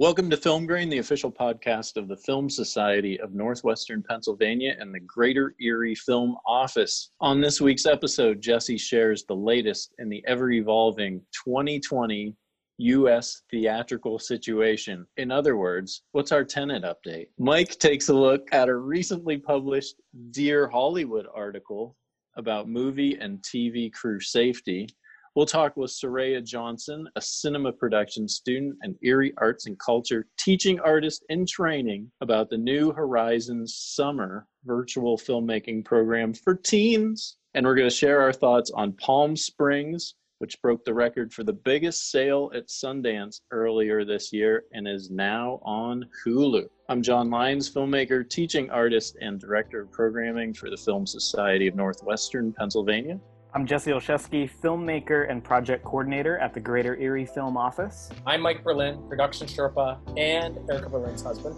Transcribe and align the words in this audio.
Welcome 0.00 0.30
to 0.30 0.36
Film 0.38 0.64
Grain, 0.64 0.88
the 0.88 0.96
official 0.96 1.30
podcast 1.30 1.98
of 1.98 2.08
the 2.08 2.16
Film 2.16 2.48
Society 2.48 3.20
of 3.20 3.34
Northwestern 3.34 4.02
Pennsylvania 4.02 4.74
and 4.80 4.94
the 4.94 5.00
Greater 5.00 5.54
Erie 5.60 5.94
Film 5.94 6.36
Office. 6.46 7.10
On 7.20 7.38
this 7.38 7.60
week's 7.60 7.84
episode, 7.84 8.40
Jesse 8.40 8.78
shares 8.78 9.24
the 9.24 9.36
latest 9.36 9.92
in 9.98 10.08
the 10.08 10.24
ever 10.26 10.52
evolving 10.52 11.20
2020 11.44 12.34
U.S. 12.78 13.42
theatrical 13.50 14.18
situation. 14.18 15.04
In 15.18 15.30
other 15.30 15.58
words, 15.58 16.04
what's 16.12 16.32
our 16.32 16.44
Tenet 16.44 16.82
update? 16.82 17.26
Mike 17.38 17.78
takes 17.78 18.08
a 18.08 18.14
look 18.14 18.48
at 18.52 18.70
a 18.70 18.74
recently 18.74 19.36
published 19.36 19.96
Dear 20.30 20.66
Hollywood 20.66 21.26
article 21.34 21.94
about 22.36 22.70
movie 22.70 23.18
and 23.20 23.42
TV 23.42 23.92
crew 23.92 24.18
safety. 24.18 24.88
We'll 25.36 25.46
talk 25.46 25.76
with 25.76 25.92
Soraya 25.92 26.44
Johnson, 26.44 27.08
a 27.14 27.20
cinema 27.20 27.70
production 27.70 28.26
student 28.26 28.76
and 28.82 28.96
Erie 29.00 29.32
Arts 29.36 29.66
and 29.66 29.78
Culture 29.78 30.26
teaching 30.36 30.80
artist 30.80 31.24
in 31.28 31.46
training, 31.46 32.10
about 32.20 32.50
the 32.50 32.58
New 32.58 32.90
Horizons 32.90 33.76
Summer 33.76 34.48
virtual 34.64 35.16
filmmaking 35.16 35.84
program 35.84 36.34
for 36.34 36.56
teens. 36.56 37.36
And 37.54 37.64
we're 37.64 37.76
going 37.76 37.88
to 37.88 37.94
share 37.94 38.20
our 38.20 38.32
thoughts 38.32 38.72
on 38.74 38.92
Palm 38.94 39.36
Springs, 39.36 40.16
which 40.38 40.60
broke 40.62 40.84
the 40.84 40.94
record 40.94 41.32
for 41.32 41.44
the 41.44 41.52
biggest 41.52 42.10
sale 42.10 42.50
at 42.52 42.66
Sundance 42.66 43.40
earlier 43.52 44.04
this 44.04 44.32
year 44.32 44.64
and 44.72 44.88
is 44.88 45.10
now 45.10 45.60
on 45.62 46.04
Hulu. 46.26 46.68
I'm 46.88 47.02
John 47.02 47.30
Lyons, 47.30 47.72
filmmaker, 47.72 48.28
teaching 48.28 48.68
artist, 48.70 49.16
and 49.20 49.38
director 49.38 49.82
of 49.82 49.92
programming 49.92 50.54
for 50.54 50.70
the 50.70 50.76
Film 50.76 51.06
Society 51.06 51.68
of 51.68 51.76
Northwestern 51.76 52.52
Pennsylvania. 52.52 53.20
I'm 53.52 53.66
Jesse 53.66 53.90
Olszewski, 53.90 54.48
filmmaker 54.48 55.28
and 55.28 55.42
project 55.42 55.84
coordinator 55.84 56.38
at 56.38 56.54
the 56.54 56.60
Greater 56.60 56.94
Erie 56.96 57.26
Film 57.26 57.56
Office. 57.56 58.08
I'm 58.24 58.42
Mike 58.42 58.62
Berlin, 58.62 59.02
production 59.08 59.48
Sherpa 59.48 59.98
and 60.16 60.56
Erica 60.70 60.88
Berlin's 60.88 61.22
husband. 61.22 61.56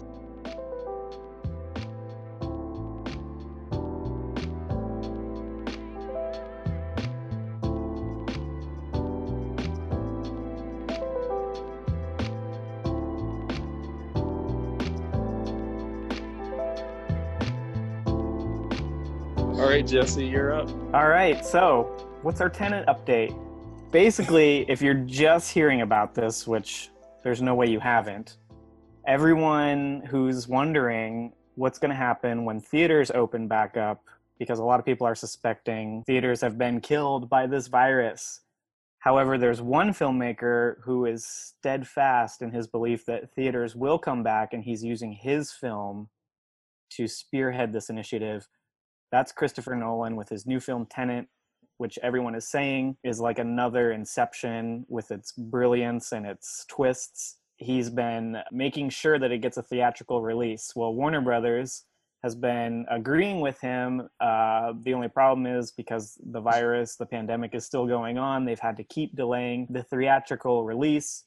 Jesse, 19.85 20.25
you're 20.25 20.53
up. 20.53 20.69
All 20.93 21.09
right, 21.09 21.45
so 21.45 21.83
what's 22.21 22.39
our 22.39 22.49
Tenet 22.49 22.87
update? 22.87 23.37
Basically, 23.91 24.65
if 24.69 24.81
you're 24.81 24.93
just 24.93 25.51
hearing 25.51 25.81
about 25.81 26.15
this, 26.15 26.47
which 26.47 26.89
there's 27.23 27.41
no 27.41 27.53
way 27.53 27.67
you 27.67 27.79
haven't, 27.79 28.37
everyone 29.05 30.01
who's 30.09 30.47
wondering 30.47 31.33
what's 31.55 31.79
going 31.79 31.89
to 31.89 31.95
happen 31.95 32.45
when 32.45 32.61
theaters 32.61 33.11
open 33.11 33.47
back 33.47 33.75
up, 33.75 34.05
because 34.39 34.59
a 34.59 34.63
lot 34.63 34.79
of 34.79 34.85
people 34.85 35.05
are 35.05 35.15
suspecting 35.15 36.03
theaters 36.07 36.39
have 36.41 36.57
been 36.57 36.79
killed 36.79 37.29
by 37.29 37.45
this 37.45 37.67
virus. 37.67 38.41
However, 38.99 39.37
there's 39.37 39.61
one 39.61 39.89
filmmaker 39.89 40.75
who 40.81 41.05
is 41.05 41.25
steadfast 41.25 42.41
in 42.41 42.51
his 42.51 42.67
belief 42.67 43.05
that 43.05 43.33
theaters 43.35 43.75
will 43.75 43.99
come 43.99 44.23
back, 44.23 44.53
and 44.53 44.63
he's 44.63 44.83
using 44.83 45.11
his 45.11 45.51
film 45.51 46.07
to 46.91 47.07
spearhead 47.07 47.73
this 47.73 47.89
initiative. 47.89 48.47
That's 49.13 49.31
Christopher 49.31 49.75
Nolan 49.75 50.15
with 50.15 50.29
his 50.29 50.47
new 50.47 50.59
film 50.59 50.87
Tenet, 50.89 51.27
which 51.77 51.99
everyone 52.01 52.33
is 52.33 52.49
saying 52.49 52.97
is 53.03 53.19
like 53.19 53.37
another 53.37 53.91
Inception 53.91 54.87
with 54.89 55.11
its 55.11 55.33
brilliance 55.33 56.13
and 56.13 56.25
its 56.25 56.65
twists. 56.67 57.37
He's 57.57 57.91
been 57.91 58.37
making 58.51 58.89
sure 58.89 59.19
that 59.19 59.31
it 59.31 59.37
gets 59.37 59.57
a 59.57 59.61
theatrical 59.61 60.23
release. 60.23 60.73
Well, 60.75 60.95
Warner 60.95 61.21
Brothers 61.21 61.83
has 62.23 62.33
been 62.33 62.87
agreeing 62.89 63.39
with 63.39 63.61
him. 63.61 64.09
Uh, 64.19 64.73
the 64.81 64.95
only 64.95 65.09
problem 65.09 65.45
is 65.45 65.71
because 65.71 66.17
the 66.31 66.41
virus, 66.41 66.95
the 66.95 67.05
pandemic 67.05 67.53
is 67.53 67.65
still 67.65 67.85
going 67.85 68.17
on, 68.17 68.45
they've 68.45 68.59
had 68.59 68.77
to 68.77 68.83
keep 68.83 69.15
delaying 69.15 69.67
the 69.69 69.83
theatrical 69.83 70.63
release. 70.63 71.25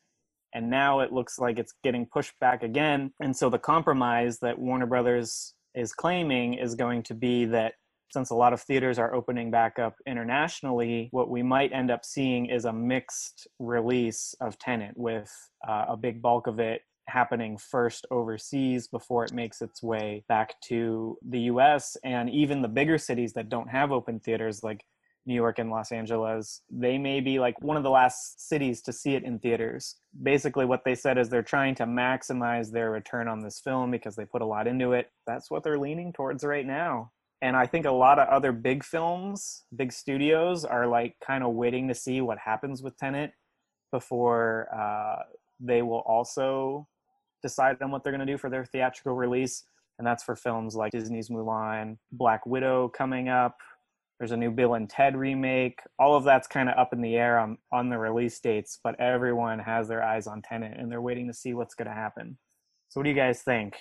And 0.53 0.69
now 0.69 0.99
it 0.99 1.13
looks 1.13 1.39
like 1.39 1.57
it's 1.61 1.75
getting 1.85 2.05
pushed 2.05 2.37
back 2.41 2.65
again. 2.65 3.13
And 3.21 3.37
so 3.37 3.49
the 3.49 3.61
compromise 3.61 4.41
that 4.41 4.59
Warner 4.59 4.87
Brothers 4.87 5.55
is 5.77 5.93
claiming 5.93 6.55
is 6.55 6.75
going 6.75 7.03
to 7.05 7.15
be 7.15 7.45
that 7.45 7.75
since 8.13 8.31
a 8.31 8.35
lot 8.35 8.53
of 8.53 8.63
theaters 8.63 8.99
are 8.99 9.15
opening 9.15 9.51
back 9.51 9.79
up 9.79 9.97
internationally, 10.07 11.09
what 11.11 11.29
we 11.29 11.43
might 11.43 11.73
end 11.73 11.91
up 11.91 12.05
seeing 12.05 12.47
is 12.47 12.65
a 12.65 12.73
mixed 12.73 13.47
release 13.59 14.35
of 14.41 14.59
Tenet, 14.59 14.97
with 14.97 15.31
uh, 15.69 15.87
a 15.89 15.97
big 15.97 16.23
bulk 16.23 16.47
of 16.47 16.59
it 16.59 16.83
happening 17.09 17.57
first 17.57 18.07
overseas 18.11 18.89
before 18.89 19.25
it 19.25 19.33
makes 19.33 19.63
its 19.63 19.83
way 19.83 20.25
back 20.29 20.55
to 20.63 21.17
the 21.29 21.41
US. 21.41 21.97
And 22.05 22.31
even 22.31 22.63
the 22.63 22.69
bigger 22.69 22.99
cities 22.99 23.33
that 23.35 23.49
don't 23.49 23.69
have 23.69 23.93
open 23.93 24.21
theaters, 24.21 24.63
like 24.63 24.85
New 25.27 25.35
York 25.35 25.59
and 25.59 25.71
Los 25.71 25.93
Angeles, 25.93 26.63
they 26.71 26.99
may 26.99 27.21
be 27.21 27.39
like 27.39 27.61
one 27.61 27.77
of 27.77 27.83
the 27.83 27.91
last 27.91 28.49
cities 28.49 28.81
to 28.83 28.93
see 28.93 29.15
it 29.15 29.25
in 29.25 29.39
theaters. 29.39 29.97
Basically, 30.23 30.65
what 30.65 30.85
they 30.85 30.95
said 30.95 31.19
is 31.19 31.29
they're 31.29 31.43
trying 31.43 31.75
to 31.77 31.85
maximize 31.85 32.71
their 32.71 32.91
return 32.91 33.29
on 33.29 33.41
this 33.41 33.61
film 33.61 33.91
because 33.91 34.15
they 34.17 34.25
put 34.25 34.43
a 34.43 34.47
lot 34.47 34.67
into 34.67 34.93
it. 34.93 35.11
That's 35.27 35.51
what 35.51 35.65
they're 35.65 35.79
leaning 35.79 36.13
towards 36.13 36.45
right 36.45 36.67
now. 36.67 37.11
And 37.43 37.57
I 37.57 37.67
think 37.67 37.85
a 37.85 37.91
lot 37.91 38.19
of 38.19 38.29
other 38.29 38.53
big 38.53 38.83
films, 38.83 39.65
big 39.75 39.93
studios 39.93 40.65
are 40.65 40.87
like 40.87 41.17
kind 41.25 41.45
of 41.45 41.53
waiting 41.53 41.89
to 41.89 41.95
see 41.95 42.21
what 42.21 42.39
happens 42.39 42.83
with 42.83 42.97
Tenet 42.97 43.33
before 43.93 44.69
uh, 44.75 45.23
they 45.61 45.83
will 45.83 46.03
also 46.07 46.87
decide 47.43 47.77
on 47.83 47.91
what 47.91 48.03
they're 48.03 48.13
going 48.13 48.27
to 48.27 48.33
do 48.33 48.39
for 48.39 48.51
their 48.51 48.65
theatrical 48.65 49.15
release. 49.15 49.65
And 49.99 50.07
that's 50.07 50.23
for 50.23 50.37
films 50.37 50.75
like 50.75 50.93
Disney's 50.93 51.29
Mulan, 51.29 51.99
Black 52.13 52.45
Widow 52.47 52.89
coming 52.89 53.29
up, 53.29 53.59
there's 54.19 54.33
a 54.33 54.37
new 54.37 54.51
Bill 54.51 54.75
and 54.75 54.89
Ted 54.89 55.17
remake. 55.17 55.81
All 55.99 56.17
of 56.17 56.25
that's 56.25 56.47
kind 56.47 56.69
of 56.69 56.79
up 56.79 56.93
in 56.93 57.03
the 57.03 57.17
air 57.17 57.39
on, 57.39 57.59
on 57.73 57.91
the 57.91 57.99
release 57.99 58.39
dates, 58.41 58.79
but 58.83 58.99
everyone 58.99 59.59
has 59.59 59.89
their 59.89 60.03
eyes 60.03 60.27
on 60.27 60.43
Tenet 60.43 60.79
and 60.79 60.91
they're 60.91 61.03
waiting 61.03 61.27
to 61.27 61.35
see 61.35 61.55
what's 61.55 61.75
going 61.75 61.89
to 61.89 61.95
happen. 61.95 62.39
So, 62.89 63.01
what 63.01 63.05
do 63.05 63.11
you 63.11 63.17
guys 63.17 63.43
think? 63.43 63.77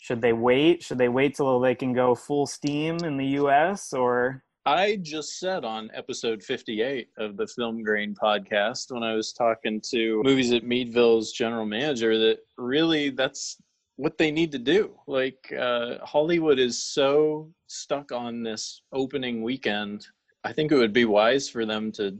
Should 0.00 0.22
they 0.22 0.32
wait? 0.32 0.82
Should 0.82 0.98
they 0.98 1.08
wait 1.08 1.36
till 1.36 1.60
they 1.60 1.74
can 1.74 1.92
go 1.92 2.14
full 2.14 2.46
steam 2.46 2.98
in 3.04 3.16
the 3.16 3.26
US 3.26 3.92
or? 3.92 4.42
I 4.66 4.96
just 4.96 5.38
said 5.38 5.64
on 5.64 5.90
episode 5.94 6.42
58 6.42 7.08
of 7.16 7.36
the 7.36 7.46
Film 7.46 7.82
Grain 7.82 8.14
podcast 8.14 8.92
when 8.92 9.02
I 9.02 9.14
was 9.14 9.32
talking 9.32 9.80
to 9.90 10.22
Movies 10.24 10.52
at 10.52 10.64
Meadville's 10.64 11.32
general 11.32 11.64
manager 11.64 12.18
that 12.18 12.40
really 12.58 13.10
that's 13.10 13.56
what 13.98 14.16
they 14.16 14.30
need 14.30 14.52
to 14.52 14.58
do. 14.58 14.92
Like 15.06 15.52
uh, 15.58 15.98
Hollywood 16.04 16.60
is 16.60 16.82
so 16.82 17.50
stuck 17.66 18.12
on 18.12 18.44
this 18.44 18.82
opening 18.92 19.42
weekend. 19.42 20.06
I 20.44 20.52
think 20.52 20.70
it 20.70 20.76
would 20.76 20.92
be 20.92 21.04
wise 21.04 21.50
for 21.50 21.66
them 21.66 21.90
to 21.92 22.16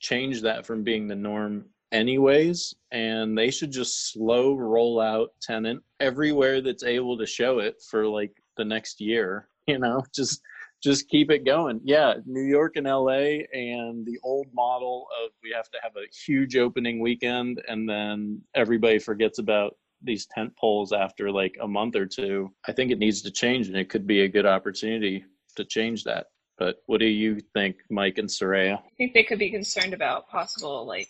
change 0.00 0.40
that 0.40 0.64
from 0.64 0.82
being 0.82 1.06
the 1.06 1.14
norm 1.14 1.66
anyways 1.92 2.74
and 2.92 3.36
they 3.36 3.50
should 3.50 3.70
just 3.70 4.12
slow 4.12 4.54
roll 4.54 5.00
out 5.00 5.30
Tenet 5.42 5.78
everywhere 5.98 6.62
that's 6.62 6.84
able 6.84 7.18
to 7.18 7.26
show 7.26 7.58
it 7.58 7.82
for 7.90 8.06
like 8.06 8.32
the 8.56 8.64
next 8.64 9.00
year 9.00 9.48
you 9.66 9.78
know 9.78 10.02
just 10.14 10.40
just 10.82 11.08
keep 11.08 11.30
it 11.30 11.44
going 11.44 11.80
yeah 11.84 12.14
new 12.26 12.44
york 12.44 12.76
and 12.76 12.86
la 12.86 13.08
and 13.08 14.06
the 14.06 14.18
old 14.22 14.46
model 14.54 15.06
of 15.22 15.32
we 15.42 15.52
have 15.54 15.68
to 15.70 15.78
have 15.82 15.92
a 15.96 16.06
huge 16.24 16.56
opening 16.56 17.00
weekend 17.00 17.60
and 17.68 17.88
then 17.88 18.40
everybody 18.54 18.98
forgets 18.98 19.40
about 19.40 19.76
these 20.02 20.26
tent 20.26 20.56
poles 20.56 20.92
after 20.92 21.30
like 21.30 21.56
a 21.60 21.68
month 21.68 21.96
or 21.96 22.06
two. 22.06 22.52
I 22.66 22.72
think 22.72 22.90
it 22.90 22.98
needs 22.98 23.22
to 23.22 23.30
change, 23.30 23.68
and 23.68 23.76
it 23.76 23.88
could 23.88 24.06
be 24.06 24.22
a 24.22 24.28
good 24.28 24.46
opportunity 24.46 25.24
to 25.56 25.64
change 25.64 26.04
that. 26.04 26.26
But 26.58 26.76
what 26.86 27.00
do 27.00 27.06
you 27.06 27.40
think, 27.54 27.76
Mike 27.90 28.18
and 28.18 28.28
Soraya? 28.28 28.78
I 28.78 28.90
think 28.98 29.14
they 29.14 29.24
could 29.24 29.38
be 29.38 29.50
concerned 29.50 29.94
about 29.94 30.28
possible 30.28 30.84
like 30.84 31.08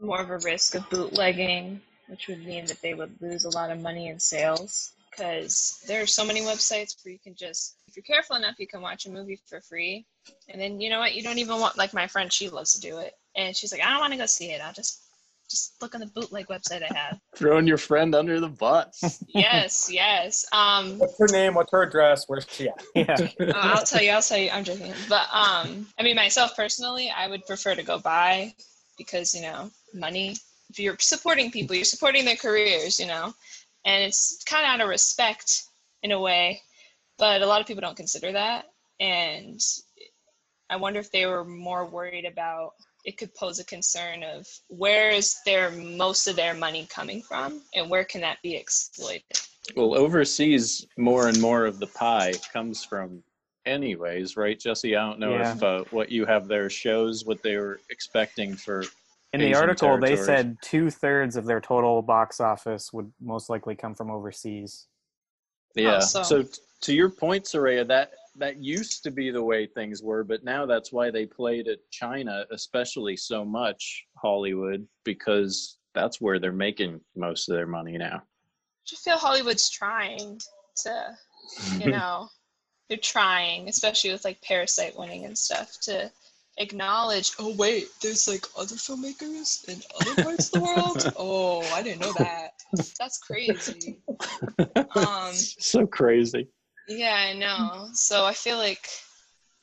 more 0.00 0.20
of 0.20 0.30
a 0.30 0.38
risk 0.38 0.74
of 0.74 0.88
bootlegging, 0.90 1.80
which 2.08 2.28
would 2.28 2.44
mean 2.44 2.66
that 2.66 2.82
they 2.82 2.94
would 2.94 3.14
lose 3.20 3.44
a 3.44 3.50
lot 3.50 3.70
of 3.70 3.80
money 3.80 4.08
in 4.08 4.18
sales. 4.18 4.92
Because 5.10 5.82
there 5.86 6.02
are 6.02 6.06
so 6.06 6.24
many 6.24 6.40
websites 6.40 6.96
where 7.04 7.12
you 7.12 7.18
can 7.18 7.34
just, 7.34 7.76
if 7.86 7.96
you're 7.96 8.02
careful 8.02 8.36
enough, 8.36 8.58
you 8.58 8.66
can 8.66 8.80
watch 8.80 9.04
a 9.04 9.10
movie 9.10 9.38
for 9.46 9.60
free. 9.60 10.06
And 10.48 10.58
then 10.58 10.80
you 10.80 10.88
know 10.88 11.00
what? 11.00 11.14
You 11.14 11.22
don't 11.22 11.38
even 11.38 11.60
want, 11.60 11.76
like 11.76 11.92
my 11.92 12.06
friend, 12.06 12.32
she 12.32 12.48
loves 12.48 12.72
to 12.72 12.80
do 12.80 12.98
it. 12.98 13.12
And 13.36 13.54
she's 13.54 13.72
like, 13.72 13.82
I 13.82 13.90
don't 13.90 14.00
want 14.00 14.14
to 14.14 14.18
go 14.18 14.24
see 14.24 14.52
it. 14.52 14.62
I'll 14.62 14.72
just 14.72 15.01
just 15.52 15.80
look 15.82 15.94
on 15.94 16.00
the 16.00 16.06
bootleg 16.06 16.46
website 16.48 16.82
I 16.82 16.92
have. 16.94 17.20
Throwing 17.36 17.66
your 17.66 17.76
friend 17.76 18.14
under 18.14 18.40
the 18.40 18.48
bus. 18.48 19.22
yes, 19.28 19.88
yes. 19.92 20.44
Um, 20.50 20.98
What's 20.98 21.18
her 21.18 21.28
name? 21.28 21.54
What's 21.54 21.70
her 21.72 21.82
address? 21.82 22.24
Where's 22.26 22.46
she 22.50 22.68
at? 22.68 22.82
Yeah. 22.94 23.16
uh, 23.40 23.52
I'll 23.54 23.84
tell 23.84 24.02
you. 24.02 24.10
I'll 24.10 24.22
tell 24.22 24.38
you. 24.38 24.50
I'm 24.50 24.64
joking. 24.64 24.92
But 25.08 25.28
um, 25.32 25.86
I 25.98 26.02
mean, 26.02 26.16
myself 26.16 26.56
personally, 26.56 27.10
I 27.10 27.28
would 27.28 27.46
prefer 27.46 27.74
to 27.74 27.82
go 27.82 27.98
buy 27.98 28.54
because 28.98 29.34
you 29.34 29.42
know, 29.42 29.70
money. 29.94 30.36
If 30.70 30.78
you're 30.78 30.96
supporting 30.98 31.50
people, 31.50 31.76
you're 31.76 31.84
supporting 31.84 32.24
their 32.24 32.36
careers. 32.36 32.98
You 32.98 33.06
know, 33.06 33.34
and 33.84 34.02
it's 34.02 34.42
kind 34.44 34.64
of 34.64 34.70
out 34.70 34.80
of 34.80 34.88
respect 34.88 35.64
in 36.02 36.12
a 36.12 36.20
way. 36.20 36.62
But 37.18 37.42
a 37.42 37.46
lot 37.46 37.60
of 37.60 37.66
people 37.66 37.82
don't 37.82 37.96
consider 37.96 38.32
that, 38.32 38.64
and 38.98 39.60
I 40.70 40.76
wonder 40.76 40.98
if 40.98 41.12
they 41.12 41.26
were 41.26 41.44
more 41.44 41.86
worried 41.86 42.24
about 42.24 42.72
it 43.04 43.18
could 43.18 43.34
pose 43.34 43.58
a 43.58 43.64
concern 43.64 44.22
of 44.22 44.46
where 44.68 45.10
is 45.10 45.36
their 45.44 45.70
most 45.70 46.26
of 46.28 46.36
their 46.36 46.54
money 46.54 46.86
coming 46.90 47.22
from 47.22 47.60
and 47.74 47.90
where 47.90 48.04
can 48.04 48.20
that 48.20 48.38
be 48.42 48.54
exploited 48.54 49.22
Well, 49.76 49.94
overseas, 49.96 50.86
more 50.96 51.28
and 51.28 51.40
more 51.40 51.66
of 51.66 51.78
the 51.78 51.86
pie 51.88 52.34
comes 52.52 52.84
from 52.84 53.22
anyways, 53.66 54.36
right, 54.36 54.58
Jesse? 54.58 54.96
I 54.96 55.04
don't 55.08 55.18
know 55.20 55.32
Yeah. 55.34 55.52
if 55.54 55.62
uh, 55.62 55.84
what 55.90 56.10
you 56.10 56.26
have 56.26 56.48
there 56.48 56.68
shows 56.70 57.24
what 57.24 57.42
they 57.42 57.56
were 57.56 57.80
expecting 57.90 58.54
for. 58.54 58.82
In 59.32 59.40
the 59.40 59.46
Asian 59.46 59.56
article, 59.62 59.98
they 59.98 60.16
said 60.16 60.58
two 60.62 60.90
thirds 60.90 61.36
of 61.36 61.46
their 61.46 61.60
total 61.60 62.02
box 62.02 62.40
office 62.40 62.92
would 62.92 63.10
most 63.20 63.48
likely 63.48 63.74
come 63.74 63.94
from 63.94 64.10
overseas. 64.10 64.86
Yeah. 65.74 66.00
so- 66.00 66.22
so, 66.22 66.42
t- 66.42 66.60
to 66.82 66.92
your 66.94 67.08
point, 67.08 67.44
Soraya, 67.44 67.86
that 67.86 68.12
that 68.36 68.62
used 68.62 69.02
to 69.04 69.10
be 69.10 69.30
the 69.30 69.42
way 69.42 69.66
things 69.66 70.02
were, 70.02 70.24
but 70.24 70.44
now 70.44 70.66
that's 70.66 70.92
why 70.92 71.10
they 71.10 71.26
played 71.26 71.68
at 71.68 71.78
China, 71.90 72.44
especially 72.50 73.16
so 73.16 73.44
much 73.44 74.04
Hollywood, 74.16 74.86
because 75.04 75.78
that's 75.94 76.20
where 76.20 76.38
they're 76.38 76.52
making 76.52 77.00
most 77.16 77.48
of 77.48 77.56
their 77.56 77.66
money 77.66 77.98
now. 77.98 78.16
I 78.16 78.84
just 78.86 79.04
feel 79.04 79.16
hollywood's 79.16 79.70
trying 79.70 80.40
to 80.76 81.16
you 81.78 81.90
know 81.90 82.28
they're 82.88 82.98
trying 82.98 83.68
especially 83.68 84.10
with 84.10 84.24
like 84.24 84.42
parasite 84.42 84.98
winning 84.98 85.24
and 85.24 85.36
stuff 85.38 85.78
to 85.82 86.10
acknowledge 86.58 87.32
oh 87.38 87.54
wait 87.54 87.86
there's 88.02 88.28
like 88.28 88.44
other 88.58 88.74
filmmakers 88.74 89.66
in 89.68 89.80
other 90.00 90.22
parts 90.22 90.46
of 90.46 90.52
the 90.52 90.60
world 90.60 91.12
oh 91.18 91.60
i 91.72 91.82
didn't 91.82 92.00
know 92.00 92.12
that 92.18 92.54
that's 92.98 93.18
crazy 93.18 93.98
um 94.96 95.32
so 95.32 95.86
crazy. 95.86 96.48
Yeah 96.88 97.26
i 97.28 97.32
know 97.32 97.88
so 97.92 98.24
i 98.24 98.32
feel 98.32 98.58
like 98.58 98.88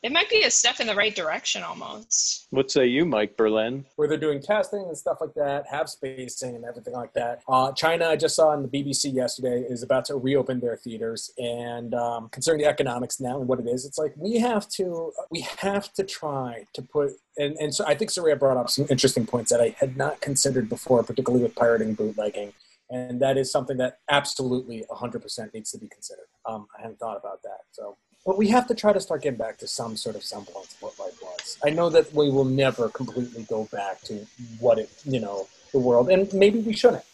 it 0.01 0.13
might 0.13 0.29
be 0.29 0.43
a 0.43 0.51
step 0.51 0.79
in 0.79 0.87
the 0.87 0.95
right 0.95 1.13
direction 1.13 1.61
almost 1.61 2.47
What 2.51 2.71
say 2.71 2.87
you, 2.87 3.05
Mike 3.05 3.35
Berlin? 3.35 3.83
where 3.97 4.07
they're 4.07 4.17
doing 4.17 4.41
testing 4.41 4.85
and 4.87 4.97
stuff 4.97 5.17
like 5.19 5.33
that, 5.33 5.65
have 5.69 5.89
spacing 5.89 6.55
and 6.55 6.63
everything 6.63 6.93
like 6.93 7.11
that. 7.13 7.41
Uh, 7.49 7.73
China, 7.73 8.07
I 8.07 8.15
just 8.15 8.35
saw 8.35 8.49
on 8.49 8.63
the 8.63 8.69
BBC 8.69 9.13
yesterday, 9.13 9.65
is 9.67 9.83
about 9.83 10.05
to 10.05 10.15
reopen 10.15 10.61
their 10.61 10.77
theaters, 10.77 11.31
and 11.37 11.93
um, 11.93 12.29
considering 12.29 12.61
the 12.61 12.67
economics 12.69 13.19
now 13.19 13.39
and 13.39 13.47
what 13.49 13.59
it 13.59 13.67
is, 13.67 13.85
it's 13.85 13.97
like 13.97 14.13
we 14.15 14.39
have 14.39 14.69
to 14.69 15.11
we 15.29 15.41
have 15.59 15.91
to 15.93 16.03
try 16.05 16.65
to 16.73 16.81
put. 16.81 17.11
And, 17.37 17.57
and 17.57 17.75
so 17.75 17.85
I 17.85 17.93
think 17.95 18.11
Soraya 18.11 18.39
brought 18.39 18.55
up 18.57 18.69
some 18.69 18.85
interesting 18.89 19.25
points 19.25 19.51
that 19.51 19.59
I 19.59 19.75
had 19.79 19.97
not 19.97 20.21
considered 20.21 20.69
before, 20.69 21.03
particularly 21.03 21.43
with 21.43 21.55
pirating, 21.55 21.93
bootlegging, 21.93 22.53
and 22.89 23.19
that 23.21 23.37
is 23.37 23.51
something 23.51 23.77
that 23.77 23.99
absolutely 24.09 24.85
100% 24.89 25.53
needs 25.53 25.71
to 25.71 25.77
be 25.77 25.87
considered. 25.87 26.25
Um, 26.45 26.67
I 26.77 26.81
hadn't 26.81 26.99
thought 26.99 27.17
about 27.17 27.43
that, 27.43 27.61
so 27.71 27.97
but 28.25 28.37
we 28.37 28.49
have 28.49 28.67
to 28.67 28.75
try 28.75 28.93
to 28.93 28.99
start 28.99 29.21
getting 29.21 29.39
back 29.39 29.57
to 29.59 29.67
some 29.67 29.95
sort 29.95 30.15
of 30.15 30.23
semblance 30.23 30.73
of 30.73 30.81
what 30.81 30.99
life 30.99 31.19
was. 31.21 31.57
I 31.65 31.69
know 31.69 31.89
that 31.89 32.13
we 32.13 32.29
will 32.29 32.45
never 32.45 32.89
completely 32.89 33.43
go 33.43 33.67
back 33.71 34.01
to 34.01 34.25
what 34.59 34.77
it, 34.77 34.89
you 35.05 35.19
know, 35.19 35.47
the 35.71 35.79
world, 35.79 36.09
and 36.09 36.31
maybe 36.33 36.59
we 36.59 36.73
shouldn't. 36.73 37.05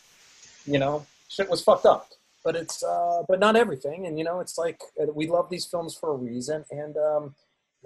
You 0.66 0.80
know, 0.80 1.06
shit 1.30 1.50
was 1.50 1.62
fucked 1.62 1.86
up, 1.86 2.10
but 2.44 2.56
it's, 2.56 2.84
uh, 2.84 3.24
but 3.28 3.40
not 3.40 3.56
everything. 3.56 4.08
And 4.08 4.18
you 4.18 4.24
know, 4.24 4.40
it's 4.40 4.58
like 4.58 4.82
uh, 5.02 5.06
we 5.14 5.28
love 5.28 5.50
these 5.50 5.66
films 5.66 5.96
for 5.96 6.12
a 6.12 6.16
reason, 6.16 6.66
and 6.72 6.98
um, 6.98 7.36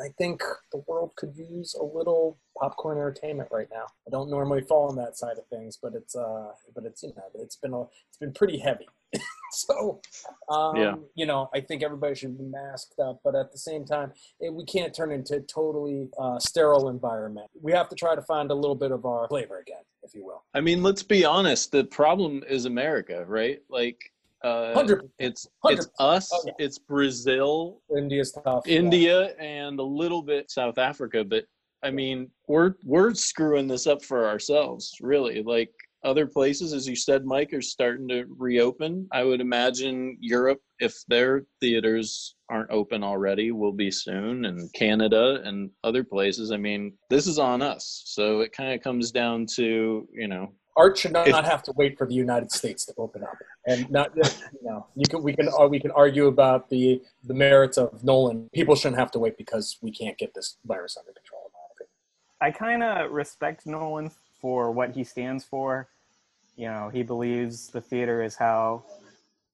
I 0.02 0.10
think 0.18 0.42
the 0.72 0.84
world 0.88 1.14
could 1.16 1.36
use 1.36 1.76
a 1.80 1.84
little 1.84 2.38
popcorn 2.58 2.98
entertainment 2.98 3.50
right 3.52 3.68
now. 3.72 3.86
I 4.08 4.12
don't 4.12 4.30
normally 4.30 4.62
fall 4.62 4.90
on 4.90 4.96
that 4.98 5.18
side 5.18 5.38
of 5.38 5.46
things, 5.48 5.78
but 5.82 5.94
it's, 5.96 6.16
uh, 6.16 6.50
but 6.76 6.86
it's, 6.86 7.04
you 7.04 7.14
know, 7.16 7.24
it's 7.36 7.56
been 7.56 7.74
a, 7.74 7.82
it's 7.84 8.18
been 8.20 8.34
pretty 8.34 8.60
heavy. 8.60 8.88
so, 9.52 10.02
um, 10.50 10.76
Yeah. 10.76 10.96
you 11.16 11.26
know, 11.26 11.50
I 11.54 11.62
think 11.62 11.84
everybody 11.84 12.16
should 12.16 12.38
be 12.38 12.44
masked 12.46 13.00
up, 13.00 13.22
but 13.24 13.36
at 13.36 13.52
the 13.52 13.58
same 13.58 13.86
time, 13.86 14.12
it, 14.40 14.54
we 14.54 14.66
can't 14.66 14.94
turn 14.94 15.12
into 15.12 15.36
a 15.36 15.42
totally 15.42 16.10
uh, 16.20 16.40
sterile 16.40 16.90
environment. 16.90 17.50
We 17.62 17.72
have 17.72 17.90
to 17.90 17.96
try 17.96 18.16
to 18.16 18.22
find 18.22 18.52
a 18.52 18.56
little 18.56 18.76
bit 18.76 18.92
of 18.92 19.06
our 19.06 19.28
flavor 19.28 19.60
again, 19.60 19.84
if 20.04 20.14
you 20.14 20.26
will. 20.26 20.44
I 20.54 20.62
mean, 20.62 20.84
let's 20.84 21.04
be 21.04 21.26
honest. 21.26 21.72
The 21.72 21.86
problem 21.86 22.44
is 22.48 22.66
America, 22.66 23.26
right? 23.28 23.60
Like, 23.70 24.12
uh, 24.44 24.74
Hundred 24.74 25.10
it's 25.20 25.48
Hundred 25.64 25.80
it's 25.80 25.90
us, 26.00 26.30
Oh, 26.34 26.42
yeah. 26.46 26.54
it's 26.60 26.78
Brazil, 26.80 27.82
India's 27.96 28.32
tough. 28.44 28.64
yeah. 28.66 28.78
India, 28.80 29.36
and 29.40 29.80
a 29.80 29.84
little 29.84 30.22
bit 30.22 30.50
South 30.52 30.78
Africa. 30.78 31.24
But 31.24 31.46
I 31.84 31.92
mean, 31.92 32.30
we're 32.48 32.76
we're 32.84 33.14
screwing 33.14 33.68
this 33.68 33.88
up 33.88 34.04
for 34.04 34.28
ourselves, 34.28 34.96
really. 35.02 35.44
Like 35.44 35.72
other 36.06 36.26
places, 36.26 36.72
as 36.72 36.88
you 36.88 36.96
said, 36.96 37.26
Mike, 37.26 37.52
are 37.54 37.62
starting 37.62 38.08
to 38.08 38.24
reopen. 38.38 39.08
I 39.12 39.24
would 39.24 39.42
imagine 39.42 40.18
Europe, 40.22 40.62
if 40.80 40.96
their 41.10 41.44
theaters 41.60 42.36
aren't 42.50 42.72
open 42.72 43.04
already, 43.04 43.52
will 43.52 43.74
be 43.74 43.92
soon, 43.92 44.46
and 44.46 44.72
Canada 44.74 45.42
and 45.44 45.70
other 45.84 46.04
places. 46.06 46.52
I 46.54 46.58
mean, 46.58 46.94
this 47.10 47.28
is 47.28 47.38
on 47.38 47.62
us. 47.62 48.04
So 48.06 48.40
it 48.40 48.54
kind 48.54 48.74
of 48.74 48.82
comes 48.82 49.12
down 49.12 49.46
to 49.56 50.08
you 50.14 50.28
know 50.30 50.54
art 50.80 50.98
should 50.98 51.12
not, 51.12 51.28
not 51.28 51.46
have 51.46 51.62
to 51.64 51.74
wait 51.76 51.98
for 51.98 52.08
the 52.08 52.14
United 52.14 52.52
States 52.52 52.86
to 52.86 52.94
open 52.98 53.22
up, 53.24 53.38
and 53.68 53.90
not 53.92 54.16
you 54.16 54.64
know 54.64 54.88
you 54.96 55.06
can 55.10 55.22
we 55.22 55.34
can 55.34 55.50
uh, 55.50 55.68
we 55.68 55.80
can 55.80 55.92
argue 55.92 56.28
about 56.28 56.70
the 56.70 57.02
the 57.26 57.34
merits 57.34 57.78
of 57.78 58.04
Nolan. 58.04 58.50
People 58.54 58.76
shouldn't 58.76 59.00
have 59.00 59.12
to 59.12 59.20
wait 59.20 59.38
because 59.38 59.78
we 59.82 59.92
can't 59.92 60.18
get 60.18 60.34
this 60.34 60.58
virus 60.66 60.96
under 60.98 61.12
control. 61.12 61.42
in 61.48 61.52
my 61.54 61.66
opinion. 61.74 61.92
I 62.42 62.50
kind 62.52 62.84
of 62.84 63.12
respect 63.12 63.68
Nolan 63.68 64.10
for 64.42 64.72
what 64.72 64.92
he 64.92 65.04
stands 65.04 65.44
for. 65.44 65.90
You 66.56 66.68
know, 66.68 66.90
he 66.92 67.04
believes 67.04 67.68
the 67.68 67.82
theater 67.82 68.24
is 68.24 68.36
how 68.36 68.84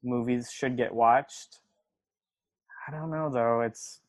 movies 0.03 0.51
should 0.51 0.77
get 0.77 0.93
watched. 0.93 1.59
I 2.87 2.91
don't 2.91 3.09
know 3.09 3.29
though. 3.29 3.61
It's 3.61 4.01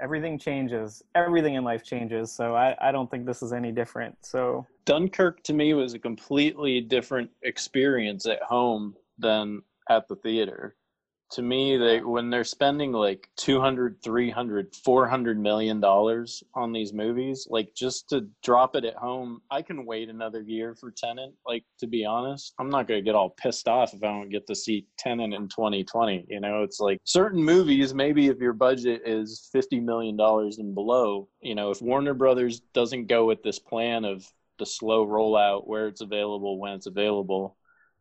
everything 0.00 0.38
changes. 0.38 1.02
Everything 1.14 1.54
in 1.54 1.64
life 1.64 1.84
changes. 1.84 2.32
So 2.32 2.54
I, 2.54 2.76
I 2.80 2.92
don't 2.92 3.10
think 3.10 3.26
this 3.26 3.42
is 3.42 3.52
any 3.52 3.72
different. 3.72 4.16
So 4.22 4.66
Dunkirk 4.84 5.42
to 5.44 5.52
me 5.52 5.74
was 5.74 5.94
a 5.94 5.98
completely 5.98 6.80
different 6.80 7.30
experience 7.42 8.26
at 8.26 8.42
home 8.42 8.94
than 9.18 9.62
at 9.88 10.08
the 10.08 10.16
theater. 10.16 10.76
To 11.34 11.42
me, 11.42 11.76
they 11.76 12.00
when 12.00 12.30
they're 12.30 12.44
spending 12.44 12.92
like 12.92 13.28
200, 13.38 14.00
300, 14.04 14.76
400 14.76 15.38
million 15.40 15.80
dollars 15.80 16.44
on 16.54 16.72
these 16.72 16.92
movies, 16.92 17.48
like 17.50 17.74
just 17.74 18.08
to 18.10 18.28
drop 18.44 18.76
it 18.76 18.84
at 18.84 18.94
home, 18.94 19.42
I 19.50 19.62
can 19.62 19.84
wait 19.84 20.08
another 20.08 20.42
year 20.42 20.76
for 20.76 20.92
Tenet. 20.92 21.34
Like 21.44 21.64
to 21.80 21.88
be 21.88 22.04
honest, 22.04 22.54
I'm 22.60 22.70
not 22.70 22.86
going 22.86 22.98
to 22.98 23.04
get 23.04 23.16
all 23.16 23.30
pissed 23.30 23.66
off 23.66 23.94
if 23.94 24.04
I 24.04 24.06
don't 24.06 24.28
get 24.30 24.46
to 24.46 24.54
see 24.54 24.86
Tenet 24.96 25.32
in 25.32 25.48
2020, 25.48 26.26
you 26.28 26.38
know, 26.38 26.62
it's 26.62 26.78
like 26.78 26.98
certain 27.02 27.42
movies 27.42 27.94
maybe 27.94 28.28
if 28.28 28.38
your 28.38 28.52
budget 28.52 29.02
is 29.04 29.48
50 29.52 29.80
million 29.80 30.16
dollars 30.16 30.58
and 30.58 30.72
below, 30.72 31.28
you 31.40 31.56
know, 31.56 31.72
if 31.72 31.82
Warner 31.82 32.14
Brothers 32.14 32.60
doesn't 32.74 33.06
go 33.08 33.26
with 33.26 33.42
this 33.42 33.58
plan 33.58 34.04
of 34.04 34.24
the 34.60 34.66
slow 34.66 35.04
rollout 35.04 35.66
where 35.66 35.88
it's 35.88 36.00
available 36.00 36.60
when 36.60 36.74
it's 36.74 36.86
available 36.86 37.56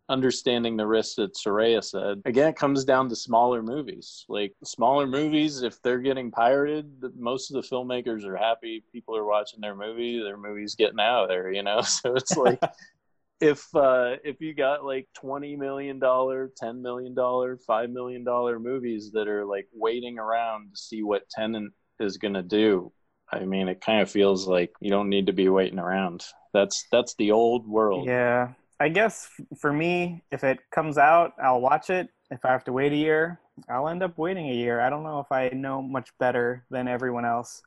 understanding 0.10 0.76
the 0.76 0.86
risks 0.86 1.16
that 1.16 1.34
Soraya 1.34 1.84
said 1.84 2.22
again 2.26 2.50
it 2.50 2.58
comes 2.58 2.84
down 2.84 3.08
to 3.10 3.16
smaller 3.16 3.64
movies 3.64 4.26
like 4.28 4.54
smaller 4.64 5.08
movies 5.08 5.62
if 5.62 5.82
they're 5.82 6.00
getting 6.00 6.30
pirated 6.30 7.00
the, 7.00 7.12
most 7.18 7.50
of 7.50 7.56
the 7.56 7.68
filmmakers 7.68 8.26
are 8.26 8.36
happy 8.36 8.84
people 8.92 9.16
are 9.16 9.26
watching 9.26 9.62
their 9.62 9.76
movie 9.76 10.22
their 10.22 10.38
movie's 10.38 10.76
getting 10.76 11.00
out 11.00 11.28
there 11.28 11.52
you 11.52 11.64
know 11.64 11.82
so 11.82 12.16
it's 12.16 12.36
like 12.36 12.60
if 13.40 13.74
uh 13.76 14.16
if 14.26 14.42
you 14.42 14.54
got 14.54 14.84
like 14.84 15.08
20 15.16 15.56
million 15.56 16.00
dollar 16.00 16.52
10 16.58 16.82
million 16.82 17.14
dollar 17.14 17.58
5 17.58 17.90
million 17.90 18.26
dollar 18.26 18.60
movies 18.60 19.12
that 19.14 19.30
are 19.30 19.46
like 19.46 19.68
waiting 19.74 20.20
around 20.20 20.72
to 20.72 20.78
see 20.78 21.02
what 21.02 21.30
Tenet 21.30 21.72
is 22.00 22.18
going 22.18 22.34
to 22.34 22.44
do 22.44 22.92
I 23.32 23.46
mean, 23.46 23.68
it 23.68 23.82
kind 23.82 24.02
of 24.02 24.12
feels 24.12 24.48
like 24.48 24.72
you 24.80 24.92
don't 24.92 25.10
need 25.10 25.26
to 25.26 25.34
be 25.34 25.50
waiting 25.50 25.80
around. 25.80 26.24
That's 26.54 26.86
that's 26.92 27.16
the 27.16 27.32
old 27.32 27.68
world. 27.68 28.06
yeah, 28.06 28.50
I 28.80 28.90
guess 28.90 29.30
for 29.60 29.72
me, 29.72 30.24
if 30.32 30.44
it 30.44 30.60
comes 30.72 30.98
out, 30.98 31.34
I'll 31.42 31.62
watch 31.62 31.90
it. 31.90 32.10
If 32.32 32.44
I 32.44 32.52
have 32.52 32.64
to 32.66 32.74
wait 32.74 32.92
a 32.92 32.96
year, 32.96 33.40
I'll 33.70 33.88
end 33.88 34.04
up 34.04 34.18
waiting 34.18 34.50
a 34.50 34.54
year. 34.54 34.82
I 34.82 34.90
don't 34.90 35.04
know 35.04 35.20
if 35.20 35.32
I 35.32 35.50
know 35.50 35.82
much 35.82 36.10
better 36.18 36.66
than 36.70 36.88
everyone 36.88 37.26
else. 37.26 37.62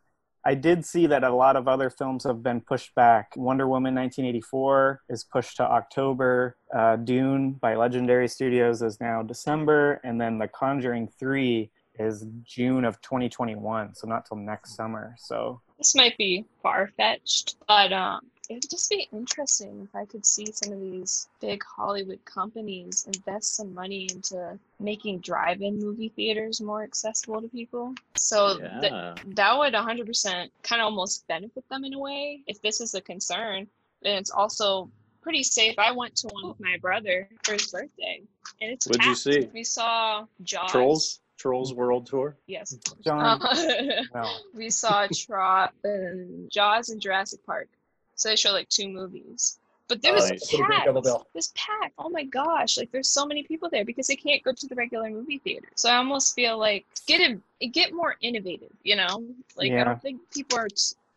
I 0.45 0.55
did 0.55 0.85
see 0.85 1.07
that 1.09 1.25
a 1.25 1.35
lot 1.35 1.57
of 1.57 1.67
other 1.67 1.91
films 1.91 2.23
have 2.23 2.41
been 2.41 2.61
pushed 2.61 2.95
back. 2.95 3.33
Wonder 3.37 3.67
Woman 3.67 3.97
1984 3.97 5.03
is 5.09 5.25
pushed 5.25 5.57
to 5.57 5.65
October. 5.65 6.57
Uh, 6.73 6.95
Dune 6.97 7.53
by 7.55 7.75
Legendary 7.75 8.29
Studios 8.29 8.81
is 8.81 9.01
now 9.01 9.25
December. 9.25 10.01
And 10.05 10.21
then 10.21 10.39
The 10.39 10.47
Conjuring 10.47 11.09
3 11.19 11.69
is 11.99 12.27
June 12.45 12.85
of 12.85 13.01
2021. 13.01 13.97
So 13.97 14.07
not 14.07 14.25
till 14.25 14.37
next 14.37 14.77
summer. 14.77 15.17
So 15.19 15.61
this 15.79 15.97
might 15.97 16.17
be 16.17 16.45
far 16.63 16.91
fetched, 16.97 17.57
but 17.67 17.93
um, 17.93 18.21
it 18.49 18.55
would 18.55 18.71
just 18.71 18.89
be 18.91 19.09
interesting 19.13 19.83
if 19.89 19.95
I 19.95 20.05
could 20.05 20.25
see 20.25 20.47
some 20.53 20.73
of 20.73 20.81
these 20.81 21.29
big 21.41 21.63
Hollywood 21.65 22.25
companies 22.25 23.05
invest 23.07 23.57
some 23.57 23.75
money 23.75 24.09
into 24.13 24.59
making 24.79 25.19
drive-in 25.21 25.79
movie 25.81 26.11
theaters 26.11 26.61
more 26.61 26.83
accessible 26.83 27.43
to 27.43 27.49
people. 27.49 27.95
So 28.17 28.59
th- 28.59 28.71
Yeah. 28.93 29.15
that 29.27 29.59
would 29.59 29.75
100% 29.75 30.51
kind 30.63 30.81
of 30.81 30.87
almost 30.87 31.27
benefit 31.27 31.69
them 31.69 31.85
in 31.85 31.95
a 31.95 31.99
way 31.99 32.43
if 32.47 32.61
this 32.63 32.81
is 32.81 32.95
a 32.95 33.01
concern. 33.01 33.67
And 34.05 34.15
it's 34.19 34.31
also 34.31 34.91
pretty 35.23 35.43
safe. 35.43 35.77
I 35.79 35.91
went 35.93 36.15
to 36.17 36.29
one 36.29 36.49
with 36.49 36.61
my 36.61 36.77
brother 36.81 37.29
for 37.43 37.55
his 37.55 37.67
birthday, 37.73 38.23
and 38.61 38.71
it's 38.73 38.87
What'd 38.87 39.05
you 39.05 39.15
see? 39.17 39.49
We 39.53 39.65
saw 39.65 40.25
Jaws. 40.45 40.71
Trolls, 40.71 41.21
Trolls 41.37 41.75
World 41.75 42.07
Tour. 42.07 42.37
Yes. 42.47 42.77
John, 43.03 43.43
Uh, 43.43 44.03
no. 44.15 44.37
we 44.55 44.71
saw 44.71 45.09
Tro- 45.13 45.41
uh, 45.43 45.69
Jaws 46.49 46.91
and 46.91 47.01
Jurassic 47.01 47.45
Park. 47.45 47.69
So 48.17 48.29
they 48.29 48.37
show 48.37 48.53
like 48.53 48.69
two 48.69 48.89
movies. 48.89 49.59
But 49.89 50.03
there 50.03 50.15
was 50.15 50.31
Nice. 50.31 50.49
Pretty 50.49 50.65
big 50.69 50.85
double 50.85 51.03
packed. 51.03 51.33
This 51.33 51.53
packed. 51.55 51.95
Oh 51.97 52.09
my 52.09 52.25
gosh! 52.25 52.77
Like 52.77 52.91
there's 52.91 53.09
so 53.09 53.25
many 53.25 53.45
people 53.45 53.71
there 53.71 53.85
because 53.85 54.09
they 54.09 54.17
can't 54.17 54.43
go 54.43 54.53
to 54.53 54.67
the 54.67 54.75
regular 54.75 55.11
movie 55.11 55.39
theater. 55.39 55.69
So 55.77 55.89
I 55.89 55.97
almost 55.97 56.35
feel 56.35 56.59
like 56.59 56.87
get 57.07 57.21
it, 57.21 57.69
get 57.73 57.93
more 57.93 58.17
innovative. 58.21 58.73
You 58.83 58.97
know, 58.97 59.25
like 59.57 59.71
I 59.73 59.85
don't 59.85 60.03
think 60.03 60.21
people 60.33 60.59
are 60.59 60.69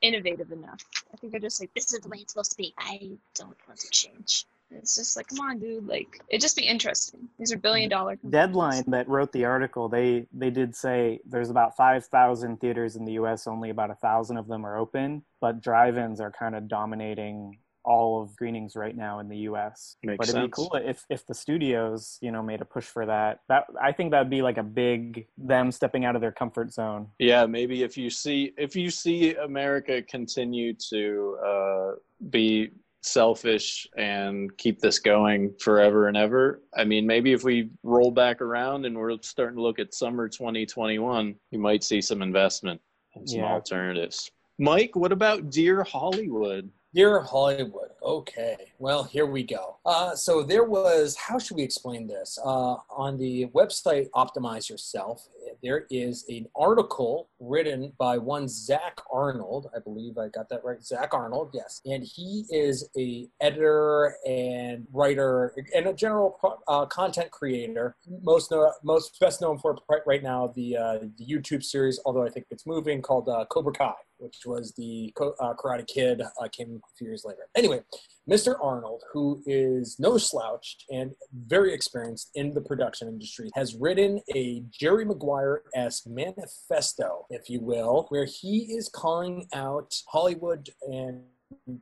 innovative 0.01 0.51
enough. 0.51 0.81
I 1.11 1.17
think 1.17 1.31
they're 1.31 1.41
just 1.41 1.59
like 1.59 1.73
This 1.73 1.91
is 1.93 2.01
the 2.01 2.09
way 2.09 2.19
it's 2.19 2.33
supposed 2.33 2.51
to 2.51 2.57
be. 2.57 2.73
I 2.77 3.17
don't 3.33 3.57
want 3.67 3.79
to 3.79 3.89
change. 3.89 4.45
It's 4.71 4.95
just 4.95 5.15
like 5.15 5.27
come 5.27 5.39
on, 5.39 5.59
dude. 5.59 5.87
Like 5.87 6.21
it'd 6.29 6.41
just 6.41 6.55
be 6.55 6.63
interesting. 6.63 7.27
These 7.37 7.51
are 7.51 7.57
billion 7.57 7.89
dollar. 7.89 8.15
companies. 8.15 8.31
Deadline 8.31 8.83
that 8.87 9.07
wrote 9.07 9.31
the 9.31 9.45
article, 9.45 9.89
they 9.89 10.27
they 10.33 10.49
did 10.49 10.75
say 10.75 11.19
there's 11.25 11.49
about 11.49 11.75
five 11.75 12.05
thousand 12.05 12.59
theaters 12.59 12.95
in 12.95 13.05
the 13.05 13.13
U.S. 13.13 13.47
Only 13.47 13.69
about 13.69 13.91
a 13.91 13.95
thousand 13.95 14.37
of 14.37 14.47
them 14.47 14.65
are 14.65 14.77
open, 14.77 15.23
but 15.41 15.61
drive-ins 15.61 16.19
are 16.21 16.31
kind 16.31 16.55
of 16.55 16.67
dominating 16.67 17.57
all 17.85 18.21
of 18.21 18.31
screenings 18.31 18.75
right 18.75 18.95
now 18.95 19.19
in 19.19 19.29
the 19.29 19.37
U.S. 19.37 19.95
Makes 20.03 20.17
but 20.17 20.25
it'd 20.25 20.35
sense. 20.35 20.47
be 20.47 20.51
cool 20.51 20.71
if 20.75 21.05
if 21.09 21.25
the 21.25 21.33
studios, 21.33 22.17
you 22.21 22.31
know, 22.31 22.43
made 22.43 22.61
a 22.61 22.65
push 22.65 22.85
for 22.85 23.05
that. 23.05 23.39
That 23.49 23.65
I 23.81 23.91
think 23.91 24.11
that'd 24.11 24.29
be 24.29 24.41
like 24.41 24.57
a 24.57 24.63
big 24.63 25.27
them 25.37 25.71
stepping 25.71 26.05
out 26.05 26.15
of 26.15 26.21
their 26.21 26.31
comfort 26.31 26.71
zone. 26.71 27.07
Yeah, 27.17 27.45
maybe 27.45 27.83
if 27.83 27.97
you 27.97 28.09
see 28.09 28.53
if 28.57 28.75
you 28.75 28.89
see 28.91 29.35
America 29.35 30.01
continue 30.03 30.73
to 30.89 31.37
uh, 31.45 31.91
be 32.29 32.69
selfish 33.09 33.87
and 33.97 34.55
keep 34.57 34.79
this 34.79 34.99
going 34.99 35.53
forever 35.59 36.07
and 36.07 36.17
ever, 36.17 36.61
I 36.75 36.83
mean, 36.83 37.05
maybe 37.05 37.33
if 37.33 37.43
we 37.43 37.69
roll 37.83 38.11
back 38.11 38.41
around 38.41 38.85
and 38.85 38.97
we're 38.97 39.17
starting 39.21 39.57
to 39.57 39.61
look 39.61 39.79
at 39.79 39.93
summer 39.93 40.27
2021, 40.29 41.35
you 41.51 41.59
might 41.59 41.83
see 41.83 42.01
some 42.01 42.21
investment 42.21 42.79
and 43.15 43.29
some 43.29 43.39
Yeah. 43.39 43.53
alternatives. 43.53 44.31
Mike, 44.57 44.95
what 44.95 45.11
about 45.11 45.49
Dear 45.49 45.83
Hollywood? 45.83 46.69
Dear 46.93 47.19
Hollywood. 47.21 47.91
Okay. 48.01 48.57
Well, 48.79 49.03
here 49.03 49.27
we 49.27 49.43
go. 49.43 49.77
Uh, 49.85 50.15
so 50.15 50.41
there 50.41 50.63
was, 50.63 51.15
how 51.15 51.37
should 51.37 51.55
we 51.57 51.63
explain 51.63 52.07
this? 52.07 52.37
Uh, 52.43 52.77
on 52.89 53.17
the 53.17 53.45
website 53.47 54.09
Optimize 54.15 54.69
Yourself, 54.69 55.27
there 55.63 55.85
is 55.89 56.25
an 56.29 56.45
article 56.55 57.29
written 57.39 57.93
by 57.97 58.17
one 58.17 58.47
Zach 58.47 58.99
Arnold. 59.11 59.67
I 59.75 59.79
believe 59.79 60.17
I 60.17 60.29
got 60.29 60.49
that 60.49 60.63
right. 60.63 60.81
Zach 60.83 61.13
Arnold, 61.13 61.51
yes. 61.53 61.81
And 61.85 62.03
he 62.03 62.45
is 62.49 62.89
a 62.97 63.27
editor 63.41 64.15
and 64.27 64.87
writer 64.91 65.53
and 65.75 65.87
a 65.87 65.93
general 65.93 66.37
uh, 66.67 66.85
content 66.85 67.31
creator. 67.31 67.95
Most 68.21 68.51
know, 68.51 68.71
most 68.83 69.19
best 69.19 69.41
known 69.41 69.57
for 69.57 69.77
right- 69.89 69.99
now 70.23 70.51
the 70.55 70.77
uh, 70.77 70.99
the 71.17 71.25
YouTube 71.25 71.63
series, 71.63 71.99
although 72.05 72.25
I 72.25 72.29
think 72.29 72.45
it's 72.49 72.65
moving, 72.65 73.01
called 73.01 73.29
uh, 73.29 73.45
Cobra 73.49 73.73
Kai, 73.73 73.93
which 74.19 74.37
was 74.45 74.73
the 74.77 75.13
uh, 75.19 75.53
Karate 75.53 75.87
Kid, 75.87 76.21
uh, 76.21 76.47
came 76.51 76.79
a 76.83 76.95
few 76.97 77.07
years 77.07 77.23
later. 77.25 77.47
Anyway, 77.55 77.81
Mr. 78.29 78.55
Arnold, 78.61 79.03
who 79.11 79.41
is 79.45 79.97
no 79.99 80.17
slouch 80.17 80.77
and 80.91 81.11
very 81.47 81.73
experienced 81.73 82.29
in 82.35 82.53
the 82.53 82.61
production 82.61 83.07
industry, 83.07 83.49
has 83.55 83.75
written 83.75 84.21
a 84.35 84.63
Jerry 84.71 85.05
Maguire 85.05 85.63
esque 85.73 86.07
manifesto, 86.07 87.25
if 87.29 87.49
you 87.49 87.59
will, 87.61 88.05
where 88.09 88.25
he 88.25 88.73
is 88.73 88.89
calling 88.89 89.47
out 89.53 89.93
Hollywood 90.07 90.69
and 90.83 91.23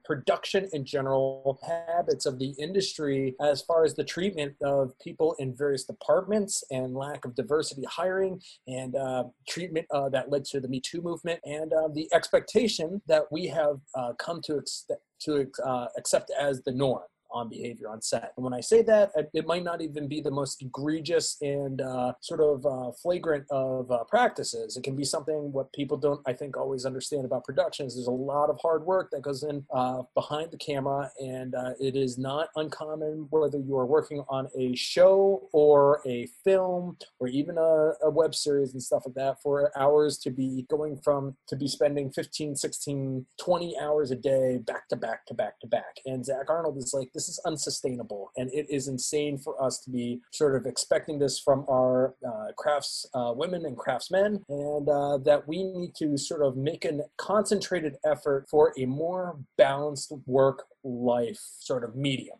production 0.04 0.68
in 0.74 0.86
general 0.86 1.60
habits 1.66 2.26
of 2.26 2.40
the 2.40 2.54
industry 2.60 3.36
as 3.42 3.62
far 3.62 3.84
as 3.84 3.96
the 3.96 4.04
treatment 4.04 4.56
of 4.64 4.98
people 5.00 5.36
in 5.40 5.56
various 5.56 5.84
departments 5.84 6.64
and 6.72 6.96
lack 6.96 7.26
of 7.26 7.36
diversity 7.36 7.84
hiring 7.90 8.42
and 8.68 8.96
uh, 8.96 9.24
treatment 9.48 9.86
uh, 9.92 10.10
that 10.10 10.32
led 10.32 10.46
to 10.46 10.60
the 10.60 10.68
Me 10.68 10.80
Too 10.80 11.02
movement 11.02 11.40
and 11.46 11.74
uh, 11.74 11.90
the 11.94 12.08
expectation 12.14 13.02
that 13.08 13.24
we 13.32 13.48
have 13.48 13.80
uh, 13.96 14.14
come 14.20 14.42
to 14.44 14.58
expect 14.58 15.02
to 15.22 15.48
uh, 15.66 15.88
accept 15.98 16.32
as 16.40 16.62
the 16.64 16.72
norm 16.72 17.04
on 17.32 17.50
behavior 17.50 17.90
on 17.90 18.02
set. 18.02 18.34
And 18.38 18.44
when 18.44 18.54
I 18.54 18.62
say 18.62 18.82
that, 18.84 19.12
it- 19.34 19.48
might 19.48 19.64
not 19.64 19.82
even 19.82 20.10
be 20.10 20.20
the 20.20 20.30
most 20.30 20.62
egregious 20.62 21.38
and 21.42 21.80
uh, 21.80 22.12
sort 22.20 22.42
of 22.42 22.66
uh, 22.66 22.92
flagrant 23.02 23.46
of 23.50 23.90
uh, 23.90 24.04
practices. 24.04 24.76
It 24.76 24.84
can 24.84 24.94
be 24.94 25.06
something 25.06 25.54
what 25.54 25.72
people 25.72 25.96
don't, 25.96 26.20
I 26.28 26.34
think, 26.34 26.58
always 26.58 26.86
understand 26.86 27.24
about 27.24 27.46
productions. 27.46 27.96
there's 27.96 28.08
a 28.08 28.12
lot 28.12 28.50
of 28.50 28.60
hard 28.62 28.86
work 28.86 29.10
that 29.12 29.22
goes 29.22 29.44
in 29.44 29.66
uh, 29.74 30.02
behind 30.16 30.52
the 30.52 30.58
camera, 30.58 31.10
and 31.22 31.56
uh, 31.56 31.72
it 31.80 31.96
is 31.96 32.18
not 32.18 32.50
uncommon 32.58 33.28
whether 33.30 33.58
you 33.58 33.78
are 33.78 33.86
working 33.86 34.22
on 34.28 34.50
a 34.58 34.76
show 34.76 35.48
or 35.54 36.02
a 36.06 36.28
film 36.44 36.98
or 37.20 37.30
even 37.30 37.58
a, 37.58 37.92
a 38.04 38.10
web 38.10 38.36
series 38.36 38.74
and 38.74 38.84
stuff 38.84 39.04
like 39.06 39.16
that 39.16 39.42
for 39.42 39.72
hours 39.80 40.18
to 40.18 40.30
be 40.30 40.66
going 40.70 40.98
from 40.98 41.36
to 41.48 41.56
be 41.56 41.68
spending 41.68 42.12
15 42.12 42.56
16 42.56 43.26
20 43.40 43.76
hours 43.80 44.12
a 44.12 44.16
day 44.16 44.58
back 44.58 44.88
to 44.90 44.96
back 44.96 45.26
to 45.26 45.34
back 45.34 45.60
to 45.60 45.68
back 45.68 45.96
and 46.06 46.26
zach 46.26 46.50
arnold 46.50 46.78
is 46.78 46.94
like 46.94 47.10
this 47.18 47.30
is 47.30 47.40
unsustainable 47.46 48.32
and 48.38 48.54
it 48.54 48.68
is 48.70 48.88
insane 48.88 49.40
for 49.40 49.62
us 49.62 49.80
to 49.80 49.90
be 49.90 50.22
sort 50.32 50.56
of 50.56 50.68
expecting 50.68 51.18
this 51.18 51.40
from 51.40 51.66
our 51.68 52.14
uh, 52.28 52.52
crafts 52.56 53.08
uh, 53.16 53.34
women 53.36 53.66
and 53.66 53.76
craftsmen 53.76 54.46
and 54.50 54.88
uh, 54.88 55.18
that 55.18 55.42
we 55.48 55.64
need 55.64 55.96
to 55.96 56.16
sort 56.16 56.44
of 56.44 56.56
make 56.56 56.86
a 56.86 57.00
concentrated 57.18 57.96
effort 58.06 58.46
for 58.48 58.72
a 58.78 58.86
more 58.86 59.40
balanced 59.58 60.14
work 60.28 60.66
life 60.84 61.40
sort 61.60 61.84
of 61.84 61.96
medium 61.96 62.38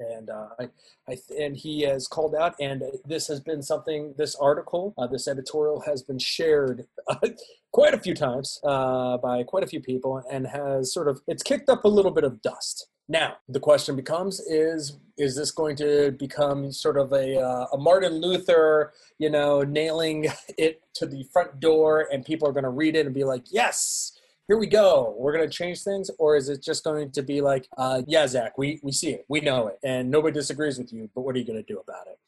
and 0.00 0.30
uh, 0.30 0.48
I, 0.58 0.68
I, 1.08 1.18
and 1.38 1.56
he 1.56 1.82
has 1.82 2.08
called 2.08 2.34
out, 2.34 2.54
and 2.58 2.82
this 3.04 3.28
has 3.28 3.40
been 3.40 3.62
something. 3.62 4.14
This 4.16 4.34
article, 4.34 4.94
uh, 4.96 5.06
this 5.06 5.28
editorial, 5.28 5.80
has 5.80 6.02
been 6.02 6.18
shared 6.18 6.86
uh, 7.08 7.16
quite 7.72 7.94
a 7.94 7.98
few 7.98 8.14
times 8.14 8.60
uh, 8.64 9.18
by 9.18 9.42
quite 9.42 9.62
a 9.62 9.66
few 9.66 9.80
people, 9.80 10.22
and 10.30 10.46
has 10.46 10.92
sort 10.92 11.08
of 11.08 11.20
it's 11.26 11.42
kicked 11.42 11.68
up 11.68 11.84
a 11.84 11.88
little 11.88 12.10
bit 12.10 12.24
of 12.24 12.40
dust. 12.42 12.88
Now 13.10 13.38
the 13.48 13.58
question 13.58 13.96
becomes: 13.96 14.38
Is 14.40 14.96
is 15.18 15.34
this 15.34 15.50
going 15.50 15.74
to 15.76 16.12
become 16.12 16.70
sort 16.70 16.96
of 16.96 17.12
a 17.12 17.38
uh, 17.38 17.66
a 17.72 17.76
Martin 17.76 18.20
Luther, 18.20 18.92
you 19.18 19.28
know, 19.28 19.62
nailing 19.62 20.28
it 20.56 20.80
to 20.94 21.06
the 21.06 21.24
front 21.32 21.58
door, 21.58 22.08
and 22.12 22.24
people 22.24 22.48
are 22.48 22.52
going 22.52 22.64
to 22.64 22.70
read 22.70 22.94
it 22.94 23.06
and 23.06 23.14
be 23.14 23.24
like, 23.24 23.44
yes 23.50 24.12
here 24.50 24.58
we 24.58 24.66
go. 24.66 25.14
We're 25.16 25.32
going 25.32 25.48
to 25.48 25.56
change 25.56 25.84
things 25.84 26.10
or 26.18 26.34
is 26.34 26.48
it 26.48 26.60
just 26.60 26.82
going 26.82 27.12
to 27.12 27.22
be 27.22 27.40
like 27.40 27.68
uh, 27.78 28.02
yeah 28.08 28.26
zach 28.26 28.58
we, 28.58 28.80
we 28.82 28.90
see 28.90 29.10
it. 29.10 29.24
We 29.28 29.40
know 29.40 29.68
it 29.68 29.78
and 29.84 30.10
nobody 30.10 30.34
disagrees 30.34 30.76
with 30.76 30.92
you 30.92 31.08
but 31.14 31.20
what 31.20 31.36
are 31.36 31.38
you 31.38 31.44
going 31.44 31.64
to 31.64 31.72
do 31.72 31.78
about 31.78 32.08
it? 32.08 32.18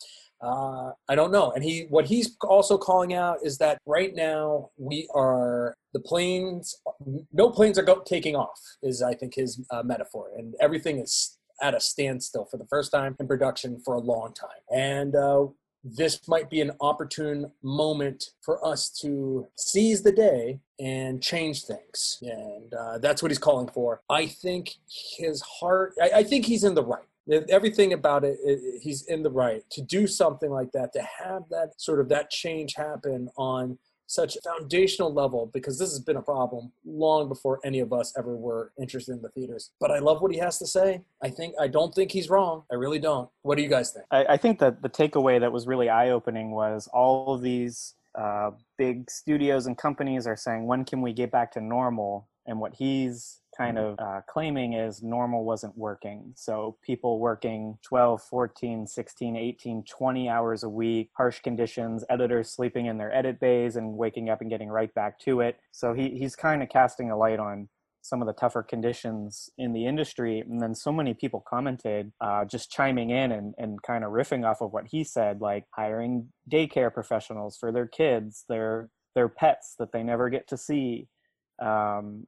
Uh, 0.41 0.93
i 1.09 1.17
don't 1.17 1.33
know. 1.33 1.51
And 1.51 1.65
he 1.65 1.87
what 1.91 2.07
he's 2.07 2.37
also 2.43 2.79
calling 2.79 3.13
out 3.13 3.39
is 3.43 3.59
that 3.59 3.79
right 3.87 4.15
now 4.15 4.71
we 4.79 5.09
are 5.13 5.77
the 5.93 6.01
planes 6.01 6.77
no 7.33 7.51
planes 7.51 7.79
are 7.79 7.83
go, 7.83 8.01
taking 8.05 8.37
off 8.37 8.61
is 8.83 9.03
i 9.03 9.15
think 9.15 9.35
his 9.35 9.61
uh, 9.71 9.83
metaphor 9.83 10.31
and 10.37 10.55
everything 10.61 10.99
is 10.99 11.39
at 11.61 11.75
a 11.75 11.81
standstill 11.81 12.45
for 12.45 12.57
the 12.57 12.67
first 12.67 12.91
time 12.91 13.15
in 13.21 13.27
production 13.27 13.81
for 13.85 13.95
a 13.95 14.01
long 14.01 14.33
time 14.35 14.49
and 14.73 15.15
uh, 15.15 15.47
this 15.85 16.21
might 16.29 16.49
be 16.49 16.61
an 16.61 16.71
opportune 16.81 17.51
moment 17.63 18.25
for 18.41 18.65
us 18.65 18.89
to 18.89 19.47
seize 19.57 20.03
the 20.03 20.13
day 20.13 20.61
and 20.81 21.23
change 21.23 21.65
things. 21.65 22.19
And 22.23 22.73
uh, 22.73 22.99
that's 22.99 23.23
what 23.23 23.31
he's 23.31 23.39
calling 23.39 23.69
for. 23.69 24.03
I 24.09 24.27
think 24.27 24.77
his 25.17 25.43
heart, 25.43 25.95
I, 26.01 26.11
I 26.17 26.23
think 26.23 26.47
he's 26.47 26.65
in 26.65 26.75
the 26.75 26.85
right. 26.85 27.03
Everything 27.49 27.93
about 27.93 28.25
it, 28.25 28.39
it, 28.45 28.81
he's 28.81 29.07
in 29.07 29.23
the 29.23 29.31
right 29.31 29.63
to 29.71 29.83
do 29.83 30.07
something 30.07 30.51
like 30.51 30.73
that, 30.73 30.93
to 30.93 31.03
have 31.03 31.43
that 31.51 31.81
sort 31.81 32.01
of 32.01 32.09
that 32.09 32.31
change 32.31 32.75
happen 32.75 33.29
on 33.37 33.79
such 34.13 34.37
foundational 34.45 35.13
level 35.13 35.51
because 35.55 35.79
this 35.79 35.91
has 35.91 36.01
been 36.01 36.17
a 36.17 36.23
problem 36.23 36.71
long 36.85 37.29
before 37.29 37.59
any 37.65 37.81
of 37.81 37.93
us 37.93 38.13
ever 38.19 38.37
were 38.37 38.73
interested 38.81 39.13
in 39.13 39.23
the 39.23 39.31
theaters. 39.31 39.71
But 39.81 39.91
I 39.91 39.99
love 39.99 40.21
what 40.21 40.33
he 40.33 40.39
has 40.39 40.59
to 40.59 40.67
say. 40.67 41.03
I 41.23 41.31
think 41.31 41.55
I 41.59 41.67
don't 41.67 41.95
think 41.95 42.13
he's 42.13 42.29
wrong. 42.29 42.65
I 42.71 42.75
really 42.75 42.99
don't. 42.99 43.29
What 43.43 43.57
do 43.57 43.63
you 43.63 43.69
guys 43.69 43.93
think? 43.93 44.05
I, 44.11 44.25
I 44.35 44.37
think 44.37 44.59
that 44.59 44.83
the 44.83 44.91
takeaway 44.91 45.41
that 45.41 45.51
was 45.51 45.67
really 45.67 45.89
eye 45.89 46.11
opening 46.11 46.51
was 46.51 46.89
all 46.93 47.35
of 47.35 47.43
these 47.43 47.95
uh, 48.15 48.51
big 48.77 49.11
studios 49.11 49.67
and 49.67 49.79
companies 49.79 50.27
are 50.27 50.37
saying, 50.37 50.67
when 50.67 50.85
can 50.85 51.01
we 51.01 51.13
get 51.13 51.31
back 51.31 51.53
to 51.53 51.61
normal? 51.61 52.29
And 52.47 52.59
what 52.59 52.75
he's 52.75 53.39
kind 53.57 53.79
of 53.79 53.99
uh, 53.99 54.21
claiming 54.29 54.75
is 54.75 55.03
normal 55.03 55.45
wasn't 55.45 55.77
working. 55.77 56.33
So 56.37 56.77
people 56.83 57.19
working 57.19 57.79
12, 57.83 58.23
14, 58.23 58.87
16, 58.87 59.37
18, 59.37 59.85
20 59.85 60.29
hours 60.29 60.63
a 60.63 60.69
week, 60.69 61.11
harsh 61.17 61.41
conditions, 61.41 62.05
editors 62.09 62.51
sleeping 62.51 62.87
in 62.87 62.99
their 62.99 63.15
edit 63.15 63.41
bays 63.41 63.77
and 63.77 63.97
waking 63.97 64.31
up 64.31 64.41
and 64.41 64.51
getting 64.51 64.69
right 64.69 64.93
back 64.95 65.19
to 65.21 65.41
it. 65.41 65.59
So 65.71 65.93
he, 65.93 66.11
he's 66.11 66.37
kind 66.37 66.63
of 66.63 66.69
casting 66.69 67.11
a 67.11 67.17
light 67.17 67.39
on 67.39 67.69
some 68.03 68.21
of 68.21 68.27
the 68.27 68.33
tougher 68.33 68.63
conditions 68.63 69.49
in 69.57 69.73
the 69.73 69.87
industry. 69.87 70.41
And 70.41 70.61
then 70.61 70.75
so 70.75 70.93
many 70.93 71.15
people 71.15 71.45
commented, 71.49 72.13
uh, 72.21 72.45
just 72.45 72.71
chiming 72.71 73.11
in 73.11 73.31
and, 73.33 73.55
and 73.59 73.81
kind 73.83 74.05
of 74.05 74.11
riffing 74.11 74.45
off 74.45 74.61
of 74.61 74.73
what 74.73 74.87
he 74.91 75.05
said, 75.05 75.41
like 75.41 75.65
hiring 75.71 76.29
daycare 76.51 76.93
professionals 76.93 77.57
for 77.57 77.71
their 77.73 77.87
kids, 77.87 78.45
their 78.49 78.91
their 79.15 79.29
pets 79.29 79.75
that 79.79 79.93
they 79.93 80.03
never 80.03 80.31
get 80.31 80.49
to 80.49 80.57
see. 80.57 81.07
Um, 81.61 82.27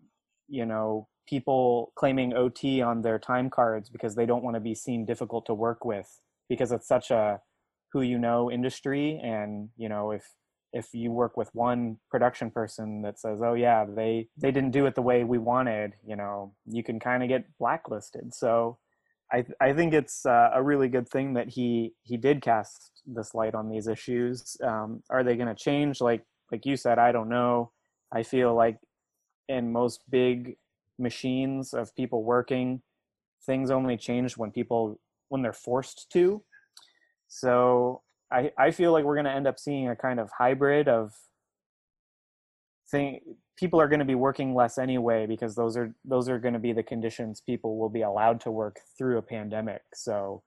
you 0.49 0.67
know, 0.67 1.09
people 1.27 1.93
claiming 1.97 2.35
OT 2.35 2.83
on 2.83 3.03
their 3.03 3.19
time 3.19 3.51
cards 3.51 3.89
because 3.89 4.15
they 4.15 4.27
don't 4.27 4.45
want 4.45 4.55
to 4.57 4.61
be 4.61 4.75
seen 4.75 5.05
difficult 5.05 5.47
to 5.47 5.55
work 5.55 5.85
with 5.85 6.21
because 6.49 6.73
it's 6.73 6.87
such 6.89 7.11
a 7.11 7.41
who 7.93 8.03
you 8.03 8.19
know 8.19 8.51
industry 8.51 9.21
and 9.23 9.69
you 9.77 9.89
know 9.89 10.11
if 10.11 10.25
if 10.73 10.89
you 10.93 11.13
work 11.13 11.37
with 11.37 11.49
one 11.55 11.97
production 12.11 12.51
person 12.51 13.03
that 13.03 13.19
says 13.19 13.41
oh 13.43 13.55
yeah 13.55 13.85
they 13.85 14.29
they 14.37 14.51
didn't 14.51 14.73
do 14.73 14.87
it 14.87 14.95
the 14.97 15.03
way 15.03 15.23
we 15.25 15.39
wanted 15.39 15.95
you 16.07 16.17
know 16.17 16.53
you 16.67 16.83
can 16.83 16.99
kind 16.99 17.23
of 17.23 17.29
get 17.29 17.45
blacklisted. 17.59 18.35
So 18.35 18.79
i 19.33 19.45
i 19.61 19.73
think 19.73 19.95
it's 19.95 20.27
uh, 20.27 20.51
a 20.53 20.63
really 20.63 20.89
good 20.89 21.09
thing 21.09 21.35
that 21.35 21.49
he 21.49 21.95
he 22.03 22.17
did 22.17 22.43
cast 22.43 22.91
this 23.07 23.35
light 23.35 23.55
on 23.55 23.71
these 23.71 23.87
issues. 23.87 24.57
Um, 24.63 25.03
are 25.09 25.25
they 25.25 25.37
going 25.37 25.49
to 25.49 25.55
change? 25.55 26.01
Like 26.01 26.25
like 26.53 26.67
you 26.67 26.77
said 26.77 26.99
i 26.99 27.13
don't 27.13 27.29
know. 27.29 27.71
I 28.13 28.23
feel 28.23 28.55
like 28.55 28.79
in 29.49 29.73
most 29.73 30.03
big 30.11 30.57
machines 30.99 31.75
of 31.75 31.95
people 31.95 32.23
working 32.23 32.83
things 33.45 33.71
only 33.71 33.97
change 33.97 34.37
when 34.37 34.51
people 34.51 34.99
when 35.29 35.43
they're 35.43 35.53
forced 35.53 36.11
to. 36.13 36.43
So 37.29 38.03
I, 38.33 38.53
I 38.57 38.71
feel 38.71 38.93
like 38.93 39.05
we're 39.05 39.17
going 39.17 39.27
to 39.27 39.33
end 39.33 39.47
up 39.47 39.59
seeing 39.59 39.89
a 39.89 39.97
kind 39.97 40.21
of 40.21 40.31
hybrid 40.39 40.89
of 40.89 41.13
thing 42.91 43.21
people 43.57 43.81
are 43.81 43.89
going 43.89 44.01
to 44.01 44.05
be 44.05 44.15
working 44.15 44.55
less 44.55 44.79
anyway 44.79 45.27
because 45.27 45.55
those 45.55 45.77
are 45.77 45.95
those 46.05 46.29
are 46.29 46.39
going 46.39 46.55
to 46.55 46.61
be 46.61 46.73
the 46.73 46.83
conditions 46.83 47.41
people 47.41 47.79
will 47.79 47.89
be 47.89 48.03
allowed 48.03 48.41
to 48.41 48.51
work 48.51 48.79
through 48.97 49.19
a 49.19 49.23
pandemic. 49.23 49.83
So 49.95 50.43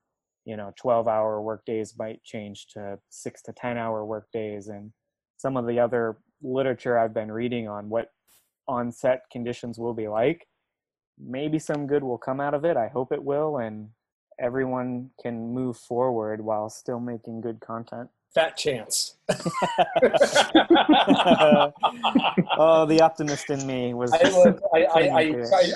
you 0.48 0.56
know 0.56 0.74
12 0.77 1.08
hour 1.08 1.42
work 1.42 1.66
days 1.66 1.94
might 2.00 2.24
change 2.24 2.68
to 2.68 2.98
6 3.10 3.42
to 3.44 3.54
10 3.54 3.77
hour 3.77 4.06
work 4.06 4.27
days 4.32 4.70
and 4.70 4.92
some 5.36 5.58
of 5.58 5.68
the 5.68 5.77
other 5.77 6.18
literature 6.42 6.98
i've 6.98 7.13
been 7.13 7.32
reading 7.32 7.68
on 7.68 7.89
what 7.89 8.12
on 8.67 8.91
set 8.91 9.21
conditions 9.31 9.77
will 9.77 9.93
be 9.93 10.07
like 10.07 10.47
maybe 11.19 11.57
some 11.57 11.88
good 11.88 12.03
will 12.03 12.17
come 12.17 12.39
out 12.39 12.53
of 12.53 12.65
it 12.65 12.77
i 12.77 12.88
hope 12.88 13.12
it 13.12 13.24
will 13.24 13.57
and 13.57 13.89
everyone 14.39 15.09
can 15.21 15.53
move 15.53 15.77
forward 15.77 16.41
while 16.41 16.69
still 16.69 17.00
making 17.00 17.41
good 17.41 17.59
content. 17.59 18.09
Fat 18.34 18.57
chance. 18.57 19.15
oh, 22.57 22.86
the 22.86 23.00
optimist 23.01 23.50
in 23.50 23.65
me 23.65 23.93
was. 23.93 24.12
I, 24.13 24.17
I, 24.74 24.81
I, 24.84 25.22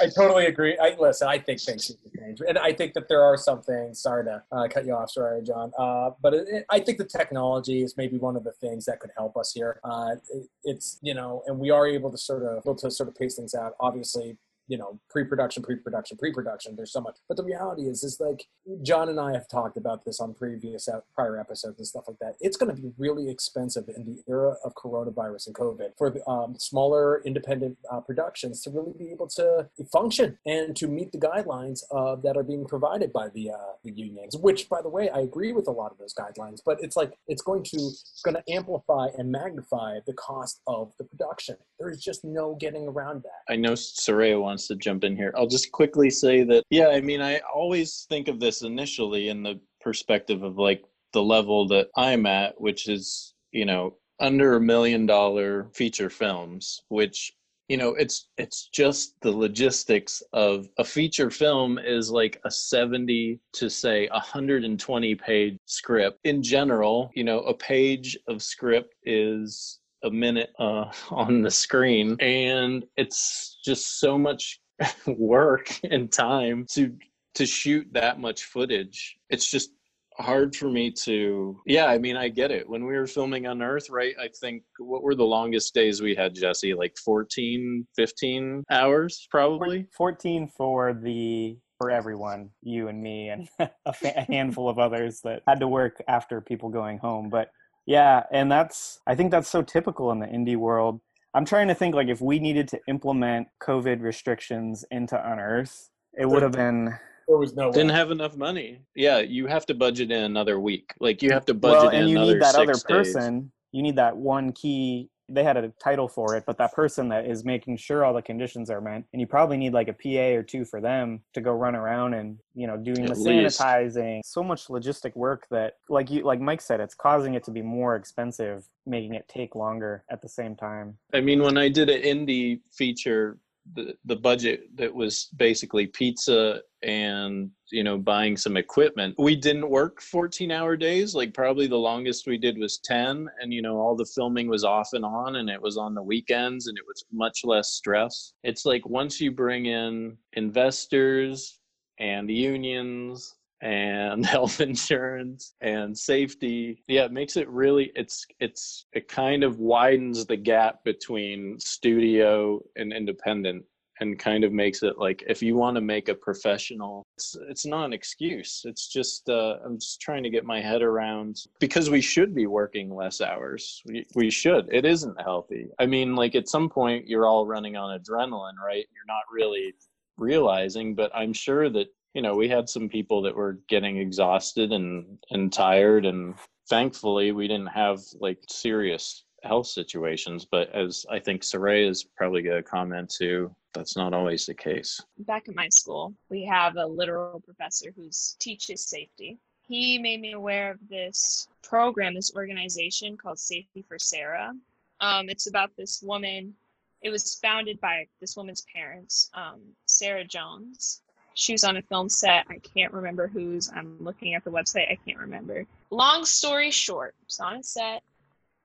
I, 0.04 0.08
totally 0.16 0.46
agree. 0.46 0.78
I 0.78 0.96
listen. 1.00 1.28
I 1.28 1.40
think 1.40 1.60
things 1.62 1.86
should 1.86 1.98
change, 2.18 2.42
and 2.48 2.58
I 2.58 2.74
think 2.74 2.94
that 2.94 3.08
there 3.10 3.24
are 3.24 3.38
some 3.38 3.62
things. 3.62 4.02
Sorry 4.02 4.26
to 4.26 4.44
uh, 4.52 4.68
cut 4.68 4.86
you 4.86 4.94
off, 4.94 5.12
sorry, 5.12 5.42
John. 5.44 5.72
Uh, 5.78 6.12
but 6.22 6.34
it, 6.34 6.48
it, 6.50 6.66
I 6.70 6.80
think 6.80 6.98
the 6.98 7.06
technology 7.06 7.82
is 7.84 7.96
maybe 7.98 8.18
one 8.18 8.36
of 8.36 8.44
the 8.44 8.52
things 8.54 8.86
that 8.86 9.00
could 9.00 9.12
help 9.18 9.38
us 9.38 9.54
here. 9.54 9.80
Uh, 9.84 10.16
it, 10.34 10.48
it's 10.64 11.00
you 11.02 11.14
know, 11.14 11.44
and 11.48 11.58
we 11.58 11.72
are 11.72 11.88
able 11.88 12.12
to 12.12 12.18
sort 12.18 12.44
of 12.44 12.58
able 12.60 12.76
to 12.76 12.92
sort 12.92 13.10
of 13.10 13.16
pace 13.16 13.36
things 13.36 13.56
out. 13.56 13.74
Obviously, 13.80 14.38
you 14.72 14.78
know 14.78 15.00
pre-production 15.10 15.62
pre-production 15.62 16.18
pre-production 16.18 16.76
there's 16.76 16.94
so 16.94 17.02
much. 17.02 17.18
But 17.28 17.38
the 17.38 17.44
reality 17.44 17.84
is 17.84 18.04
is 18.04 18.20
like 18.20 18.48
john 18.84 19.10
and 19.10 19.20
i 19.20 19.34
have 19.34 19.48
talked 19.48 19.78
about 19.78 20.06
this 20.06 20.20
on 20.20 20.34
previous 20.34 20.88
prior 21.14 21.40
episodes 21.40 21.78
and 21.80 21.88
stuff 21.88 22.06
like 22.08 22.20
that. 22.20 22.36
It's 22.40 22.58
going 22.58 22.74
to 22.76 22.82
be 22.82 22.92
really 22.98 23.30
expensive 23.30 23.86
in 23.96 24.06
the 24.06 24.18
era 24.28 24.56
of 24.64 24.74
coronavirus 24.76 25.48
and 25.48 25.56
covid 25.56 25.90
for 25.98 26.10
the 26.10 26.22
um, 26.28 26.56
smaller 26.58 27.22
independent 27.24 27.78
uh, 27.92 28.00
productions 28.00 28.62
to 28.64 28.70
really 28.70 28.94
be 28.98 29.10
able 29.10 29.28
to 29.40 29.70
function 29.92 30.38
and 30.46 30.76
to 30.78 30.88
meet 30.88 31.12
the 31.12 31.18
guidelines 31.18 31.84
uh, 31.92 32.16
that 32.24 32.38
are 32.38 32.44
being 32.44 32.66
provided 32.66 33.12
by 33.12 33.28
the, 33.30 33.52
uh, 33.52 33.74
the 33.84 33.92
unions 33.92 34.38
which 34.38 34.70
by 34.70 34.82
the 34.82 34.90
way 34.90 35.10
i 35.10 35.20
agree 35.20 35.52
with 35.52 35.68
a 35.68 35.72
lot 35.72 35.92
of 35.92 35.98
those 35.98 36.14
guidelines 36.14 36.60
but 36.66 36.78
it's 36.82 36.96
like 36.96 37.14
it's 37.28 37.42
going 37.42 37.64
to 37.64 37.78
it's 37.78 38.22
going 38.24 38.36
to 38.36 38.54
amplify 38.54 39.08
and 39.18 39.32
magnify 39.32 40.00
the 40.06 40.14
cost 40.14 40.62
of 40.68 40.94
the 40.98 41.04
production. 41.04 41.58
There 41.80 41.90
is 41.90 42.02
just 42.04 42.24
no 42.24 42.56
getting 42.56 42.88
around 42.88 43.24
that. 43.24 43.52
I 43.52 43.56
know 43.56 43.74
Soraya 43.74 44.40
wants 44.42 44.61
wants 44.62 44.68
to 44.68 44.76
jump 44.76 45.04
in 45.04 45.16
here. 45.16 45.34
I'll 45.36 45.48
just 45.48 45.72
quickly 45.72 46.10
say 46.10 46.44
that, 46.44 46.64
yeah, 46.70 46.90
I 46.90 47.02
mean, 47.02 47.22
I 47.22 47.42
always 47.54 48.06
think 48.10 48.28
of 48.28 48.40
this 48.40 48.62
initially 48.62 49.30
in 49.30 49.44
the 49.44 49.60
perspective 49.80 50.44
of 50.44 50.58
like 50.58 50.84
the 51.14 51.24
level 51.24 51.68
that 51.70 51.88
I'm 51.98 52.26
at, 52.26 52.60
which 52.60 52.88
is, 52.88 53.34
you 53.52 53.66
know, 53.66 53.96
under 54.20 54.56
a 54.56 54.62
million 54.62 55.06
dollar 55.06 55.70
feature 55.74 56.10
films, 56.10 56.82
which 56.90 57.34
you 57.68 57.78
know 57.78 57.94
it's 57.94 58.28
it's 58.38 58.68
just 58.74 59.16
the 59.22 59.32
logistics 59.32 60.22
of 60.34 60.68
a 60.78 60.84
feature 60.84 61.30
film 61.30 61.80
is 61.80 62.12
like 62.12 62.38
a 62.44 62.52
70 62.52 63.40
to 63.54 63.70
say 63.70 64.10
120 64.12 65.16
page 65.16 65.58
script 65.68 66.20
in 66.26 66.44
general 66.44 67.10
you 67.14 67.24
know 67.24 67.40
a 67.42 67.54
page 67.54 68.18
of 68.28 68.42
script 68.42 68.94
is 69.06 69.80
a 70.04 70.12
minute 70.12 70.52
uh, 70.60 70.86
on 71.12 71.42
the 71.42 71.52
screen. 71.52 72.16
And 72.20 72.86
it's 72.98 73.58
just 73.64 74.00
so 74.00 74.18
much 74.18 74.60
work 75.08 75.80
and 75.84 76.12
time 76.12 76.66
to 76.72 76.96
to 77.34 77.46
shoot 77.46 77.88
that 77.94 78.20
much 78.20 78.44
footage. 78.44 79.18
It's 79.30 79.50
just 79.50 79.72
hard 80.18 80.54
for 80.54 80.70
me 80.70 80.92
to 80.92 81.58
yeah 81.66 81.86
i 81.86 81.98
mean 81.98 82.18
i 82.18 82.28
get 82.28 82.52
it. 82.52 82.68
When 82.70 82.86
we 82.86 82.94
were 82.94 83.08
filming 83.08 83.46
Unearth 83.46 83.90
right 83.90 84.14
i 84.20 84.28
think 84.40 84.64
what 84.78 85.04
were 85.04 85.16
the 85.16 85.24
longest 85.24 85.74
days 85.74 86.02
we 86.02 86.14
had 86.16 86.36
jesse? 86.36 86.74
Like 86.74 86.96
14 87.04 87.88
15 87.96 88.64
hours 88.70 89.28
probably? 89.32 89.88
14 89.96 90.48
for 90.56 90.94
the 90.94 91.58
for 91.78 91.90
everyone 91.90 92.50
you 92.62 92.90
and 92.90 93.02
me 93.02 93.30
and 93.30 93.48
a 93.86 94.26
handful 94.28 94.70
of 94.70 94.78
others 94.78 95.22
that 95.24 95.42
had 95.48 95.60
to 95.62 95.68
work 95.68 96.02
after 96.08 96.42
people 96.42 96.70
going 96.70 96.98
home 96.98 97.30
but 97.30 97.50
yeah, 97.92 98.24
and 98.32 98.50
that's 98.50 99.02
I 99.06 99.16
think 99.16 99.32
that's 99.32 99.50
so 99.50 99.62
typical 99.62 100.12
in 100.12 100.20
the 100.20 100.28
indie 100.28 100.56
world. 100.56 101.02
I'm 101.34 101.44
trying 101.44 101.68
to 101.68 101.76
think 101.76 101.94
like 101.94 102.08
if 102.08 102.22
we 102.22 102.40
needed 102.40 102.70
to 102.70 102.80
implement 102.88 103.48
COVID 103.62 104.02
restrictions 104.02 104.86
into 104.92 105.16
Unearth, 105.16 105.90
it 106.18 106.26
would 106.26 106.42
have 106.42 106.54
been 106.54 106.98
there 107.28 107.38
was 107.38 107.54
no 107.54 107.70
didn't 107.70 107.90
way. 107.90 107.96
have 107.96 108.12
enough 108.12 108.38
money. 108.38 108.80
Yeah, 108.96 109.20
you 109.20 109.46
have 109.48 109.66
to 109.66 109.74
budget 109.74 110.10
in 110.10 110.24
another 110.24 110.58
week. 110.60 110.94
Like 111.02 111.22
you 111.22 111.32
have 111.32 111.46
to 111.46 111.54
budget 111.54 111.80
well, 111.80 111.90
and 111.90 112.04
in 112.04 112.08
you 112.10 112.20
need 112.20 112.42
that 112.42 112.56
other 112.56 112.74
days. 112.74 112.84
person. 112.84 113.52
You 113.74 113.84
need 113.84 113.98
that 113.98 114.16
one 114.16 114.54
key 114.54 115.10
they 115.34 115.44
had 115.44 115.58
a 115.58 115.70
title 115.82 116.08
for 116.08 116.36
it, 116.36 116.44
but 116.46 116.58
that 116.58 116.74
person 116.74 117.10
that 117.10 117.26
is 117.26 117.44
making 117.44 117.78
sure 117.78 118.04
all 118.04 118.14
the 118.14 118.22
conditions 118.22 118.70
are 118.70 118.82
met, 118.82 119.04
and 119.14 119.20
you 119.20 119.28
probably 119.28 119.58
need 119.58 119.74
like 119.74 119.88
a 119.88 119.94
PA 119.94 120.38
or 120.38 120.44
two 120.44 120.66
for 120.66 120.82
them 120.82 121.22
to 121.34 121.42
go 121.42 121.52
run 121.52 121.76
around 121.76 122.14
and 122.14 122.38
you 122.54 122.68
know 122.68 122.78
doing 122.78 123.06
At 123.06 123.16
the 123.16 123.22
least. 123.22 123.60
sanitizing. 123.60 124.22
So 124.24 124.44
much 124.44 124.68
logistic 124.68 125.16
work 125.16 125.48
that, 125.52 125.78
like 125.90 126.10
you, 126.10 126.24
like 126.24 126.40
Mike 126.40 126.62
said, 126.62 126.80
it's 126.80 126.96
causing 126.96 127.34
it 127.36 127.44
to 127.46 127.52
be 127.52 127.62
more 127.62 127.96
expensive, 127.96 128.68
making 128.86 129.14
it 129.14 129.28
take 129.28 129.56
longer 129.56 130.04
at 130.10 130.22
the 130.22 130.30
same 130.30 130.56
time. 130.56 130.98
I 131.14 131.22
mean, 131.22 131.42
when 131.42 131.58
I 131.58 131.70
did 131.70 131.90
an 131.90 132.02
indie 132.02 132.60
feature 132.72 133.38
the 133.74 133.94
the 134.06 134.16
budget 134.16 134.76
that 134.76 134.94
was 134.94 135.30
basically 135.38 135.88
pizza 135.88 136.62
and 136.84 137.50
you 137.72 137.84
know 137.84 137.98
buying 137.98 138.36
some 138.36 138.58
equipment. 138.58 139.16
We 139.18 139.36
didn't 139.36 139.70
work 139.70 140.02
14 140.02 140.52
hour 140.52 140.76
days. 140.76 141.14
Like 141.14 141.34
probably 141.34 141.68
the 141.68 141.78
longest 141.78 142.28
we 142.28 142.38
did 142.38 142.58
was 142.58 142.80
10 142.84 143.28
and 143.42 143.54
you 143.54 143.62
know 143.62 143.78
all 143.78 143.96
the 143.96 144.10
filming 144.16 144.48
was 144.48 144.64
off 144.64 144.90
and 144.94 145.06
on 145.06 145.38
and 145.38 145.50
it 145.50 145.62
was 145.62 145.78
on 145.78 145.94
the 145.94 146.04
weekends 146.04 146.68
and 146.68 146.78
it 146.78 146.84
was 146.88 147.06
much 147.12 147.42
less 147.44 147.70
stress. 147.72 148.34
It's 148.44 148.66
like 148.66 148.86
once 148.88 149.22
you 149.22 149.32
bring 149.32 149.68
in 149.68 150.18
investors 150.34 151.60
and 152.00 152.30
unions 152.30 153.36
and 153.62 154.26
health 154.36 154.62
insurance 154.62 155.54
and 155.62 155.98
safety. 155.98 156.84
Yeah 156.88 157.06
it 157.06 157.12
makes 157.12 157.38
it 157.38 157.50
really 157.50 157.92
it's 157.96 158.26
it's 158.40 158.86
it 158.94 159.08
kind 159.08 159.44
of 159.44 159.60
widens 159.60 160.26
the 160.26 160.38
gap 160.38 160.84
between 160.84 161.60
studio 161.60 162.62
and 162.76 162.94
independent 162.94 163.64
and 164.00 164.18
kind 164.18 164.44
of 164.44 164.52
makes 164.52 164.82
it 164.82 164.98
like 164.98 165.24
if 165.28 165.44
you 165.44 165.56
want 165.56 165.76
to 165.76 165.82
make 165.82 166.10
a 166.10 166.16
professional 166.16 167.04
it's, 167.18 167.38
it's 167.50 167.66
not 167.68 167.86
an 167.86 167.94
excuse. 167.94 168.62
It's 168.66 168.88
just 168.88 169.30
uh, 169.30 169.58
i'm 169.64 169.78
just 169.78 170.02
trying 170.02 170.24
to 170.24 170.30
get 170.30 170.44
my 170.44 170.60
head 170.60 170.82
around 170.82 171.38
because 171.60 171.90
we 171.90 172.02
should 172.02 172.34
be 172.34 172.48
working 172.48 172.94
less 172.96 173.22
hours. 173.22 173.82
We, 173.86 174.06
we 174.16 174.32
should. 174.32 174.70
It 174.72 174.86
isn't 174.86 175.22
healthy. 175.22 175.68
I 175.80 175.86
mean 175.86 176.16
like 176.16 176.36
at 176.36 176.50
some 176.50 176.70
point 176.70 177.08
you're 177.08 177.28
all 177.28 177.46
running 177.46 177.76
on 177.76 178.00
adrenaline 178.00 178.58
right? 178.66 178.88
You're 178.94 179.08
not 179.08 179.24
really 179.32 179.74
realizing 180.18 180.94
but 180.94 181.10
i'm 181.16 181.34
sure 181.34 181.70
that 181.70 181.88
you 182.14 182.22
know 182.22 182.36
we 182.36 182.50
had 182.50 182.70
some 182.70 182.90
people 182.90 183.22
that 183.22 183.36
were 183.36 183.60
getting 183.68 183.98
exhausted 183.98 184.72
and 184.72 185.18
and 185.30 185.52
tired 185.52 186.06
and 186.06 186.36
thankfully 186.70 187.32
we 187.32 187.48
didn't 187.48 187.68
have 187.68 188.00
like 188.20 188.40
serious 188.48 189.24
health 189.44 189.68
situations 189.68 190.46
but 190.50 190.70
as 190.74 191.06
i 191.10 191.20
think 191.20 191.42
Soraya 191.42 191.90
is 191.90 192.04
probably 192.04 192.42
going 192.42 192.62
to 192.62 192.70
comment 192.70 193.10
too 193.10 193.54
that's 193.74 193.96
not 193.96 194.14
always 194.14 194.46
the 194.46 194.54
case. 194.54 195.02
Back 195.20 195.48
at 195.48 195.56
my 195.56 195.70
school 195.70 196.14
we 196.30 196.44
have 196.46 196.76
a 196.76 196.86
literal 196.86 197.40
professor 197.40 197.94
who 197.96 198.10
teaches 198.38 198.86
safety. 198.86 199.38
He 199.66 199.98
made 199.98 200.20
me 200.20 200.34
aware 200.34 200.72
of 200.72 200.80
this 200.90 201.48
program 201.64 202.14
this 202.14 202.36
organization 202.36 203.18
called 203.18 203.40
safety 203.40 203.84
for 203.88 203.98
sarah. 203.98 204.54
Um, 205.00 205.30
it's 205.30 205.48
about 205.48 205.72
this 205.78 206.02
woman 206.04 206.54
it 207.02 207.10
was 207.10 207.40
founded 207.42 207.80
by 207.82 208.06
this 208.20 208.38
woman's 208.38 208.64
parents 208.74 209.32
um, 209.34 209.62
sarah 209.86 210.26
jones 210.26 211.02
she 211.34 211.54
was 211.54 211.64
on 211.64 211.78
a 211.78 211.82
film 211.82 212.10
set. 212.10 212.46
I 212.50 212.58
can't 212.58 212.94
remember 212.94 213.28
whose. 213.28 213.70
I'm 213.74 213.98
looking 214.00 214.34
at 214.34 214.44
the 214.44 214.52
website. 214.52 214.92
I 214.92 214.98
can't 215.06 215.20
remember. 215.20 215.66
Long 215.90 216.26
story 216.26 216.72
short, 216.72 217.16
it's 217.24 217.40
on 217.40 217.58
a 217.58 217.64
set. 217.64 218.04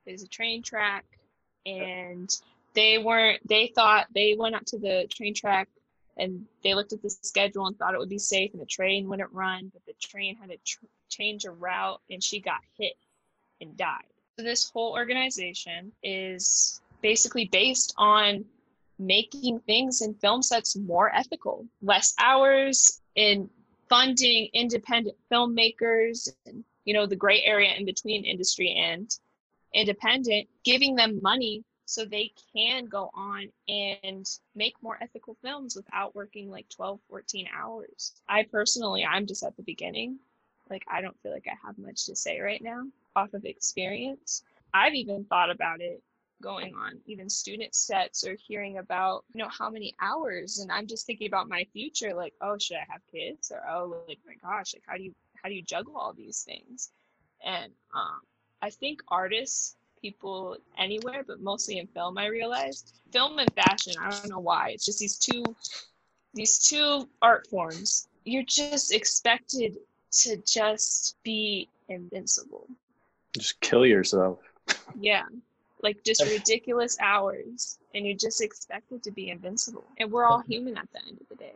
There's 0.05 0.23
a 0.23 0.29
train 0.29 0.63
track, 0.63 1.05
and 1.65 2.31
they 2.75 2.99
weren't. 2.99 3.47
They 3.47 3.69
thought 3.69 4.07
they 4.15 4.37
went 4.39 4.55
up 4.55 4.65
to 4.67 4.79
the 4.79 5.07
train 5.11 5.35
track, 5.35 5.69
and 6.17 6.47
they 6.63 6.75
looked 6.75 6.93
at 6.93 7.03
the 7.03 7.11
schedule 7.11 7.67
and 7.67 7.77
thought 7.79 7.95
it 7.95 7.99
would 7.99 8.09
be 8.09 8.19
safe, 8.19 8.53
and 8.53 8.61
the 8.61 8.67
train 8.67 9.09
wouldn't 9.09 9.33
run. 9.33 9.71
But 9.73 9.85
the 9.87 9.95
train 10.01 10.37
had 10.37 10.51
to 10.51 10.57
tr- 10.65 10.87
change 11.09 11.45
a 11.45 11.51
route, 11.51 12.01
and 12.11 12.23
she 12.23 12.41
got 12.41 12.61
hit 12.79 12.95
and 13.61 13.77
died. 13.77 14.05
So 14.39 14.45
this 14.45 14.71
whole 14.71 14.93
organization 14.93 15.93
is 16.03 16.81
basically 17.01 17.47
based 17.47 17.95
on 17.97 18.45
making 18.99 19.61
things 19.61 20.03
in 20.03 20.15
film 20.15 20.43
sets 20.43 20.77
more 20.77 21.15
ethical, 21.15 21.67
less 21.83 22.15
hours 22.19 23.01
in 23.15 23.49
funding 23.89 24.49
independent 24.53 25.17
filmmakers 25.31 26.29
and 26.47 26.65
you 26.85 26.95
know 26.95 27.07
the 27.07 27.17
gray 27.17 27.43
area 27.43 27.73
in 27.75 27.85
between 27.85 28.25
industry 28.25 28.73
and 28.73 29.19
independent, 29.75 30.49
giving 30.65 30.95
them 30.97 31.21
money 31.23 31.63
so 31.85 32.05
they 32.05 32.33
can 32.53 32.87
go 32.87 33.11
on 33.15 33.49
and 33.69 34.27
make 34.55 34.75
more 34.83 34.99
ethical 35.01 35.37
films 35.43 35.77
without 35.77 36.15
working 36.15 36.51
like 36.51 36.69
12 36.69 36.99
14 37.09 37.47
hours. 37.55 38.13
I 38.29 38.45
personally 38.45 39.05
i'm 39.05 39.27
just 39.27 39.45
at 39.45 39.57
the 39.57 39.63
beginning. 39.63 40.19
Like 40.71 40.85
i 40.91 41.01
don't 41.01 41.19
feel 41.23 41.33
like 41.33 41.47
i 41.47 41.67
have 41.67 41.79
much 41.79 42.07
to 42.07 42.17
say 42.17 42.41
right 42.41 42.63
now 42.63 42.85
off 43.15 43.35
of 43.35 43.45
experience. 43.45 44.43
I've 44.75 44.95
even 44.95 45.25
thought 45.25 45.51
about 45.51 45.81
it 45.81 46.03
going 46.43 46.75
on 46.75 47.01
even 47.07 47.31
student 47.31 47.75
sets 47.75 48.27
or 48.27 48.37
hearing 48.47 48.79
about 48.79 49.25
you 49.33 49.43
know 49.43 49.49
how 49.49 49.71
many 49.71 49.95
hours 50.01 50.59
and 50.59 50.71
i'm 50.71 50.87
just 50.87 51.07
thinking 51.07 51.27
about 51.27 51.49
my 51.49 51.65
future 51.73 52.15
like 52.15 52.35
oh 52.43 52.59
should 52.59 52.77
i 52.77 52.87
have 52.93 53.01
kids 53.11 53.51
or 53.51 53.63
oh 53.71 54.03
like 54.07 54.19
my 54.27 54.35
gosh 54.43 54.75
like 54.75 54.83
how 54.87 54.97
do 54.97 55.03
you 55.03 55.15
how 55.43 55.49
do 55.49 55.55
you 55.55 55.63
juggle 55.63 55.97
all 55.97 56.13
these 56.13 56.43
things 56.43 56.91
and 57.45 57.73
um, 57.95 58.21
i 58.61 58.69
think 58.69 59.01
artists 59.09 59.77
people 60.07 60.57
anywhere, 60.79 61.25
but 61.27 61.41
mostly 61.41 61.79
in 61.79 61.87
film, 61.89 62.19
I 62.19 62.27
realized. 62.27 63.01
Film 63.13 63.39
and 63.39 63.53
fashion, 63.55 63.95
I 64.01 64.11
don't 64.11 64.29
know 64.29 64.39
why. 64.39 64.71
It's 64.71 64.85
just 64.85 64.99
these 64.99 65.19
two 65.19 65.45
these 66.35 66.59
two 66.59 67.09
art 67.23 67.47
forms. 67.49 68.09
You're 68.25 68.45
just 68.45 68.93
expected 68.93 69.79
to 70.23 70.37
just 70.47 71.17
be 71.23 71.69
invincible. 71.89 72.69
Just 73.37 73.61
kill 73.61 73.87
yourself. 73.87 74.39
Yeah. 74.99 75.25
Like 75.87 76.03
just 76.05 76.25
ridiculous 76.25 76.97
hours 77.01 77.79
and 77.95 78.05
you're 78.05 78.17
just 78.17 78.43
expected 78.43 79.05
to 79.05 79.13
be 79.13 79.31
invincible. 79.31 79.85
And 79.99 80.11
we're 80.11 80.25
all 80.25 80.43
human 80.49 80.77
at 80.77 80.89
the 80.93 80.99
end 81.07 81.21
of 81.21 81.29
the 81.29 81.37
day. 81.37 81.55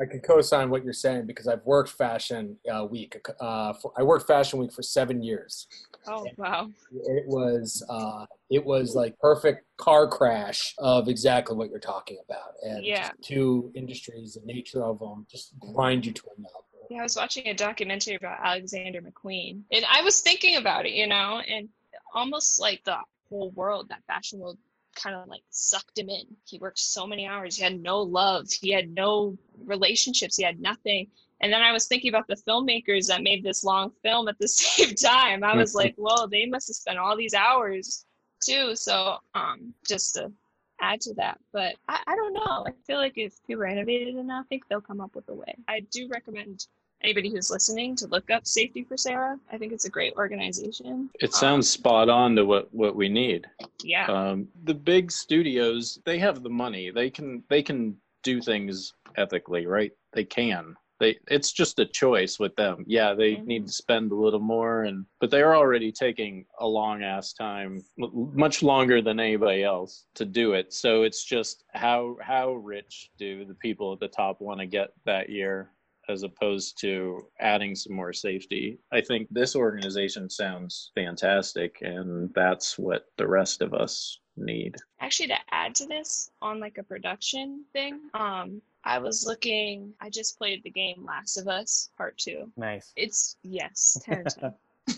I 0.00 0.06
can 0.06 0.20
co-sign 0.20 0.70
what 0.70 0.84
you're 0.84 0.92
saying 0.92 1.26
because 1.26 1.48
I've 1.48 1.64
worked 1.64 1.90
Fashion 1.90 2.56
uh, 2.72 2.84
Week. 2.84 3.16
Uh, 3.40 3.72
for, 3.72 3.92
I 3.98 4.04
worked 4.04 4.28
Fashion 4.28 4.60
Week 4.60 4.72
for 4.72 4.82
seven 4.82 5.22
years. 5.22 5.66
Oh 6.06 6.28
wow! 6.36 6.70
It 6.92 7.24
was 7.26 7.84
uh, 7.88 8.26
it 8.48 8.64
was 8.64 8.94
like 8.94 9.18
perfect 9.18 9.64
car 9.76 10.06
crash 10.06 10.74
of 10.78 11.08
exactly 11.08 11.56
what 11.56 11.70
you're 11.70 11.78
talking 11.78 12.18
about, 12.28 12.54
and 12.62 12.84
Yeah. 12.84 13.10
two 13.22 13.72
industries, 13.74 14.34
the 14.34 14.44
nature 14.44 14.84
of 14.84 15.00
them, 15.00 15.26
just 15.28 15.52
grind 15.58 16.06
you 16.06 16.12
to 16.12 16.22
a. 16.26 16.42
Yeah, 16.90 17.00
I 17.00 17.02
was 17.02 17.16
watching 17.16 17.48
a 17.48 17.54
documentary 17.54 18.16
about 18.16 18.38
Alexander 18.44 19.00
McQueen, 19.00 19.62
and 19.72 19.84
I 19.90 20.02
was 20.02 20.20
thinking 20.20 20.56
about 20.56 20.86
it, 20.86 20.92
you 20.92 21.06
know, 21.06 21.40
and 21.48 21.68
almost 22.14 22.60
like 22.60 22.82
the 22.84 22.96
whole 23.34 23.50
world, 23.50 23.88
that 23.88 24.04
fashion 24.06 24.38
world, 24.38 24.58
kind 24.94 25.16
of 25.16 25.26
like 25.28 25.42
sucked 25.50 25.98
him 25.98 26.08
in. 26.08 26.24
He 26.44 26.58
worked 26.58 26.78
so 26.78 27.06
many 27.06 27.26
hours. 27.26 27.56
He 27.56 27.64
had 27.64 27.80
no 27.80 28.00
love. 28.00 28.48
He 28.50 28.70
had 28.70 28.94
no 28.94 29.36
relationships. 29.64 30.36
He 30.36 30.44
had 30.44 30.60
nothing. 30.60 31.08
And 31.40 31.52
then 31.52 31.62
I 31.62 31.72
was 31.72 31.86
thinking 31.86 32.10
about 32.10 32.28
the 32.28 32.36
filmmakers 32.36 33.08
that 33.08 33.22
made 33.22 33.42
this 33.42 33.64
long 33.64 33.90
film 34.02 34.28
at 34.28 34.38
the 34.38 34.48
same 34.62 34.94
time. 34.94 35.42
I 35.42 35.56
was 35.56 35.74
like, 35.74 35.94
well, 35.98 36.28
they 36.28 36.46
must 36.46 36.68
have 36.68 36.76
spent 36.76 36.98
all 36.98 37.16
these 37.16 37.34
hours 37.34 38.06
too. 38.40 38.76
So, 38.76 39.18
um, 39.34 39.74
just 39.86 40.14
to 40.14 40.30
add 40.80 41.00
to 41.02 41.14
that, 41.14 41.38
but 41.52 41.74
I, 41.88 42.00
I 42.06 42.16
don't 42.16 42.34
know. 42.34 42.64
I 42.66 42.72
feel 42.86 42.98
like 42.98 43.16
if 43.16 43.34
people 43.46 43.62
are 43.62 43.66
innovative 43.66 44.16
enough, 44.16 44.44
I 44.46 44.48
think 44.48 44.64
they'll 44.68 44.80
come 44.80 45.00
up 45.00 45.14
with 45.14 45.28
a 45.28 45.34
way. 45.34 45.54
I 45.68 45.80
do 45.90 46.08
recommend 46.08 46.66
anybody 47.04 47.28
who's 47.30 47.50
listening 47.50 47.94
to 47.96 48.06
look 48.08 48.30
up 48.30 48.46
Safety 48.46 48.82
for 48.82 48.96
Sarah. 48.96 49.38
I 49.52 49.58
think 49.58 49.72
it's 49.72 49.84
a 49.84 49.90
great 49.90 50.14
organization. 50.16 51.10
It 51.20 51.26
Um, 51.34 51.38
sounds 51.38 51.70
spot 51.70 52.08
on 52.08 52.34
to 52.36 52.44
what 52.44 52.72
what 52.74 52.96
we 52.96 53.08
need. 53.08 53.46
yeah. 53.82 54.06
Um, 54.06 54.48
the 54.64 54.74
big 54.74 55.12
studios, 55.12 56.00
they 56.04 56.18
have 56.18 56.42
the 56.42 56.50
money. 56.50 56.90
They 56.90 57.10
can 57.10 57.44
they 57.48 57.62
can 57.62 57.96
do 58.22 58.40
things 58.40 58.94
ethically, 59.16 59.66
right? 59.66 59.92
They 60.14 60.24
can. 60.24 60.76
They 61.00 61.18
it's 61.28 61.52
just 61.52 61.78
a 61.80 61.84
choice 61.86 62.38
with 62.38 62.54
them. 62.56 62.84
Yeah, 62.86 63.14
they 63.14 63.34
Mhm. 63.34 63.46
need 63.46 63.66
to 63.66 63.72
spend 63.72 64.12
a 64.12 64.14
little 64.14 64.40
more, 64.40 64.84
and 64.84 65.04
but 65.20 65.30
they're 65.30 65.56
already 65.56 65.92
taking 65.92 66.46
a 66.60 66.66
long 66.66 67.02
ass 67.02 67.32
time, 67.34 67.84
much 67.98 68.62
longer 68.62 69.02
than 69.02 69.20
anybody 69.20 69.62
else 69.64 70.06
to 70.14 70.24
do 70.24 70.54
it. 70.54 70.72
So 70.72 71.02
it's 71.02 71.22
just 71.24 71.64
how 71.74 72.16
how 72.22 72.54
rich 72.54 73.10
do 73.18 73.44
the 73.44 73.54
people 73.54 73.92
at 73.92 74.00
the 74.00 74.08
top 74.08 74.40
want 74.40 74.60
to 74.60 74.66
get 74.66 74.92
that 75.04 75.28
year? 75.28 75.70
As 76.08 76.22
opposed 76.22 76.78
to 76.80 77.26
adding 77.40 77.74
some 77.74 77.94
more 77.94 78.12
safety. 78.12 78.78
I 78.92 79.00
think 79.00 79.28
this 79.30 79.56
organization 79.56 80.28
sounds 80.30 80.90
fantastic, 80.94 81.78
and 81.82 82.32
that's 82.34 82.78
what 82.78 83.06
the 83.16 83.26
rest 83.28 83.62
of 83.62 83.74
us 83.74 84.18
need. 84.36 84.76
actually 85.00 85.28
to 85.28 85.38
add 85.52 85.74
to 85.76 85.86
this 85.86 86.30
on 86.42 86.58
like 86.58 86.76
a 86.78 86.82
production 86.82 87.64
thing 87.72 88.00
um 88.14 88.60
i 88.82 88.98
was 88.98 89.24
looking 89.24 89.92
i 90.00 90.10
just 90.10 90.36
played 90.36 90.60
the 90.64 90.70
game 90.70 91.04
last 91.06 91.36
of 91.36 91.46
us 91.46 91.90
part 91.96 92.18
two 92.18 92.50
Nice. 92.56 92.92
it's 92.96 93.36
yes 93.44 93.96
10 94.04 94.18
out 94.18 94.26
of 94.42 94.54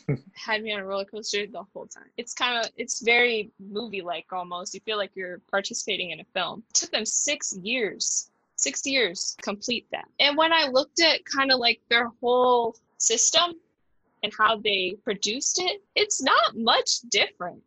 10 0.06 0.22
had 0.32 0.62
me 0.62 0.72
on 0.72 0.80
a 0.80 0.86
roller 0.86 1.04
coaster 1.04 1.46
the 1.46 1.62
whole 1.74 1.86
time 1.86 2.08
it's 2.16 2.32
kind 2.32 2.64
of 2.64 2.70
it's 2.78 3.02
very 3.02 3.50
movie 3.60 4.00
like 4.00 4.24
almost 4.32 4.72
you 4.72 4.80
feel 4.80 4.96
like 4.96 5.10
you're 5.14 5.40
participating 5.50 6.12
in 6.12 6.20
a 6.20 6.24
film 6.32 6.62
it 6.70 6.74
took 6.74 6.90
them 6.90 7.04
six 7.04 7.54
years 7.62 8.30
six 8.56 8.86
years 8.86 9.36
complete 9.42 9.86
that 9.92 10.06
and 10.20 10.36
when 10.36 10.52
i 10.52 10.66
looked 10.66 11.00
at 11.00 11.24
kind 11.24 11.52
of 11.52 11.58
like 11.58 11.80
their 11.88 12.10
whole 12.20 12.76
system 12.98 13.54
and 14.22 14.32
how 14.36 14.56
they 14.58 14.96
produced 15.04 15.60
it 15.60 15.82
it's 15.94 16.22
not 16.22 16.56
much 16.56 17.00
different 17.10 17.62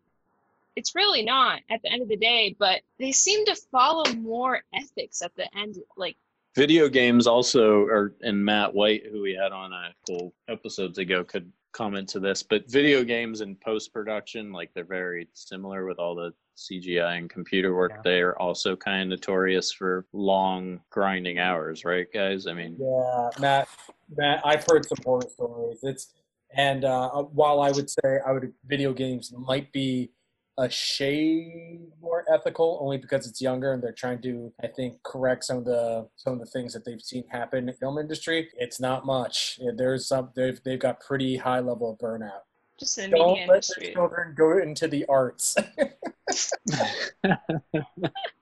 it's 0.76 0.96
really 0.96 1.24
not 1.24 1.62
at 1.70 1.82
the 1.84 1.92
end 1.92 2.02
of 2.02 2.10
the 2.10 2.18
day 2.18 2.56
but 2.60 2.82
they 3.00 3.12
seem 3.12 3.46
to 3.46 3.56
follow 3.72 4.04
more 4.14 4.62
ethics 4.74 5.22
at 5.22 5.36
the 5.36 5.46
end 5.58 5.76
like 5.98 6.16
Video 6.56 6.90
games 6.90 7.28
also 7.28 7.86
are, 7.86 8.16
and 8.22 8.44
Matt 8.44 8.74
White, 8.74 9.04
who 9.10 9.22
we 9.22 9.34
had 9.34 9.52
on 9.52 9.72
a 9.72 9.94
couple 10.06 10.34
episodes 10.50 10.98
ago, 10.98 11.24
could 11.24 11.52
comment 11.72 12.10
to 12.10 12.20
this. 12.20 12.44
But 12.44 12.70
video 12.70 13.04
games 13.04 13.42
and 13.42 13.60
post 13.62 13.94
production, 13.94 14.52
like 14.52 14.74
they're 14.74 14.84
very 14.84 15.28
similar 15.34 15.86
with 15.86 16.00
all 16.00 16.16
the 16.16 16.34
CGI 16.60 17.18
and 17.18 17.30
computer 17.30 17.76
work. 17.76 17.92
Yeah. 17.96 18.02
They 18.04 18.22
are 18.22 18.38
also 18.40 18.76
kind 18.76 19.02
of 19.02 19.08
notorious 19.10 19.72
for 19.72 20.06
long 20.14 20.82
grinding 20.90 21.40
hours, 21.40 21.86
right, 21.86 22.08
guys? 22.14 22.48
I 22.48 22.54
mean, 22.54 22.78
Yeah, 22.80 23.30
Matt. 23.40 23.70
Matt, 24.16 24.42
I've 24.44 24.66
heard 24.70 24.88
some 24.88 24.98
horror 25.04 25.28
stories. 25.30 25.80
It's 25.84 26.14
and 26.56 26.84
uh, 26.84 27.10
while 27.10 27.62
I 27.62 27.72
would 27.72 27.90
say 27.90 28.20
I 28.26 28.32
would 28.32 28.52
video 28.66 28.92
games 28.92 29.32
might 29.38 29.72
be 29.72 30.12
a 30.58 30.70
shade 30.70 31.80
more 32.02 32.26
ethical, 32.32 32.80
only 32.82 32.98
because 32.98 33.26
it's 33.26 33.40
younger 33.40 33.72
and 33.72 33.82
they're 33.82 33.94
trying 33.94 34.22
to, 34.22 34.52
I 34.62 34.68
think, 34.68 35.02
correct 35.04 35.46
some 35.46 35.58
of 35.58 35.66
the 35.66 36.08
some 36.18 36.34
of 36.34 36.40
the 36.40 36.46
things 36.48 36.74
that 36.74 36.84
they've 36.86 37.02
seen 37.02 37.24
happen 37.30 37.60
in 37.60 37.66
the 37.68 37.74
film 37.74 37.98
industry. 37.98 38.50
It's 38.58 38.80
not 38.80 39.06
much. 39.06 39.60
There's 39.78 40.08
some. 40.08 40.32
They've 40.36 40.60
they've 40.64 40.80
got 40.80 41.00
pretty 41.00 41.38
high 41.38 41.60
level 41.60 41.94
of 41.94 42.00
burnout. 42.00 42.42
Just 42.80 42.98
in 42.98 43.12
the 43.12 43.18
Don't 43.18 43.34
media 43.34 43.48
let 43.48 43.48
the 43.48 43.54
industry 43.54 43.94
children 43.94 44.34
go 44.36 44.58
into 44.58 44.88
the 44.88 45.06
arts. 45.06 45.56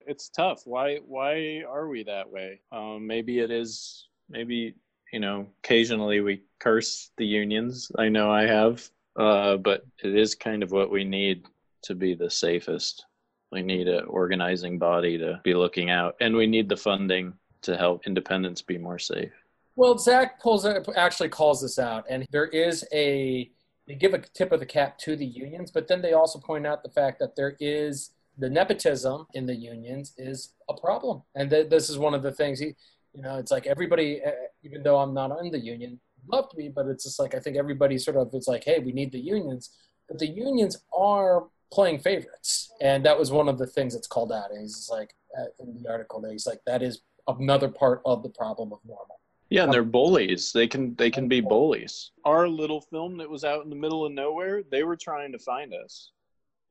it's 0.08 0.30
tough. 0.30 0.62
Why 0.66 0.98
why 1.06 1.64
are 1.68 1.88
we 1.88 2.04
that 2.04 2.30
way? 2.30 2.62
Um, 2.72 3.08
maybe 3.08 3.40
it 3.40 3.52
is 3.52 4.08
maybe 4.30 4.76
you 5.12 5.20
know 5.20 5.48
occasionally 5.64 6.22
we 6.22 6.44
curse 6.60 7.12
the 7.18 7.26
unions. 7.26 7.92
I 7.98 8.10
know 8.10 8.32
I 8.32 8.44
have, 8.44 8.88
uh, 9.18 9.58
but 9.58 9.86
it 10.04 10.16
is 10.16 10.36
kind 10.36 10.64
of 10.64 10.72
what 10.72 10.92
we 10.92 11.04
need 11.04 11.46
to 11.84 11.96
be 11.96 12.14
the 12.14 12.30
safest. 12.30 13.06
We 13.52 13.62
need 13.62 13.88
an 13.88 14.06
organizing 14.06 14.78
body 14.78 15.18
to 15.18 15.40
be 15.44 15.54
looking 15.54 15.90
out, 15.90 16.16
and 16.20 16.36
we 16.36 16.48
need 16.48 16.70
the 16.70 16.78
funding 16.78 17.34
to 17.62 17.78
help 17.78 18.06
independents 18.06 18.62
be 18.62 18.78
more 18.78 19.00
safe. 19.00 19.32
Well, 19.76 19.98
Zach 19.98 20.42
pulls 20.42 20.66
actually 20.66 21.30
calls 21.30 21.62
this 21.62 21.80
out, 21.80 22.06
and 22.10 22.26
there 22.32 22.48
is 22.48 22.86
a 22.92 23.50
they 23.88 23.96
give 23.96 24.14
a 24.14 24.20
tip 24.20 24.52
of 24.52 24.60
the 24.60 24.66
cap 24.66 24.98
to 25.00 25.16
the 25.16 25.26
unions, 25.26 25.72
but 25.72 25.88
then 25.88 26.02
they 26.02 26.14
also 26.14 26.40
point 26.40 26.68
out 26.68 26.84
the 26.84 26.90
fact 26.90 27.20
that 27.20 27.36
there 27.36 27.56
is 27.60 28.12
the 28.38 28.50
nepotism 28.50 29.26
in 29.34 29.46
the 29.46 29.56
unions 29.56 30.14
is 30.18 30.54
a 30.70 30.74
problem, 30.74 31.24
and 31.36 31.50
th- 31.50 31.70
this 31.70 31.90
is 31.90 31.98
one 31.98 32.14
of 32.14 32.22
the 32.22 32.32
things. 32.32 32.60
He, 32.60 32.74
you 33.14 33.22
know, 33.22 33.38
it's 33.38 33.52
like 33.52 33.66
everybody, 33.66 34.22
uh, 34.24 34.32
even 34.64 34.84
though 34.84 34.98
I'm 34.98 35.14
not 35.14 35.32
in 35.40 35.52
the 35.52 35.60
union, 35.60 36.00
loved 36.28 36.56
me, 36.56 36.70
but 36.70 36.86
it's 36.88 37.06
just 37.06 37.20
like 37.20 37.34
I 37.34 37.40
think 37.40 37.58
everybody 37.58 37.98
sort 37.98 38.18
of 38.18 38.30
is 38.34 38.48
like, 38.48 38.64
hey, 38.64 38.80
we 38.80 38.92
need 38.92 39.12
the 39.12 39.20
unions, 39.20 39.72
but 40.08 40.20
the 40.20 40.28
unions 40.28 40.78
are 40.96 41.46
playing 41.72 42.00
favorites, 42.00 42.72
and 42.82 43.06
that 43.06 43.18
was 43.18 43.32
one 43.32 43.48
of 43.48 43.58
the 43.58 43.68
things 43.68 43.94
that's 43.94 44.08
called 44.08 44.32
out. 44.32 44.52
And 44.52 44.62
he's 44.62 44.90
like 44.92 45.16
uh, 45.38 45.46
in 45.60 45.82
the 45.82 45.90
article, 45.90 46.22
that 46.22 46.32
he's 46.32 46.46
like 46.46 46.62
that 46.66 46.84
is 46.84 47.02
another 47.28 47.70
part 47.70 48.02
of 48.06 48.22
the 48.22 48.30
problem 48.30 48.72
of 48.72 48.80
normal. 48.86 49.20
Yeah, 49.50 49.64
and 49.64 49.74
they're 49.74 49.84
bullies. 49.84 50.52
They 50.52 50.68
can 50.68 50.96
they 50.96 51.10
can 51.10 51.28
be 51.28 51.40
uh, 51.40 51.48
bullies. 51.48 52.12
Our 52.26 52.48
little 52.48 52.82
film 52.82 53.18
that 53.18 53.30
was 53.30 53.44
out 53.44 53.64
in 53.64 53.70
the 53.70 53.76
middle 53.76 54.06
of 54.06 54.12
nowhere, 54.12 54.64
they 54.70 54.84
were 54.84 54.98
trying 54.98 55.32
to 55.32 55.40
find 55.40 55.74
us. 55.74 56.12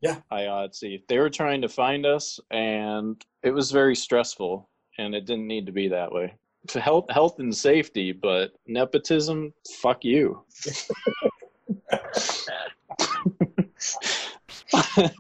Yeah. 0.01 0.21
IATSE. 0.31 1.05
They 1.09 1.19
were 1.19 1.31
trying 1.31 1.63
to 1.63 1.69
find 1.69 2.05
us 2.05 2.39
and 2.51 3.23
it 3.43 3.51
was 3.51 3.71
very 3.71 3.97
stressful 3.97 4.69
and 4.99 5.15
it 5.15 5.25
didn't 5.25 5.47
need 5.47 5.67
to 5.67 5.73
be 5.73 5.89
that 5.89 6.13
way. 6.13 6.35
For 6.69 6.81
health 6.81 7.07
health 7.09 7.39
and 7.39 7.55
safety, 7.55 8.13
but 8.13 8.53
nepotism, 8.67 9.55
fuck 9.81 10.05
you. 10.05 10.43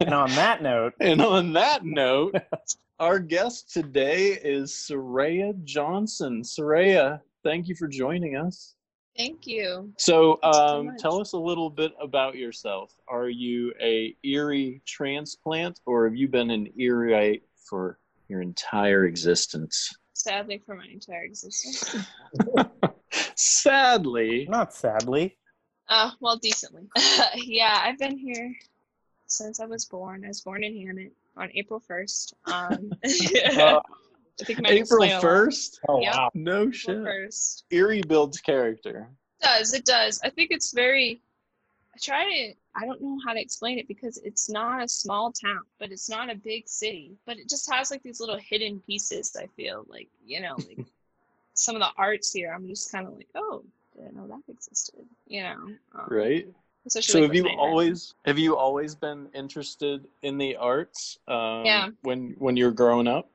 And 0.00 0.14
on 0.14 0.30
that 0.30 0.62
note, 0.62 0.94
And 1.00 1.20
on 1.20 1.52
that 1.52 1.84
note, 1.84 2.36
our 2.98 3.18
guest 3.18 3.72
today 3.72 4.32
is 4.32 4.72
Soraya 4.72 5.62
Johnson. 5.64 6.42
Soraya, 6.42 7.20
thank 7.46 7.68
you 7.68 7.74
for 7.74 7.86
joining 7.86 8.36
us. 8.36 8.74
Thank 9.16 9.46
you. 9.46 9.92
So, 9.96 10.38
Thanks 10.42 10.58
so 10.58 10.78
um, 10.78 10.96
tell 10.98 11.20
us 11.20 11.32
a 11.32 11.38
little 11.38 11.70
bit 11.70 11.92
about 12.00 12.36
yourself. 12.36 12.92
Are 13.08 13.28
you 13.28 13.72
a 13.80 14.14
Erie 14.24 14.82
transplant, 14.84 15.80
or 15.86 16.04
have 16.04 16.16
you 16.16 16.28
been 16.28 16.50
an 16.50 16.68
Erieite 16.78 17.44
for 17.64 17.98
your 18.28 18.42
entire 18.42 19.06
existence? 19.06 19.90
Sadly, 20.12 20.60
for 20.66 20.74
my 20.74 20.86
entire 20.86 21.24
existence. 21.24 21.96
Sadly, 23.36 24.46
not 24.50 24.74
sadly, 24.74 25.36
Uh, 25.88 26.10
well, 26.20 26.36
decently. 26.36 26.82
yeah, 27.36 27.80
I've 27.82 27.98
been 27.98 28.18
here 28.18 28.52
since 29.26 29.60
I 29.60 29.66
was 29.66 29.84
born. 29.84 30.24
I 30.24 30.28
was 30.28 30.40
born 30.40 30.64
in 30.64 30.74
Hamot 30.74 31.10
on 31.36 31.50
April 31.54 31.82
1st. 31.88 32.34
Um, 32.52 32.92
Uh, 33.58 33.80
I 34.40 34.44
think 34.44 34.60
my 34.60 34.68
April 34.68 35.02
explain 35.02 35.10
a 35.10 35.14
lot. 35.14 35.20
first. 35.22 35.80
oh 35.88 36.00
Yep. 36.00 36.14
wow, 36.14 36.30
No 36.34 36.56
April 36.62 36.72
shit. 36.72 36.96
1st. 36.98 37.62
Erie 37.70 38.02
builds 38.02 38.40
character. 38.40 39.08
It 39.40 39.44
does 39.44 39.74
it 39.74 39.84
does 39.84 40.18
i 40.24 40.30
think 40.30 40.50
it's 40.50 40.72
very 40.72 41.20
i 41.94 41.98
try 42.02 42.24
to 42.24 42.54
i 42.74 42.86
don't 42.86 43.00
know 43.02 43.18
how 43.26 43.34
to 43.34 43.40
explain 43.40 43.78
it 43.78 43.86
because 43.86 44.16
it's 44.24 44.48
not 44.48 44.82
a 44.82 44.88
small 44.88 45.30
town 45.30 45.60
but 45.78 45.92
it's 45.92 46.08
not 46.08 46.30
a 46.30 46.34
big 46.34 46.66
city 46.66 47.12
but 47.26 47.36
it 47.38 47.46
just 47.48 47.70
has 47.70 47.90
like 47.90 48.02
these 48.02 48.18
little 48.18 48.38
hidden 48.38 48.80
pieces 48.86 49.36
i 49.38 49.46
feel 49.54 49.84
like 49.88 50.08
you 50.24 50.40
know 50.40 50.56
like 50.56 50.78
some 51.54 51.76
of 51.76 51.82
the 51.82 51.88
arts 51.98 52.32
here 52.32 52.50
i'm 52.54 52.66
just 52.66 52.90
kind 52.90 53.06
of 53.06 53.14
like 53.14 53.28
oh 53.34 53.62
didn't 53.94 54.16
know 54.16 54.26
that 54.26 54.40
existed 54.50 55.04
you 55.28 55.42
know 55.42 55.68
um, 55.94 56.06
Right. 56.08 56.46
especially 56.86 57.12
So 57.12 57.18
like 57.20 57.28
have 57.28 57.34
you 57.36 57.42
Nightmare. 57.44 57.60
always 57.66 58.14
have 58.24 58.38
you 58.38 58.56
always 58.56 58.94
been 58.94 59.28
interested 59.34 60.06
in 60.22 60.38
the 60.38 60.56
arts? 60.56 61.18
Um, 61.28 61.64
Yeah. 61.66 61.88
When 62.02 62.34
when 62.38 62.56
you're 62.56 62.72
growing 62.72 63.06
up, 63.06 63.28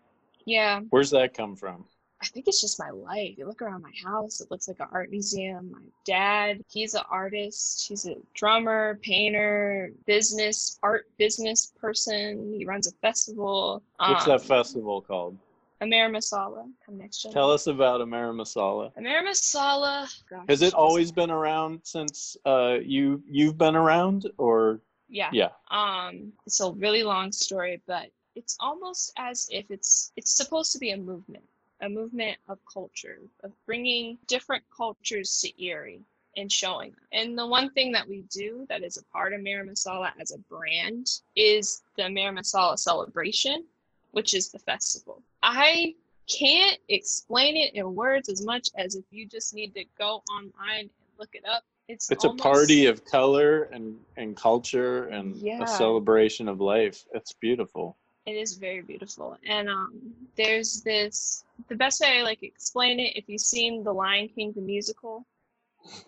yeah 0.46 0.82
where's 0.90 1.12
that 1.12 1.34
come 1.34 1.56
from? 1.56 1.86
I 2.22 2.28
think 2.28 2.48
it's 2.48 2.62
just 2.62 2.78
my 2.80 2.92
life. 2.92 3.36
You 3.38 3.48
look 3.48 3.64
around 3.64 3.82
my 3.82 3.92
house, 4.04 4.42
it 4.42 4.52
looks 4.52 4.68
like 4.68 4.80
an 4.80 4.88
art 4.92 5.10
museum. 5.10 5.72
My 5.72 5.82
dad, 6.06 6.62
he's 6.70 6.94
an 6.94 7.02
artist. 7.10 7.88
He's 7.88 8.06
a 8.06 8.16
drummer, 8.36 9.00
painter, 9.02 9.92
business, 10.06 10.78
art 10.84 11.08
business 11.18 11.74
person. 11.82 12.54
He 12.56 12.64
runs 12.66 12.88
a 12.88 12.92
festival. 13.02 13.82
What's 13.98 14.28
um, 14.28 14.34
that 14.34 14.44
festival 14.44 15.02
called? 15.02 15.36
Amara 15.82 16.12
Masala. 16.12 16.70
Come 16.86 17.00
next 17.00 17.26
year. 17.26 17.34
Tell 17.34 17.50
us 17.50 17.66
about 17.66 18.02
Amara 18.02 18.32
Masala. 18.34 18.96
Amara 18.96 19.24
Masala. 19.28 20.08
Gosh, 20.30 20.46
Has 20.48 20.62
it 20.62 20.76
always 20.76 21.12
been 21.12 21.32
around 21.32 21.80
since 21.84 22.38
uh, 22.46 22.78
you 22.84 23.24
you've 23.28 23.58
been 23.58 23.76
around, 23.76 24.30
or 24.38 24.80
Yeah. 25.10 25.30
yeah? 25.34 25.50
Um, 25.72 26.34
it's 26.46 26.60
a 26.60 26.72
really 26.72 27.02
long 27.02 27.32
story, 27.32 27.82
but 27.88 28.12
it's 28.36 28.58
almost 28.60 29.14
as 29.18 29.48
if 29.52 29.70
it's 29.70 30.12
it's 30.16 30.32
supposed 30.32 30.72
to 30.74 30.80
be 30.80 30.92
a 30.92 30.98
movement, 30.98 31.44
a 31.82 31.90
movement 31.90 32.38
of 32.48 32.60
culture, 32.72 33.20
of 33.44 33.52
bringing 33.66 34.18
different 34.28 34.64
cultures 34.76 35.42
to 35.42 35.64
Erie 35.64 36.02
and 36.38 36.52
showing 36.52 36.92
them. 36.92 37.02
And 37.12 37.38
the 37.38 37.46
one 37.46 37.72
thing 37.72 37.92
that 37.92 38.08
we 38.08 38.24
do 38.32 38.66
that 38.70 38.84
is 38.84 38.98
a 38.98 39.04
part 39.06 39.34
of 39.34 39.42
Mira 39.42 39.66
Masala 39.66 40.12
as 40.20 40.32
a 40.32 40.38
brand 40.38 41.08
is 41.36 41.82
the 41.98 42.10
Mira 42.10 42.34
Masala 42.34 42.78
celebration, 42.80 43.66
which 44.12 44.34
is 44.34 44.50
the 44.50 44.60
festival. 44.60 45.22
I 45.44 45.96
can't 46.30 46.78
explain 46.88 47.58
it 47.58 47.74
in 47.74 47.96
words 47.96 48.30
as 48.30 48.46
much 48.46 48.70
as 48.78 48.96
if 48.96 49.04
you 49.12 49.26
just 49.26 49.54
need 49.54 49.74
to 49.76 49.84
go 49.98 50.24
online 50.32 50.80
and 50.82 50.90
look 51.20 51.30
it 51.34 51.44
up. 51.46 51.64
It's 51.90 52.10
It's 52.10 52.24
a 52.24 52.30
party 52.30 52.86
of 52.86 53.04
color 53.04 53.64
and 53.64 54.00
and 54.16 54.38
culture 54.38 55.08
and 55.10 55.36
Yeah. 55.36 55.64
a 55.64 55.68
celebration 55.68 56.48
of 56.48 56.62
life. 56.62 57.04
It's 57.14 57.34
beautiful. 57.34 57.98
It 58.26 58.34
is 58.34 58.56
very 58.56 58.82
beautiful. 58.82 59.38
And 59.48 59.70
um 59.70 60.14
there's 60.38 60.82
this 60.84 61.44
the 61.70 61.76
best 61.76 62.02
way 62.02 62.20
I 62.20 62.24
like 62.24 62.44
explain 62.44 63.00
it, 63.00 63.16
if 63.16 63.28
you've 63.28 63.42
seen 63.42 63.84
The 63.84 63.94
Lion 63.94 64.30
King 64.30 64.54
the 64.54 64.62
musical, 64.62 65.26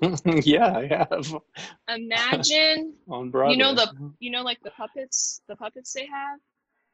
yeah, 0.25 0.77
I 0.77 0.87
have 0.87 1.35
imagine 1.87 2.93
on 3.09 3.29
Broadway. 3.31 3.53
you 3.53 3.57
know 3.59 3.73
the 3.73 4.11
you 4.19 4.31
know 4.31 4.43
like 4.43 4.61
the 4.63 4.71
puppets 4.71 5.41
the 5.47 5.55
puppets 5.55 5.93
they 5.93 6.05
have? 6.05 6.39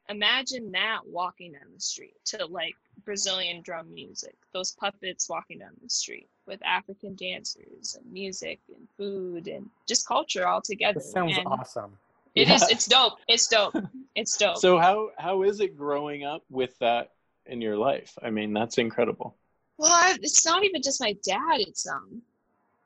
Imagine 0.08 0.72
that 0.72 1.00
walking 1.06 1.52
down 1.52 1.72
the 1.72 1.80
street 1.80 2.16
to 2.26 2.44
like 2.46 2.74
Brazilian 3.04 3.62
drum 3.62 3.92
music. 3.92 4.34
Those 4.52 4.72
puppets 4.72 5.28
walking 5.28 5.58
down 5.58 5.70
the 5.82 5.88
street 5.88 6.28
with 6.46 6.60
African 6.64 7.14
dancers 7.14 7.96
and 7.96 8.12
music 8.12 8.58
and 8.74 8.88
food 8.96 9.46
and 9.46 9.70
just 9.86 10.08
culture 10.08 10.46
all 10.48 10.62
together. 10.62 10.94
this 10.98 11.12
sounds 11.12 11.36
and 11.38 11.46
awesome. 11.46 11.96
It 12.34 12.48
Yeah. 12.48 12.54
is 12.54 12.62
it's 12.70 12.86
dope. 12.86 13.18
It's 13.28 13.46
dope. 13.48 13.74
It's 14.14 14.36
dope. 14.36 14.58
So 14.58 14.78
how 14.78 15.10
how 15.18 15.42
is 15.42 15.60
it 15.60 15.76
growing 15.76 16.24
up 16.24 16.42
with 16.50 16.78
that 16.78 17.12
in 17.46 17.60
your 17.60 17.76
life? 17.76 18.16
I 18.22 18.30
mean, 18.30 18.52
that's 18.52 18.78
incredible. 18.78 19.36
Well, 19.78 19.92
I, 19.92 20.16
it's 20.20 20.44
not 20.44 20.64
even 20.64 20.82
just 20.82 21.00
my 21.00 21.14
dad. 21.24 21.60
It's 21.60 21.86
um 21.88 22.22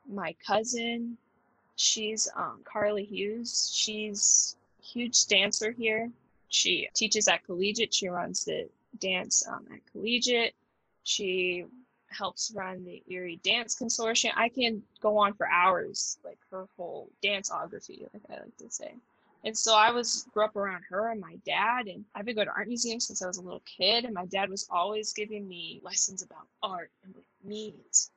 my 0.07 0.35
cousin. 0.45 1.17
She's 1.75 2.29
um 2.35 2.61
Carly 2.63 3.03
Hughes. 3.05 3.71
She's 3.75 4.55
a 4.79 4.83
huge 4.85 5.25
dancer 5.27 5.71
here. 5.71 6.09
She 6.49 6.87
teaches 6.95 7.27
at 7.27 7.43
collegiate. 7.43 7.93
She 7.93 8.07
runs 8.07 8.45
the 8.45 8.69
dance 8.99 9.45
um, 9.47 9.65
at 9.73 9.79
collegiate. 9.91 10.53
She 11.03 11.65
helps 12.09 12.51
run 12.55 12.85
the 12.85 13.03
Erie 13.09 13.39
Dance 13.43 13.75
Consortium. 13.75 14.31
I 14.35 14.47
can 14.49 14.81
go 15.01 15.17
on 15.17 15.33
for 15.33 15.47
hours, 15.49 16.17
like 16.23 16.37
her 16.51 16.65
whole 16.77 17.09
danceography, 17.21 18.07
like 18.13 18.23
I 18.29 18.41
like 18.43 18.57
to 18.59 18.69
say. 18.69 18.93
And 19.45 19.55
so 19.55 19.75
I 19.75 19.91
was 19.91 20.27
grew 20.33 20.43
up 20.43 20.55
around 20.55 20.83
her 20.89 21.11
and 21.11 21.21
my 21.21 21.35
dad, 21.45 21.85
and 21.85 22.03
I've 22.15 22.25
been 22.25 22.35
going 22.35 22.47
to 22.47 22.53
art 22.53 22.67
museums 22.67 23.05
since 23.05 23.21
I 23.21 23.27
was 23.27 23.37
a 23.37 23.41
little 23.41 23.61
kid. 23.65 24.03
And 24.03 24.13
my 24.13 24.25
dad 24.25 24.49
was 24.49 24.67
always 24.71 25.13
giving 25.13 25.47
me 25.47 25.79
lessons 25.83 26.23
about 26.23 26.47
art 26.63 26.89
and 27.03 27.13
what 27.13 27.23
it 27.23 27.47
means. 27.47 28.09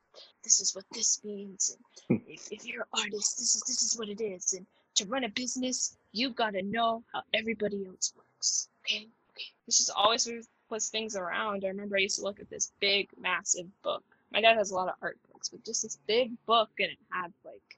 This 0.43 0.59
is 0.59 0.75
what 0.75 0.85
this 0.91 1.23
means, 1.23 1.77
and 2.09 2.19
hmm. 2.19 2.25
if, 2.27 2.51
if 2.51 2.65
you're 2.65 2.81
an 2.81 3.03
artist, 3.03 3.37
this 3.37 3.55
is 3.55 3.61
this 3.67 3.83
is 3.83 3.97
what 3.97 4.09
it 4.09 4.19
is. 4.19 4.53
And 4.53 4.65
to 4.95 5.05
run 5.05 5.23
a 5.23 5.29
business, 5.29 5.97
you've 6.11 6.35
gotta 6.35 6.63
know 6.63 7.03
how 7.13 7.21
everybody 7.33 7.85
else 7.85 8.11
works. 8.17 8.69
Okay, 8.81 9.07
okay. 9.31 9.45
This 9.67 9.77
just 9.77 9.91
always 9.95 10.27
was 10.69 10.89
things 10.89 11.15
around. 11.15 11.63
I 11.63 11.67
remember 11.67 11.95
I 11.95 12.01
used 12.01 12.17
to 12.17 12.23
look 12.23 12.39
at 12.39 12.49
this 12.49 12.71
big, 12.79 13.09
massive 13.19 13.67
book. 13.83 14.03
My 14.31 14.41
dad 14.41 14.57
has 14.57 14.71
a 14.71 14.75
lot 14.75 14.87
of 14.87 14.95
art 15.01 15.19
books, 15.31 15.49
but 15.49 15.63
just 15.63 15.83
this 15.83 15.99
big 16.07 16.31
book, 16.47 16.69
and 16.79 16.89
it 16.91 16.97
had 17.11 17.31
like 17.45 17.77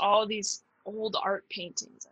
all 0.00 0.26
these 0.26 0.64
old 0.84 1.16
art 1.22 1.48
paintings 1.48 2.06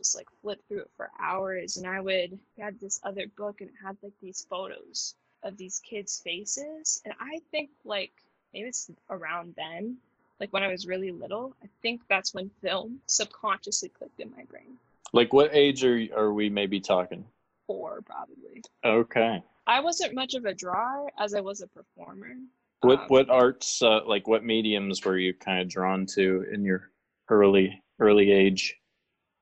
just 0.00 0.16
like 0.16 0.28
flip 0.40 0.60
through 0.66 0.80
it 0.80 0.90
for 0.96 1.10
hours, 1.20 1.76
and 1.76 1.86
I 1.86 2.00
would 2.00 2.38
had 2.58 2.80
this 2.80 3.00
other 3.04 3.26
book, 3.36 3.60
and 3.60 3.68
it 3.68 3.76
had 3.84 3.96
like 4.02 4.14
these 4.22 4.46
photos 4.48 5.14
of 5.42 5.56
these 5.56 5.80
kids' 5.84 6.20
faces, 6.24 7.02
and 7.04 7.14
I 7.20 7.40
think 7.50 7.68
like 7.84 8.12
maybe 8.54 8.68
it's 8.68 8.90
around 9.10 9.54
then, 9.56 9.98
like 10.40 10.52
when 10.52 10.62
I 10.62 10.68
was 10.68 10.86
really 10.86 11.12
little. 11.12 11.54
I 11.62 11.66
think 11.82 12.00
that's 12.08 12.32
when 12.32 12.50
film 12.62 13.00
subconsciously 13.06 13.90
clicked 13.90 14.20
in 14.20 14.30
my 14.30 14.44
brain. 14.44 14.78
Like, 15.12 15.32
what 15.32 15.54
age 15.54 15.84
are 15.84 16.00
are 16.16 16.32
we 16.32 16.48
maybe 16.48 16.80
talking? 16.80 17.24
Four 17.66 18.00
probably. 18.06 18.62
Okay. 18.84 19.42
I 19.66 19.80
wasn't 19.80 20.14
much 20.14 20.34
of 20.34 20.46
a 20.46 20.54
drawer 20.54 21.10
as 21.18 21.34
I 21.34 21.40
was 21.40 21.60
a 21.60 21.66
performer. 21.66 22.32
What 22.80 23.00
Um, 23.00 23.06
what 23.08 23.28
arts 23.28 23.82
uh, 23.82 24.00
like 24.06 24.26
what 24.26 24.44
mediums 24.44 25.04
were 25.04 25.18
you 25.18 25.34
kind 25.34 25.60
of 25.60 25.68
drawn 25.68 26.06
to 26.14 26.46
in 26.50 26.64
your 26.64 26.90
early 27.28 27.82
early 27.98 28.32
age? 28.32 28.76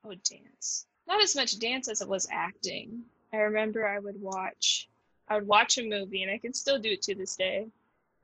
Oh, 0.05 0.11
dance. 0.11 0.48
Not 1.09 1.23
as 1.23 1.35
much 1.35 1.59
dance 1.59 1.88
as 1.88 2.03
it 2.03 2.09
was 2.09 2.29
acting. 2.31 3.03
I 3.33 3.38
remember 3.38 3.87
I 3.87 3.99
would 3.99 4.21
watch, 4.21 4.88
I 5.29 5.37
would 5.37 5.47
watch 5.47 5.79
a 5.79 5.83
movie, 5.83 6.23
and 6.23 6.31
I 6.31 6.38
can 6.38 6.53
still 6.53 6.79
do 6.79 6.90
it 6.90 7.03
to 7.03 7.14
this 7.14 7.35
day. 7.35 7.66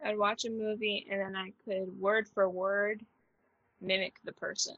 I'd 0.05 0.19
watch 0.19 0.45
a 0.45 0.51
movie, 0.51 1.07
and 1.11 1.21
then 1.21 1.35
I 1.35 1.53
could 1.65 1.99
word 1.99 2.29
for 2.29 2.49
word 2.49 3.03
mimic 3.81 4.17
the 4.25 4.33
person, 4.33 4.77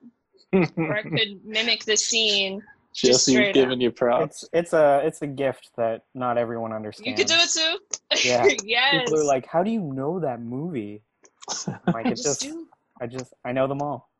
or 0.52 0.96
I 0.96 1.02
could 1.02 1.40
mimic 1.44 1.84
the 1.84 1.96
scene. 1.96 2.62
Jesse's 2.94 3.34
straight 3.34 3.54
giving 3.54 3.80
you 3.80 3.90
props. 3.90 4.44
It's 4.44 4.48
it's 4.52 4.72
a 4.72 5.02
it's 5.04 5.22
a 5.22 5.26
gift 5.26 5.70
that 5.76 6.04
not 6.14 6.38
everyone 6.38 6.72
understands. 6.72 7.20
You 7.20 7.26
could 7.26 7.32
do 7.32 7.38
it 7.38 7.50
too. 7.50 8.26
Yeah. 8.28 8.46
yes. 8.64 9.02
People 9.08 9.20
are 9.20 9.24
like, 9.24 9.46
"How 9.46 9.62
do 9.62 9.70
you 9.70 9.80
know 9.80 10.20
that 10.20 10.40
movie?" 10.40 11.02
I'm 11.66 11.78
like 11.92 12.06
I 12.06 12.10
just 12.10 12.22
just 12.22 12.40
do. 12.40 12.66
I 13.00 13.06
just 13.06 13.34
I 13.44 13.52
know 13.52 13.66
them 13.66 13.82
all. 13.82 14.10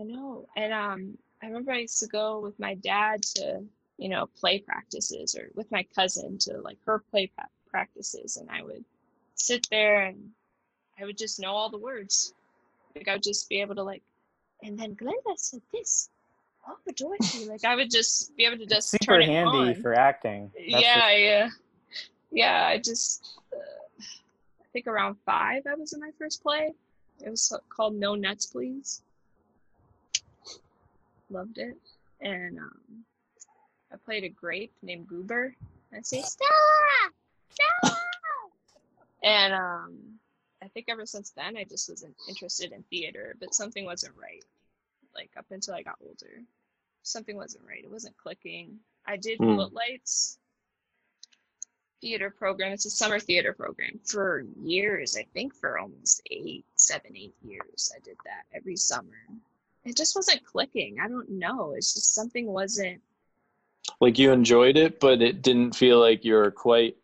I 0.00 0.04
know. 0.04 0.46
And 0.56 0.72
um, 0.72 1.18
I 1.44 1.48
remember 1.48 1.72
I 1.72 1.80
used 1.80 2.00
to 2.00 2.06
go 2.06 2.40
with 2.40 2.58
my 2.58 2.74
dad 2.76 3.22
to, 3.34 3.62
you 3.98 4.08
know, 4.08 4.26
play 4.40 4.60
practices 4.60 5.36
or 5.38 5.50
with 5.54 5.70
my 5.70 5.86
cousin 5.94 6.38
to 6.38 6.58
like 6.62 6.78
her 6.86 7.04
play 7.10 7.30
pra- 7.36 7.48
practices. 7.68 8.38
And 8.38 8.48
I 8.50 8.62
would 8.62 8.82
sit 9.34 9.66
there 9.70 10.04
and 10.04 10.30
I 10.98 11.04
would 11.04 11.18
just 11.18 11.38
know 11.38 11.50
all 11.50 11.68
the 11.68 11.76
words. 11.76 12.32
Like 12.96 13.08
I 13.08 13.12
would 13.12 13.22
just 13.22 13.48
be 13.50 13.60
able 13.60 13.74
to 13.74 13.82
like, 13.82 14.02
and 14.62 14.78
then 14.78 14.96
Glenda 14.96 15.36
said 15.36 15.60
this. 15.70 16.08
Oh, 16.66 16.76
Dorothy. 16.96 17.44
Like 17.44 17.64
I 17.64 17.76
would 17.76 17.90
just 17.90 18.34
be 18.38 18.46
able 18.46 18.56
to 18.56 18.66
just 18.66 18.92
Super 18.92 19.04
turn 19.04 19.22
it 19.22 19.26
handy 19.26 19.74
on. 19.74 19.74
for 19.82 19.92
acting. 19.92 20.50
That's 20.54 20.82
yeah, 20.82 21.10
yeah. 21.14 21.48
Yeah, 22.30 22.66
I 22.66 22.78
just, 22.78 23.38
uh, 23.52 23.58
I 23.58 24.64
think 24.72 24.86
around 24.86 25.16
five 25.26 25.64
I 25.70 25.74
was 25.74 25.92
in 25.92 26.00
my 26.00 26.10
first 26.18 26.42
play. 26.42 26.72
It 27.20 27.28
was 27.28 27.52
called 27.68 27.94
No 27.94 28.14
Nuts, 28.14 28.46
Please. 28.46 29.02
Loved 31.34 31.58
it. 31.58 31.76
And 32.20 32.58
um, 32.58 33.04
I 33.92 33.96
played 33.96 34.22
a 34.22 34.28
grape 34.28 34.72
named 34.82 35.08
Goober. 35.08 35.54
And 35.90 35.98
I 35.98 36.02
say 36.02 36.22
Stella, 36.22 37.10
Stella. 37.50 37.96
and 39.24 39.52
um, 39.52 39.98
I 40.62 40.68
think 40.68 40.86
ever 40.88 41.04
since 41.06 41.30
then, 41.30 41.56
I 41.56 41.64
just 41.64 41.88
wasn't 41.88 42.14
interested 42.28 42.70
in 42.70 42.84
theater. 42.84 43.34
But 43.40 43.52
something 43.52 43.84
wasn't 43.84 44.14
right. 44.16 44.44
Like 45.12 45.30
up 45.36 45.46
until 45.50 45.74
I 45.74 45.82
got 45.82 45.96
older, 46.00 46.40
something 47.02 47.36
wasn't 47.36 47.64
right. 47.68 47.82
It 47.82 47.90
wasn't 47.90 48.16
clicking. 48.16 48.78
I 49.04 49.16
did 49.16 49.38
Hmm. 49.38 49.56
footlights 49.56 50.38
theater 52.00 52.30
program. 52.30 52.72
It's 52.72 52.84
a 52.86 52.90
summer 52.90 53.18
theater 53.18 53.52
program 53.54 53.98
for 54.04 54.44
years. 54.62 55.16
I 55.16 55.24
think 55.32 55.52
for 55.54 55.78
almost 55.78 56.22
eight, 56.30 56.64
seven, 56.76 57.16
eight 57.16 57.34
years. 57.42 57.90
I 57.96 57.98
did 58.04 58.16
that 58.24 58.44
every 58.52 58.76
summer. 58.76 59.16
It 59.84 59.96
just 59.96 60.16
wasn't 60.16 60.44
clicking. 60.44 60.98
I 61.02 61.08
don't 61.08 61.30
know. 61.30 61.74
It's 61.76 61.92
just 61.92 62.14
something 62.14 62.46
wasn't. 62.46 63.00
Like 64.00 64.18
you 64.18 64.32
enjoyed 64.32 64.76
it, 64.76 64.98
but 64.98 65.20
it 65.20 65.42
didn't 65.42 65.74
feel 65.76 66.00
like 66.00 66.24
you 66.24 66.34
were 66.34 66.50
quite 66.50 66.96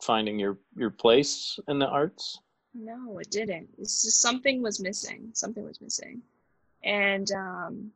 finding 0.00 0.38
your 0.38 0.56
your 0.76 0.90
place 0.90 1.58
in 1.68 1.78
the 1.78 1.88
arts. 1.88 2.38
No, 2.74 3.18
it 3.18 3.30
didn't. 3.30 3.68
It's 3.78 4.02
just 4.02 4.20
something 4.20 4.62
was 4.62 4.80
missing. 4.80 5.30
Something 5.32 5.64
was 5.64 5.80
missing, 5.80 6.22
and 6.84 7.30
um, 7.32 7.92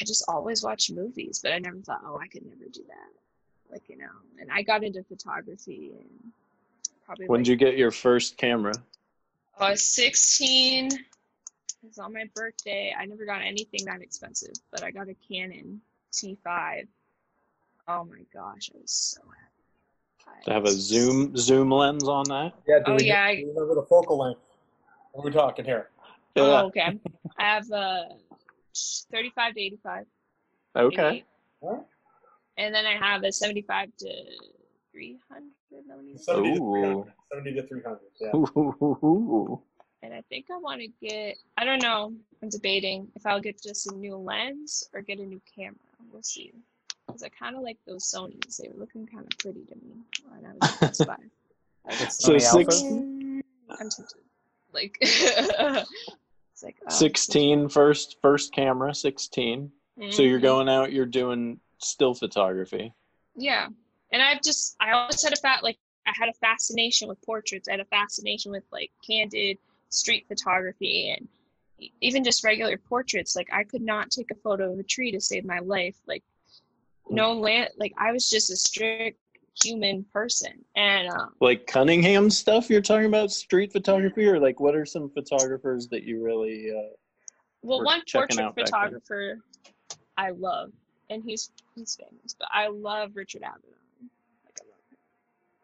I 0.00 0.04
just 0.04 0.24
always 0.28 0.62
watched 0.62 0.92
movies, 0.92 1.40
but 1.42 1.52
I 1.52 1.58
never 1.58 1.78
thought, 1.78 2.02
oh, 2.04 2.18
I 2.18 2.28
could 2.28 2.44
never 2.44 2.70
do 2.70 2.82
that. 2.88 3.72
Like 3.72 3.88
you 3.88 3.98
know, 3.98 4.06
and 4.40 4.50
I 4.52 4.62
got 4.62 4.84
into 4.84 5.02
photography 5.02 5.92
and 5.98 6.32
probably. 7.04 7.26
When 7.26 7.40
like, 7.40 7.46
did 7.46 7.50
you 7.50 7.56
get 7.56 7.76
your 7.76 7.90
first 7.90 8.36
camera? 8.36 8.74
I 9.58 9.70
was 9.70 9.84
16. 9.86 10.90
It 11.84 11.88
was 11.88 11.98
on 11.98 12.14
my 12.14 12.24
birthday. 12.34 12.94
I 12.98 13.04
never 13.04 13.26
got 13.26 13.42
anything 13.42 13.84
that 13.84 14.00
expensive, 14.00 14.54
but 14.72 14.82
I 14.82 14.90
got 14.90 15.06
a 15.10 15.14
Canon 15.28 15.82
T5. 16.14 16.86
Oh 17.86 18.04
my 18.04 18.24
gosh, 18.32 18.70
I 18.74 18.78
was 18.80 18.90
so 18.90 19.20
happy. 19.20 20.44
To 20.46 20.52
have 20.54 20.64
a 20.64 20.70
zoom 20.70 21.36
zoom 21.36 21.70
lens 21.70 22.08
on 22.08 22.24
that? 22.30 22.54
Yeah, 22.66 22.78
do 22.78 22.92
Oh, 22.92 22.94
we, 22.94 23.04
yeah, 23.04 23.34
do 23.34 23.42
we 23.42 23.48
remember 23.50 23.74
the 23.74 23.82
focal 23.86 24.18
length? 24.18 24.40
What 25.12 25.24
are 25.24 25.26
we 25.26 25.30
talking 25.32 25.66
here? 25.66 25.90
Oh, 26.36 26.66
okay. 26.68 26.98
I 27.38 27.42
have 27.42 27.70
a 27.70 28.08
35 29.12 29.54
to 29.54 29.60
85. 29.60 30.06
Okay. 30.76 31.24
88, 31.62 31.78
And 32.56 32.74
then 32.74 32.86
I 32.86 32.96
have 32.96 33.22
a 33.24 33.30
75 33.30 33.90
to 33.98 34.08
300 34.90 35.86
millimeters. 35.86 36.24
70 36.24 36.52
to 36.54 36.58
300. 36.58 37.12
70 37.30 37.54
to 37.54 37.66
300. 37.68 37.98
Yeah. 38.20 38.30
Ooh. 38.34 39.62
And 40.04 40.12
I 40.12 40.20
think 40.28 40.46
I 40.52 40.58
want 40.58 40.82
to 40.82 40.88
get, 41.00 41.38
I 41.56 41.64
don't 41.64 41.82
know, 41.82 42.12
I'm 42.42 42.48
debating 42.50 43.08
if 43.16 43.24
I'll 43.24 43.40
get 43.40 43.62
just 43.62 43.90
a 43.90 43.94
new 43.94 44.16
lens 44.16 44.86
or 44.92 45.00
get 45.00 45.18
a 45.18 45.24
new 45.24 45.40
camera. 45.56 45.76
We'll 46.12 46.22
see. 46.22 46.52
Because 47.06 47.22
I 47.22 47.30
kind 47.30 47.56
of 47.56 47.62
like 47.62 47.78
those 47.86 48.04
Sonys. 48.04 48.58
They 48.58 48.68
were 48.68 48.78
looking 48.78 49.06
kind 49.06 49.24
of 49.24 49.38
pretty 49.38 49.64
to 49.64 49.74
me 49.76 49.94
when 50.28 50.44
I 50.44 50.52
was 50.52 50.72
at 50.74 50.80
Best 50.80 51.06
Buy. 51.06 51.16
I 51.86 51.90
was 51.90 52.00
It's 52.02 52.22
So 52.22 52.38
six- 52.38 52.82
"Mm, 52.82 53.40
I'm 53.70 53.88
tempted. 53.88 54.20
Like, 54.72 54.98
it's 55.00 56.62
like 56.62 56.76
oh, 56.86 56.90
16 56.90 57.68
first 57.68 58.16
first 58.20 58.52
camera 58.52 58.94
16 58.94 59.70
so 60.10 60.22
you're 60.22 60.38
mhm. 60.38 60.42
going 60.42 60.68
out 60.68 60.92
you're 60.92 61.06
doing 61.06 61.60
still 61.78 62.12
photography 62.14 62.92
Yeah, 63.36 63.68
and 64.10 64.20
I've 64.20 64.42
just 64.42 64.74
I 64.80 64.90
always 64.90 65.22
had 65.22 65.32
a 65.32 65.36
fat 65.36 65.62
like 65.62 65.78
I 66.06 66.12
had 66.18 66.28
a 66.28 66.32
fascination 66.34 67.08
with 67.08 67.22
portraits. 67.22 67.68
I 67.68 67.72
had 67.72 67.80
a 67.80 67.84
fascination 67.86 68.50
with 68.52 68.64
like 68.72 68.90
candid 69.06 69.58
street 69.94 70.26
photography 70.28 71.10
and 71.16 71.28
even 72.00 72.24
just 72.24 72.44
regular 72.44 72.76
portraits. 72.76 73.36
Like 73.36 73.48
I 73.52 73.64
could 73.64 73.82
not 73.82 74.10
take 74.10 74.30
a 74.30 74.34
photo 74.36 74.72
of 74.72 74.78
a 74.78 74.82
tree 74.82 75.12
to 75.12 75.20
save 75.20 75.44
my 75.44 75.60
life. 75.60 75.96
Like 76.06 76.22
no 77.10 77.32
land. 77.32 77.70
Like 77.78 77.92
I 77.98 78.12
was 78.12 78.28
just 78.28 78.50
a 78.50 78.56
strict 78.56 79.18
human 79.62 80.04
person, 80.12 80.64
and 80.74 81.08
um, 81.08 81.34
like 81.40 81.66
cunningham 81.66 82.28
stuff 82.28 82.68
you're 82.68 82.80
talking 82.80 83.06
about 83.06 83.30
street 83.30 83.72
photography 83.72 84.26
or 84.26 84.40
like 84.40 84.58
what 84.60 84.74
are 84.74 84.84
some 84.84 85.10
photographers 85.10 85.86
that 85.88 86.02
you 86.02 86.22
really 86.22 86.70
uh 86.70 86.90
well, 87.62 87.82
one 87.82 88.02
portrait 88.10 88.40
out 88.40 88.56
back 88.56 88.66
then. 88.66 88.66
photographer 88.66 89.38
I 90.16 90.30
love, 90.30 90.72
and 91.10 91.22
he's 91.24 91.50
he's 91.74 91.96
famous, 91.96 92.34
but 92.38 92.48
I 92.52 92.68
love 92.68 93.12
Richard 93.14 93.42
Avedon. 93.42 94.08
Like 94.44 94.58
I 94.60 94.64
love 94.64 94.84
him. 94.90 94.98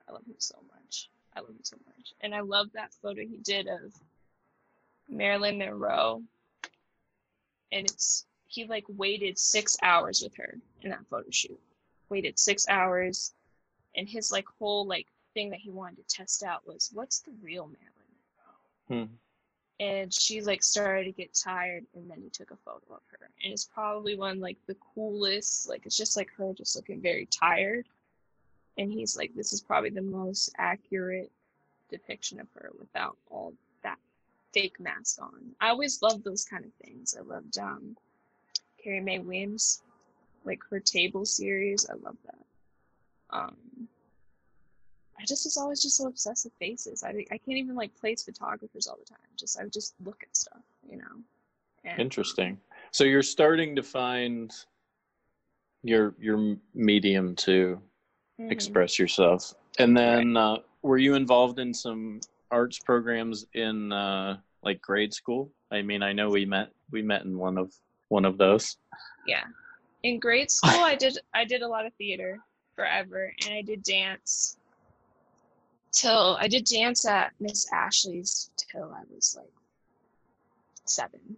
I 0.09 0.13
love 0.13 0.27
him 0.27 0.35
so 0.39 0.57
much. 0.75 1.11
I 1.37 1.41
love 1.41 1.51
him 1.51 1.59
so 1.63 1.77
much, 1.87 2.15
and 2.21 2.35
I 2.35 2.41
love 2.41 2.69
that 2.75 2.93
photo 3.03 3.23
he 3.23 3.39
did 3.39 3.69
of 3.69 3.93
Marilyn 5.11 5.59
Monroe, 5.59 6.23
and 7.73 7.87
it's 7.87 8.27
he 8.47 8.65
like 8.65 8.85
waited 8.89 9.39
six 9.39 9.77
hours 9.83 10.23
with 10.23 10.35
her 10.37 10.59
in 10.83 10.91
that 10.91 11.07
photo 11.11 11.29
shoot. 11.31 11.61
Waited 12.09 12.39
six 12.39 12.67
hours, 12.69 13.33
and 13.95 14.09
his 14.09 14.33
like 14.33 14.47
whole 14.59 14.87
like 14.87 15.07
thing 15.35 15.51
that 15.51 15.61
he 15.61 15.71
wanted 15.71 15.97
to 15.97 16.17
test 16.17 16.43
out 16.43 16.67
was 16.67 16.91
what's 16.93 17.21
the 17.21 17.33
real 17.43 17.67
Marilyn 17.67 17.93
Monroe? 18.89 19.07
Hmm. 19.07 19.15
and 19.79 20.13
she 20.13 20.41
like 20.43 20.63
started 20.63 21.05
to 21.05 21.13
get 21.13 21.33
tired 21.33 21.87
and 21.95 22.11
then 22.11 22.21
he 22.21 22.29
took 22.29 22.51
a 22.51 22.57
photo 22.57 22.95
of 22.95 23.01
her. 23.07 23.31
And 23.45 23.53
it's 23.53 23.65
probably 23.65 24.17
one 24.17 24.41
like 24.41 24.59
the 24.67 24.77
coolest 24.95 25.69
like 25.69 25.87
it's 25.87 25.97
just 25.97 26.17
like 26.17 26.31
her 26.37 26.53
just 26.53 26.75
looking 26.77 27.01
very 27.01 27.27
tired. 27.27 27.87
And 28.79 28.93
he's 28.93 29.17
like 29.17 29.33
this 29.35 29.53
is 29.53 29.61
probably 29.61 29.91
the 29.91 30.03
most 30.03 30.53
accurate 30.59 31.31
depiction 31.91 32.41
of 32.41 32.49
her 32.55 32.71
without 32.79 33.17
all 33.31 33.55
fake 34.53 34.79
mask 34.81 35.21
on 35.23 35.55
i 35.61 35.69
always 35.69 36.01
loved 36.03 36.25
those 36.25 36.45
kind 36.45 36.65
of 36.65 36.73
things 36.85 37.15
i 37.19 37.23
loved 37.23 37.59
um 37.59 37.97
Carrie 38.83 39.01
Mae 39.01 39.19
Weems 39.19 39.83
like 40.45 40.61
her 40.71 40.81
table 40.81 41.25
series 41.25 41.87
i 41.89 41.95
love 41.95 42.17
that 42.25 42.45
um 43.31 43.57
I 45.19 45.25
just 45.27 45.45
was 45.45 45.59
always 45.59 45.83
just 45.83 45.99
so 45.99 46.07
obsessed 46.07 46.47
with 46.47 46.55
faces. 46.55 47.03
I 47.03 47.11
I 47.11 47.37
can't 47.37 47.59
even 47.59 47.77
like 47.77 47.95
place 48.01 48.23
photographers 48.23 48.87
all 48.87 48.97
the 48.97 49.05
time. 49.05 49.19
Just 49.37 49.61
I 49.61 49.65
would 49.65 49.73
just 49.73 49.93
look 50.03 50.23
at 50.23 50.35
stuff, 50.35 50.63
you 50.91 50.97
know. 50.97 51.23
And, 51.85 52.01
interesting 52.01 52.59
so 52.91 53.05
you're 53.05 53.23
starting 53.23 53.77
to 53.77 53.83
find 53.83 54.51
your 55.83 56.15
your 56.19 56.57
medium 56.75 57.35
to 57.37 57.81
Mhm. 58.41 58.51
express 58.51 58.99
yourself 58.99 59.55
and 59.79 59.95
then 59.97 60.37
uh, 60.37 60.57
were 60.83 60.97
you 60.99 61.15
involved 61.15 61.59
in 61.59 61.75
some 61.75 62.21
arts 62.51 62.79
programs 62.79 63.47
in 63.55 63.93
uh, 63.93 64.37
like 64.63 64.81
grade 64.81 65.13
school 65.15 65.51
i 65.71 65.83
mean 65.83 66.03
i 66.03 66.13
know 66.13 66.29
we 66.29 66.45
met 66.45 66.71
we 66.91 67.03
met 67.03 67.25
in 67.25 67.39
one 67.39 67.57
of 67.59 67.73
one 68.09 68.25
of 68.25 68.37
those 68.39 68.77
Yeah. 69.27 69.45
In 70.03 70.19
grade 70.19 70.51
school, 70.51 70.81
I 70.81 70.97
did 70.97 71.19
I 71.35 71.45
did 71.45 71.63
a 71.63 71.69
lot 71.69 71.87
of 71.87 71.93
theater 71.95 72.41
forever, 72.75 73.33
and 73.45 73.55
I 73.55 73.63
did 73.63 73.83
dance 73.83 74.57
till 75.93 76.37
I 76.41 76.49
did 76.49 76.65
dance 76.65 77.05
at 77.07 77.33
Miss 77.39 77.71
Ashley's 77.73 78.51
till 78.57 78.93
I 78.93 79.03
was 79.15 79.35
like 79.37 79.53
seven. 80.87 81.37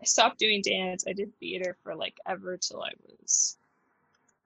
I 0.00 0.04
stopped 0.04 0.38
doing 0.38 0.62
dance. 0.62 1.04
I 1.08 1.12
did 1.12 1.36
theater 1.40 1.76
for 1.82 1.94
like 1.94 2.16
ever 2.26 2.56
till 2.56 2.82
I 2.82 2.92
was 3.20 3.58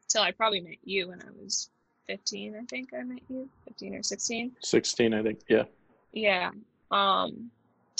till 0.08 0.22
I 0.22 0.32
probably 0.32 0.60
met 0.60 0.78
you 0.82 1.08
when 1.08 1.20
I 1.20 1.30
was 1.40 1.68
fifteen. 2.06 2.56
I 2.60 2.64
think 2.64 2.90
I 2.98 3.02
met 3.02 3.20
you, 3.28 3.48
fifteen 3.64 3.94
or 3.94 4.02
sixteen. 4.02 4.52
16 4.62 5.14
i 5.14 5.22
think 5.22 5.40
yeah 5.48 5.64
Yeah. 6.12 6.50
Um. 6.90 7.50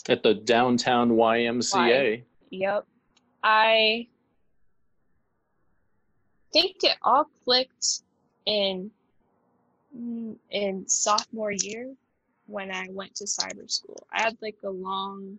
at 0.08 0.22
the 0.22 0.34
downtown 0.34 1.10
ymca 1.10 2.22
Yep. 2.50 2.86
I 3.42 4.06
think 6.52 6.76
it 6.82 6.96
all 7.02 7.26
clicked 7.44 8.02
in 8.46 8.90
in 10.50 10.88
sophomore 10.88 11.52
year 11.52 11.94
when 12.46 12.70
I 12.70 12.88
went 12.90 13.14
to 13.16 13.24
cyber 13.24 13.70
school. 13.70 14.06
I 14.12 14.22
had 14.22 14.36
like 14.42 14.58
a 14.64 14.70
long 14.70 15.38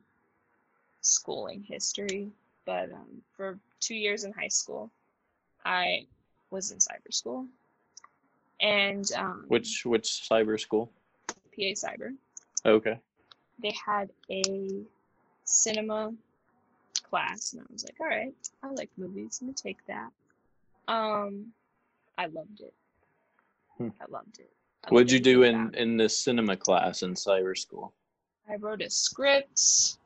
schooling 1.01 1.63
history, 1.63 2.29
but 2.65 2.91
um, 2.91 3.21
for 3.35 3.59
two 3.79 3.95
years 3.95 4.23
in 4.23 4.31
high 4.33 4.47
school, 4.47 4.91
I 5.65 6.05
was 6.49 6.71
in 6.71 6.77
cyber 6.79 7.11
school, 7.11 7.47
and 8.61 9.11
um, 9.15 9.45
which 9.47 9.85
which 9.85 10.27
cyber 10.29 10.59
school 10.59 10.91
PA 11.27 11.73
Cyber. 11.73 12.09
okay 12.65 12.99
they 13.61 13.73
had 13.85 14.09
a 14.31 14.81
cinema 15.45 16.13
class 17.09 17.53
and 17.53 17.61
I 17.61 17.65
was 17.71 17.83
like, 17.83 17.95
all 17.99 18.07
right, 18.07 18.33
I 18.63 18.69
like 18.71 18.89
movies. 18.97 19.39
I'm 19.41 19.47
gonna 19.47 19.55
take 19.55 19.85
that. 19.87 20.09
Um 20.87 21.47
I 22.17 22.25
loved 22.27 22.61
it. 22.61 22.73
Hmm. 23.77 23.89
I 24.01 24.05
loved 24.09 24.39
it. 24.39 24.49
I 24.83 24.89
what'd 24.89 25.07
loved 25.07 25.11
you 25.11 25.19
do 25.19 25.43
in 25.43 25.67
it. 25.73 25.75
in 25.75 25.97
this 25.97 26.17
cinema 26.17 26.57
class 26.57 27.03
in 27.03 27.13
cyber 27.13 27.57
school 27.57 27.93
I 28.49 28.55
wrote 28.55 28.81
a 28.81 28.89
script. 28.89 29.97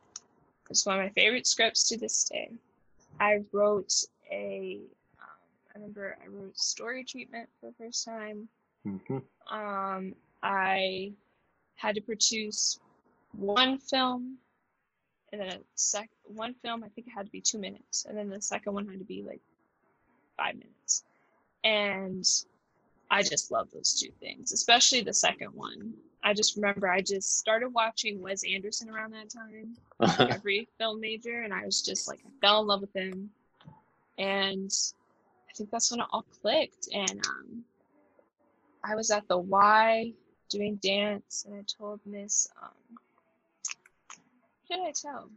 It's 0.70 0.86
one 0.86 1.00
of 1.00 1.04
my 1.06 1.10
favorite 1.10 1.48
scripts 1.48 1.88
to 1.90 1.98
this 1.98 2.26
day. 2.26 2.52
I 3.20 3.40
wrote 3.52 3.94
a 4.32 4.80
I 5.78 5.80
remember 5.80 6.18
I 6.24 6.28
wrote 6.28 6.58
story 6.58 7.04
treatment 7.04 7.48
for 7.60 7.68
the 7.68 7.74
first 7.78 8.04
time. 8.06 8.48
hmm 8.84 9.18
um, 9.50 10.14
I 10.44 11.14
had 11.76 11.96
to 11.96 12.02
produce 12.02 12.80
one 13.34 13.78
film, 13.78 14.38
and 15.32 15.40
then 15.40 15.50
a 15.50 15.60
sec 15.76 16.10
one 16.26 16.56
film. 16.64 16.84
I 16.84 16.90
think 16.90 17.08
it 17.08 17.12
had 17.16 17.28
to 17.28 17.32
be 17.32 17.42
two 17.42 17.60
minutes, 17.60 18.06
and 18.06 18.18
then 18.18 18.30
the 18.30 18.42
second 18.42 18.74
one 18.74 18.88
had 18.88 19.00
to 19.00 19.06
be 19.06 19.24
like 19.24 19.40
five 20.36 20.56
minutes. 20.56 21.04
And 21.64 22.26
I 23.12 23.22
just 23.22 23.52
love 23.52 23.70
those 23.72 24.00
two 24.00 24.12
things, 24.20 24.52
especially 24.52 25.02
the 25.02 25.14
second 25.14 25.54
one. 25.54 25.94
I 26.24 26.34
just 26.34 26.56
remember 26.56 26.90
I 26.90 27.02
just 27.02 27.38
started 27.38 27.70
watching 27.70 28.22
Wes 28.22 28.44
Anderson 28.44 28.90
around 28.90 29.14
that 29.14 29.30
time, 29.30 29.78
like 30.00 30.34
every 30.34 30.68
film 30.78 31.00
major, 31.00 31.44
and 31.44 31.54
I 31.54 31.64
was 31.64 31.82
just 31.82 32.08
like, 32.08 32.20
I 32.26 32.30
fell 32.42 32.62
in 32.62 32.68
love 32.68 32.82
with 32.82 32.96
him. 32.96 33.30
And 34.18 34.72
think 35.58 35.72
that's 35.72 35.92
when 35.92 36.02
it 36.02 36.08
all 36.12 36.26
clicked. 36.42 36.88
And 36.94 37.12
um, 37.28 37.64
I 38.84 38.96
was 38.96 39.12
at 39.12 39.28
the 39.28 39.38
Y 39.38 40.14
doing 40.50 40.76
dance, 40.78 41.46
and 41.48 41.56
I 41.56 41.64
told 41.68 42.00
Miss, 42.06 42.48
um, 42.62 42.70
what 44.68 44.78
did 44.78 44.88
I 44.88 44.92
tell? 44.92 45.30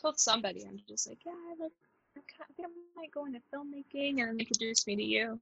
told 0.00 0.18
somebody, 0.20 0.64
I'm 0.68 0.78
just 0.88 1.08
like, 1.08 1.18
yeah, 1.24 1.32
I, 1.32 1.62
like, 1.62 1.72
I, 2.16 2.20
I 2.20 2.44
think 2.54 2.68
I 2.68 3.00
might 3.00 3.10
go 3.10 3.24
into 3.26 3.40
filmmaking, 3.52 4.20
and 4.20 4.28
then 4.28 4.36
they 4.36 4.42
introduced 4.42 4.86
me 4.86 4.96
to 4.96 5.02
you 5.02 5.40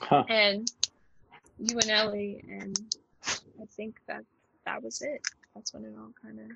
Huh. 0.00 0.24
and 0.28 0.70
you 1.58 1.78
and 1.78 1.90
Ellie, 1.90 2.44
and 2.48 2.78
I 3.60 3.64
think 3.76 3.96
that 4.08 4.24
that 4.66 4.82
was 4.82 5.02
it. 5.02 5.22
That's 5.54 5.72
when 5.74 5.84
it 5.84 5.94
all 5.98 6.12
kind 6.22 6.38
of 6.40 6.46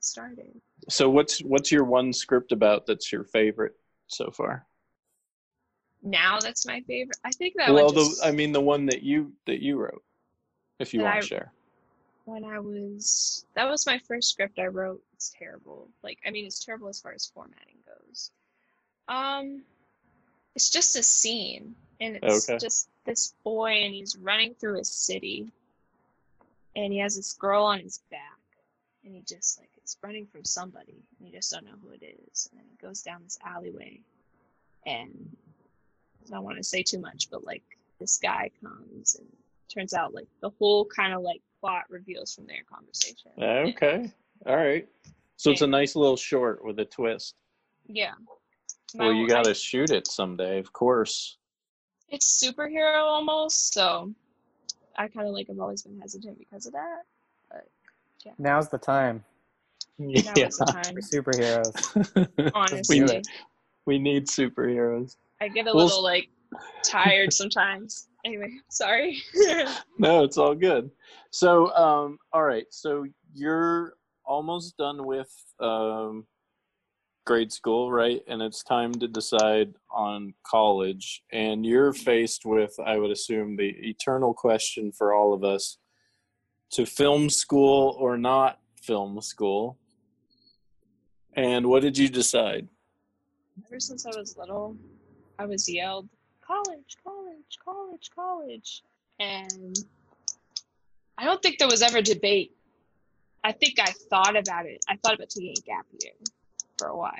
started. 0.00 0.60
So 0.88 1.08
what's 1.10 1.40
what's 1.40 1.70
your 1.72 1.84
one 1.84 2.12
script 2.12 2.52
about 2.52 2.86
that's 2.86 3.12
your 3.12 3.24
favorite 3.24 3.74
so 4.12 4.30
far? 4.30 4.66
Now 6.02 6.40
that's 6.40 6.66
my 6.66 6.80
favorite. 6.82 7.18
I 7.24 7.30
think 7.30 7.54
that 7.56 7.72
well, 7.72 7.86
one 7.86 7.94
the 7.94 8.20
I 8.24 8.32
mean 8.32 8.52
the 8.52 8.60
one 8.60 8.86
that 8.86 9.02
you 9.02 9.32
that 9.46 9.62
you 9.62 9.78
wrote, 9.78 10.02
if 10.80 10.92
you 10.92 11.00
want 11.02 11.16
I- 11.16 11.20
to 11.20 11.26
share. 11.26 11.52
when 12.24 12.44
I 12.44 12.58
was 12.58 13.46
that 13.54 13.68
was 13.68 13.86
my 13.86 13.98
first 13.98 14.28
script 14.30 14.58
I 14.58 14.66
wrote. 14.66 15.02
It's 15.14 15.34
terrible. 15.38 15.88
Like 16.02 16.18
I 16.26 16.30
mean, 16.30 16.44
it's 16.46 16.64
terrible 16.64 16.88
as 16.88 17.00
far 17.00 17.12
as 17.12 17.26
formatting 17.26 17.76
goes. 17.86 18.30
Um, 19.08 19.62
it's 20.54 20.70
just 20.70 20.96
a 20.96 21.02
scene, 21.02 21.74
and 22.00 22.16
it's 22.16 22.48
Okay. 22.48 22.58
just 22.58 22.88
this 23.04 23.34
boy, 23.44 23.70
and 23.70 23.94
he's 23.94 24.16
running 24.16 24.54
through 24.54 24.80
a 24.80 24.84
city, 24.84 25.52
and 26.76 26.92
he 26.92 26.98
has 26.98 27.16
this 27.16 27.32
girl 27.34 27.64
on 27.64 27.80
his 27.80 27.98
back, 28.10 28.38
and 29.04 29.14
he 29.14 29.22
just 29.22 29.58
like 29.60 29.70
is 29.84 29.96
running 30.02 30.26
from 30.26 30.44
somebody, 30.44 31.02
and 31.18 31.28
you 31.28 31.32
just 31.34 31.50
don't 31.52 31.64
know 31.64 31.72
who 31.82 31.90
it 31.90 32.02
is, 32.02 32.48
and 32.50 32.60
then 32.60 32.66
he 32.70 32.76
goes 32.86 33.02
down 33.02 33.20
this 33.24 33.38
alleyway, 33.44 34.00
and 34.86 35.36
I 36.26 36.34
don't 36.34 36.44
want 36.44 36.56
to 36.58 36.62
say 36.64 36.82
too 36.82 36.98
much, 37.00 37.28
but 37.30 37.44
like 37.44 37.62
this 37.98 38.18
guy 38.18 38.50
comes 38.62 39.16
and 39.16 39.26
turns 39.72 39.94
out 39.94 40.14
like 40.14 40.26
the 40.40 40.50
whole 40.58 40.84
kind 40.84 41.12
of 41.14 41.22
like 41.22 41.40
plot 41.60 41.84
reveals 41.88 42.34
from 42.34 42.46
their 42.46 42.62
conversation. 42.72 43.30
Okay, 43.40 44.10
all 44.46 44.56
right. 44.56 44.88
So 45.36 45.50
it's 45.50 45.62
a 45.62 45.66
nice 45.66 45.96
little 45.96 46.16
short 46.16 46.64
with 46.64 46.78
a 46.78 46.84
twist. 46.84 47.34
Yeah. 47.86 48.12
My 48.94 49.06
Well, 49.06 49.14
you 49.14 49.26
got 49.26 49.44
to 49.44 49.50
I- 49.50 49.54
shoot 49.54 49.90
it 49.90 50.06
someday, 50.06 50.58
of 50.58 50.72
course. 50.72 51.38
it's 52.08 52.42
superhero 52.44 53.02
almost, 53.02 53.72
so 53.74 54.12
I 54.96 55.08
kind 55.08 55.26
of 55.26 55.32
like 55.34 55.48
I've 55.50 55.58
always 55.58 55.82
been 55.82 55.98
hesitant 56.00 56.38
because 56.38 56.66
of 56.66 56.72
that. 56.74 57.02
But 57.50 57.66
Now's 58.38 58.68
the 58.68 58.78
time 58.78 59.24
That 60.10 60.36
Yeah, 60.36 60.46
was 60.46 60.56
the 60.56 60.64
time, 60.66 60.96
superheroes. 60.96 62.50
honestly. 62.54 62.98
do 62.98 63.06
it. 63.06 63.26
we 63.86 63.98
need 63.98 64.26
superheroes. 64.26 65.16
I 65.40 65.48
get 65.48 65.66
a 65.66 65.74
We'll 65.74 65.84
little 65.84 66.02
like 66.02 66.28
tired 66.84 67.32
sometimes. 67.42 68.08
Anyway, 68.24 68.50
sorry. 68.68 69.18
No, 69.98 70.24
it's 70.24 70.38
all 70.38 70.54
good. 70.54 70.90
So, 71.30 71.72
um, 71.74 72.18
all 72.32 72.42
right. 72.42 72.66
So 72.70 73.06
you're 73.32 73.94
almost 74.24 74.76
done 74.76 75.04
with 75.06 75.30
um, 75.60 76.26
grade 77.24 77.52
school, 77.52 77.92
right? 77.92 78.20
And 78.26 78.42
it's 78.42 78.64
time 78.64 78.92
to 78.94 79.06
decide 79.06 79.74
on 79.90 80.34
college. 80.44 81.22
And 81.32 81.64
you're 81.64 81.92
faced 81.92 82.44
with, 82.44 82.74
I 82.84 82.98
would 82.98 83.10
assume, 83.10 83.56
the 83.56 83.68
eternal 83.88 84.34
question 84.34 84.90
for 84.92 85.14
all 85.14 85.32
of 85.34 85.44
us: 85.44 85.78
to 86.72 86.86
film 86.86 87.30
school 87.30 87.96
or 87.98 88.16
not 88.16 88.58
film 88.80 89.20
school. 89.20 89.78
And 91.34 91.66
what 91.66 91.82
did 91.82 91.96
you 91.96 92.08
decide? 92.08 92.68
Ever 93.66 93.80
since 93.80 94.06
I 94.06 94.10
was 94.16 94.36
little, 94.36 94.76
I 95.38 95.46
was 95.46 95.68
yelled, 95.68 96.08
college, 96.46 96.96
college, 97.04 97.58
college, 97.64 98.10
college. 98.14 98.82
And 99.18 99.78
I 101.16 101.24
don't 101.24 101.40
think 101.42 101.58
there 101.58 101.68
was 101.68 101.82
ever 101.82 102.02
debate. 102.02 102.52
I 103.44 103.52
think 103.52 103.78
I 103.80 103.92
thought 104.10 104.36
about 104.36 104.66
it. 104.66 104.84
I 104.88 104.96
thought 104.96 105.14
about 105.14 105.30
taking 105.30 105.54
a 105.56 105.60
gap 105.62 105.86
year 106.00 106.12
for 106.78 106.88
a 106.88 106.96
while, 106.96 107.12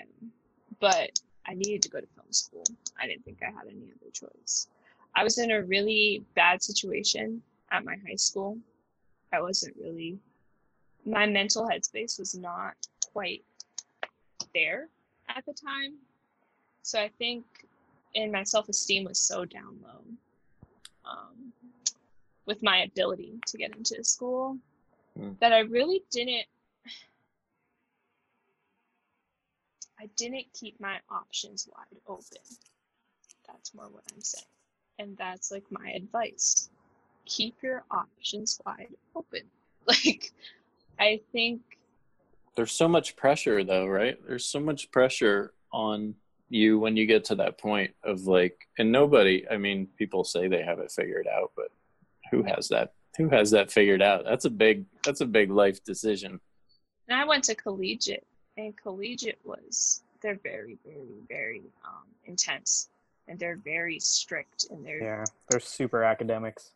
but 0.80 1.10
I 1.46 1.54
needed 1.54 1.82
to 1.82 1.88
go 1.88 2.00
to 2.00 2.06
film 2.06 2.26
school. 2.30 2.64
I 3.00 3.06
didn't 3.06 3.24
think 3.24 3.38
I 3.42 3.46
had 3.46 3.66
any 3.66 3.92
other 4.00 4.10
choice. 4.12 4.68
I 5.14 5.24
was 5.24 5.38
in 5.38 5.50
a 5.50 5.62
really 5.62 6.24
bad 6.34 6.62
situation 6.62 7.42
at 7.70 7.84
my 7.84 7.96
high 8.06 8.16
school. 8.16 8.58
I 9.32 9.40
wasn't 9.40 9.76
really, 9.76 10.18
my 11.04 11.26
mental 11.26 11.66
headspace 11.66 12.18
was 12.18 12.34
not 12.34 12.74
quite 13.12 13.42
there 14.54 14.88
at 15.28 15.44
the 15.46 15.52
time. 15.52 15.94
So 16.82 17.00
I 17.00 17.10
think, 17.18 17.44
and 18.14 18.32
my 18.32 18.42
self 18.42 18.68
esteem 18.68 19.04
was 19.04 19.18
so 19.18 19.44
down 19.44 19.78
low 19.82 20.02
um, 21.04 21.52
with 22.46 22.62
my 22.62 22.78
ability 22.82 23.38
to 23.46 23.58
get 23.58 23.74
into 23.76 24.02
school 24.04 24.58
Hmm. 25.16 25.32
that 25.40 25.52
I 25.52 25.60
really 25.60 26.02
didn't. 26.10 26.46
I 30.00 30.06
didn't 30.16 30.46
keep 30.52 30.80
my 30.80 30.98
options 31.10 31.68
wide 31.70 32.00
open. 32.08 32.42
That's 33.46 33.74
more 33.74 33.88
what 33.90 34.04
I'm 34.12 34.20
saying. 34.22 34.44
And 34.98 35.16
that's 35.16 35.50
like 35.52 35.64
my 35.70 35.90
advice. 35.90 36.70
Keep 37.26 37.62
your 37.62 37.84
options 37.90 38.60
wide 38.64 38.94
open. 39.14 39.42
Like, 39.84 40.32
I 41.00 41.20
think 41.32 41.60
there's 42.56 42.72
so 42.72 42.88
much 42.88 43.16
pressure 43.16 43.64
though 43.64 43.86
right 43.86 44.18
there's 44.26 44.46
so 44.46 44.60
much 44.60 44.90
pressure 44.90 45.52
on 45.72 46.14
you 46.48 46.78
when 46.78 46.96
you 46.96 47.06
get 47.06 47.24
to 47.24 47.34
that 47.34 47.58
point 47.58 47.92
of 48.04 48.22
like 48.26 48.68
and 48.78 48.92
nobody 48.92 49.46
i 49.50 49.56
mean 49.56 49.86
people 49.96 50.22
say 50.24 50.48
they 50.48 50.62
have 50.62 50.78
it 50.78 50.90
figured 50.90 51.26
out 51.26 51.50
but 51.56 51.68
who 52.30 52.42
has 52.42 52.68
that 52.68 52.92
who 53.16 53.28
has 53.28 53.50
that 53.50 53.70
figured 53.70 54.02
out 54.02 54.24
that's 54.24 54.44
a 54.44 54.50
big 54.50 54.84
that's 55.04 55.20
a 55.20 55.26
big 55.26 55.50
life 55.50 55.82
decision 55.84 56.40
And 57.08 57.20
I 57.20 57.24
went 57.24 57.44
to 57.44 57.54
collegiate, 57.54 58.26
and 58.56 58.76
collegiate 58.76 59.40
was 59.44 60.02
they're 60.22 60.38
very, 60.42 60.78
very, 60.84 61.18
very 61.28 61.62
um, 61.84 62.06
intense, 62.26 62.88
and 63.26 63.38
they're 63.38 63.56
very 63.64 63.98
strict, 63.98 64.66
and 64.70 64.86
they're 64.86 65.02
Yeah, 65.02 65.24
they're 65.48 65.60
super 65.60 66.04
academics. 66.04 66.70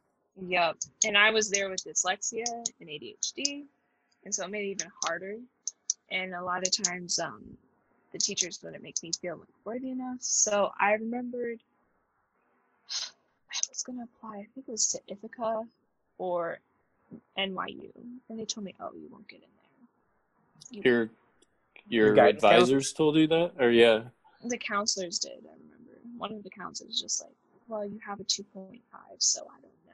yep. 0.48 0.76
And 1.06 1.16
I 1.16 1.30
was 1.30 1.48
there 1.48 1.70
with 1.70 1.84
dyslexia 1.84 2.44
and 2.80 2.88
ADHD, 2.88 3.64
and 4.24 4.34
so 4.34 4.44
it 4.44 4.50
made 4.50 4.64
it 4.66 4.72
even 4.72 4.90
harder. 5.04 5.36
And 6.10 6.34
a 6.34 6.42
lot 6.42 6.66
of 6.66 6.84
times, 6.84 7.18
um, 7.18 7.42
the 8.12 8.18
teachers 8.18 8.60
wouldn't 8.62 8.82
make 8.82 9.02
me 9.02 9.10
feel 9.20 9.36
like 9.36 9.48
worthy 9.64 9.90
enough. 9.90 10.18
So 10.20 10.70
I 10.78 10.92
remembered 10.92 11.60
I 12.90 13.56
was 13.68 13.82
gonna 13.82 14.04
apply. 14.04 14.38
I 14.38 14.46
think 14.54 14.68
it 14.68 14.70
was 14.70 14.88
to 14.88 15.00
Ithaca 15.08 15.62
or 16.18 16.58
NYU, 17.38 17.90
and 18.28 18.38
they 18.38 18.44
told 18.44 18.64
me, 18.64 18.74
"Oh, 18.80 18.90
you 18.94 19.08
won't 19.10 19.28
get 19.28 19.40
in 19.40 19.48
there." 19.56 20.70
You 20.70 20.82
your 20.84 21.10
your 21.88 22.14
guidance 22.14 22.42
counselor? 22.42 22.56
advisors 22.58 22.92
told 22.92 23.16
you 23.16 23.26
that 23.28 23.52
or 23.58 23.70
yeah 23.70 24.02
the 24.44 24.58
counselors 24.58 25.18
did 25.18 25.30
i 25.46 25.52
remember 25.52 26.00
one 26.16 26.32
of 26.32 26.42
the 26.42 26.50
counselors 26.50 27.00
just 27.00 27.22
like 27.22 27.32
well 27.68 27.84
you 27.84 27.98
have 28.04 28.20
a 28.20 28.24
2.5 28.24 28.80
so 29.18 29.42
i 29.42 29.60
don't 29.60 29.62
know 29.62 29.92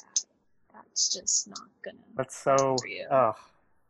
that, 0.00 0.24
that's 0.72 1.12
just 1.12 1.48
not 1.48 1.68
gonna 1.82 1.98
That's 2.16 2.36
so. 2.36 2.76
for 2.80 2.86
you. 2.86 3.06
Oh, 3.10 3.34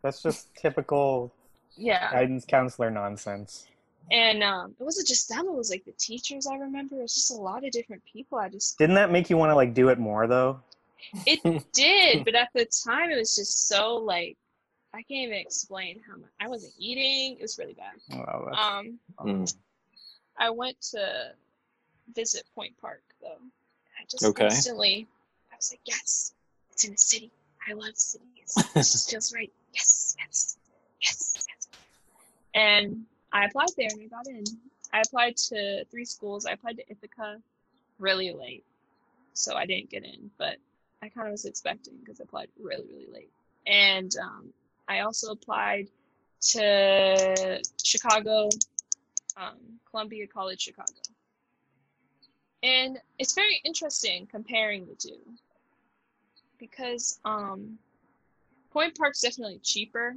that's 0.03 0.23
just 0.23 0.55
typical 0.55 1.33
yeah 1.79 2.11
guidance 2.11 2.45
counselor 2.45 2.91
nonsense. 2.91 3.67
and 4.11 4.43
um 4.43 4.75
it 4.79 4.83
wasn't 4.83 5.07
just 5.07 5.29
them 5.29 5.47
it 5.47 5.53
was 5.55 5.71
like 5.71 5.85
the 5.85 5.93
teachers 5.93 6.47
i 6.47 6.57
remember 6.57 6.97
it 6.97 7.03
was 7.03 7.15
just 7.15 7.31
a 7.31 7.35
lot 7.35 7.65
of 7.65 7.71
different 7.71 8.03
people 8.05 8.39
i 8.39 8.49
just 8.49 8.77
Didn't 8.79 8.97
that 8.97 9.11
make 9.11 9.31
you 9.31 9.37
want 9.37 9.51
to 9.51 9.55
like 9.55 9.75
do 9.75 9.89
it 9.89 9.99
more 9.99 10.27
though? 10.27 10.61
it 11.27 11.41
did 11.73 12.25
but 12.25 12.35
at 12.35 12.49
the 12.55 12.67
time 12.87 13.11
it 13.11 13.17
was 13.17 13.35
just 13.37 13.69
so 13.69 13.97
like 13.97 14.37
i 14.95 14.99
can't 14.99 15.29
even 15.29 15.35
explain 15.39 16.01
how 16.09 16.17
much 16.17 16.31
i 16.41 16.49
wasn't 16.49 16.73
eating 16.79 17.37
it 17.39 17.43
was 17.43 17.59
really 17.59 17.75
bad 17.75 17.95
Wow, 18.19 18.49
um 18.53 18.99
Mm. 19.21 19.53
I 20.39 20.51
went 20.51 20.81
to 20.93 21.33
visit 22.15 22.45
Point 22.55 22.73
Park 22.81 23.03
though. 23.21 23.43
I 24.01 24.05
just 24.09 24.25
Okay. 24.25 24.45
instantly, 24.45 25.09
I 25.53 25.57
was 25.57 25.73
like, 25.73 25.81
yes, 25.85 26.33
it's 26.71 26.85
in 26.85 26.93
the 26.93 26.97
city. 26.99 27.33
I 27.69 27.73
love 27.73 27.97
cities. 27.97 28.55
It 28.57 28.75
just 28.77 29.11
feels 29.11 29.35
right. 29.35 29.53
Yes, 29.75 30.15
yes, 30.21 30.57
yes, 31.03 31.35
yes. 31.49 31.58
And 32.55 33.05
I 33.33 33.45
applied 33.45 33.69
there 33.77 33.89
and 33.91 34.03
I 34.03 34.07
got 34.07 34.27
in. 34.27 34.45
I 34.93 35.01
applied 35.01 35.37
to 35.49 35.85
three 35.91 36.05
schools. 36.05 36.47
I 36.47 36.53
applied 36.53 36.77
to 36.79 36.91
Ithaca 36.91 37.37
really 37.99 38.33
late, 38.33 38.65
so 39.35 39.55
I 39.55 39.67
didn't 39.67 39.91
get 39.91 40.05
in, 40.05 40.31
but 40.39 40.57
I 41.03 41.09
kind 41.09 41.29
of 41.29 41.33
was 41.33 41.45
expecting 41.45 41.95
because 42.01 42.21
I 42.21 42.25
applied 42.25 42.49
really, 42.61 42.87
really 42.91 43.13
late. 43.13 43.31
And 43.67 44.15
um, 44.23 44.53
I 44.89 45.01
also 45.01 45.33
applied 45.33 45.89
to 46.41 47.61
Chicago 47.83 48.49
um, 49.39 49.57
Columbia 49.91 50.27
College 50.27 50.61
Chicago. 50.61 51.01
And 52.63 52.99
it's 53.19 53.35
very 53.35 53.61
interesting 53.65 54.27
comparing 54.27 54.87
the 54.87 54.95
two 54.95 55.21
because 56.59 57.21
um, 57.25 57.79
Point 58.73 58.99
Park's 58.99 59.21
definitely 59.21 59.61
cheaper 59.63 60.17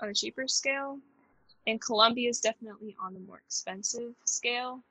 on 0.00 0.08
a 0.08 0.14
cheaper 0.14 0.46
scale, 0.46 0.98
and 1.66 1.80
Columbia 1.80 2.28
is 2.28 2.40
definitely 2.40 2.96
on 3.02 3.14
the 3.14 3.20
more 3.20 3.38
expensive 3.44 4.14
scale. 4.24 4.82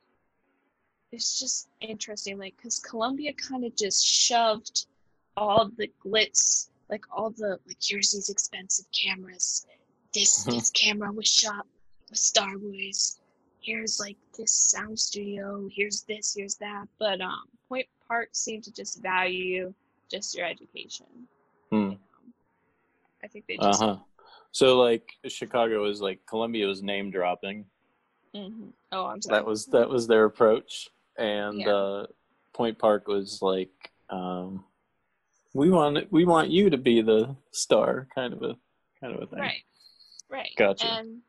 It's 1.11 1.39
just 1.39 1.67
interesting, 1.82 2.39
like, 2.39 2.55
because 2.57 2.80
Columbia 2.80 3.34
kind 3.34 3.63
of 3.63 3.76
just 3.76 4.05
shoved 4.05 4.88
all 5.38 5.69
the 5.78 5.91
glitz, 6.03 6.69
like 6.89 7.05
all 7.11 7.30
the 7.30 7.59
like 7.67 7.78
here's 7.82 8.11
these 8.11 8.30
expensive 8.30 8.86
cameras. 8.91 9.65
This 10.13 10.43
this 10.45 10.69
camera 10.71 11.11
was 11.11 11.28
shot 11.28 11.65
with 12.09 12.19
Star 12.19 12.57
Wars. 12.57 13.19
Here's 13.61 13.99
like 13.99 14.17
this 14.38 14.51
sound 14.51 14.99
studio. 14.99 15.69
Here's 15.71 16.01
this. 16.01 16.36
Here's 16.36 16.55
that. 16.55 16.86
But 16.99 17.21
um, 17.21 17.43
Point 17.69 17.88
Park 18.07 18.30
seemed 18.34 18.63
to 18.65 18.74
just 18.74 19.01
value 19.01 19.74
just 20.11 20.36
your 20.36 20.45
education. 20.45 21.05
Hmm. 21.69 21.76
You 21.76 21.89
know? 21.89 21.97
I 23.24 23.28
think 23.28 23.45
they 23.47 23.57
just. 23.57 23.82
Uh 23.82 23.95
huh. 23.95 23.97
So 24.54 24.80
like 24.80 25.12
Chicago 25.28 25.86
is 25.86 25.99
like 25.99 26.20
Columbia 26.28 26.68
was 26.68 26.82
name 26.84 27.10
dropping. 27.10 27.66
Mhm. 28.36 28.72
Oh, 28.91 29.08
I'm 29.08 29.22
sorry. 29.22 29.39
That 29.39 29.45
was 29.45 29.66
that 29.68 29.89
was 29.89 30.08
their 30.08 30.26
approach, 30.26 30.89
and 31.18 31.60
Yeah. 31.60 31.70
uh, 31.74 32.08
Point 32.54 32.78
Park 32.78 33.08
was 33.08 33.41
like, 33.41 33.91
um, 34.10 34.64
we 35.54 35.72
want 35.72 36.12
we 36.12 36.24
want 36.24 36.51
you 36.51 36.70
to 36.70 36.78
be 36.78 37.01
the 37.01 37.36
star, 37.51 38.08
kind 38.14 38.32
of 38.32 38.43
a 38.43 38.56
kind 38.99 39.16
of 39.16 39.24
a 39.24 39.26
thing. 39.28 39.39
Right. 39.39 39.64
Right. 40.30 40.51
Gotcha. 40.56 40.86
And 40.88 41.24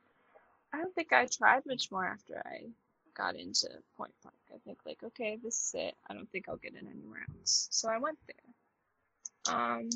I 0.74 0.78
don't 0.82 0.94
think 0.94 1.12
I 1.12 1.24
tried 1.26 1.64
much 1.64 1.90
more 1.90 2.04
after 2.04 2.42
I 2.46 2.66
got 3.14 3.36
into 3.36 3.68
Point 3.96 4.12
Park. 4.22 4.34
I 4.54 4.58
think 4.66 4.78
like, 4.84 5.02
okay, 5.02 5.36
this 5.42 5.56
is 5.68 5.74
it. 5.74 5.96
I 6.08 6.14
don't 6.14 6.30
think 6.30 6.48
I'll 6.48 6.56
get 6.58 6.74
in 6.74 6.86
anywhere 6.86 7.24
else. 7.38 7.68
So 7.70 7.88
I 7.88 7.96
went 7.98 8.18
there. 8.26 9.54
Um, 9.54 9.88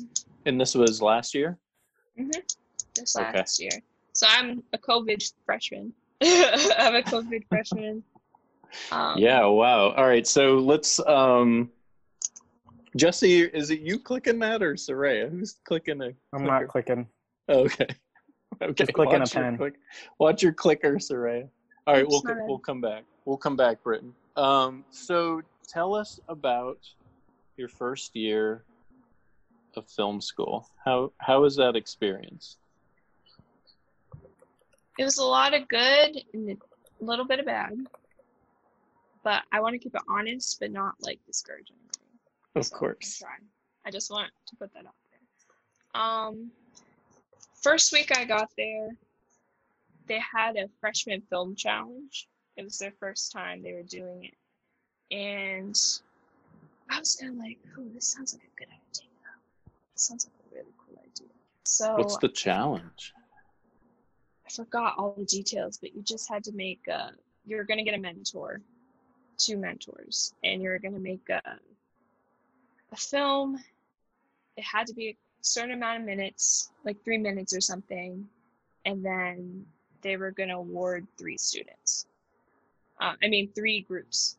And 0.45 0.59
this 0.59 0.73
was 0.73 0.99
last 1.01 1.35
year. 1.35 1.59
This 2.99 3.15
Okay. 3.15 3.31
last 3.37 3.59
year. 3.61 3.71
So 4.13 4.27
I'm 4.29 4.63
a 4.73 4.77
COVID 4.77 5.21
freshman. 5.45 5.93
I'm 6.23 6.95
a 6.95 7.01
COVID 7.03 7.47
freshman. 7.49 8.03
Um, 8.91 9.17
yeah. 9.17 9.45
Wow. 9.45 9.91
All 9.91 10.05
right. 10.07 10.27
So 10.27 10.55
let's. 10.57 10.99
um 11.07 11.71
Jesse, 12.97 13.41
is 13.43 13.69
it 13.69 13.81
you 13.81 13.99
clicking 13.99 14.39
that 14.39 14.63
or 14.63 14.73
Soraya? 14.73 15.29
Who's 15.29 15.59
clicking 15.63 16.01
I'm 16.33 16.43
not 16.43 16.67
clicking. 16.67 17.07
Okay. 17.47 17.87
Okay. 18.61 18.73
Just 18.73 18.91
clicking 18.93 19.15
a 19.15 19.19
watch 19.19 19.35
your 19.35 19.43
pen. 19.43 19.57
click- 19.57 19.79
watch 20.19 20.43
your 20.43 20.51
clicker, 20.51 20.95
Soraya. 20.95 21.47
All 21.87 21.93
right, 21.93 22.03
It's 22.03 22.21
we'll 22.25 22.35
we'll 22.45 22.59
come 22.59 22.81
back. 22.81 23.05
We'll 23.23 23.37
come 23.37 23.55
back, 23.55 23.81
Britton. 23.83 24.13
Um, 24.35 24.83
so 24.89 25.41
tell 25.65 25.93
us 25.95 26.19
about 26.27 26.79
your 27.55 27.69
first 27.69 28.15
year 28.17 28.65
of 29.77 29.87
film 29.87 30.19
school. 30.19 30.67
How 30.83 31.13
how 31.19 31.41
was 31.43 31.55
that 31.55 31.77
experience? 31.77 32.57
It 34.99 35.05
was 35.05 35.17
a 35.17 35.23
lot 35.23 35.53
of 35.53 35.65
good 35.69 36.25
and 36.33 36.49
a 36.49 36.57
little 36.99 37.23
bit 37.23 37.39
of 37.39 37.45
bad. 37.45 37.73
But 39.23 39.43
I 39.49 39.61
want 39.61 39.73
to 39.73 39.79
keep 39.79 39.95
it 39.95 40.01
honest, 40.09 40.59
but 40.59 40.71
not 40.71 40.95
like 40.99 41.19
discouraging. 41.25 41.77
Of 42.55 42.65
So, 42.65 42.75
course. 42.75 43.23
I. 43.85 43.91
Just 43.91 44.11
want 44.11 44.29
to 44.47 44.55
put 44.57 44.71
that 44.73 44.85
out 44.85 44.93
there. 45.09 46.01
Um, 46.01 46.51
first 47.63 47.91
week 47.93 48.15
I 48.15 48.25
got 48.25 48.49
there, 48.55 48.89
they 50.07 50.19
had 50.19 50.57
a 50.57 50.67
freshman 50.79 51.21
film 51.21 51.55
challenge. 51.55 52.27
It 52.57 52.63
was 52.63 52.77
their 52.77 52.93
first 52.99 53.31
time 53.31 53.63
they 53.63 53.73
were 53.73 53.83
doing 53.83 54.25
it, 54.25 55.15
and 55.15 55.75
I 56.91 56.99
was 56.99 57.15
kind 57.15 57.31
of 57.31 57.39
like, 57.39 57.57
"Oh, 57.77 57.87
this 57.95 58.05
sounds 58.11 58.33
like 58.33 58.43
a 58.43 58.59
good 58.59 58.67
idea. 58.67 59.09
This 59.95 60.03
sounds 60.03 60.25
like 60.27 60.35
a 60.51 60.55
really 60.55 60.73
cool 60.85 60.99
idea." 60.99 61.33
So 61.63 61.95
What's 61.95 62.17
the 62.17 62.29
challenge? 62.29 63.13
I 64.49 64.51
forgot 64.51 64.95
all 64.97 65.13
the 65.15 65.25
details, 65.25 65.77
but 65.77 65.95
you 65.95 66.01
just 66.01 66.27
had 66.27 66.43
to 66.45 66.51
make 66.53 66.87
a. 66.87 67.11
You're 67.45 67.63
gonna 67.63 67.83
get 67.83 67.93
a 67.93 67.99
mentor, 67.99 68.61
two 69.37 69.57
mentors, 69.57 70.33
and 70.43 70.61
you're 70.61 70.79
gonna 70.79 70.99
make 70.99 71.29
a 71.29 71.41
a 72.91 72.95
film. 72.95 73.59
It 74.57 74.63
had 74.63 74.87
to 74.87 74.93
be 74.93 75.09
a 75.09 75.15
certain 75.41 75.73
amount 75.73 75.99
of 75.99 76.05
minutes, 76.05 76.71
like 76.83 77.03
three 77.03 77.19
minutes 77.19 77.55
or 77.55 77.61
something, 77.61 78.27
and 78.85 79.05
then 79.05 79.65
they 80.01 80.17
were 80.17 80.31
gonna 80.31 80.57
award 80.57 81.05
three 81.17 81.37
students. 81.37 82.07
Uh, 82.99 83.13
I 83.23 83.27
mean, 83.27 83.51
three 83.53 83.81
groups. 83.81 84.37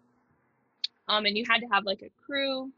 Um, 1.08 1.24
and 1.24 1.36
you 1.36 1.44
had 1.48 1.61
to 1.61 1.66
have 1.68 1.84
like 1.84 2.02
a 2.02 2.11
crew. 2.24 2.70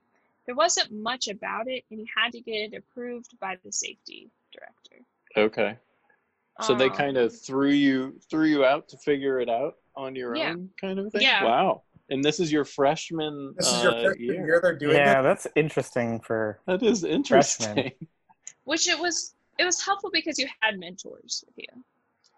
There 0.45 0.55
wasn't 0.55 0.93
much 0.93 1.29
about 1.29 1.67
it, 1.67 1.85
and 1.91 1.99
you 1.99 2.07
had 2.15 2.33
to 2.33 2.41
get 2.41 2.73
it 2.73 2.77
approved 2.77 3.39
by 3.41 3.57
the 3.65 3.73
safety 3.73 4.29
director. 4.53 5.05
Okay. 5.37 5.79
So 6.61 6.75
they 6.75 6.89
Um, 6.89 6.95
kind 6.95 7.17
of 7.17 7.35
threw 7.41 7.71
you 7.71 8.21
threw 8.31 8.45
you 8.47 8.65
out 8.65 8.89
to 8.91 8.99
figure 8.99 9.41
it 9.41 9.49
out 9.49 9.75
on 9.97 10.15
your 10.15 10.37
Yeah. 10.37 10.51
own, 10.51 10.71
kind 10.81 10.99
of 10.99 11.11
thing. 11.13 11.23
Yeah. 11.23 11.45
Wow. 11.45 11.83
And 12.11 12.23
this 12.23 12.41
is 12.41 12.53
your 12.53 12.65
freshman. 12.67 13.55
This 13.57 13.67
is 13.73 13.83
your 13.83 13.93
uh, 13.97 14.01
freshman 14.03 14.21
year. 14.27 14.47
year 14.47 14.61
they're 14.63 14.77
doing 14.79 14.97
Yeah, 14.97 15.21
it. 15.21 15.23
that's 15.23 15.47
interesting 15.57 16.21
for 16.21 16.61
That 16.67 16.83
is 16.83 17.05
interesting. 17.05 17.75
Freshman. 17.75 17.93
which 18.65 18.87
it 18.89 18.99
was 18.99 19.35
it 19.59 19.65
was 19.65 19.81
helpful 19.85 20.11
because 20.13 20.39
you 20.39 20.47
had 20.61 20.79
mentors 20.79 21.43
with 21.47 21.57
you 21.57 21.85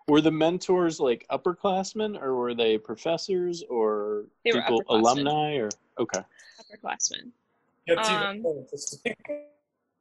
Were 0.07 0.21
the 0.21 0.31
mentors 0.31 1.01
like 1.01 1.27
upperclassmen, 1.31 2.21
or 2.21 2.37
were 2.37 2.55
they 2.55 2.79
professors, 2.79 3.65
or 3.69 4.27
They 4.45 4.53
people 4.53 4.83
alumni, 4.91 5.57
or 5.57 5.71
okay? 5.99 6.21
upperclassmen 6.61 7.33
It's 7.87 8.09
even 8.11 8.29
Um, 8.29 8.43
more 8.43 8.59
interesting. 8.61 9.15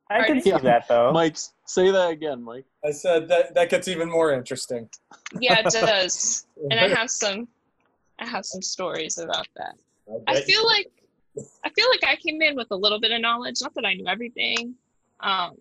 I 0.10 0.18
can 0.18 0.26
Pardon? 0.26 0.42
see 0.42 0.50
Yeah. 0.50 0.58
that 0.60 0.88
though. 0.88 1.12
Mike, 1.12 1.38
say 1.66 1.90
that 1.92 2.10
again, 2.12 2.44
Mike. 2.44 2.66
I 2.86 2.92
said 2.92 3.28
that 3.30 3.54
that 3.56 3.70
gets 3.70 3.88
even 3.88 4.10
more 4.10 4.34
interesting. 4.34 4.90
yeah 5.40 5.60
it 5.60 5.72
does 5.72 6.46
and 6.70 6.80
i 6.80 6.88
have 6.88 7.10
some 7.10 7.48
i 8.20 8.26
have 8.26 8.46
some 8.46 8.62
stories 8.62 9.18
about 9.18 9.48
that 9.56 9.76
i 10.28 10.34
bet 10.34 10.48
you- 10.48 10.54
feel 10.56 10.66
like 10.66 10.92
i 11.66 11.70
feel 11.70 11.88
like 11.90 12.04
i 12.04 12.16
came 12.16 12.40
in 12.42 12.56
with 12.56 12.68
a 12.72 12.76
little 12.76 13.00
bit 13.00 13.12
of 13.12 13.20
knowledge 13.22 13.56
not 13.62 13.74
that 13.74 13.86
i 13.86 13.94
knew 13.96 14.06
everything 14.08 14.76
um 15.22 15.56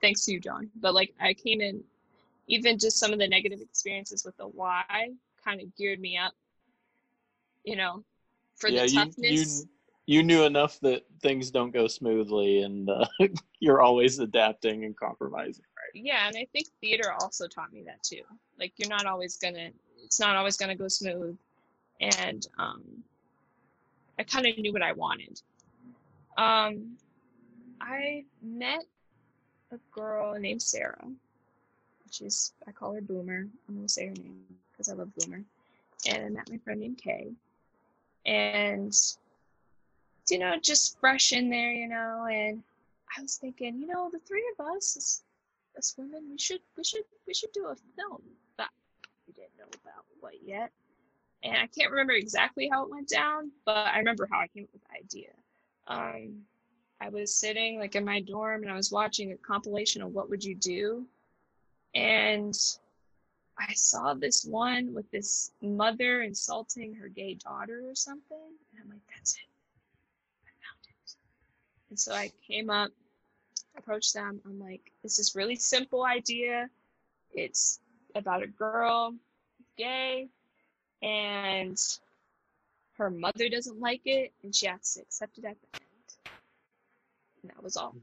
thanks 0.00 0.24
to 0.24 0.32
you 0.32 0.40
john 0.40 0.70
but 0.80 0.94
like 0.94 1.12
i 1.20 1.34
came 1.34 1.60
in 1.60 1.82
even 2.48 2.78
just 2.78 2.98
some 2.98 3.12
of 3.12 3.18
the 3.18 3.28
negative 3.28 3.60
experiences 3.60 4.24
with 4.24 4.36
the 4.38 4.46
why 4.46 4.82
kind 5.44 5.60
of 5.60 5.74
geared 5.76 6.00
me 6.00 6.16
up 6.16 6.32
you 7.64 7.76
know 7.76 8.02
for 8.56 8.68
yeah, 8.70 8.82
the 8.86 8.92
toughness 8.94 9.18
you 9.20 9.38
you 9.40 9.68
knew 10.20 10.42
enough 10.42 10.80
that 10.80 11.04
things 11.20 11.50
don't 11.50 11.70
go 11.70 11.86
smoothly, 11.86 12.60
and 12.62 12.90
uh, 12.90 13.06
you're 13.60 13.80
always 13.80 14.18
adapting 14.18 14.84
and 14.84 14.96
compromising. 14.96 15.64
yeah 15.94 16.26
and 16.26 16.36
i 16.36 16.44
think 16.52 16.66
theater 16.80 17.12
also 17.20 17.46
taught 17.46 17.72
me 17.72 17.82
that 17.84 18.02
too. 18.02 18.22
Like 18.58 18.72
you're 18.76 18.88
not 18.88 19.06
always 19.06 19.36
gonna 19.36 19.70
it's 20.04 20.18
not 20.20 20.36
always 20.36 20.56
gonna 20.56 20.74
go 20.74 20.88
smooth. 20.88 21.36
And 22.00 22.46
um 22.58 22.82
i 24.18 24.22
kind 24.24 24.46
of 24.46 24.58
knew 24.58 24.72
what 24.72 24.82
i 24.82 24.92
wanted. 24.92 25.40
Um 26.36 26.96
i 27.80 28.24
met 28.42 28.84
a 29.72 29.78
girl 29.92 30.38
named 30.38 30.62
sarah. 30.62 31.04
She's 32.10 32.52
i 32.66 32.72
call 32.72 32.92
her 32.94 33.00
boomer. 33.00 33.46
I'm 33.68 33.74
gonna 33.76 33.88
say 33.88 34.06
her 34.08 34.14
name 34.14 34.44
because 34.72 34.88
i 34.88 34.94
love 34.94 35.10
boomer. 35.16 35.42
And 36.08 36.24
i 36.24 36.28
met 36.28 36.50
my 36.50 36.58
friend 36.58 36.80
named 36.80 36.98
kay. 36.98 37.30
And 38.26 38.94
you 40.30 40.38
know 40.38 40.56
just 40.62 40.98
fresh 41.00 41.32
in 41.32 41.50
there 41.50 41.72
you 41.72 41.88
know 41.88 42.26
and 42.30 42.62
i 43.16 43.22
was 43.22 43.36
thinking 43.36 43.78
you 43.78 43.86
know 43.86 44.08
the 44.12 44.20
three 44.20 44.44
of 44.58 44.66
us 44.66 44.96
is 44.96 45.22
as 45.76 45.94
women, 45.96 46.22
we 46.30 46.38
should 46.38 46.60
we 46.76 46.84
should 46.84 47.04
we 47.26 47.34
should 47.34 47.52
do 47.52 47.66
a 47.66 47.76
film 47.96 48.22
that 48.58 48.70
we 49.26 49.32
didn't 49.32 49.56
know 49.58 49.64
about 49.82 50.04
what 50.20 50.34
yet. 50.44 50.70
And 51.44 51.56
I 51.56 51.66
can't 51.66 51.90
remember 51.90 52.12
exactly 52.12 52.68
how 52.70 52.84
it 52.84 52.90
went 52.90 53.08
down, 53.08 53.50
but 53.64 53.88
I 53.88 53.98
remember 53.98 54.28
how 54.30 54.38
I 54.38 54.46
came 54.46 54.64
up 54.64 54.70
with 54.72 54.82
the 54.84 54.96
idea. 54.96 55.30
Um, 55.88 56.42
I 57.00 57.08
was 57.08 57.34
sitting 57.34 57.80
like 57.80 57.96
in 57.96 58.04
my 58.04 58.20
dorm 58.20 58.62
and 58.62 58.70
I 58.70 58.76
was 58.76 58.92
watching 58.92 59.32
a 59.32 59.36
compilation 59.36 60.02
of 60.02 60.12
what 60.12 60.30
would 60.30 60.44
you 60.44 60.54
do, 60.54 61.06
and 61.94 62.56
I 63.58 63.72
saw 63.74 64.14
this 64.14 64.44
one 64.44 64.94
with 64.94 65.10
this 65.10 65.52
mother 65.60 66.22
insulting 66.22 66.94
her 66.94 67.08
gay 67.08 67.34
daughter 67.34 67.82
or 67.88 67.94
something, 67.94 68.38
and 68.72 68.82
I'm 68.82 68.90
like, 68.90 69.02
that's 69.14 69.34
it. 69.34 69.51
And 71.92 72.00
so 72.00 72.14
I 72.14 72.32
came 72.48 72.70
up 72.70 72.90
approached 73.76 74.14
them. 74.14 74.40
I'm 74.46 74.58
like, 74.58 74.80
it's 75.04 75.18
this 75.18 75.36
really 75.36 75.56
simple 75.56 76.06
idea. 76.06 76.70
It's 77.34 77.80
about 78.14 78.42
a 78.42 78.46
girl, 78.46 79.14
gay, 79.76 80.30
and 81.02 81.78
her 82.96 83.10
mother 83.10 83.50
doesn't 83.50 83.78
like 83.78 84.00
it, 84.06 84.32
and 84.42 84.54
she 84.54 84.68
has 84.68 84.94
to 84.94 85.02
accept 85.02 85.36
it 85.36 85.44
at 85.44 85.58
the 85.60 85.80
end. 85.80 86.32
And 87.42 87.50
that 87.50 87.62
was 87.62 87.76
all. 87.76 87.94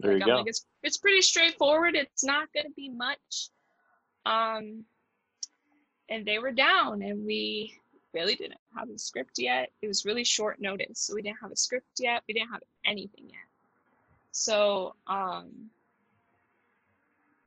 There 0.00 0.12
like, 0.12 0.18
you 0.18 0.24
I'm 0.24 0.28
go. 0.28 0.36
like, 0.40 0.48
it's 0.48 0.66
it's 0.82 0.98
pretty 0.98 1.22
straightforward. 1.22 1.94
It's 1.96 2.22
not 2.22 2.48
gonna 2.54 2.68
be 2.76 2.90
much. 2.90 3.48
Um, 4.26 4.84
and 6.10 6.26
they 6.26 6.38
were 6.38 6.52
down, 6.52 7.00
and 7.00 7.24
we 7.24 7.74
really 8.12 8.34
didn't 8.34 8.60
have 8.76 8.88
a 8.90 8.98
script 8.98 9.38
yet. 9.38 9.70
It 9.82 9.88
was 9.88 10.04
really 10.04 10.24
short 10.24 10.60
notice, 10.60 10.98
so 11.00 11.14
we 11.14 11.22
didn't 11.22 11.38
have 11.40 11.52
a 11.52 11.56
script 11.56 11.98
yet. 11.98 12.22
We 12.26 12.34
didn't 12.34 12.50
have 12.50 12.62
anything 12.84 13.24
yet. 13.28 13.46
So 14.32 14.94
um, 15.06 15.70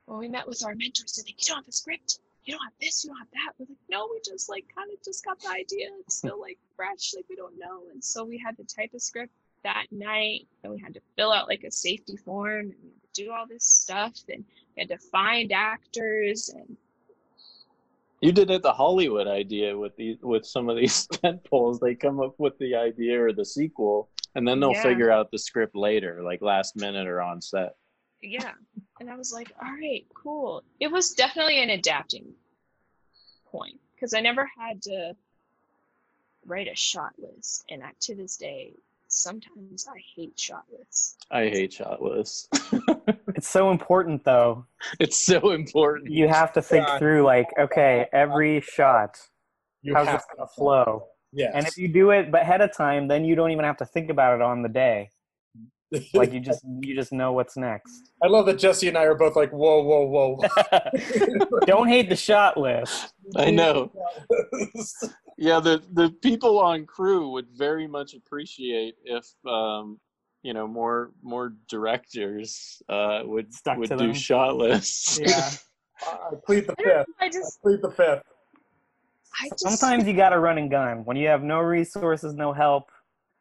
when 0.06 0.20
we 0.20 0.28
met 0.28 0.48
with 0.48 0.64
our 0.66 0.76
mentors, 0.76 1.14
they're 1.14 1.26
like, 1.26 1.42
"You 1.42 1.48
don't 1.48 1.58
have 1.58 1.68
a 1.68 1.72
script. 1.72 2.20
You 2.46 2.54
don't 2.54 2.64
have 2.64 2.74
this. 2.82 3.04
You 3.04 3.12
don't 3.12 3.20
have 3.20 3.32
that." 3.32 3.54
We're 3.58 3.68
like, 3.70 3.78
"No, 3.90 4.10
we 4.12 4.20
just 4.24 4.50
like 4.50 4.66
kind 4.76 4.92
of 4.92 5.04
just 5.04 5.24
got 5.26 5.40
the 5.40 5.50
idea. 5.50 5.90
It's 6.02 6.16
still 6.16 6.40
like 6.40 6.60
fresh. 6.76 7.14
Like 7.16 7.26
we 7.30 7.36
don't 7.36 7.58
know." 7.58 7.84
And 7.92 8.04
so 8.04 8.24
we 8.24 8.38
had 8.38 8.58
to 8.58 8.64
type 8.64 8.92
a 8.94 9.00
script 9.00 9.34
that 9.64 9.86
night, 9.92 10.48
and 10.64 10.74
we 10.74 10.80
had 10.80 10.94
to 10.96 11.02
fill 11.16 11.32
out 11.32 11.48
like 11.48 11.64
a 11.64 11.72
safety 11.72 12.18
form 12.18 12.72
and 12.72 12.92
do 13.14 13.32
all 13.32 13.48
this 13.48 13.66
stuff, 13.66 14.14
and 14.30 14.44
we 14.76 14.82
had 14.82 14.90
to 14.90 14.98
find 14.98 15.52
actors 15.52 16.50
and 16.50 16.78
You 18.24 18.32
did 18.32 18.50
it 18.50 18.62
the 18.64 18.74
Hollywood 18.74 19.28
idea 19.28 19.78
with 19.78 19.96
these 19.96 20.18
with 20.22 20.46
some 20.46 20.70
of 20.70 20.78
these 20.78 21.06
tent 21.12 21.44
poles. 21.44 21.80
They 21.80 21.96
come 21.96 22.20
up 22.22 22.36
with 22.40 22.58
the 22.58 22.76
idea 22.76 23.22
or 23.24 23.34
the 23.34 23.46
sequel, 23.46 24.10
and 24.36 24.48
then 24.48 24.60
they'll 24.60 24.72
Yeah. 24.74 24.84
figure 24.84 25.12
out 25.12 25.30
the 25.32 25.38
script 25.40 25.76
later, 25.76 26.22
like 26.24 26.42
last 26.42 26.76
minute 26.76 27.08
or 27.08 27.22
on 27.22 27.42
set. 27.42 27.76
yeah 28.22 28.54
and 29.02 29.10
i 29.10 29.16
was 29.18 29.34
like 29.34 29.52
all 29.62 29.72
right 29.74 30.06
cool 30.14 30.64
it 30.80 30.90
was 30.90 31.12
definitely 31.12 31.62
an 31.62 31.72
adapting 31.72 32.26
point 33.52 33.78
because 33.94 34.14
i 34.14 34.22
never 34.22 34.50
had 34.58 34.82
to 34.82 35.14
write 36.46 36.70
a 36.70 36.76
shot 36.76 37.12
list 37.18 37.66
and 37.70 37.84
I, 37.84 37.92
to 38.02 38.16
this 38.16 38.38
day 38.38 38.72
sometimes 39.14 39.86
i 39.88 40.00
hate 40.16 40.38
shot 40.40 40.64
lists 40.78 41.18
I 41.32 41.44
hate 41.50 41.74
shot 41.74 42.02
lists. 42.02 42.48
It's 43.36 43.48
so 43.50 43.72
important 43.72 44.24
though. 44.24 44.66
it's 45.00 45.26
so 45.26 45.52
important. 45.52 46.12
You 46.12 46.28
have 46.28 46.54
to 46.54 46.62
think 46.62 46.86
Yeah. 46.88 47.00
through 47.00 47.24
like, 47.24 47.48
okay, 47.60 48.06
every 48.14 48.62
shot, 48.62 49.18
You 49.82 49.96
how's 49.96 50.08
have 50.08 50.20
this 50.20 50.26
gonna 50.36 50.48
flow? 50.56 51.08
Yes. 51.32 51.52
And 51.56 51.68
if 51.68 51.76
you 51.78 51.88
do 51.88 52.12
it 52.12 52.32
but 52.32 52.42
ahead 52.44 52.62
of 52.62 52.72
time, 52.76 53.08
then 53.08 53.26
you 53.26 53.34
don't 53.36 53.50
even 53.52 53.66
have 53.66 53.78
to 53.78 53.86
think 53.86 54.10
about 54.12 54.36
it 54.36 54.42
on 54.42 54.62
the 54.62 54.70
day. 54.70 55.10
Like 56.14 56.32
you 56.34 56.40
just 56.40 56.62
you 56.82 56.96
just 56.96 57.12
know 57.14 57.34
what's 57.34 57.56
next. 57.58 58.12
I 58.24 58.28
love 58.28 58.46
that 58.48 58.58
Jesse 58.60 58.88
and 58.88 58.98
I 58.98 59.04
are 59.04 59.16
both 59.16 59.36
like, 59.36 59.52
whoa, 59.52 59.82
whoa, 59.84 60.06
whoa. 60.06 61.60
don't 61.66 61.88
hate 61.88 62.10
the 62.10 62.16
shot 62.16 62.58
list. 62.58 63.14
I 63.36 63.50
know. 63.52 63.92
Yeah, 65.38 65.60
the 65.60 65.82
the 65.94 66.10
people 66.22 66.60
on 66.60 66.86
crew 66.86 67.30
would 67.32 67.48
very 67.50 67.88
much 67.88 68.14
appreciate 68.14 68.96
if 69.04 69.26
um, 69.48 70.00
you 70.44 70.54
know 70.54 70.68
more 70.68 71.12
more 71.22 71.54
directors 71.70 72.82
uh, 72.90 73.22
would 73.24 73.54
Stuck 73.54 73.78
would 73.78 73.90
to 73.90 73.98
do 73.98 74.08
them. 74.08 74.14
shot 74.14 74.56
lists. 74.56 75.20
Yeah. 75.20 75.50
I 76.06 76.36
plead 76.46 76.68
the 76.68 76.76
I, 76.78 76.84
don't 76.84 76.88
know, 76.88 77.04
fifth. 77.04 77.16
I 77.22 77.26
I 77.26 77.30
just 77.30 77.62
plead 77.62 77.82
the 77.82 77.92
fifth. 77.92 78.24
i 79.42 79.50
just 79.50 79.60
Sometimes 79.80 80.06
you 80.06 80.14
gotta 80.14 80.38
run 80.40 80.58
and 80.58 80.70
gun. 80.70 81.06
When 81.06 81.16
you 81.18 81.28
have 81.30 81.44
no 81.44 81.60
resources, 81.60 82.34
no 82.34 82.52
help, 82.52 82.90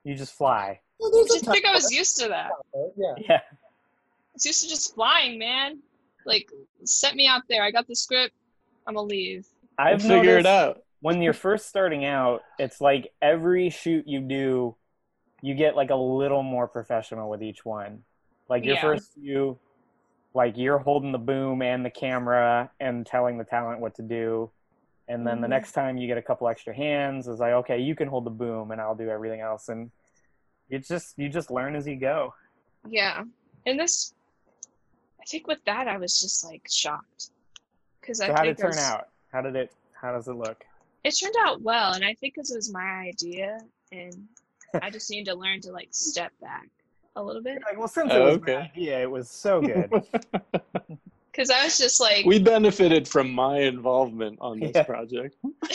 you 0.04 0.14
just 0.14 0.34
fly. 0.34 0.80
Well, 1.00 1.10
I 1.10 1.16
there's 1.16 1.30
a 1.30 1.34
just 1.34 1.50
think 1.50 1.64
i 1.66 1.72
was 1.72 1.90
used 1.90 2.16
to 2.18 2.28
that 2.28 2.50
Yeah. 2.96 3.14
Yeah. 3.18 3.36
I 3.36 3.40
was 4.34 4.46
used 4.46 4.62
to 4.62 4.68
just 4.68 4.94
flying 4.94 5.38
man 5.38 5.80
like 6.24 6.48
set 6.84 7.16
me 7.16 7.26
out 7.26 7.42
there 7.48 7.64
i 7.64 7.72
got 7.72 7.88
the 7.88 7.96
script 7.96 8.34
i'm 8.86 8.94
gonna 8.94 9.08
leave 9.08 9.44
I'll 9.78 9.94
I've 9.94 10.02
figure 10.02 10.38
it 10.38 10.46
out. 10.46 10.82
When 11.02 11.20
you're 11.20 11.32
first 11.34 11.68
starting 11.68 12.04
out, 12.04 12.42
it's 12.58 12.80
like 12.80 13.12
every 13.20 13.68
shoot 13.70 14.06
you 14.06 14.20
do, 14.20 14.76
you 15.42 15.52
get 15.54 15.74
like 15.76 15.90
a 15.90 15.96
little 15.96 16.44
more 16.44 16.68
professional 16.68 17.28
with 17.28 17.42
each 17.42 17.64
one. 17.64 18.04
Like 18.48 18.64
your 18.64 18.76
Yeah. 18.76 18.82
first 18.82 19.12
few, 19.14 19.58
like 20.32 20.56
you're 20.56 20.78
holding 20.78 21.10
the 21.10 21.18
boom 21.18 21.60
and 21.60 21.84
the 21.84 21.90
camera 21.90 22.70
and 22.78 23.04
telling 23.04 23.36
the 23.36 23.44
talent 23.44 23.80
what 23.80 23.96
to 23.96 24.02
do. 24.02 24.50
And 25.08 25.26
then 25.26 25.40
the 25.40 25.48
Mhm. 25.48 25.50
next 25.50 25.72
time 25.72 25.96
you 25.98 26.06
get 26.06 26.18
a 26.18 26.22
couple 26.22 26.46
extra 26.48 26.72
hands, 26.72 27.26
it's 27.26 27.40
like, 27.40 27.52
okay, 27.52 27.78
you 27.80 27.96
can 27.96 28.06
hold 28.06 28.24
the 28.24 28.30
boom 28.30 28.70
and 28.70 28.80
I'll 28.80 28.94
do 28.94 29.10
everything 29.10 29.40
else. 29.40 29.68
And 29.68 29.90
it's 30.70 30.86
just, 30.86 31.18
you 31.18 31.28
just 31.28 31.50
learn 31.50 31.74
as 31.74 31.86
you 31.88 31.96
go. 31.96 32.32
Yeah. 32.88 33.24
And 33.66 33.78
this, 33.78 34.14
I 35.20 35.24
think 35.24 35.48
with 35.48 35.62
that, 35.64 35.88
I 35.88 35.96
was 35.96 36.20
just 36.20 36.44
like 36.44 36.62
shocked. 36.70 37.30
Because 38.00 38.20
I 38.20 38.28
So 38.28 38.34
how 38.34 38.42
did 38.44 38.50
it 38.50 38.60
I 38.60 38.62
turn 38.62 38.68
was- 38.68 38.78
out? 38.78 39.08
How 39.32 39.40
did 39.42 39.56
it, 39.56 39.72
how 39.92 40.12
does 40.12 40.28
it 40.28 40.34
look? 40.34 40.64
It 41.04 41.12
turned 41.12 41.34
out 41.44 41.62
well. 41.62 41.92
And 41.92 42.04
I 42.04 42.14
think 42.14 42.34
because 42.34 42.50
it 42.52 42.56
was 42.56 42.72
my 42.72 42.80
idea. 43.08 43.58
And 43.90 44.28
I 44.80 44.90
just 44.90 45.10
need 45.10 45.24
to 45.24 45.34
learn 45.34 45.60
to 45.62 45.72
like 45.72 45.88
step 45.90 46.32
back 46.40 46.68
a 47.16 47.22
little 47.22 47.42
bit. 47.42 47.60
Like, 47.64 47.78
well, 47.78 47.88
since 47.88 48.12
it 48.12 48.16
Oh, 48.18 48.24
was 48.24 48.36
okay. 48.36 48.54
my 48.54 48.60
idea, 48.62 49.00
it 49.02 49.10
was 49.10 49.28
so 49.30 49.60
good. 49.60 49.90
Because 51.32 51.48
I 51.48 51.64
was 51.64 51.78
just 51.78 51.98
like, 51.98 52.26
we 52.26 52.38
benefited 52.38 53.08
from 53.08 53.32
my 53.32 53.60
involvement 53.60 54.36
on 54.42 54.60
this 54.60 54.72
Yeah. 54.74 54.82
project. 54.82 55.34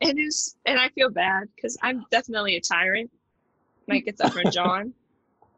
and 0.00 0.18
it's 0.18 0.54
and 0.64 0.78
I 0.78 0.88
feel 0.90 1.10
bad 1.10 1.48
because 1.56 1.76
I'm 1.82 2.04
definitely 2.12 2.54
a 2.54 2.60
tyrant. 2.60 3.10
Might 3.88 4.04
get 4.04 4.16
that 4.18 4.32
from 4.32 4.48
John. 4.52 4.92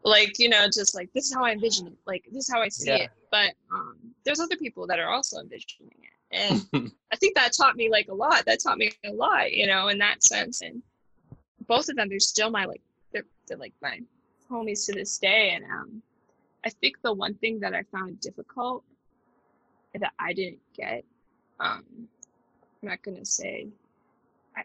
Like 0.03 0.39
you 0.39 0.49
know, 0.49 0.65
just 0.67 0.95
like 0.95 1.13
this 1.13 1.27
is 1.27 1.35
how 1.35 1.45
I 1.45 1.53
envision 1.53 1.89
it. 1.89 1.99
Like 2.07 2.25
this 2.33 2.49
is 2.49 2.51
how 2.51 2.63
I 2.63 2.71
see 2.71 2.89
Yeah. 2.89 2.97
it. 3.05 3.11
But 3.31 3.53
um, 3.71 3.97
there's 4.25 4.41
other 4.41 4.57
people 4.57 4.87
that 4.87 4.99
are 4.99 5.11
also 5.11 5.39
envisioning 5.39 5.93
it, 6.03 6.11
and 6.31 6.67
I 7.13 7.17
think 7.17 7.35
that 7.37 7.53
taught 7.53 7.77
me 7.77 7.91
like 7.91 8.09
a 8.09 8.15
lot. 8.15 8.45
That 8.47 8.61
taught 8.63 8.79
me 8.79 8.93
a 9.05 9.13
lot, 9.13 9.53
you 9.53 9.67
know, 9.67 9.89
in 9.89 9.99
that 9.99 10.23
sense. 10.23 10.61
And 10.61 10.83
both 11.67 11.89
of 11.89 11.97
them, 11.97 12.09
they're 12.09 12.21
still 12.21 12.51
my 12.51 12.67
like 12.67 12.83
they're 13.13 13.25
they're 13.47 13.57
like 13.57 13.75
my 13.81 14.01
homies 14.51 14.87
to 14.87 14.93
this 14.93 15.19
day. 15.19 15.51
And 15.55 15.65
um, 15.65 16.03
I 16.65 16.71
think 16.71 16.97
the 17.03 17.13
one 17.13 17.35
thing 17.35 17.61
that 17.61 17.75
I 17.75 17.83
found 17.85 18.21
difficult 18.21 18.85
that 19.99 20.13
I 20.19 20.33
didn't 20.33 20.61
get, 20.77 21.05
um, 21.61 21.85
I'm 22.83 22.89
not 22.89 23.03
gonna 23.03 23.25
say. 23.25 23.69
I, 24.57 24.63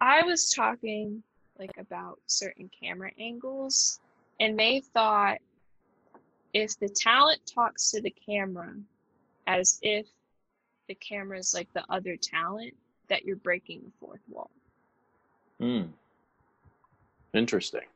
I 0.00 0.22
was 0.22 0.50
talking 0.50 1.22
like 1.58 1.76
about 1.76 2.20
certain 2.26 2.70
camera 2.80 3.10
angles, 3.18 3.98
and 4.38 4.56
they 4.56 4.80
thought 4.80 5.38
if 6.54 6.78
the 6.78 6.88
talent 6.88 7.40
talks 7.52 7.90
to 7.90 8.00
the 8.00 8.10
camera 8.10 8.74
as 9.48 9.78
if 9.82 10.06
the 10.88 10.94
camera 10.94 11.38
is 11.38 11.54
like 11.54 11.72
the 11.72 11.84
other 11.88 12.16
talent, 12.16 12.74
that 13.08 13.24
you're 13.24 13.36
breaking 13.36 13.80
the 13.84 13.90
fourth 13.98 14.20
wall. 14.28 14.50
Hmm. 15.58 15.84
Interesting. 17.32 17.88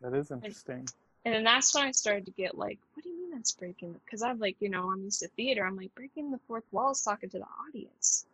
that 0.00 0.14
is 0.14 0.30
interesting. 0.30 0.88
And 1.24 1.34
then 1.34 1.44
that's 1.44 1.74
when 1.74 1.84
I 1.84 1.90
started 1.90 2.24
to 2.26 2.32
get 2.32 2.56
like, 2.56 2.78
what 2.94 3.04
do 3.04 3.10
you 3.10 3.20
mean 3.20 3.30
that's 3.32 3.52
breaking? 3.52 3.94
Because 4.04 4.22
I'm 4.22 4.38
like, 4.38 4.56
you 4.60 4.70
know, 4.70 4.90
I'm 4.90 5.02
used 5.02 5.20
to 5.20 5.28
theater. 5.28 5.66
I'm 5.66 5.76
like, 5.76 5.94
breaking 5.94 6.30
the 6.30 6.40
fourth 6.48 6.64
wall 6.72 6.92
is 6.92 7.02
talking 7.02 7.28
to 7.30 7.38
the 7.38 7.46
audience. 7.68 8.24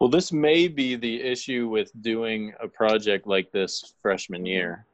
Well, 0.00 0.10
this 0.10 0.32
may 0.32 0.66
be 0.66 0.96
the 0.96 1.22
issue 1.22 1.68
with 1.68 1.90
doing 2.02 2.54
a 2.60 2.66
project 2.66 3.26
like 3.26 3.52
this 3.52 3.92
freshman 4.00 4.46
year. 4.46 4.86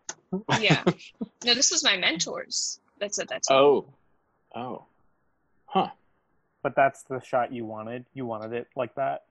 Yeah. 0.61 0.83
no, 1.45 1.55
this 1.55 1.71
was 1.71 1.85
my 1.85 1.97
mentors 1.97 2.81
that 2.99 3.14
said 3.14 3.29
that 3.29 3.45
to 3.45 3.55
me. 3.55 3.59
Oh. 3.59 3.87
Oh. 4.55 4.85
Huh. 5.67 5.91
But 6.67 6.75
that's 6.75 7.05
the 7.05 7.21
shot 7.21 7.53
you 7.53 7.64
wanted. 7.64 8.07
You 8.12 8.27
wanted 8.27 8.53
it 8.53 8.67
like 8.75 8.93
that. 8.97 9.23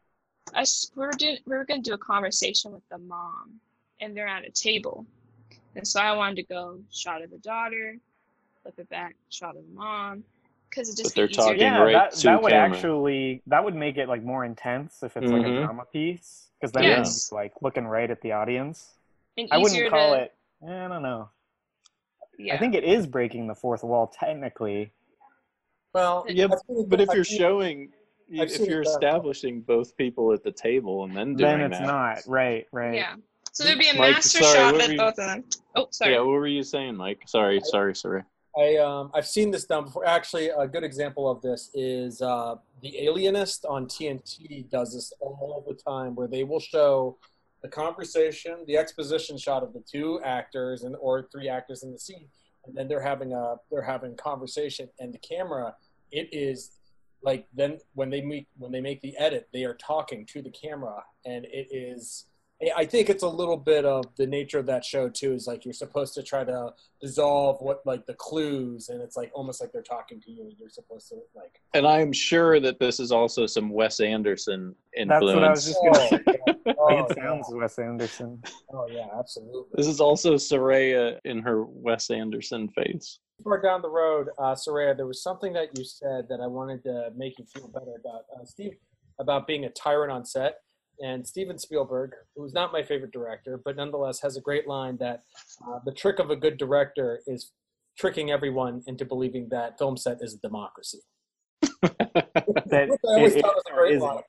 I 0.54 0.62
s- 0.62 0.90
we 0.96 1.06
were 1.06 1.12
doing 1.12 1.38
we 1.46 1.58
were 1.58 1.66
gonna 1.66 1.82
do 1.82 1.92
a 1.94 1.98
conversation 1.98 2.72
with 2.72 2.88
the 2.88 2.98
mom, 2.98 3.60
and 4.00 4.16
they're 4.16 4.26
at 4.26 4.46
a 4.46 4.52
table, 4.52 5.06
and 5.76 5.86
so 5.86 6.00
I 6.00 6.14
wanted 6.16 6.38
to 6.38 6.44
go 6.44 6.80
shot 6.94 7.22
of 7.22 7.32
the 7.32 7.38
daughter, 7.40 7.98
flip 8.62 8.80
it 8.80 8.88
back, 8.88 9.18
shot 9.30 9.58
of 9.58 9.68
the 9.68 9.74
mom, 9.74 10.24
because 10.70 10.88
it 10.88 10.96
just 10.96 11.14
But 11.14 11.16
they're 11.16 11.28
talking 11.28 11.60
yeah, 11.60 11.82
right 11.82 11.92
that, 11.92 12.12
to 12.14 12.24
that 12.24 12.42
would 12.42 12.54
camera. 12.54 12.74
actually 12.78 13.42
that 13.48 13.62
would 13.66 13.76
make 13.76 13.98
it 13.98 14.08
like 14.08 14.24
more 14.24 14.46
intense 14.46 15.04
if 15.04 15.18
it's 15.18 15.30
like 15.30 15.42
a 15.42 15.48
Mhm. 15.48 15.66
drama 15.66 15.84
piece 15.92 16.52
because 16.58 16.72
then 16.72 16.86
Yes. 16.86 17.18
it's 17.18 17.32
like 17.34 17.52
looking 17.62 17.86
right 17.86 18.10
at 18.10 18.22
the 18.22 18.32
audience. 18.32 18.94
and 19.38 19.50
I 19.52 19.58
wouldn't 19.58 19.90
call 19.90 20.14
to, 20.14 20.22
it. 20.22 20.34
eh, 20.66 20.86
I 20.86 20.88
don't 20.88 21.04
know. 21.04 21.28
Yeah. 22.38 22.56
I 22.56 22.58
think 22.60 22.76
it 22.76 22.86
is 22.86 23.06
breaking 23.06 23.48
the 23.48 23.56
fourth 23.56 23.84
wall 23.84 24.08
technically. 24.08 24.94
Well, 25.96 26.26
Yeah, 26.28 26.48
I've 26.52 26.60
seen 26.68 26.80
it- 26.82 26.90
But 26.90 27.00
if 27.00 27.10
you're 27.14 27.24
showing, 27.24 27.94
if 28.30 28.60
you're 28.60 28.82
establishing 28.82 29.62
both 29.62 29.96
people 29.96 30.34
at 30.34 30.44
the 30.44 30.52
table 30.52 31.06
and 31.06 31.16
then 31.16 31.36
doing 31.36 31.60
Then 31.60 31.72
it's 31.72 31.80
that, 31.80 31.88
not 31.88 32.20
right. 32.28 32.68
Right. 32.74 32.96
Yeah. 32.96 33.16
So 33.54 33.64
there'd 33.64 33.80
be 33.80 33.88
a 33.88 33.94
Mike, 33.94 34.16
master 34.16 34.44
sorry, 34.44 34.58
shot 34.58 34.74
what 34.74 34.82
at 34.84 34.90
you- 34.92 34.98
both 34.98 35.10
of 35.12 35.16
them. 35.16 35.46
Oh, 35.76 35.88
sorry. 35.92 36.12
Yeah, 36.12 36.20
what 36.20 36.28
were 36.28 36.48
you 36.48 36.64
saying, 36.64 36.98
Mike? 36.98 37.22
Sorry, 37.28 37.62
sorry, 37.62 37.96
sorry. 37.96 38.24
I 38.58 38.76
um 38.76 39.10
I've 39.14 39.26
seen 39.28 39.52
this 39.52 39.64
done 39.66 39.86
before. 39.86 40.06
Actually, 40.06 40.50
a 40.50 40.68
good 40.68 40.84
example 40.84 41.30
of 41.30 41.42
this 41.42 41.72
is 41.74 42.22
uh, 42.22 42.56
the 42.82 43.06
Alienist 43.06 43.66
on 43.66 43.86
TNT 43.88 44.70
does 44.70 44.94
this 44.94 45.14
all 45.22 45.64
the 45.66 45.74
time, 45.76 46.14
where 46.16 46.28
they 46.28 46.44
will 46.44 46.60
show 46.60 47.18
the 47.62 47.70
conversation, 47.70 48.66
the 48.68 48.78
exposition 48.78 49.38
shot 49.38 49.64
of 49.64 49.72
the 49.74 49.80
two 49.82 50.20
actors 50.24 50.84
and 50.84 50.96
or 51.00 51.24
three 51.32 51.48
actors 51.50 51.84
in 51.84 51.92
the 51.94 52.00
scene, 52.00 52.28
and 52.66 52.76
then 52.76 52.88
they're 52.90 53.02
having 53.02 53.32
a 53.34 53.56
they're 53.72 53.82
having 53.82 54.16
conversation, 54.16 54.90
and 55.00 55.14
the 55.14 55.18
camera 55.20 55.76
it 56.12 56.30
is 56.32 56.72
like 57.24 57.48
then 57.54 57.80
when 57.94 58.10
they 58.10 58.22
meet 58.22 58.48
when 58.58 58.72
they 58.72 58.82
make 58.82 59.02
the 59.02 59.16
edit, 59.18 59.48
they 59.54 59.64
are 59.64 59.76
talking 59.76 60.26
to 60.28 60.42
the 60.42 60.52
camera, 60.52 61.04
and 61.26 61.46
it 61.46 61.68
is 61.72 62.26
I- 62.62 62.72
I 62.78 62.86
think 62.86 63.10
it's 63.10 63.24
a 63.24 63.28
little 63.28 63.58
bit 63.58 63.84
of 63.84 64.06
the 64.16 64.26
nature 64.26 64.60
of 64.60 64.66
that 64.68 64.86
show 64.86 65.10
too. 65.10 65.34
Is 65.34 65.46
like 65.46 65.66
you're 65.66 65.74
supposed 65.74 66.14
to 66.14 66.24
try 66.24 66.46
to 66.46 66.74
dissolve 67.02 67.58
what 67.60 67.82
like 67.86 68.06
the 68.06 68.14
clues, 68.14 68.88
and 68.88 69.02
it's 69.02 69.18
like 69.18 69.30
almost 69.34 69.60
like 69.60 69.74
they're 69.74 69.82
talking 69.82 70.22
to 70.22 70.32
you. 70.32 70.44
and 70.44 70.54
You're 70.58 70.70
supposed 70.70 71.10
to 71.10 71.16
like. 71.36 71.60
And 71.74 71.86
I'm 71.86 72.14
sure 72.14 72.62
that 72.62 72.80
this 72.80 73.00
is 73.02 73.12
also 73.12 73.46
some 73.46 73.70
Wes 73.70 74.00
Anderson 74.00 74.74
influence. 74.96 75.08
That's 75.08 75.18
influence. 75.18 75.36
what 75.36 75.44
I 75.44 75.50
was 75.50 75.66
just 75.66 75.80
gonna 75.82 76.00
Oh, 76.00 76.08
say. 76.08 76.24
yeah. 76.66 76.74
Oh, 76.80 77.06
it 77.06 77.16
sounds 77.18 77.48
Wes 77.50 77.78
Anderson. 77.80 78.42
oh 78.74 78.88
yeah, 78.90 79.08
absolutely. 79.20 79.72
This 79.76 79.88
is 79.88 80.00
also 80.00 80.36
Soraya 80.36 81.20
in 81.26 81.40
her 81.42 81.66
Wes 81.66 82.10
Anderson 82.10 82.70
face. 82.70 83.20
Far 83.44 83.62
down 83.62 83.82
the 83.82 83.90
road, 83.90 84.30
uh, 84.40 84.56
Soraya, 84.56 84.96
there 84.96 85.06
was 85.06 85.22
something 85.22 85.54
that 85.54 85.78
you 85.78 85.84
said 85.84 86.26
that 86.30 86.40
I 86.42 86.48
wanted 86.48 86.84
to 86.84 87.10
make 87.16 87.38
you 87.38 87.46
feel 87.54 87.68
better 87.68 87.94
about. 88.00 88.22
Uh, 88.36 88.46
Steve, 88.46 88.74
about 89.20 89.46
being 89.46 89.66
a 89.66 89.70
tyrant 89.70 90.12
on 90.12 90.26
set. 90.26 90.56
And 91.02 91.28
Steven 91.28 91.60
Spielberg, 91.60 92.12
who's 92.38 92.54
not 92.54 92.72
my 92.72 92.82
favorite 92.82 93.12
director, 93.12 93.60
but 93.64 93.76
nonetheless 93.76 94.22
has 94.22 94.38
a 94.38 94.42
great 94.42 94.66
line 94.68 94.96
that 95.02 95.24
uh, 95.68 95.80
the 95.86 95.92
trick 95.92 96.20
of 96.20 96.30
a 96.32 96.36
good 96.38 96.58
director 96.58 97.20
is 97.28 97.52
tricking 98.00 98.32
everyone 98.32 98.82
into 98.88 99.04
believing 99.04 99.50
that 99.52 99.78
film 99.78 99.98
set 99.98 100.18
is 100.22 100.36
a 100.36 100.38
democracy. 100.40 101.00
That 102.68 102.90
Which 102.90 103.00
I 103.06 103.14
always 103.18 103.36
it- 103.36 103.42
thought 103.42 103.56
was 103.56 103.64
a 103.70 103.74
great 103.74 104.00
line. 104.00 104.22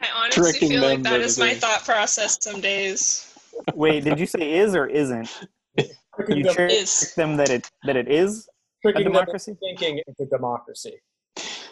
I 0.00 0.06
honestly 0.14 0.42
Tricking 0.42 0.68
feel 0.70 0.82
like 0.82 1.02
that 1.02 1.10
that 1.10 1.20
is 1.20 1.38
my 1.38 1.54
thought 1.54 1.84
process 1.84 2.38
some 2.40 2.60
days. 2.60 3.34
Wait, 3.74 4.04
did 4.04 4.18
you 4.20 4.26
say 4.26 4.52
is 4.58 4.74
or 4.76 4.86
isn't? 4.86 5.28
Tricking 6.16 6.38
You 6.38 6.44
them, 6.44 6.54
trick 6.54 6.72
Is. 6.72 7.14
them 7.14 7.36
that 7.36 7.50
it 7.50 7.70
that 7.84 7.96
it 7.96 8.10
is 8.10 8.48
a 8.48 8.82
tricking 8.82 9.04
them 9.04 9.12
democracy? 9.12 9.56
thinking 9.60 10.00
it's 10.06 10.20
a 10.20 10.26
democracy. 10.26 10.94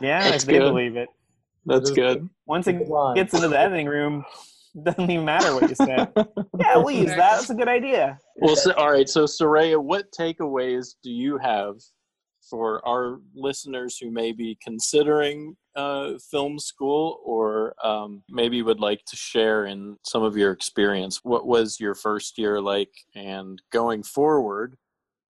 Yeah, 0.00 0.22
That's 0.30 0.44
if 0.44 0.46
they 0.46 0.58
good. 0.58 0.70
believe 0.70 0.96
it. 0.96 1.08
That's 1.66 1.90
good. 1.90 2.28
Once 2.46 2.66
it 2.66 2.88
line. 2.88 3.16
gets 3.16 3.34
into 3.34 3.48
the 3.48 3.58
editing 3.58 3.86
room, 3.86 4.24
doesn't 4.84 5.10
even 5.10 5.24
matter 5.24 5.54
what 5.54 5.68
you 5.68 5.74
said. 5.74 6.12
Yeah, 6.60 6.76
we'll 6.78 6.90
use 6.96 7.10
that. 7.10 7.16
That's 7.16 7.50
a 7.50 7.54
good 7.54 7.68
idea. 7.68 8.18
Well, 8.36 8.56
so, 8.56 8.72
all 8.72 8.90
right. 8.90 9.08
So, 9.08 9.24
Soraya, 9.24 9.80
what 9.82 10.06
takeaways 10.18 10.94
do 11.04 11.10
you 11.10 11.38
have 11.38 11.76
for 12.50 12.86
our 12.86 13.20
listeners 13.34 13.96
who 13.96 14.10
may 14.10 14.32
be 14.32 14.58
considering 14.62 15.56
uh, 15.78 16.18
film 16.18 16.58
school 16.58 17.20
or 17.24 17.72
um, 17.86 18.22
maybe 18.28 18.62
would 18.62 18.80
like 18.80 19.04
to 19.04 19.14
share 19.14 19.66
in 19.66 19.96
some 20.02 20.24
of 20.24 20.36
your 20.36 20.50
experience? 20.50 21.20
What 21.22 21.46
was 21.46 21.78
your 21.78 21.94
first 21.94 22.36
year 22.36 22.60
like? 22.60 22.90
And 23.14 23.62
going 23.70 24.02
forward, 24.02 24.76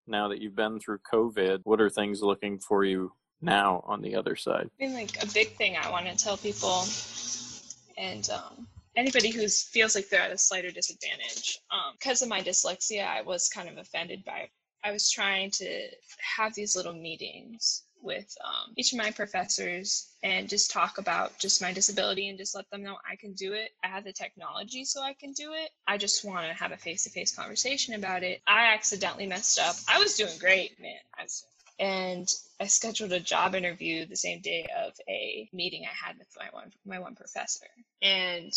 now 0.07 0.27
that 0.29 0.41
you've 0.41 0.57
been 0.57 0.81
through 0.81 1.01
COVID, 1.13 1.61
what 1.65 1.83
are 1.83 1.91
things 1.91 2.23
looking 2.23 2.59
for 2.59 2.83
you 2.83 3.13
now 3.43 3.85
on 3.87 4.01
the 4.01 4.17
other 4.17 4.37
side? 4.37 4.71
I 4.81 4.87
mean, 4.87 4.95
like 4.95 5.23
a 5.23 5.27
big 5.27 5.55
thing 5.57 5.77
I 5.77 5.91
want 5.91 6.07
to 6.07 6.17
tell 6.17 6.39
people, 6.39 6.85
and 7.99 8.29
um, 8.31 8.67
anybody 8.97 9.31
who 9.31 9.47
feels 9.49 9.95
like 9.95 10.09
they're 10.09 10.23
at 10.23 10.33
a 10.33 10.39
slighter 10.39 10.71
disadvantage, 10.71 11.61
because 11.99 12.23
of 12.23 12.29
my 12.31 12.41
dyslexia, 12.41 13.07
I 13.07 13.21
was 13.21 13.51
kind 13.51 13.69
of 13.69 13.77
offended 13.77 14.25
by. 14.25 14.49
I 14.83 14.93
was 14.93 15.11
trying 15.11 15.51
to 15.51 15.89
have 16.37 16.55
these 16.55 16.75
little 16.75 16.95
meetings 16.95 17.83
with 18.03 18.37
um, 18.45 18.73
each 18.77 18.93
of 18.93 18.99
my 18.99 19.11
professors 19.11 20.09
and 20.23 20.49
just 20.49 20.71
talk 20.71 20.99
about 20.99 21.39
just 21.39 21.63
my 21.63 21.73
disability 21.73 22.29
and 22.29 22.39
just 22.39 22.55
let 22.55 22.71
them 22.71 22.83
know 22.83 22.97
I 23.11 23.17
can 23.17 23.33
do 23.33 23.53
it. 23.53 23.71
I 23.83 23.89
have 23.89 24.05
the 24.05 24.13
technology 24.13 24.85
so 24.85 25.03
I 25.03 25.15
can 25.15 25.33
do 25.33 25.53
it. 25.53 25.71
I 25.87 25.99
just 25.99 26.25
want 26.25 26.47
to 26.47 26.55
have 26.55 26.73
a 26.73 26.77
face-to-face 26.77 27.35
conversation 27.35 27.95
about 27.95 28.23
it. 28.23 28.41
I 28.47 28.73
accidentally 28.75 29.27
messed 29.27 29.59
up. 29.59 29.77
I 29.89 29.99
was 29.99 30.17
doing 30.17 30.39
great, 30.39 30.81
man. 30.81 30.99
I 31.19 31.25
was 31.25 31.45
and 31.81 32.29
I 32.61 32.67
scheduled 32.67 33.13
a 33.13 33.21
job 33.21 33.55
interview 33.55 34.05
the 34.05 34.17
same 34.17 34.41
day 34.41 34.67
of 34.85 34.95
a 35.09 35.49
meeting 35.53 35.85
I 35.85 36.07
had 36.07 36.19
with 36.19 36.29
my 36.37 36.49
one 36.51 36.73
my 36.85 36.99
one 36.99 37.15
professor. 37.15 37.67
And 38.03 38.53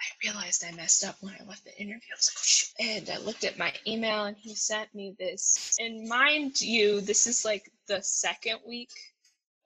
I 0.00 0.26
realized 0.28 0.64
I 0.64 0.72
messed 0.72 1.04
up 1.04 1.16
when 1.20 1.34
I 1.40 1.44
left 1.44 1.64
the 1.64 1.76
interview. 1.80 2.12
I 2.12 2.16
was 2.16 2.72
like. 2.78 2.88
And 2.88 3.10
I 3.10 3.18
looked 3.18 3.44
at 3.44 3.58
my 3.58 3.72
email 3.86 4.24
and 4.24 4.36
he 4.36 4.54
sent 4.54 4.94
me 4.94 5.14
this. 5.18 5.76
And 5.78 6.08
mind 6.08 6.60
you, 6.60 7.00
this 7.00 7.26
is 7.26 7.44
like 7.44 7.70
the 7.86 8.02
second 8.02 8.58
week 8.66 8.90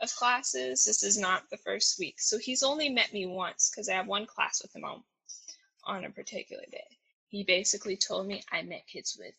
of 0.00 0.14
classes. 0.14 0.84
This 0.84 1.02
is 1.02 1.18
not 1.18 1.48
the 1.50 1.56
first 1.58 1.98
week. 1.98 2.20
So 2.20 2.38
he's 2.38 2.62
only 2.62 2.88
met 2.88 3.12
me 3.12 3.26
once 3.26 3.70
because 3.70 3.88
I 3.88 3.94
have 3.94 4.06
one 4.06 4.26
class 4.26 4.62
with 4.62 4.74
him 4.74 4.84
on, 4.84 5.02
on 5.84 6.04
a 6.04 6.10
particular 6.10 6.64
day. 6.70 6.98
He 7.28 7.44
basically 7.44 7.96
told 7.96 8.26
me 8.26 8.42
I 8.52 8.62
met 8.62 8.86
kids 8.86 9.16
with 9.18 9.34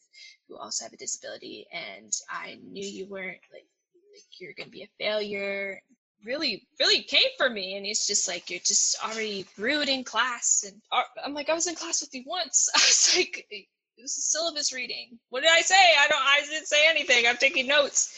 who 0.47 0.57
also 0.57 0.85
have 0.85 0.93
a 0.93 0.97
disability 0.97 1.67
and 1.71 2.13
I 2.29 2.59
knew 2.63 2.85
you 2.85 3.07
weren't 3.07 3.41
like 3.51 3.65
like 4.11 4.23
you're 4.39 4.53
gonna 4.53 4.69
be 4.69 4.83
a 4.83 4.89
failure. 5.03 5.81
Really, 6.26 6.67
really 6.80 7.01
came 7.03 7.30
for 7.38 7.49
me, 7.49 7.76
and 7.76 7.86
he's 7.86 8.05
just 8.05 8.28
like, 8.28 8.49
you're 8.49 8.59
just 8.59 8.97
already 9.03 9.45
rude 9.57 9.88
in 9.88 10.03
class, 10.03 10.65
and 10.67 10.82
uh, 10.91 11.03
I'm 11.24 11.34
like, 11.34 11.49
I 11.49 11.53
was 11.53 11.67
in 11.67 11.76
class 11.76 12.01
with 12.01 12.13
you 12.13 12.24
once. 12.26 12.70
I 12.76 12.80
was 12.80 13.15
like, 13.15 13.47
it 13.49 14.01
was 14.01 14.17
a 14.17 14.22
syllabus 14.22 14.74
reading. 14.74 15.17
What 15.30 15.41
did 15.41 15.51
I 15.51 15.61
say? 15.61 15.76
I 15.76 16.07
don't, 16.07 16.22
I 16.22 16.41
didn't 16.49 16.67
say 16.67 16.88
anything. 16.89 17.26
I'm 17.26 17.38
taking 17.38 17.67
notes, 17.67 18.17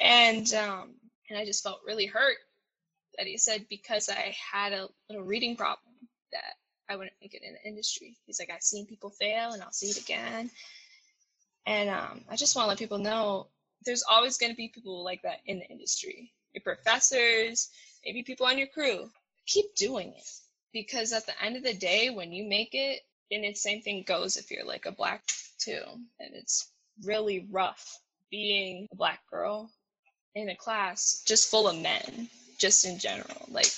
and 0.00 0.52
um, 0.54 0.94
and 1.28 1.38
I 1.38 1.44
just 1.44 1.62
felt 1.62 1.80
really 1.86 2.06
hurt 2.06 2.36
that 3.18 3.26
he 3.26 3.36
said 3.36 3.66
because 3.68 4.08
I 4.08 4.34
had 4.52 4.72
a 4.72 4.88
little 5.08 5.24
reading 5.24 5.56
problem 5.56 5.92
that 6.32 6.54
I 6.88 6.96
wouldn't 6.96 7.16
make 7.20 7.34
it 7.34 7.42
in 7.42 7.54
the 7.54 7.68
industry. 7.68 8.16
He's 8.26 8.38
like, 8.38 8.50
I've 8.50 8.62
seen 8.62 8.86
people 8.86 9.10
fail, 9.10 9.52
and 9.52 9.62
I'll 9.62 9.72
see 9.72 9.88
it 9.88 9.98
again. 9.98 10.50
And 11.66 11.90
um, 11.90 12.22
I 12.30 12.36
just 12.36 12.56
want 12.56 12.66
to 12.66 12.68
let 12.70 12.78
people 12.78 12.98
know 12.98 13.48
there's 13.84 14.04
always 14.08 14.38
going 14.38 14.52
to 14.52 14.56
be 14.56 14.68
people 14.68 15.04
like 15.04 15.22
that 15.22 15.40
in 15.46 15.58
the 15.58 15.66
industry. 15.66 16.32
Your 16.54 16.62
professors, 16.62 17.68
maybe 18.04 18.22
people 18.22 18.46
on 18.46 18.58
your 18.58 18.66
crew. 18.68 19.08
Keep 19.46 19.74
doing 19.74 20.12
it 20.16 20.30
because 20.72 21.12
at 21.12 21.26
the 21.26 21.42
end 21.42 21.56
of 21.56 21.62
the 21.62 21.74
day, 21.74 22.10
when 22.10 22.32
you 22.32 22.44
make 22.48 22.70
it, 22.74 23.00
and 23.30 23.44
the 23.44 23.54
same 23.54 23.80
thing 23.80 24.04
goes 24.06 24.36
if 24.36 24.50
you're 24.50 24.64
like 24.64 24.86
a 24.86 24.92
black 24.92 25.22
too, 25.58 25.80
and 26.20 26.34
it's 26.34 26.70
really 27.04 27.46
rough 27.50 27.98
being 28.30 28.86
a 28.92 28.96
black 28.96 29.20
girl 29.30 29.70
in 30.34 30.48
a 30.50 30.56
class 30.56 31.22
just 31.26 31.50
full 31.50 31.66
of 31.68 31.78
men, 31.80 32.28
just 32.58 32.84
in 32.84 32.98
general. 32.98 33.46
Like 33.50 33.72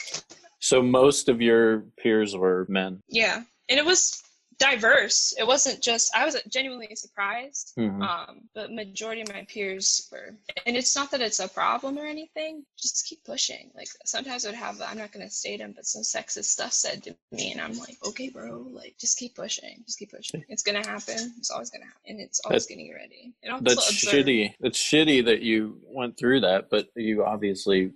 So, 0.61 0.83
most 0.83 1.29
of 1.29 1.41
your 1.41 1.81
peers 1.99 2.37
were 2.37 2.66
men. 2.68 3.01
yeah, 3.09 3.43
and 3.68 3.79
it 3.79 3.85
was 3.85 4.24
diverse. 4.59 5.35
It 5.39 5.47
wasn't 5.47 5.83
just 5.83 6.15
I 6.15 6.25
was 6.25 6.37
genuinely 6.49 6.95
surprised. 6.95 7.73
Mhm. 7.77 8.03
Um, 8.03 8.49
but 8.55 8.73
majority 8.73 9.23
of 9.23 9.29
my 9.29 9.45
peers 9.45 10.09
were, 10.13 10.37
and 10.67 10.77
it's 10.77 10.95
not 10.95 11.11
that 11.11 11.21
it's 11.21 11.41
a 11.41 11.49
problem 11.49 11.99
or 11.99 12.07
anything. 12.07 12.65
Just 12.77 13.07
keep 13.07 13.25
pushing. 13.25 13.71
Like 13.75 13.89
sometimes 14.05 14.45
I 14.45 14.51
would 14.51 14.57
have 14.59 14.81
I'm 14.83 14.99
not 14.99 15.13
gonna 15.13 15.31
state 15.31 15.59
them, 15.59 15.73
but 15.75 15.87
some 15.87 16.03
sexist 16.03 16.45
stuff 16.45 16.73
said 16.73 17.03
to 17.05 17.17
me, 17.33 17.53
and 17.53 17.61
I'm 17.61 17.77
like, 17.79 17.97
okay, 18.07 18.29
bro, 18.29 18.67
like 18.71 18.97
just 18.99 19.19
keep 19.19 19.35
pushing, 19.35 19.83
just 19.87 19.99
keep 19.99 20.13
pushing. 20.13 20.45
It's 20.49 20.63
gonna 20.63 20.87
happen. 20.87 21.35
It's 21.39 21.51
always 21.51 21.71
gonna 21.71 21.87
happen, 21.87 22.01
and 22.07 22.21
it's 22.21 22.41
always 22.41 22.67
getting 22.67 22.87
you 22.87 22.95
ready. 22.95 23.33
That's 23.61 23.93
shitty. 23.93 24.55
It's 24.61 24.79
shitty 24.79 25.25
that 25.27 25.41
you 25.43 25.81
went 25.85 26.17
through 26.17 26.41
that, 26.41 26.71
but 26.71 26.89
you 26.95 27.25
obviously 27.25 27.93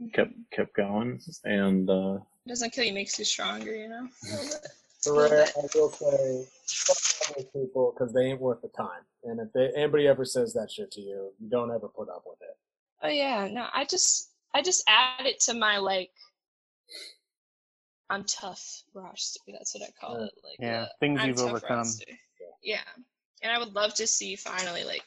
Mhm. 0.00 0.12
kept 0.14 0.32
kept 0.50 0.74
going, 0.74 1.20
and 1.44 1.88
uh, 1.90 2.18
doesn't 2.46 2.70
kill 2.70 2.84
you, 2.84 2.92
makes 2.92 3.18
you 3.18 3.24
stronger. 3.24 3.74
You 3.74 3.88
know. 3.88 4.08
A 5.06 5.10
little 5.10 5.28
bit. 5.30 5.48
So 5.48 5.60
Ray, 5.62 5.64
I 5.64 5.78
will 5.78 5.90
say, 5.90 6.48
fuck 6.66 7.28
all 7.28 7.34
those 7.36 7.50
people 7.52 7.94
because 7.96 8.12
they 8.12 8.26
ain't 8.26 8.40
worth 8.40 8.60
the 8.62 8.68
time. 8.68 9.02
And 9.24 9.40
if 9.40 9.52
they, 9.52 9.70
anybody 9.76 10.06
ever 10.08 10.24
says 10.24 10.52
that 10.54 10.70
shit 10.70 10.90
to 10.92 11.00
you, 11.00 11.32
you 11.40 11.48
don't 11.50 11.70
ever 11.70 11.88
put 11.88 12.08
up 12.08 12.22
with 12.26 12.38
it. 12.42 12.56
Oh 13.02 13.08
yeah, 13.08 13.48
no, 13.50 13.66
I 13.72 13.84
just 13.84 14.30
I 14.54 14.62
just 14.62 14.84
add 14.88 15.26
it 15.26 15.40
to 15.40 15.54
my 15.54 15.78
like 15.78 16.10
I'm 18.10 18.24
tough 18.24 18.82
roster. 18.94 19.40
That's 19.48 19.74
what 19.74 19.88
I 19.88 19.92
call 19.98 20.18
Yeah. 20.18 20.26
it. 20.26 20.32
Like 20.44 20.56
Yeah, 20.58 20.82
uh, 20.82 20.86
things 21.00 21.20
I'm 21.22 21.28
you've 21.28 21.38
overcome. 21.38 21.78
roster. 21.78 22.04
Yeah, 22.62 22.80
and 23.42 23.50
I 23.52 23.58
would 23.58 23.74
love 23.74 23.94
to 23.94 24.06
see 24.06 24.36
finally 24.36 24.84
like 24.84 25.04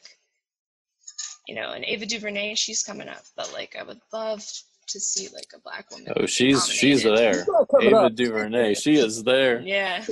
you 1.46 1.54
know, 1.54 1.72
and 1.72 1.84
Ava 1.84 2.06
DuVernay, 2.06 2.54
she's 2.54 2.82
coming 2.82 3.08
up, 3.08 3.22
but 3.36 3.52
like 3.52 3.76
I 3.78 3.82
would 3.82 4.00
love 4.12 4.42
to 4.88 5.00
see 5.00 5.28
like 5.34 5.46
a 5.54 5.60
black 5.60 5.90
woman. 5.90 6.12
oh, 6.16 6.22
be 6.22 6.26
she's 6.26 6.66
she's 6.68 7.02
there. 7.02 7.44
Ava 7.80 7.96
up. 7.96 8.14
DuVernay, 8.14 8.74
she 8.74 8.94
is 8.96 9.22
there. 9.24 9.60
Yeah, 9.60 10.04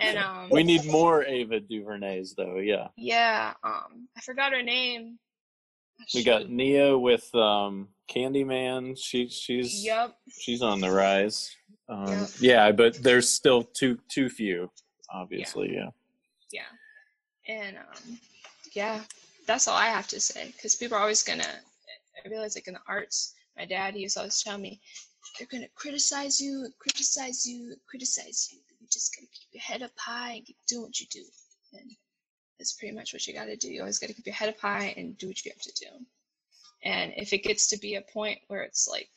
and 0.00 0.18
um, 0.18 0.48
We 0.50 0.62
need 0.64 0.84
more 0.86 1.24
Ava 1.24 1.60
DuVernays, 1.60 2.34
though. 2.36 2.58
Yeah, 2.58 2.88
yeah, 2.96 3.54
um, 3.64 4.08
I 4.16 4.20
forgot 4.20 4.52
her 4.52 4.62
name. 4.62 5.18
we 6.14 6.24
got 6.24 6.48
Nia 6.48 6.96
with 6.98 7.32
um, 7.34 7.88
Candyman. 8.10 8.96
She 8.98 9.28
she's 9.28 9.84
Yup. 9.84 10.16
she's 10.38 10.62
on 10.62 10.80
the 10.80 10.90
rise. 10.90 11.54
Um, 11.88 12.08
Yep. 12.08 12.28
Yeah, 12.40 12.72
but 12.72 13.02
there's 13.02 13.28
still 13.28 13.62
too 13.62 13.98
too 14.08 14.28
few. 14.28 14.70
Obviously, 15.10 15.74
yeah. 15.74 15.90
yeah 16.52 16.62
and 17.48 17.76
um 17.76 18.18
yeah 18.72 19.00
that's 19.46 19.68
all 19.68 19.76
i 19.76 19.86
have 19.86 20.06
to 20.06 20.20
say 20.20 20.46
because 20.56 20.74
people 20.76 20.96
are 20.96 21.00
always 21.00 21.22
gonna 21.22 21.44
i 22.24 22.28
realize 22.28 22.54
like 22.54 22.68
in 22.68 22.74
the 22.74 22.80
arts 22.86 23.34
my 23.56 23.64
dad 23.64 23.94
he 23.94 24.00
used 24.00 24.14
to 24.14 24.20
always 24.20 24.42
tell 24.42 24.58
me 24.58 24.80
they're 25.38 25.48
gonna 25.50 25.68
criticize 25.74 26.40
you 26.40 26.64
and 26.64 26.78
criticize 26.78 27.46
you 27.46 27.72
and 27.72 27.80
criticize 27.88 28.48
you. 28.52 28.58
You 28.80 28.86
just 28.90 29.14
gotta 29.14 29.28
keep 29.28 29.48
your 29.52 29.62
head 29.62 29.82
up 29.82 29.92
high 29.96 30.32
and 30.34 30.46
keep 30.46 30.56
doing 30.66 30.82
what 30.82 31.00
you 31.00 31.06
do. 31.10 31.24
And 31.74 31.90
that's 32.58 32.72
pretty 32.74 32.94
much 32.94 33.12
what 33.12 33.26
you 33.26 33.34
gotta 33.34 33.56
do. 33.56 33.72
You 33.72 33.80
always 33.80 33.98
gotta 33.98 34.14
keep 34.14 34.26
your 34.26 34.34
head 34.34 34.48
up 34.48 34.58
high 34.58 34.94
and 34.96 35.16
do 35.18 35.28
what 35.28 35.44
you 35.44 35.52
have 35.52 35.62
to 35.62 35.72
do. 35.80 36.04
And 36.84 37.12
if 37.16 37.32
it 37.32 37.44
gets 37.44 37.68
to 37.68 37.78
be 37.78 37.94
a 37.94 38.02
point 38.02 38.40
where 38.48 38.62
it's 38.62 38.88
like 38.88 39.10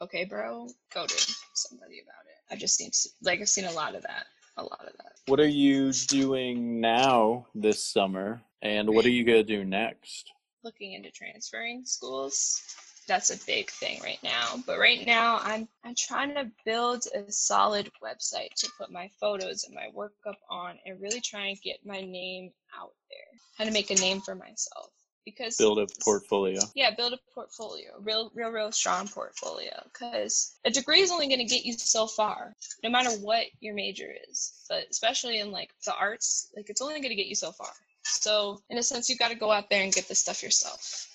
okay 0.00 0.24
bro 0.24 0.68
go 0.92 1.06
to 1.06 1.34
somebody 1.54 2.00
about 2.00 2.26
it. 2.26 2.52
I've 2.52 2.58
just 2.58 2.76
seen 2.76 2.90
like 3.22 3.40
i've 3.40 3.48
seen 3.48 3.66
a 3.66 3.72
lot 3.72 3.94
of 3.94 4.02
that 4.02 4.26
a 4.56 4.62
lot 4.62 4.80
of 4.86 4.92
that. 4.98 5.12
What 5.26 5.40
are 5.40 5.48
you 5.48 5.92
doing 5.92 6.80
now 6.80 7.46
this 7.54 7.84
summer, 7.84 8.42
and 8.60 8.90
what 8.90 9.04
are 9.04 9.10
you 9.10 9.24
gonna 9.24 9.42
do 9.42 9.64
next? 9.64 10.30
Looking 10.62 10.92
into 10.92 11.10
transferring 11.10 11.84
schools. 11.84 12.60
That's 13.08 13.30
a 13.30 13.46
big 13.46 13.70
thing 13.70 14.00
right 14.02 14.22
now. 14.22 14.62
But 14.66 14.78
right 14.78 15.04
now, 15.06 15.40
I'm 15.42 15.68
I'm 15.84 15.94
trying 15.96 16.34
to 16.34 16.50
build 16.64 17.04
a 17.14 17.30
solid 17.30 17.90
website 18.02 18.54
to 18.56 18.70
put 18.78 18.90
my 18.92 19.10
photos 19.20 19.64
and 19.64 19.74
my 19.74 19.88
work 19.92 20.14
up 20.26 20.38
on, 20.48 20.78
and 20.86 21.00
really 21.00 21.20
try 21.20 21.46
and 21.46 21.60
get 21.60 21.84
my 21.84 22.00
name 22.00 22.52
out 22.78 22.92
there. 23.10 23.40
How 23.58 23.64
to 23.64 23.70
make 23.72 23.90
a 23.90 23.94
name 23.96 24.20
for 24.20 24.34
myself 24.34 24.90
because 25.24 25.56
Build 25.56 25.78
a 25.78 25.86
portfolio. 26.02 26.60
yeah 26.74 26.90
build 26.94 27.12
a 27.12 27.18
portfolio 27.34 27.90
real 28.00 28.30
real 28.34 28.50
real 28.50 28.72
strong 28.72 29.06
portfolio 29.08 29.70
because 29.84 30.54
a 30.64 30.70
degree 30.70 31.00
is 31.00 31.10
only 31.12 31.28
going 31.28 31.38
to 31.38 31.44
get 31.44 31.64
you 31.64 31.72
so 31.74 32.06
far 32.06 32.54
no 32.82 32.90
matter 32.90 33.10
what 33.20 33.46
your 33.60 33.74
major 33.74 34.12
is 34.28 34.52
but 34.68 34.84
especially 34.90 35.38
in 35.38 35.50
like 35.52 35.70
the 35.86 35.94
arts 35.94 36.50
like 36.56 36.68
it's 36.70 36.80
only 36.82 36.94
going 36.94 37.08
to 37.10 37.14
get 37.14 37.26
you 37.26 37.34
so 37.34 37.52
far 37.52 37.70
so 38.02 38.60
in 38.70 38.78
a 38.78 38.82
sense 38.82 39.08
you 39.08 39.16
got 39.16 39.30
to 39.30 39.36
go 39.36 39.50
out 39.52 39.70
there 39.70 39.82
and 39.84 39.92
get 39.92 40.08
the 40.08 40.14
stuff 40.14 40.42
yourself 40.42 41.06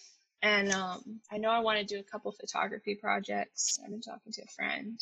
and 0.42 0.72
um, 0.72 1.20
i 1.32 1.38
know 1.38 1.50
i 1.50 1.60
want 1.60 1.80
to 1.80 1.86
do 1.86 2.00
a 2.00 2.04
couple 2.04 2.32
photography 2.32 2.96
projects 2.96 3.80
i've 3.84 3.90
been 3.90 4.02
talking 4.02 4.32
to 4.32 4.42
a 4.42 4.48
friend 4.56 5.00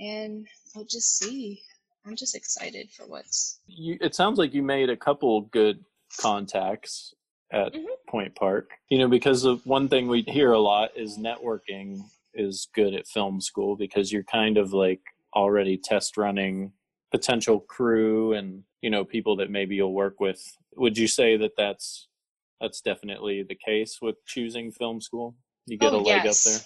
and 0.00 0.46
we'll 0.74 0.84
just 0.84 1.18
see 1.18 1.60
i'm 2.06 2.16
just 2.16 2.34
excited 2.36 2.90
for 2.90 3.06
what's 3.06 3.60
You, 3.66 3.96
it 4.00 4.14
sounds 4.14 4.38
like 4.38 4.54
you 4.54 4.62
made 4.62 4.90
a 4.90 4.96
couple 4.96 5.42
good 5.42 5.84
contacts 6.20 7.14
at 7.52 7.72
Mhm. 7.74 7.86
Point 8.08 8.34
Park. 8.34 8.70
You 8.88 8.98
know, 8.98 9.08
because 9.08 9.44
of 9.44 9.64
one 9.66 9.88
thing 9.88 10.06
we 10.08 10.22
hear 10.22 10.52
a 10.52 10.58
lot 10.60 10.90
is 10.96 11.18
networking 11.18 12.00
is 12.34 12.68
good 12.74 12.94
at 12.94 13.06
film 13.06 13.40
school 13.40 13.76
because 13.76 14.12
you're 14.12 14.22
kind 14.24 14.58
of 14.58 14.72
like 14.72 15.00
already 15.34 15.76
test 15.76 16.16
running 16.16 16.72
potential 17.10 17.60
crew 17.60 18.32
and 18.32 18.64
you 18.82 18.90
know 18.90 19.04
people 19.04 19.36
that 19.36 19.50
maybe 19.50 19.74
you'll 19.76 19.92
work 19.94 20.20
with. 20.20 20.40
Would 20.76 20.96
you 20.98 21.08
say 21.08 21.36
that 21.36 21.52
that's 21.56 22.08
that's 22.60 22.80
definitely 22.80 23.42
the 23.42 23.54
case 23.54 23.98
with 24.00 24.16
choosing 24.26 24.72
film 24.72 25.00
school? 25.00 25.34
You 25.66 25.78
get 25.78 25.92
a 25.92 25.98
leg 25.98 26.26
up 26.26 26.36
there. 26.44 26.60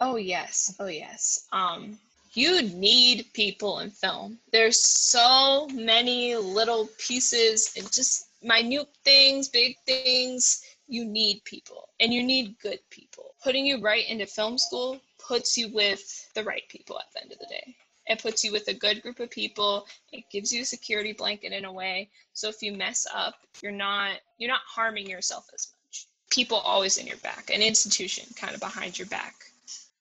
Oh 0.00 0.16
yes, 0.16 0.74
oh 0.80 0.86
yes. 0.86 1.46
Um, 1.52 1.98
you 2.34 2.62
need 2.62 3.26
people 3.34 3.80
in 3.80 3.90
film. 3.90 4.38
There's 4.52 4.80
so 4.80 5.68
many 5.72 6.34
little 6.34 6.88
pieces 6.98 7.72
and 7.76 7.90
just 7.92 8.26
minute 8.42 8.88
things, 9.04 9.48
big 9.48 9.76
things. 9.86 10.62
You 10.88 11.04
need 11.04 11.42
people, 11.44 11.88
and 12.00 12.12
you 12.12 12.22
need 12.22 12.58
good 12.60 12.80
people. 12.90 13.34
Putting 13.42 13.64
you 13.64 13.80
right 13.80 14.06
into 14.08 14.26
film 14.26 14.58
school 14.58 15.00
puts 15.26 15.56
you 15.56 15.72
with 15.72 16.28
the 16.34 16.42
right 16.42 16.62
people 16.68 16.98
at 16.98 17.06
the 17.14 17.22
end 17.22 17.32
of 17.32 17.38
the 17.38 17.46
day. 17.46 17.76
It 18.06 18.20
puts 18.20 18.44
you 18.44 18.52
with 18.52 18.68
a 18.68 18.74
good 18.74 19.02
group 19.02 19.20
of 19.20 19.30
people. 19.30 19.86
It 20.12 20.24
gives 20.30 20.52
you 20.52 20.62
a 20.62 20.66
security 20.66 21.12
blanket 21.12 21.52
in 21.52 21.64
a 21.64 21.72
way. 21.72 22.10
So 22.32 22.48
if 22.48 22.62
you 22.62 22.72
mess 22.72 23.06
up, 23.14 23.34
you're 23.62 23.72
not 23.72 24.12
you're 24.38 24.50
not 24.50 24.62
harming 24.66 25.08
yourself 25.08 25.48
as 25.54 25.68
much. 25.72 26.06
People 26.30 26.58
always 26.58 26.96
in 26.98 27.06
your 27.06 27.16
back, 27.18 27.50
an 27.50 27.62
institution 27.62 28.26
kind 28.36 28.54
of 28.54 28.60
behind 28.60 28.98
your 28.98 29.06
back. 29.08 29.34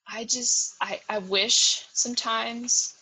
I 0.07 0.23
just 0.23 0.75
I, 0.81 0.99
I 1.09 1.19
wish 1.19 1.85
sometimes 1.93 2.95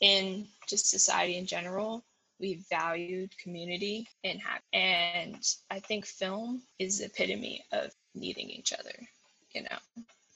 in 0.00 0.46
just 0.66 0.90
society 0.90 1.36
in 1.36 1.46
general 1.46 2.04
we 2.38 2.60
valued 2.70 3.36
community 3.38 4.06
and 4.24 4.40
hap- 4.40 4.62
and 4.72 5.42
I 5.70 5.80
think 5.80 6.04
film 6.06 6.62
is 6.78 6.98
the 6.98 7.06
epitome 7.06 7.64
of 7.72 7.92
needing 8.14 8.50
each 8.50 8.72
other, 8.72 8.94
you 9.54 9.62
know. 9.62 9.78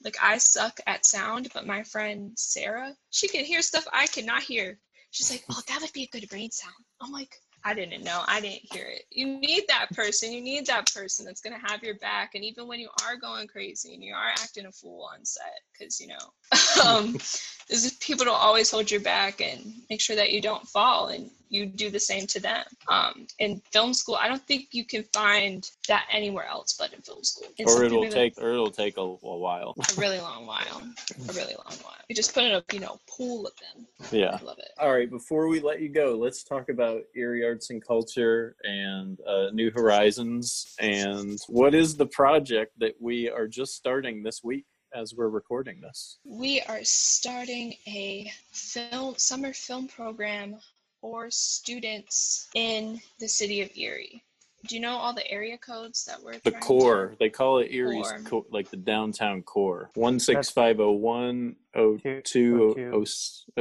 Like 0.03 0.17
I 0.21 0.37
suck 0.37 0.79
at 0.87 1.05
sound, 1.05 1.49
but 1.53 1.67
my 1.67 1.83
friend 1.83 2.31
Sarah, 2.35 2.95
she 3.09 3.27
can 3.27 3.45
hear 3.45 3.61
stuff 3.61 3.85
I 3.93 4.07
cannot 4.07 4.43
hear. 4.43 4.79
She's 5.11 5.29
like, 5.29 5.43
"Oh, 5.49 5.61
that 5.67 5.81
would 5.81 5.93
be 5.93 6.03
a 6.03 6.07
good 6.07 6.31
rain 6.31 6.51
sound." 6.51 6.73
I'm 7.01 7.11
like, 7.11 7.35
I 7.63 7.73
didn't 7.73 8.03
know. 8.03 8.23
I 8.27 8.41
didn't 8.41 8.61
hear 8.71 8.85
it. 8.85 9.03
You 9.11 9.27
need 9.27 9.63
that 9.67 9.91
person. 9.91 10.31
You 10.31 10.41
need 10.41 10.65
that 10.65 10.91
person 10.93 11.25
that's 11.25 11.41
going 11.41 11.59
to 11.59 11.71
have 11.71 11.83
your 11.83 11.95
back. 11.95 12.31
And 12.33 12.43
even 12.43 12.67
when 12.67 12.79
you 12.79 12.89
are 13.03 13.17
going 13.17 13.47
crazy 13.47 13.93
and 13.93 14.03
you 14.03 14.13
are 14.13 14.29
acting 14.29 14.65
a 14.65 14.71
fool 14.71 15.07
on 15.13 15.23
set, 15.23 15.59
because, 15.71 15.99
you 15.99 16.07
know, 16.07 16.15
um, 16.85 17.11
there's 17.69 17.83
just 17.83 18.01
people 18.01 18.25
to 18.25 18.31
always 18.31 18.71
hold 18.71 18.89
your 18.89 19.01
back 19.01 19.41
and 19.41 19.73
make 19.89 20.01
sure 20.01 20.15
that 20.15 20.31
you 20.31 20.41
don't 20.41 20.67
fall 20.67 21.09
and 21.09 21.29
you 21.51 21.65
do 21.65 21.89
the 21.89 21.99
same 21.99 22.25
to 22.27 22.39
them. 22.39 22.63
Um, 22.87 23.27
in 23.39 23.61
film 23.71 23.93
school, 23.93 24.15
I 24.15 24.27
don't 24.29 24.41
think 24.47 24.69
you 24.71 24.85
can 24.85 25.03
find 25.13 25.69
that 25.89 26.07
anywhere 26.11 26.45
else 26.45 26.73
but 26.79 26.93
in 26.93 27.01
film 27.01 27.23
school. 27.23 27.47
It's 27.57 27.75
Or 27.75 27.83
it'll 27.83 28.01
really- 28.03 28.09
take 28.09 28.33
or 28.41 28.51
it'll 28.51 28.71
take 28.71 28.97
a, 28.97 29.01
a 29.01 29.37
while. 29.37 29.75
a 29.77 29.99
really 29.99 30.19
long 30.19 30.45
while. 30.47 30.81
A 31.29 31.33
really 31.33 31.53
long 31.55 31.77
while. 31.83 31.95
You 32.07 32.15
just 32.15 32.33
put 32.33 32.43
in 32.45 32.51
a, 32.53 32.63
you 32.73 32.79
know, 32.79 32.99
pool 33.07 33.45
of 33.45 33.53
them. 33.57 33.85
Yeah. 34.11 34.37
I 34.41 34.43
love 34.43 34.57
it. 34.59 34.69
All 34.79 34.91
right, 34.93 35.09
before 35.09 35.47
we 35.47 35.59
let 35.59 35.81
you 35.81 35.89
go, 35.89 36.17
let's 36.17 36.43
talk 36.43 36.69
about 36.69 37.01
Erie 37.15 37.45
Arts 37.45 37.69
and 37.69 37.85
Culture 37.85 38.55
and 38.63 39.19
uh, 39.27 39.49
New 39.51 39.71
Horizons. 39.71 40.73
And 40.79 41.37
what 41.49 41.75
is 41.75 41.95
the 41.97 42.05
project 42.07 42.79
that 42.79 42.95
we 42.99 43.29
are 43.29 43.47
just 43.47 43.75
starting 43.75 44.23
this 44.23 44.41
week 44.43 44.65
as 44.93 45.13
we're 45.15 45.29
recording 45.29 45.79
this? 45.81 46.17
We 46.25 46.61
are 46.61 46.79
starting 46.83 47.75
a 47.87 48.31
film 48.51 49.15
summer 49.17 49.53
film 49.53 49.87
program 49.87 50.57
for 51.01 51.29
students 51.31 52.47
in 52.53 53.01
the 53.19 53.27
city 53.27 53.61
of 53.61 53.69
Erie. 53.75 54.23
Do 54.67 54.75
you 54.75 54.81
know 54.81 54.95
all 54.95 55.13
the 55.15 55.29
area 55.29 55.57
codes 55.57 56.05
that 56.05 56.21
we're 56.21 56.33
The 56.37 56.51
trying 56.51 56.61
to- 56.61 56.67
core, 56.67 57.15
they 57.19 57.31
call 57.31 57.57
it 57.57 57.69
Erie's, 57.71 58.07
Core. 58.07 58.21
co- 58.23 58.45
like 58.51 58.69
the 58.69 58.77
downtown 58.77 59.41
core. 59.41 59.89
16501, 59.95 61.55
02, 61.73 62.75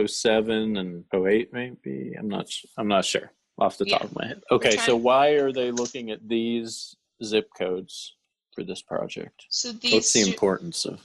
07, 0.07 0.77
and 0.77 1.05
08 1.15 1.53
maybe. 1.55 2.13
I'm 2.19 2.29
not, 2.29 2.45
s- 2.49 2.67
I'm 2.77 2.89
not 2.89 3.07
sure 3.07 3.33
off 3.59 3.79
the 3.79 3.87
top 3.87 4.01
Yeah. 4.03 4.07
of 4.07 4.15
my 4.15 4.27
head. 4.27 4.43
Okay, 4.51 4.73
so 4.73 4.85
trying- 4.85 5.03
why 5.03 5.29
are 5.31 5.53
they 5.53 5.71
looking 5.71 6.11
at 6.11 6.29
these 6.29 6.95
zip 7.25 7.49
codes 7.57 8.17
for 8.55 8.63
this 8.63 8.83
project? 8.83 9.47
So 9.49 9.73
these 9.73 9.95
What's 9.95 10.13
the 10.13 10.21
stu- 10.23 10.31
importance 10.33 10.85
of? 10.85 11.01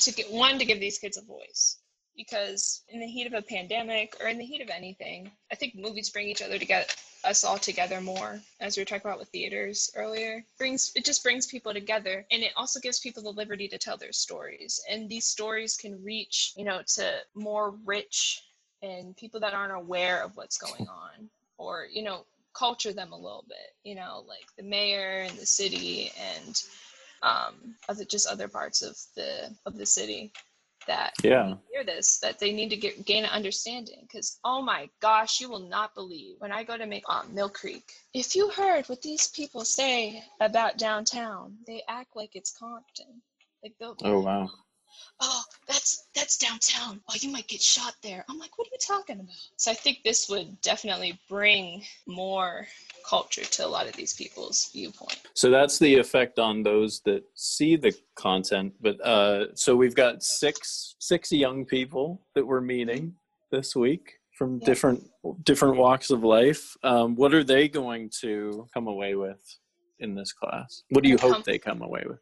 to 0.00 0.12
get 0.12 0.30
one 0.30 0.58
to 0.58 0.64
give 0.66 0.78
these 0.78 0.98
kids 0.98 1.16
a 1.16 1.22
voice 1.22 1.78
because 2.18 2.82
in 2.90 3.00
the 3.00 3.06
heat 3.06 3.26
of 3.26 3.32
a 3.32 3.40
pandemic 3.40 4.14
or 4.20 4.28
in 4.28 4.36
the 4.36 4.44
heat 4.44 4.60
of 4.60 4.68
anything 4.68 5.30
i 5.50 5.54
think 5.54 5.74
movies 5.74 6.10
bring 6.10 6.28
each 6.28 6.42
other 6.42 6.58
together 6.58 6.84
us 7.24 7.44
all 7.44 7.58
together 7.58 8.00
more 8.00 8.40
as 8.60 8.76
we 8.76 8.80
were 8.80 8.84
talking 8.84 9.08
about 9.08 9.18
with 9.18 9.28
theaters 9.28 9.90
earlier. 9.96 10.44
Brings 10.56 10.92
it 10.94 11.04
just 11.04 11.22
brings 11.22 11.46
people 11.46 11.72
together 11.72 12.24
and 12.30 12.42
it 12.42 12.52
also 12.56 12.80
gives 12.80 13.00
people 13.00 13.22
the 13.22 13.30
liberty 13.30 13.68
to 13.68 13.78
tell 13.78 13.96
their 13.96 14.12
stories. 14.12 14.80
And 14.90 15.08
these 15.08 15.26
stories 15.26 15.76
can 15.76 16.02
reach 16.02 16.52
you 16.56 16.64
know 16.64 16.82
to 16.94 17.18
more 17.34 17.74
rich 17.84 18.42
and 18.82 19.16
people 19.16 19.40
that 19.40 19.54
aren't 19.54 19.72
aware 19.72 20.22
of 20.22 20.36
what's 20.36 20.58
going 20.58 20.86
on 20.88 21.28
or 21.58 21.86
you 21.90 22.02
know 22.02 22.24
culture 22.54 22.92
them 22.92 23.12
a 23.12 23.16
little 23.16 23.44
bit 23.48 23.74
you 23.84 23.94
know 23.94 24.24
like 24.26 24.46
the 24.56 24.62
mayor 24.62 25.20
and 25.28 25.36
the 25.38 25.46
city 25.46 26.10
and 26.36 26.62
um, 27.22 27.74
other 27.88 28.04
just 28.04 28.26
other 28.26 28.48
parts 28.48 28.82
of 28.82 28.96
the 29.16 29.54
of 29.66 29.76
the 29.76 29.86
city 29.86 30.32
that 30.88 31.14
Yeah. 31.22 31.54
hear 31.70 31.84
this 31.84 32.18
that 32.18 32.38
they 32.38 32.52
need 32.52 32.70
to 32.70 32.76
get 32.76 33.04
gain 33.06 33.24
an 33.24 33.30
understanding 33.30 34.00
because 34.02 34.38
oh 34.44 34.60
my 34.60 34.88
gosh 35.00 35.40
you 35.40 35.48
will 35.48 35.68
not 35.68 35.94
believe 35.94 36.36
when 36.38 36.52
i 36.52 36.64
go 36.64 36.76
to 36.76 36.86
make 36.86 37.04
um, 37.08 37.28
Millcreek 37.34 37.82
if 38.12 38.34
you 38.34 38.50
heard 38.50 38.88
what 38.88 39.02
these 39.02 39.28
people 39.28 39.64
say 39.64 40.22
about 40.40 40.78
downtown 40.78 41.56
they 41.66 41.82
act 41.88 42.16
like 42.16 42.30
it's 42.34 42.56
compton 42.58 43.22
like 43.62 43.74
they'll 43.78 43.96
Oh, 44.04 44.20
wow. 44.20 44.50
Oh 45.20 45.42
that's 45.66 46.06
that's 46.14 46.36
downtown 46.38 47.00
oh 47.08 47.14
you 47.20 47.30
might 47.30 47.48
get 47.48 47.60
shot 47.60 47.94
there 48.02 48.24
i'm 48.28 48.38
like 48.38 48.56
what 48.56 48.66
are 48.66 48.70
you 48.72 48.78
talking 48.80 49.16
about 49.20 49.34
so 49.56 49.70
i 49.70 49.74
think 49.74 49.98
this 50.04 50.28
would 50.28 50.60
definitely 50.60 51.18
bring 51.28 51.82
more 52.06 52.66
culture 53.08 53.44
to 53.44 53.64
a 53.64 53.66
lot 53.66 53.86
of 53.88 53.94
these 53.96 54.14
people's 54.14 54.70
viewpoint 54.72 55.18
So 55.34 55.50
that's 55.50 55.78
the 55.78 55.94
effect 55.96 56.38
on 56.38 56.62
those 56.62 57.00
that 57.06 57.22
see 57.34 57.76
the 57.76 57.92
content. 58.16 58.74
But 58.80 59.00
uh, 59.06 59.54
so 59.54 59.74
we've 59.76 59.94
got 59.94 60.22
six 60.22 60.94
six 60.98 61.32
young 61.32 61.64
people 61.64 62.20
that 62.34 62.44
we're 62.46 62.60
meeting 62.60 63.14
this 63.50 63.74
week 63.74 64.04
from 64.36 64.58
Yeah. 64.58 64.66
different 64.66 65.00
different 65.44 65.76
walks 65.76 66.10
of 66.10 66.22
life. 66.22 66.76
Um, 66.82 67.14
what 67.16 67.32
are 67.32 67.44
they 67.44 67.68
going 67.68 68.10
to 68.20 68.66
come 68.74 68.86
away 68.88 69.14
with 69.14 69.42
in 70.00 70.14
this 70.14 70.32
class? 70.32 70.82
What 70.90 71.02
do 71.04 71.08
you 71.08 71.18
hope 71.18 71.44
they 71.44 71.58
come 71.58 71.80
away 71.82 72.04
with? 72.06 72.20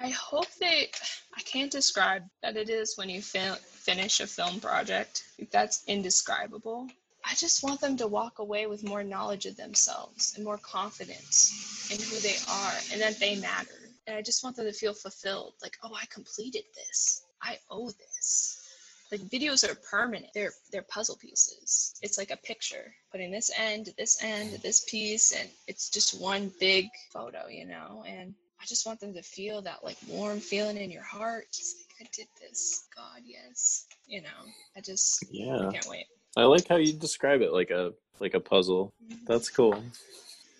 I 0.00 0.08
hope 0.10 0.46
they. 0.60 0.90
I 1.36 1.40
can't 1.42 1.70
describe 1.70 2.22
that 2.42 2.56
it 2.56 2.68
is 2.68 2.96
when 2.96 3.08
you 3.08 3.22
fin- 3.22 3.56
finish 3.56 4.20
a 4.20 4.26
film 4.26 4.60
project. 4.60 5.24
That's 5.50 5.84
indescribable. 5.86 6.88
I 7.24 7.34
just 7.34 7.64
want 7.64 7.80
them 7.80 7.96
to 7.96 8.06
walk 8.06 8.38
away 8.38 8.66
with 8.66 8.84
more 8.84 9.02
knowledge 9.02 9.46
of 9.46 9.56
themselves 9.56 10.34
and 10.36 10.44
more 10.44 10.58
confidence 10.58 11.90
in 11.90 11.98
who 11.98 12.20
they 12.20 12.36
are 12.48 12.72
and 12.92 13.00
that 13.00 13.18
they 13.18 13.36
matter. 13.36 13.90
And 14.06 14.16
I 14.16 14.22
just 14.22 14.44
want 14.44 14.56
them 14.56 14.66
to 14.66 14.72
feel 14.72 14.94
fulfilled 14.94 15.54
like, 15.60 15.76
oh, 15.82 15.92
I 15.94 16.06
completed 16.06 16.62
this. 16.74 17.24
I 17.42 17.58
owe 17.70 17.90
this. 17.90 18.62
Like 19.10 19.22
videos 19.22 19.68
are 19.68 19.74
permanent. 19.74 20.32
They're 20.34 20.52
they're 20.72 20.82
puzzle 20.82 21.16
pieces. 21.16 21.94
It's 22.02 22.18
like 22.18 22.30
a 22.30 22.36
picture, 22.36 22.94
putting 23.12 23.30
this 23.30 23.50
end, 23.56 23.92
this 23.96 24.22
end, 24.22 24.58
this 24.62 24.84
piece, 24.88 25.32
and 25.32 25.48
it's 25.68 25.90
just 25.90 26.20
one 26.20 26.52
big 26.58 26.88
photo, 27.12 27.46
you 27.48 27.66
know. 27.66 28.04
And 28.06 28.34
I 28.60 28.64
just 28.66 28.86
want 28.86 29.00
them 29.00 29.14
to 29.14 29.22
feel 29.22 29.62
that 29.62 29.84
like 29.84 29.96
warm 30.08 30.40
feeling 30.40 30.76
in 30.76 30.90
your 30.90 31.02
heart. 31.02 31.46
Just 31.52 31.76
like 31.78 32.06
I 32.06 32.10
did 32.14 32.26
this. 32.40 32.86
God, 32.94 33.22
yes. 33.24 33.86
You 34.06 34.22
know, 34.22 34.28
I 34.76 34.80
just 34.80 35.24
Yeah, 35.30 35.68
I 35.68 35.72
can't 35.72 35.86
wait. 35.88 36.06
I 36.36 36.44
like 36.44 36.68
how 36.68 36.76
you 36.76 36.92
describe 36.92 37.40
it 37.42 37.52
like 37.52 37.70
a 37.70 37.92
like 38.20 38.34
a 38.34 38.40
puzzle. 38.40 38.92
That's 39.26 39.50
cool. 39.50 39.82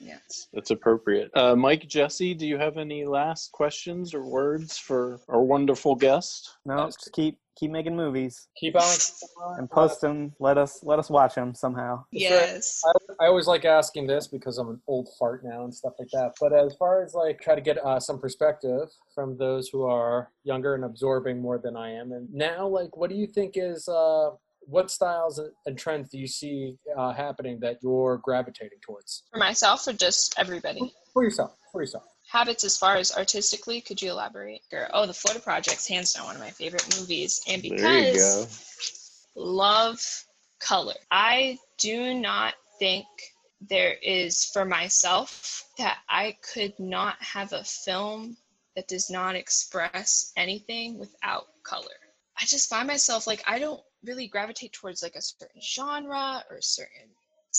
Yes. 0.01 0.49
That's 0.53 0.71
appropriate. 0.71 1.31
Uh, 1.35 1.57
Mike, 1.57 1.87
Jesse, 1.89 2.35
do 2.35 2.47
you 2.47 2.59
have 2.59 2.77
any 2.77 3.07
last 3.07 3.53
questions 3.53 4.13
or 4.13 4.23
words 4.23 4.77
for 4.77 5.21
our 5.29 5.43
wonderful 5.43 5.95
guest? 5.95 6.51
No, 6.65 6.87
just 6.87 7.13
keep 7.13 7.39
keep 7.57 7.71
making 7.71 7.97
movies 7.97 8.49
Keep 8.61 8.77
on. 8.77 9.59
and 9.59 9.71
post 9.71 10.01
them. 10.01 10.33
Let 10.39 10.59
us 10.59 10.81
let 10.83 10.99
us 10.99 11.09
watch 11.11 11.35
them 11.35 11.55
somehow. 11.55 12.05
Yes. 12.13 12.83
I, 12.87 13.25
I 13.25 13.27
always 13.29 13.47
like 13.47 13.65
asking 13.65 14.07
this 14.07 14.29
because 14.29 14.59
I'm 14.59 14.69
an 14.69 14.81
old 14.87 15.09
fart 15.19 15.43
now 15.45 15.65
and 15.65 15.75
stuff 15.75 15.95
like 15.99 16.09
that. 16.13 16.33
But 16.41 16.53
as 16.53 16.75
far 16.77 17.03
as 17.03 17.15
like 17.15 17.41
try 17.41 17.55
to 17.55 17.61
get 17.61 17.79
uh, 17.85 17.99
some 18.01 18.19
perspective 18.21 18.89
from 19.15 19.37
those 19.39 19.69
who 19.69 19.85
are 19.85 20.31
younger 20.45 20.75
and 20.75 20.85
absorbing 20.85 21.41
more 21.41 21.59
than 21.59 21.77
I 21.77 21.91
am, 21.93 22.13
and 22.13 22.33
now 22.33 22.67
like, 22.67 22.97
what 22.97 23.11
do 23.11 23.17
you 23.17 23.27
think 23.27 23.55
is 23.57 23.89
uh, 23.89 24.31
what 24.61 24.91
styles 24.91 25.41
and 25.67 25.79
trends 25.79 26.11
do 26.11 26.19
you 26.19 26.27
see 26.27 26.77
uh, 26.97 27.13
happening 27.13 27.61
that 27.61 27.79
you're 27.83 28.19
gravitating 28.19 28.79
towards 28.85 29.23
For 29.33 29.39
myself 29.39 29.87
or 29.87 29.93
just 29.93 30.35
everybody? 30.39 30.93
for 31.13 31.23
yourself? 31.25 31.53
For 31.73 31.83
yourself. 31.83 32.05
Habits 32.29 32.65
as 32.65 32.77
far 32.77 32.97
as 32.97 33.13
artistically, 33.13 33.81
could 33.81 34.03
you 34.03 34.11
elaborate? 34.11 34.63
Or, 34.73 34.89
oh, 34.93 35.07
the 35.07 35.15
Florida 35.15 35.43
Project's 35.43 35.87
hands 35.87 36.13
down 36.13 36.27
one 36.27 36.35
of 36.35 36.41
my 36.41 36.51
favorite 36.51 36.99
movies. 36.99 37.41
And 37.49 37.63
because 37.63 38.57
love 39.37 40.01
color. 40.59 40.95
I 41.11 41.59
do 41.79 42.15
not 42.15 42.55
think 42.79 43.07
there 43.61 43.95
is 44.03 44.45
for 44.45 44.65
myself 44.65 45.65
that 45.79 45.99
I 46.09 46.37
could 46.53 46.79
not 46.79 47.17
have 47.21 47.53
a 47.53 47.65
film 47.65 48.37
that 48.75 48.89
does 48.89 49.11
not 49.11 49.35
express 49.35 50.33
anything 50.37 50.99
without 50.99 51.47
color. 51.63 51.85
I 52.41 52.45
just 52.45 52.69
find 52.69 52.87
myself 52.87 53.27
like 53.27 53.43
I 53.47 53.59
don't 53.59 53.81
really 54.05 54.29
gravitate 54.29 54.73
towards 54.73 55.03
like 55.03 55.17
a 55.17 55.23
certain 55.23 55.61
genre 55.63 56.45
or 56.51 56.57
a 56.57 56.63
certain 56.63 57.09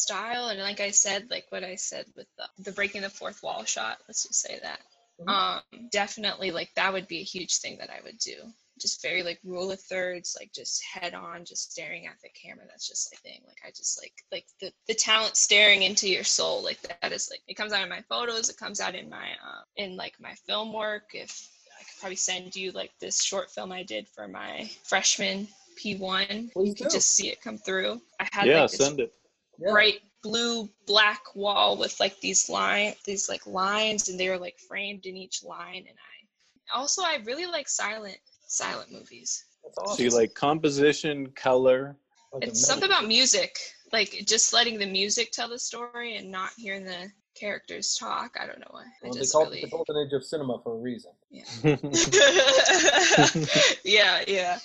style 0.03 0.47
and 0.49 0.59
like 0.59 0.79
I 0.79 0.91
said 0.91 1.29
like 1.29 1.45
what 1.49 1.63
I 1.63 1.75
said 1.75 2.05
with 2.15 2.27
the, 2.37 2.47
the 2.63 2.71
breaking 2.71 3.01
the 3.01 3.09
fourth 3.09 3.41
wall 3.43 3.63
shot 3.65 3.97
let's 4.07 4.23
just 4.27 4.41
say 4.41 4.59
that. 4.61 4.79
Mhm. 5.19 5.29
um 5.29 5.89
definitely 5.91 6.51
like 6.51 6.69
that 6.75 6.93
would 6.93 7.07
be 7.07 7.19
a 7.19 7.23
huge 7.23 7.57
thing 7.57 7.77
that 7.79 7.89
I 7.89 7.99
would 8.03 8.19
do. 8.19 8.35
Just 8.79 9.01
very 9.01 9.23
like 9.23 9.39
rule 9.43 9.71
of 9.71 9.79
thirds 9.81 10.35
like 10.39 10.51
just 10.53 10.83
head 10.83 11.13
on 11.15 11.45
just 11.45 11.71
staring 11.71 12.05
at 12.05 12.17
the 12.21 12.29
camera 12.29 12.65
that's 12.67 12.87
just 12.87 13.11
a 13.13 13.17
thing. 13.17 13.41
Like 13.47 13.57
i 13.65 13.69
just 13.71 13.99
like 14.01 14.13
like 14.31 14.45
the 14.61 14.71
the 14.87 14.93
talent 14.93 15.35
staring 15.35 15.81
into 15.83 16.07
your 16.07 16.23
soul 16.23 16.63
like 16.63 16.81
that 16.83 17.11
is 17.11 17.29
like 17.31 17.41
it 17.47 17.55
comes 17.55 17.73
out 17.73 17.83
in 17.83 17.89
my 17.89 18.03
photos 18.09 18.49
it 18.49 18.57
comes 18.57 18.79
out 18.79 18.95
in 18.95 19.09
my 19.09 19.29
uh, 19.47 19.61
in 19.77 19.95
like 19.97 20.13
my 20.19 20.33
film 20.47 20.73
work. 20.73 21.09
If 21.13 21.49
i 21.79 21.83
could 21.83 21.99
probably 21.99 22.15
send 22.15 22.55
you 22.55 22.71
like 22.71 22.91
this 22.99 23.21
short 23.23 23.49
film 23.51 23.71
i 23.71 23.83
did 23.83 24.07
for 24.15 24.27
my 24.27 24.69
freshman 24.83 25.47
p1 25.79 26.51
Please 26.53 26.69
you 26.69 26.75
could 26.75 26.89
just 26.91 27.09
see 27.15 27.29
it 27.29 27.41
come 27.41 27.57
through. 27.57 28.01
I 28.19 28.27
had 28.31 28.47
Yeah, 28.47 28.61
like 28.61 28.71
this 28.71 28.79
send 28.81 28.99
it. 28.99 29.13
Yeah. 29.59 29.71
bright 29.71 30.01
blue 30.23 30.69
black 30.85 31.21
wall 31.35 31.77
with 31.77 31.99
like 31.99 32.19
these 32.19 32.49
line 32.49 32.93
these 33.05 33.29
like 33.29 33.45
lines 33.45 34.09
and 34.09 34.19
they 34.19 34.29
were 34.29 34.37
like 34.37 34.57
framed 34.67 35.05
in 35.05 35.15
each 35.15 35.43
line 35.43 35.85
and 35.87 35.97
i 35.97 36.77
also 36.77 37.01
i 37.03 37.19
really 37.25 37.45
like 37.45 37.69
silent 37.69 38.17
silent 38.47 38.91
movies 38.91 39.45
That's 39.63 39.77
awesome. 39.77 39.95
So 39.97 40.03
you 40.03 40.09
like 40.09 40.33
composition, 40.33 41.27
color. 41.31 41.95
Like 42.33 42.43
it's 42.43 42.65
something 42.65 42.89
about 42.89 43.07
music 43.07 43.57
like 43.93 44.23
just 44.27 44.53
letting 44.53 44.77
the 44.79 44.85
music 44.85 45.31
tell 45.31 45.47
the 45.49 45.59
story 45.59 46.17
and 46.17 46.29
not 46.31 46.51
hearing 46.57 46.83
the 46.83 47.11
characters 47.35 47.95
talk 47.95 48.35
i 48.39 48.45
don't 48.45 48.59
know 48.59 48.67
why 48.71 48.81
i 48.81 48.85
Well, 49.03 49.13
they 49.13 49.19
just 49.19 49.33
call 49.33 49.49
it 49.51 49.61
the 49.61 49.67
golden 49.69 50.05
age 50.05 50.13
of 50.13 50.23
cinema 50.25 50.59
for 50.63 50.73
a 50.73 50.79
reason. 50.79 51.11
yeah 51.29 51.43
yeah 54.27 54.59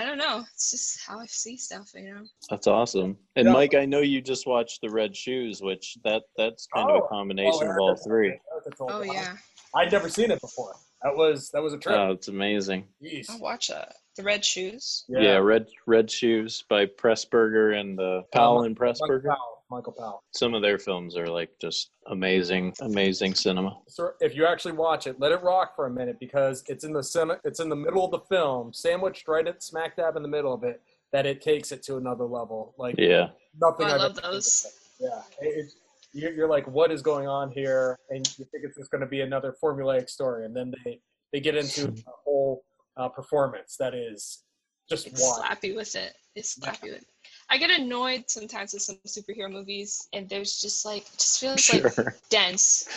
i 0.00 0.04
don't 0.06 0.18
know 0.18 0.42
it's 0.54 0.70
just 0.70 1.00
how 1.06 1.18
i 1.20 1.26
see 1.26 1.56
stuff 1.56 1.90
you 1.94 2.12
know 2.12 2.22
That's 2.48 2.66
awesome. 2.66 3.16
And 3.36 3.46
Yeah. 3.46 3.52
Mike, 3.52 3.74
I 3.74 3.84
know 3.84 4.00
you 4.00 4.20
just 4.20 4.46
watched 4.46 4.80
the 4.80 4.88
Red 4.90 5.14
Shoes, 5.14 5.60
which 5.62 5.96
that 6.04 6.22
that's 6.36 6.66
kind 6.74 6.88
of 6.90 6.96
Oh. 7.02 7.04
a 7.04 7.08
combination 7.08 7.66
yeah, 7.66 7.72
of 7.72 7.78
all 7.80 7.96
three. 7.96 8.38
oh 8.80 9.00
right. 9.00 9.12
yeah 9.12 9.36
I'd 9.74 9.92
never 9.92 10.08
seen 10.08 10.30
it 10.30 10.40
before. 10.40 10.74
That 11.02 11.14
was 11.16 11.50
that 11.50 11.62
was 11.62 11.74
a 11.74 11.78
trip. 11.78 11.96
Oh, 11.96 12.10
it's 12.12 12.28
amazing. 12.28 12.86
Jeez. 13.02 13.30
i'll 13.30 13.38
watch 13.40 13.68
that 13.68 13.94
the 14.16 14.22
red 14.24 14.44
shoes 14.44 15.04
Yeah, 15.08 15.36
Red 15.36 15.66
Red 15.86 16.10
Shoes 16.10 16.64
by 16.68 16.86
Pressburger 16.86 17.78
and 17.78 17.98
uh, 18.00 18.22
Powell 18.32 18.64
and 18.64 18.76
Pressburger. 18.76 19.24
Powell. 19.24 19.59
Michael 19.70 19.92
Powell. 19.92 20.22
Some 20.32 20.54
of 20.54 20.62
their 20.62 20.78
films 20.78 21.16
are 21.16 21.26
like 21.28 21.50
just 21.60 21.90
amazing, 22.08 22.74
amazing 22.80 23.34
cinema. 23.34 23.78
So 23.88 24.10
if 24.20 24.34
you 24.34 24.46
actually 24.46 24.72
watch 24.72 25.06
it, 25.06 25.20
let 25.20 25.32
it 25.32 25.42
rock 25.42 25.76
for 25.76 25.86
a 25.86 25.90
minute 25.90 26.18
because 26.18 26.64
it's 26.66 26.84
in 26.84 26.92
the 26.92 27.02
center, 27.02 27.40
it's 27.44 27.60
in 27.60 27.68
the 27.68 27.76
middle 27.76 28.04
of 28.04 28.10
the 28.10 28.20
film, 28.20 28.72
sandwiched 28.72 29.28
right 29.28 29.46
at 29.46 29.62
smack 29.62 29.96
dab 29.96 30.16
in 30.16 30.22
the 30.22 30.28
middle 30.28 30.52
of 30.52 30.64
it, 30.64 30.82
that 31.12 31.26
it 31.26 31.40
takes 31.40 31.72
it 31.72 31.82
to 31.84 31.96
another 31.96 32.24
level. 32.24 32.74
Like 32.78 32.96
Yeah, 32.98 33.28
nothing. 33.60 33.86
Oh, 33.86 33.90
I 33.90 33.94
I've 33.94 34.00
love 34.00 34.18
ever 34.22 34.32
those. 34.32 34.66
Yeah, 34.98 35.22
it, 35.40 35.66
it, 35.66 35.72
you're, 36.12 36.32
you're 36.32 36.48
like, 36.48 36.66
what 36.66 36.90
is 36.90 37.02
going 37.02 37.28
on 37.28 37.50
here? 37.50 37.98
And 38.10 38.26
you 38.38 38.44
think 38.46 38.64
it's 38.64 38.76
just 38.76 38.90
going 38.90 39.00
to 39.00 39.06
be 39.06 39.20
another 39.20 39.54
formulaic 39.62 40.10
story, 40.10 40.44
and 40.44 40.54
then 40.54 40.72
they 40.84 41.00
they 41.32 41.40
get 41.40 41.54
into 41.56 41.88
a 41.88 42.10
whole 42.24 42.64
uh, 42.96 43.08
performance 43.08 43.76
that 43.78 43.94
is 43.94 44.42
just 44.88 45.06
it's 45.06 45.22
wild. 45.22 45.44
slappy 45.44 45.74
with 45.74 45.94
it. 45.94 46.12
It's 46.34 46.58
slappy 46.58 46.90
with. 46.92 47.04
I 47.50 47.58
get 47.58 47.70
annoyed 47.70 48.24
sometimes 48.28 48.72
with 48.72 48.82
some 48.82 48.96
superhero 49.06 49.50
movies, 49.50 50.08
and 50.12 50.28
there's 50.28 50.60
just 50.60 50.84
like 50.84 51.02
it 51.02 51.18
just 51.18 51.40
feels 51.40 51.72
like 51.72 51.92
sure. 51.92 52.14
dense. 52.30 52.88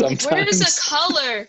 Like, 0.00 0.20
Sometimes. 0.20 0.26
where's 0.26 0.58
the 0.58 0.82
color? 0.82 1.48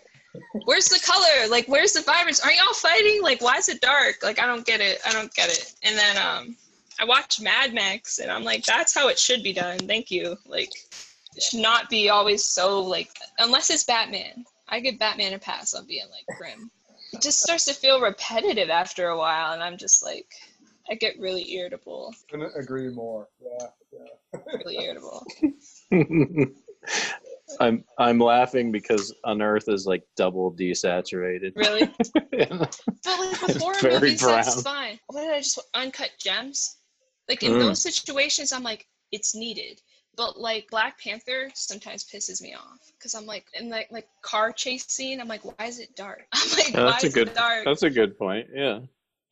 Where's 0.64 0.86
the 0.86 1.00
color? 1.04 1.48
Like, 1.48 1.66
where's 1.66 1.92
the 1.92 2.02
vibrance? 2.02 2.40
Aren't 2.40 2.56
y'all 2.56 2.74
fighting? 2.74 3.22
Like, 3.22 3.40
why 3.40 3.56
is 3.56 3.68
it 3.68 3.80
dark? 3.80 4.22
Like, 4.22 4.38
I 4.38 4.46
don't 4.46 4.64
get 4.64 4.80
it. 4.80 5.00
I 5.04 5.12
don't 5.12 5.32
get 5.34 5.48
it. 5.48 5.74
And 5.82 5.96
then 5.96 6.16
um, 6.18 6.56
I 7.00 7.04
watched 7.04 7.40
Mad 7.40 7.74
Max, 7.74 8.18
and 8.18 8.30
I'm 8.30 8.44
like, 8.44 8.64
that's 8.64 8.94
how 8.94 9.08
it 9.08 9.18
should 9.18 9.42
be 9.42 9.52
done. 9.52 9.78
Thank 9.78 10.10
you. 10.10 10.36
Like, 10.46 10.70
it 11.34 11.42
should 11.42 11.60
not 11.60 11.88
be 11.88 12.10
always 12.10 12.44
so 12.44 12.80
like, 12.80 13.10
unless 13.38 13.70
it's 13.70 13.84
Batman. 13.84 14.44
I 14.68 14.80
give 14.80 14.98
Batman 14.98 15.34
a 15.34 15.38
pass 15.38 15.74
on 15.74 15.86
being 15.86 16.06
like 16.10 16.36
grim. 16.36 16.70
It 17.12 17.22
just 17.22 17.40
starts 17.40 17.64
to 17.64 17.74
feel 17.74 18.00
repetitive 18.00 18.68
after 18.68 19.08
a 19.08 19.16
while, 19.16 19.52
and 19.52 19.62
I'm 19.62 19.78
just 19.78 20.04
like, 20.04 20.26
I 20.90 20.94
get 20.94 21.18
really 21.18 21.52
irritable. 21.52 22.14
Couldn't 22.30 22.52
agree 22.56 22.88
more. 22.88 23.28
Yeah, 23.40 23.66
yeah. 23.92 24.40
Really 24.64 24.84
irritable. 24.84 25.26
I'm 27.60 27.84
I'm 27.98 28.18
laughing 28.18 28.70
because 28.72 29.14
Unearth 29.24 29.68
is 29.68 29.86
like 29.86 30.02
double 30.16 30.52
desaturated. 30.52 31.52
Really? 31.56 31.90
But 33.04 33.20
like 33.20 33.40
with 33.42 33.50
It's 33.50 33.58
horror 33.62 33.74
very 33.80 33.94
movies, 34.00 34.20
that's 34.20 34.62
fine. 34.62 34.98
What 35.06 35.22
did 35.22 35.30
I 35.30 35.38
just 35.38 35.58
uncut 35.74 36.10
gems? 36.18 36.76
Like 37.28 37.42
in 37.42 37.52
Mm. 37.52 37.60
those 37.60 37.82
situations, 37.82 38.52
I'm 38.52 38.62
like, 38.62 38.86
it's 39.12 39.34
needed. 39.34 39.80
But 40.16 40.38
like 40.38 40.68
Black 40.70 40.98
Panther 41.00 41.50
sometimes 41.54 42.04
pisses 42.04 42.42
me 42.42 42.54
off 42.54 42.78
because 42.98 43.14
I'm 43.14 43.24
like 43.26 43.46
in 43.54 43.68
like 43.70 43.88
like 43.90 44.08
car 44.22 44.52
chase 44.52 44.86
scene. 44.88 45.20
I'm 45.20 45.28
like, 45.28 45.44
why 45.44 45.66
is 45.66 45.78
it 45.78 45.94
dark? 45.96 46.26
I'm 46.34 46.50
like, 46.50 46.74
Yeah, 46.74 46.84
why 46.84 46.90
that's 46.90 47.04
a 47.04 47.06
is 47.08 47.14
good 47.14 47.28
it 47.28 47.34
dark? 47.34 47.64
That's 47.64 47.82
a 47.82 47.90
good 47.90 48.18
point. 48.18 48.48
Yeah. 48.54 48.80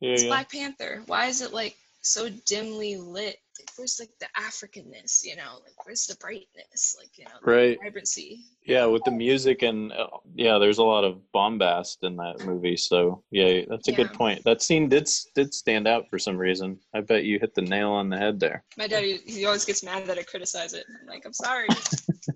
Yeah, 0.00 0.10
It's 0.12 0.22
yeah. 0.24 0.28
Black 0.28 0.50
Panther. 0.50 1.02
Why 1.06 1.26
is 1.26 1.40
it 1.40 1.52
like 1.52 1.76
so 2.02 2.28
dimly 2.46 2.96
lit? 2.96 3.38
Like, 3.58 3.70
where's 3.76 3.98
like 3.98 4.10
the 4.20 4.26
Africanness? 4.38 5.24
You 5.24 5.36
know, 5.36 5.58
like 5.64 5.86
where's 5.86 6.06
the 6.06 6.14
brightness? 6.16 6.96
Like 6.98 7.16
you 7.18 7.24
know, 7.24 7.30
the 7.42 7.50
Right. 7.50 7.78
vibrancy. 7.82 8.40
Yeah, 8.66 8.86
with 8.86 9.04
the 9.04 9.12
music 9.12 9.62
and 9.62 9.92
uh, 9.92 10.08
yeah, 10.34 10.58
there's 10.58 10.78
a 10.78 10.82
lot 10.84 11.04
of 11.04 11.20
bombast 11.32 11.98
in 12.02 12.16
that 12.16 12.40
movie. 12.44 12.76
So 12.76 13.22
yeah, 13.30 13.62
that's 13.68 13.88
a 13.88 13.92
good 13.92 14.12
point. 14.12 14.42
That 14.44 14.60
scene 14.60 14.88
did 14.88 15.08
did 15.34 15.54
stand 15.54 15.86
out 15.88 16.10
for 16.10 16.18
some 16.18 16.36
reason. 16.36 16.78
I 16.94 17.00
bet 17.00 17.24
you 17.24 17.38
hit 17.38 17.54
the 17.54 17.62
nail 17.62 17.92
on 17.92 18.08
the 18.10 18.18
head 18.18 18.38
there. 18.40 18.64
My 18.76 18.88
dad, 18.88 19.04
he, 19.04 19.18
he 19.24 19.46
always 19.46 19.64
gets 19.64 19.82
mad 19.82 20.06
that 20.06 20.18
I 20.18 20.22
criticize 20.24 20.74
it. 20.74 20.84
I'm 21.00 21.06
like, 21.06 21.24
I'm 21.24 21.32
sorry. 21.32 21.68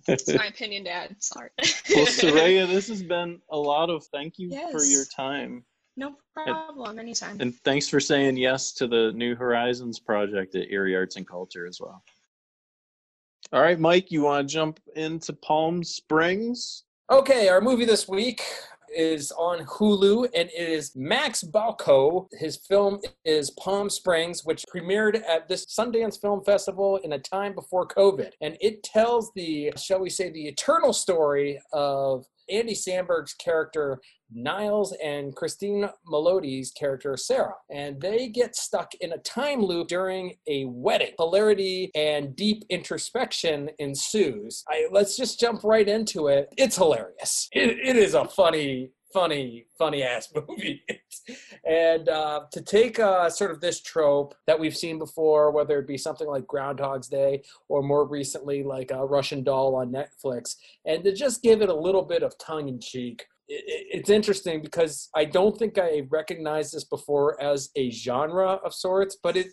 it's 0.09 0.33
my 0.33 0.47
opinion, 0.47 0.85
Dad. 0.85 1.17
Sorry. 1.19 1.51
well, 1.59 1.67
Soraya, 2.07 2.67
this 2.67 2.89
has 2.89 3.03
been 3.03 3.41
a 3.51 3.59
lot 3.59 3.91
of 3.91 4.05
thank 4.07 4.39
you 4.39 4.51
for 4.71 4.85
your 4.85 5.05
time. 5.05 5.65
No 6.01 6.15
problem. 6.35 6.99
Anytime. 6.99 7.37
And 7.41 7.55
thanks 7.57 7.87
for 7.87 8.01
saying 8.01 8.39
yes 8.39 8.73
to 8.73 8.87
the 8.87 9.13
New 9.13 9.37
Horizons 9.37 9.99
project 9.99 10.55
at 10.55 10.71
Erie 10.71 10.97
Arts 10.97 11.17
and 11.17 11.29
Culture 11.29 11.67
as 11.67 11.79
well. 11.79 12.03
All 13.53 13.61
right, 13.61 13.79
Mike, 13.79 14.11
you 14.11 14.23
want 14.23 14.49
to 14.49 14.53
jump 14.53 14.81
into 14.97 15.35
Palm 15.35 15.85
Springs? 15.85 16.85
Okay, 17.11 17.49
our 17.49 17.61
movie 17.61 17.85
this 17.85 18.09
week 18.09 18.41
is 18.97 19.31
on 19.33 19.67
Hulu 19.67 20.25
and 20.35 20.49
it 20.49 20.69
is 20.71 20.97
Max 20.97 21.45
Barbakow. 21.45 22.27
His 22.33 22.57
film 22.57 23.01
is 23.27 23.51
Palm 23.51 23.91
Springs, 23.91 24.43
which 24.45 24.65
premiered 24.75 25.23
at 25.29 25.49
this 25.49 25.67
Sundance 25.67 26.19
Film 26.19 26.43
Festival 26.43 26.97
in 27.05 27.13
a 27.13 27.19
time 27.19 27.55
before 27.55 27.87
COVID. 27.87 28.31
And 28.41 28.57
it 28.63 28.83
tells 28.85 29.33
the, 29.35 29.71
shall 29.77 30.01
we 30.01 30.09
say, 30.09 30.31
the 30.31 30.49
eternal 30.49 30.95
story 30.95 31.61
of 31.75 32.25
Andy 32.51 32.75
Samberg's 32.75 33.35
character 33.35 34.01
Niles 34.33 34.95
and 35.03 35.35
Kristen 35.35 35.89
Milioti's 36.11 36.71
character 36.71 37.17
Sarah. 37.17 37.55
And 37.71 38.01
they 38.01 38.29
get 38.29 38.55
stuck 38.57 38.93
in 39.01 39.13
a 39.13 39.19
time 39.19 39.63
loop 39.63 39.89
during 39.89 40.35
a 40.47 40.65
wedding. 40.67 41.13
Hilarity 41.19 41.91
and 41.95 42.37
deep 42.37 42.65
introspection 42.69 43.71
ensues. 43.79 44.63
I, 44.69 44.89
let's 44.91 45.17
just 45.17 45.41
jump 45.41 45.65
right 45.65 45.89
into 45.89 46.29
it. 46.29 46.49
It's 46.57 46.77
hilarious. 46.77 47.49
It, 47.53 47.79
it 47.83 47.97
is 47.97 48.15
a 48.15 48.27
funny, 48.27 48.91
funny, 49.13 49.67
funny 49.79 50.03
ass 50.03 50.33
movie. 50.49 50.83
and 51.65 52.09
uh, 52.09 52.43
to 52.53 52.61
take 52.63 52.99
uh, 52.99 53.29
sort 53.31 53.51
of 53.51 53.61
this 53.61 53.81
trope 53.81 54.35
that 54.47 54.59
we've 54.59 54.77
seen 54.77 54.99
before, 54.99 55.51
whether 55.51 55.79
it 55.79 55.87
be 55.87 55.99
something 55.99 56.29
like 56.29 56.47
Groundhog's 56.47 57.09
Day 57.09 57.43
or 57.69 57.83
more 57.83 58.07
recently 58.07 58.63
like 58.63 58.91
a 58.91 59.05
Russian 59.05 59.43
Doll 59.43 59.75
on 59.75 59.93
Netflix, 59.93 60.57
and 60.85 61.05
to 61.05 61.13
just 61.13 61.43
give 61.43 61.63
it 61.63 61.69
a 61.69 61.75
little 61.75 62.03
bit 62.03 62.23
of 62.23 62.37
tongue 62.39 62.69
in 62.69 62.81
cheek. 62.81 63.27
It's 63.49 64.11
interesting 64.11 64.63
because 64.63 65.09
I 65.17 65.25
don't 65.25 65.59
think 65.59 65.77
I 65.77 66.07
recognized 66.09 66.73
this 66.73 66.85
before 66.85 67.41
as 67.43 67.71
a 67.75 67.91
genre 67.91 68.61
of 68.65 68.73
sorts, 68.73 69.17
but 69.21 69.37
it 69.37 69.49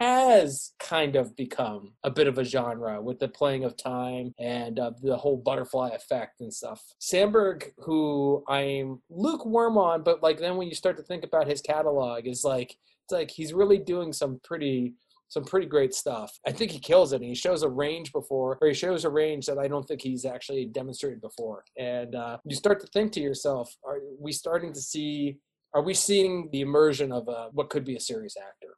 has 0.00 0.72
kind 0.80 1.16
of 1.16 1.36
become 1.36 1.92
a 2.04 2.10
bit 2.10 2.26
of 2.26 2.38
a 2.38 2.44
genre 2.44 3.00
with 3.00 3.18
the 3.18 3.28
playing 3.28 3.64
of 3.64 3.76
time 3.76 4.34
and 4.38 4.78
uh, 4.78 4.90
the 5.02 5.16
whole 5.16 5.36
butterfly 5.36 5.90
effect 5.90 6.40
and 6.40 6.52
stuff. 6.52 6.82
Samberg, 7.00 7.70
who 7.78 8.44
I'm 8.48 9.00
lukewarm 9.10 9.78
on, 9.78 10.02
but 10.02 10.22
like 10.22 10.38
then 10.38 10.56
when 10.56 10.68
you 10.68 10.74
start 10.74 10.96
to 10.96 11.02
think 11.02 11.24
about 11.24 11.46
his 11.46 11.60
catalog, 11.60 12.26
is 12.26 12.44
like 12.44 12.76
it's 13.04 13.12
like 13.12 13.30
he's 13.30 13.52
really 13.52 13.78
doing 13.78 14.12
some 14.12 14.40
pretty 14.42 14.94
some 15.28 15.44
pretty 15.44 15.66
great 15.66 15.94
stuff. 15.94 16.38
I 16.46 16.52
think 16.52 16.70
he 16.70 16.78
kills 16.78 17.12
it. 17.12 17.16
And 17.16 17.26
he 17.26 17.34
shows 17.34 17.62
a 17.62 17.68
range 17.68 18.12
before, 18.12 18.58
or 18.60 18.68
he 18.68 18.74
shows 18.74 19.04
a 19.04 19.10
range 19.10 19.46
that 19.46 19.58
I 19.58 19.68
don't 19.68 19.86
think 19.86 20.00
he's 20.00 20.24
actually 20.24 20.64
demonstrated 20.66 21.20
before. 21.20 21.64
And 21.76 22.14
uh, 22.14 22.38
you 22.44 22.56
start 22.56 22.80
to 22.80 22.86
think 22.88 23.12
to 23.12 23.20
yourself, 23.20 23.76
are 23.86 23.98
we 24.18 24.32
starting 24.32 24.72
to 24.72 24.80
see? 24.80 25.36
Are 25.74 25.82
we 25.82 25.92
seeing 25.92 26.48
the 26.50 26.62
immersion 26.62 27.12
of 27.12 27.28
a, 27.28 27.50
what 27.52 27.68
could 27.68 27.84
be 27.84 27.94
a 27.94 28.00
serious 28.00 28.36
actor? 28.38 28.76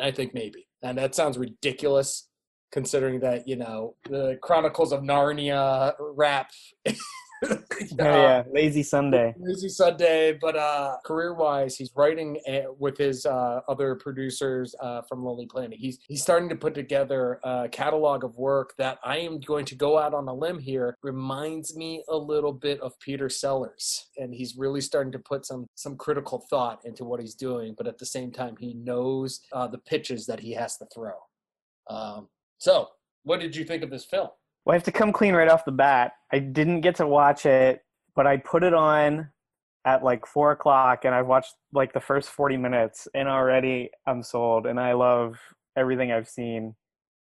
I 0.00 0.10
think 0.10 0.34
maybe. 0.34 0.66
And 0.82 0.98
that 0.98 1.14
sounds 1.14 1.38
ridiculous 1.38 2.28
considering 2.72 3.20
that, 3.20 3.46
you 3.46 3.56
know, 3.56 3.94
the 4.08 4.38
Chronicles 4.42 4.92
of 4.92 5.00
Narnia 5.00 5.92
rap 5.98 6.50
oh, 7.50 7.58
yeah, 7.98 8.42
Lazy 8.50 8.82
Sunday. 8.82 9.34
Lazy 9.38 9.68
Sunday, 9.68 10.32
but 10.40 10.56
uh, 10.56 10.96
career-wise, 11.04 11.76
he's 11.76 11.90
writing 11.94 12.40
with 12.78 12.96
his 12.96 13.26
uh, 13.26 13.60
other 13.68 13.94
producers 13.96 14.74
uh, 14.80 15.02
from 15.02 15.24
Lonely 15.24 15.46
Planet. 15.46 15.78
He's 15.78 15.98
he's 16.08 16.22
starting 16.22 16.48
to 16.48 16.56
put 16.56 16.74
together 16.74 17.40
a 17.42 17.68
catalog 17.70 18.24
of 18.24 18.36
work 18.36 18.74
that 18.78 18.98
I 19.04 19.18
am 19.18 19.40
going 19.40 19.64
to 19.66 19.74
go 19.74 19.98
out 19.98 20.14
on 20.14 20.28
a 20.28 20.34
limb 20.34 20.58
here. 20.58 20.96
Reminds 21.02 21.76
me 21.76 22.04
a 22.08 22.16
little 22.16 22.52
bit 22.52 22.80
of 22.80 22.98
Peter 23.00 23.28
Sellers, 23.28 24.08
and 24.16 24.34
he's 24.34 24.56
really 24.56 24.80
starting 24.80 25.12
to 25.12 25.18
put 25.18 25.46
some 25.46 25.66
some 25.74 25.96
critical 25.96 26.44
thought 26.50 26.80
into 26.84 27.04
what 27.04 27.20
he's 27.20 27.34
doing. 27.34 27.74
But 27.76 27.86
at 27.86 27.98
the 27.98 28.06
same 28.06 28.30
time, 28.30 28.56
he 28.58 28.74
knows 28.74 29.40
uh, 29.52 29.66
the 29.66 29.78
pitches 29.78 30.26
that 30.26 30.40
he 30.40 30.52
has 30.52 30.76
to 30.78 30.86
throw. 30.94 31.14
Um, 31.88 32.28
so, 32.58 32.88
what 33.24 33.40
did 33.40 33.54
you 33.54 33.64
think 33.64 33.82
of 33.82 33.90
this 33.90 34.04
film? 34.04 34.28
Well, 34.64 34.72
I 34.72 34.76
have 34.76 34.84
to 34.84 34.92
come 34.92 35.12
clean 35.12 35.34
right 35.34 35.48
off 35.48 35.64
the 35.64 35.72
bat. 35.72 36.12
I 36.32 36.38
didn't 36.38 36.80
get 36.80 36.96
to 36.96 37.06
watch 37.06 37.44
it, 37.44 37.82
but 38.16 38.26
I 38.26 38.38
put 38.38 38.62
it 38.64 38.72
on 38.74 39.30
at 39.84 40.02
like 40.02 40.26
four 40.26 40.52
o'clock 40.52 41.04
and 41.04 41.14
I've 41.14 41.26
watched 41.26 41.54
like 41.72 41.92
the 41.92 42.00
first 42.00 42.30
40 42.30 42.56
minutes 42.56 43.06
and 43.14 43.28
already 43.28 43.90
I'm 44.06 44.22
sold 44.22 44.66
and 44.66 44.80
I 44.80 44.94
love 44.94 45.38
everything 45.76 46.10
I've 46.12 46.28
seen. 46.28 46.74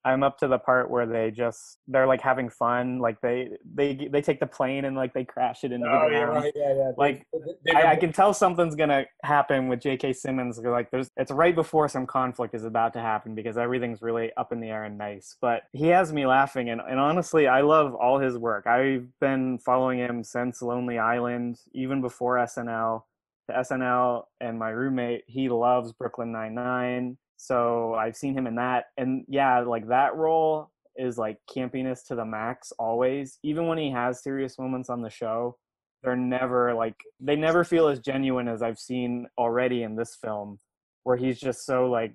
I'm 0.07 0.23
up 0.23 0.39
to 0.39 0.49
the 0.49 0.59
part 0.59 0.91
where 0.91 1.07
they 1.07 1.31
just 1.31 1.79
they're 1.89 2.07
like 2.07 2.21
having 2.21 2.51
fun, 2.51 2.99
like 2.99 3.21
they 3.23 3.51
they 3.75 3.95
they 3.95 4.21
take 4.21 4.39
the 4.39 4.47
plane 4.47 4.85
and 4.85 4.95
like 4.95 5.15
they 5.15 5.25
crash 5.25 5.65
it 5.65 5.73
into 5.73 5.89
oh, 5.89 5.93
the 5.93 6.09
ground. 6.09 6.13
Yeah, 6.13 6.25
right. 6.25 6.53
yeah, 6.55 6.75
yeah. 6.75 6.93
Like 6.99 7.27
I, 7.75 7.93
I, 7.93 7.97
can 7.97 8.13
tell 8.13 8.35
something's 8.35 8.75
gonna 8.75 9.07
happen 9.23 9.69
with 9.69 9.81
J.K. 9.81 10.13
Simmons. 10.13 10.59
Like 10.59 10.91
there's 10.91 11.11
it's 11.17 11.31
right 11.31 11.55
before 11.55 11.89
some 11.89 12.07
conflict 12.07 12.55
is 12.55 12.65
about 12.65 12.93
to 12.95 13.01
happen 13.01 13.35
because 13.35 13.57
everything's 13.57 14.03
really 14.03 14.31
up 14.37 14.53
in 14.53 14.61
the 14.61 14.69
air 14.69 14.85
and 14.85 14.99
nice. 14.99 15.37
But 15.41 15.63
he 15.73 15.87
has 15.89 16.13
me 16.13 16.27
laughing, 16.27 16.69
and 16.69 16.83
and 16.83 17.01
honestly, 17.01 17.47
I 17.47 17.63
love 17.63 17.95
all 17.95 18.19
his 18.19 18.37
work. 18.37 18.67
I've 18.67 19.09
been 19.21 19.59
following 19.59 19.99
him 19.99 20.23
since 20.23 20.61
Lonely 20.61 20.99
Island, 20.99 21.59
even 21.73 22.03
before 22.03 22.37
SNL. 22.37 23.05
To 23.49 23.57
SNL 23.57 24.25
and 24.41 24.59
my 24.59 24.71
roommate, 24.71 25.25
he 25.27 25.51
loves 25.51 25.93
Brooklyn 25.93 26.33
Nine 26.33 26.55
Nine 26.55 27.19
so 27.37 27.95
I've 27.95 28.16
seen 28.16 28.37
him 28.37 28.47
in 28.47 28.57
that. 28.57 28.87
And 28.97 29.24
yeah, 29.28 29.61
like 29.61 29.89
that 29.89 30.16
role 30.16 30.70
is 30.97 31.18
like 31.18 31.39
campiness 31.55 32.07
to 32.07 32.14
the 32.14 32.24
max 32.24 32.72
always. 32.78 33.39
Even 33.43 33.66
when 33.66 33.78
he 33.78 33.91
has 33.91 34.22
serious 34.22 34.59
moments 34.59 34.89
on 34.89 35.03
the 35.03 35.11
show, 35.11 35.57
they're 36.03 36.16
never 36.16 36.74
like 36.74 36.97
they 37.20 37.37
never 37.37 37.64
feel 37.64 37.89
as 37.89 37.99
genuine 37.99 38.49
as 38.49 38.62
I've 38.62 38.78
seen 38.78 39.26
already 39.39 39.82
in 39.82 39.97
this 39.97 40.16
film, 40.20 40.61
where 41.03 41.16
he's 41.16 41.41
just 41.41 41.64
so 41.64 41.87
like 41.87 42.14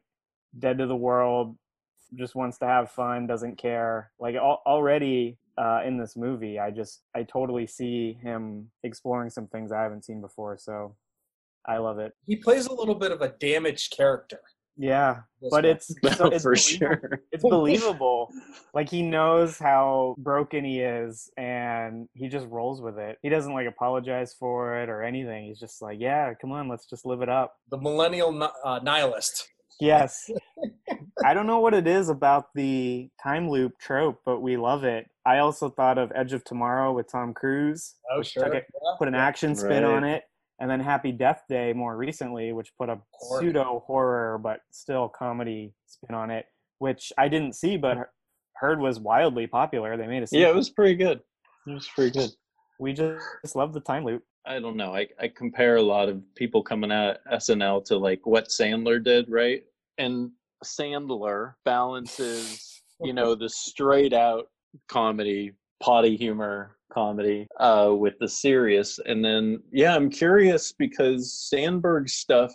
dead 0.57 0.77
to 0.77 0.87
the 0.87 0.95
world, 0.95 1.57
just 2.15 2.35
wants 2.35 2.57
to 2.59 2.65
have 2.65 2.91
fun, 2.91 3.27
doesn't 3.27 3.57
care. 3.57 4.11
Like 4.19 4.35
al- 4.35 4.61
already 4.65 5.37
uh, 5.57 5.81
in 5.85 5.97
this 5.97 6.15
movie, 6.15 6.59
I 6.59 6.71
just 6.71 7.01
I 7.15 7.23
totally 7.23 7.67
see 7.67 8.17
him 8.21 8.69
exploring 8.83 9.29
some 9.29 9.47
things 9.47 9.71
I 9.71 9.81
haven't 9.81 10.05
seen 10.05 10.21
before. 10.21 10.57
So 10.57 10.95
I 11.65 11.77
love 11.77 11.99
it. 11.99 12.13
He 12.25 12.35
plays 12.37 12.67
a 12.67 12.73
little 12.73 12.95
bit 12.95 13.11
of 13.11 13.21
a 13.21 13.29
damaged 13.29 13.95
character. 13.95 14.39
Yeah, 14.81 15.17
but 15.51 15.65
it's 15.65 15.87
so 16.15 16.27
it's 16.27 16.43
for 16.43 16.53
believable. 16.53 16.55
sure. 16.55 17.21
It's 17.33 17.43
believable. 17.43 18.31
like 18.73 18.89
he 18.89 19.01
knows 19.01 19.59
how 19.59 20.15
broken 20.17 20.63
he 20.63 20.79
is, 20.79 21.29
and 21.35 22.07
he 22.13 22.29
just 22.29 22.47
rolls 22.47 22.81
with 22.81 22.97
it. 22.97 23.17
He 23.21 23.27
doesn't 23.27 23.53
like 23.53 23.67
apologize 23.67 24.33
for 24.39 24.77
it 24.81 24.87
or 24.87 25.03
anything. 25.03 25.47
He's 25.47 25.59
just 25.59 25.81
like, 25.81 25.97
"Yeah, 25.99 26.33
come 26.39 26.53
on, 26.53 26.69
let's 26.69 26.85
just 26.85 27.05
live 27.05 27.21
it 27.21 27.27
up." 27.27 27.55
The 27.69 27.77
millennial 27.77 28.41
uh, 28.63 28.79
nihilist. 28.81 29.49
Yes. 29.81 30.29
I 31.25 31.33
don't 31.33 31.47
know 31.47 31.59
what 31.59 31.73
it 31.73 31.85
is 31.85 32.07
about 32.07 32.45
the 32.55 33.09
time 33.21 33.49
loop 33.49 33.73
trope, 33.79 34.21
but 34.25 34.39
we 34.39 34.55
love 34.55 34.85
it. 34.85 35.09
I 35.25 35.39
also 35.39 35.69
thought 35.69 35.97
of 35.97 36.09
Edge 36.15 36.31
of 36.31 36.45
Tomorrow 36.45 36.93
with 36.93 37.11
Tom 37.11 37.33
Cruise. 37.33 37.95
Oh, 38.13 38.21
sure. 38.21 38.45
It, 38.53 38.65
yeah. 38.73 38.91
Put 38.97 39.09
an 39.09 39.15
action 39.15 39.55
spin 39.55 39.83
Right. 39.83 39.93
on 39.93 40.03
it 40.05 40.23
and 40.59 40.69
then 40.69 40.79
Happy 40.79 41.11
Death 41.11 41.43
Day 41.47 41.73
more 41.73 41.95
recently, 41.95 42.51
which 42.51 42.71
put 42.77 42.89
a 42.89 42.99
pseudo 43.21 43.83
horror 43.85 44.37
but 44.37 44.61
still 44.71 45.07
comedy 45.07 45.73
spin 45.87 46.15
on 46.15 46.29
it, 46.29 46.45
which 46.79 47.13
I 47.17 47.27
didn't 47.27 47.53
see 47.53 47.77
but 47.77 48.09
heard 48.55 48.79
was 48.79 48.99
wildly 48.99 49.47
popular. 49.47 49.95
They 49.95 50.07
made 50.07 50.23
a 50.23 50.27
Yeah, 50.31 50.49
it 50.49 50.55
was 50.55 50.69
pretty 50.69 50.95
good. 50.95 51.21
It 51.65 51.73
was 51.73 51.87
pretty 51.87 52.11
good. 52.11 52.31
we 52.79 52.93
just, 52.93 53.25
just 53.43 53.55
love 53.55 53.73
the 53.73 53.79
time 53.79 54.03
loop. 54.03 54.23
I 54.45 54.59
don't 54.59 54.77
know. 54.77 54.95
I, 54.95 55.07
I 55.19 55.27
compare 55.29 55.77
a 55.77 55.81
lot 55.81 56.09
of 56.09 56.21
people 56.35 56.63
coming 56.63 56.91
out 56.91 57.17
of 57.29 57.39
SNL 57.39 57.85
to 57.85 57.97
like 57.97 58.25
what 58.25 58.47
Sandler 58.47 59.03
did, 59.03 59.29
right? 59.29 59.63
And 59.97 60.31
Sandler 60.63 61.53
balances, 61.65 62.81
you 63.01 63.13
know, 63.13 63.35
the 63.35 63.49
straight 63.49 64.13
out 64.13 64.47
comedy, 64.87 65.53
potty 65.81 66.17
humor 66.17 66.77
comedy 66.89 67.47
uh, 67.59 67.93
with 67.97 68.17
the 68.19 68.27
serious. 68.27 68.99
And 69.05 69.23
then, 69.23 69.61
yeah, 69.71 69.95
I'm 69.95 70.09
curious 70.09 70.71
because 70.71 71.49
Samberg's 71.53 72.13
stuff, 72.13 72.53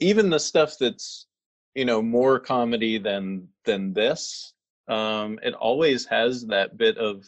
even 0.00 0.30
the 0.30 0.40
stuff 0.40 0.74
that's, 0.78 1.26
you 1.74 1.84
know, 1.84 2.02
more 2.02 2.38
comedy 2.38 2.98
than 2.98 3.48
than 3.64 3.92
this, 3.92 4.54
um, 4.88 5.38
it 5.42 5.54
always 5.54 6.06
has 6.06 6.46
that 6.46 6.76
bit 6.76 6.96
of 6.98 7.24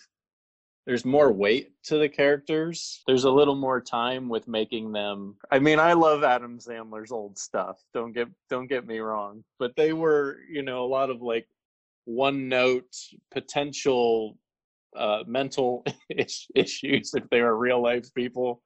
there's 0.86 1.04
more 1.04 1.30
weight 1.30 1.72
to 1.84 1.98
the 1.98 2.08
characters. 2.08 3.02
There's 3.06 3.24
a 3.24 3.30
little 3.30 3.54
more 3.54 3.80
time 3.80 4.28
with 4.28 4.48
making 4.48 4.92
them. 4.92 5.36
I 5.50 5.58
mean, 5.58 5.78
I 5.78 5.92
love 5.92 6.24
Adam 6.24 6.58
Sandler's 6.58 7.12
old 7.12 7.38
stuff. 7.38 7.78
Don't 7.94 8.12
get 8.12 8.28
don't 8.48 8.66
get 8.66 8.86
me 8.86 8.98
wrong, 8.98 9.44
but 9.58 9.76
they 9.76 9.92
were, 9.92 10.38
you 10.50 10.62
know, 10.62 10.84
a 10.84 10.88
lot 10.88 11.10
of 11.10 11.22
like 11.22 11.46
one 12.06 12.48
note 12.48 12.96
potential 13.30 14.36
uh, 14.96 15.22
mental 15.26 15.84
issues 16.54 17.14
if 17.14 17.28
they 17.30 17.40
were 17.40 17.56
real 17.56 17.82
life 17.82 18.12
people. 18.14 18.62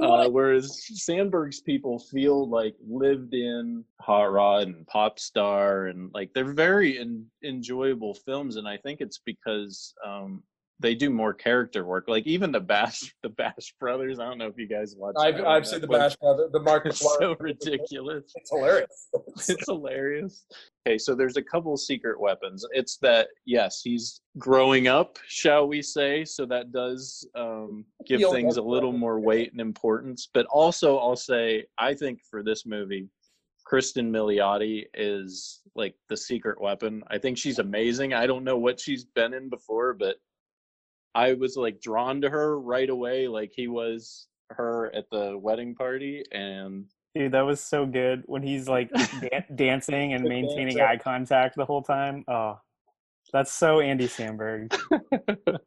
Uh, 0.00 0.28
whereas 0.28 0.80
Samberg's 0.92 1.60
people 1.60 1.98
feel 1.98 2.48
like 2.48 2.74
lived 2.86 3.34
in 3.34 3.84
hot 4.00 4.32
rod 4.32 4.68
and 4.68 4.86
pop 4.86 5.18
star 5.18 5.86
and 5.86 6.10
like 6.12 6.32
they're 6.34 6.52
very 6.52 6.98
en- 6.98 7.26
enjoyable 7.44 8.14
films. 8.14 8.56
And 8.56 8.68
I 8.68 8.76
think 8.76 9.00
it's 9.00 9.20
because 9.24 9.94
um, 10.06 10.42
they 10.82 10.94
do 10.94 11.08
more 11.08 11.32
character 11.32 11.84
work. 11.84 12.04
Like 12.08 12.26
even 12.26 12.52
the 12.52 12.60
Bash, 12.60 13.14
the 13.22 13.30
Bash 13.30 13.72
Brothers. 13.80 14.18
I 14.18 14.24
don't 14.24 14.38
know 14.38 14.48
if 14.48 14.58
you 14.58 14.66
guys 14.66 14.94
watch. 14.96 15.14
I've, 15.18 15.40
I've 15.44 15.66
seen 15.66 15.80
the 15.80 15.86
Bash 15.86 16.16
Brothers. 16.20 16.50
the 16.52 16.60
Mark 16.60 16.86
It's 16.86 16.98
so 16.98 17.36
ridiculous. 17.38 18.32
It's 18.34 18.50
hilarious. 18.50 19.08
It's 19.48 19.66
hilarious. 19.66 20.44
Okay, 20.86 20.98
so 20.98 21.14
there's 21.14 21.36
a 21.36 21.42
couple 21.42 21.76
secret 21.76 22.20
weapons. 22.20 22.66
It's 22.72 22.98
that 22.98 23.28
yes, 23.46 23.80
he's 23.82 24.20
growing 24.38 24.88
up, 24.88 25.18
shall 25.26 25.66
we 25.66 25.80
say? 25.80 26.24
So 26.24 26.44
that 26.46 26.72
does 26.72 27.26
um, 27.34 27.84
give 28.06 28.20
things 28.30 28.56
a 28.56 28.62
little 28.62 28.92
more 28.92 29.20
weight 29.20 29.52
and 29.52 29.60
importance. 29.60 30.28
But 30.32 30.46
also, 30.46 30.98
I'll 30.98 31.16
say 31.16 31.64
I 31.78 31.94
think 31.94 32.20
for 32.28 32.42
this 32.42 32.66
movie, 32.66 33.08
Kristen 33.64 34.12
Milioti 34.12 34.84
is 34.94 35.60
like 35.74 35.94
the 36.08 36.16
secret 36.16 36.60
weapon. 36.60 37.02
I 37.08 37.18
think 37.18 37.38
she's 37.38 37.58
amazing. 37.58 38.12
I 38.12 38.26
don't 38.26 38.44
know 38.44 38.58
what 38.58 38.80
she's 38.80 39.04
been 39.04 39.34
in 39.34 39.48
before, 39.48 39.94
but 39.94 40.16
I 41.14 41.34
was 41.34 41.56
like 41.56 41.80
drawn 41.80 42.20
to 42.22 42.30
her 42.30 42.58
right 42.60 42.88
away, 42.88 43.28
like 43.28 43.52
he 43.54 43.68
was 43.68 44.26
her 44.50 44.94
at 44.94 45.06
the 45.10 45.36
wedding 45.38 45.74
party, 45.74 46.22
and 46.32 46.86
Dude, 47.14 47.32
that 47.32 47.42
was 47.44 47.60
so 47.60 47.84
good 47.84 48.22
when 48.26 48.42
he's 48.42 48.68
like 48.68 48.90
dan- 49.20 49.44
dancing 49.54 50.14
and 50.14 50.24
maintaining 50.24 50.76
dancer. 50.76 50.84
eye 50.86 50.96
contact 50.96 51.56
the 51.56 51.64
whole 51.66 51.82
time. 51.82 52.24
Oh, 52.28 52.58
that's 53.32 53.52
so 53.52 53.80
Andy 53.80 54.08
Samberg. 54.08 54.74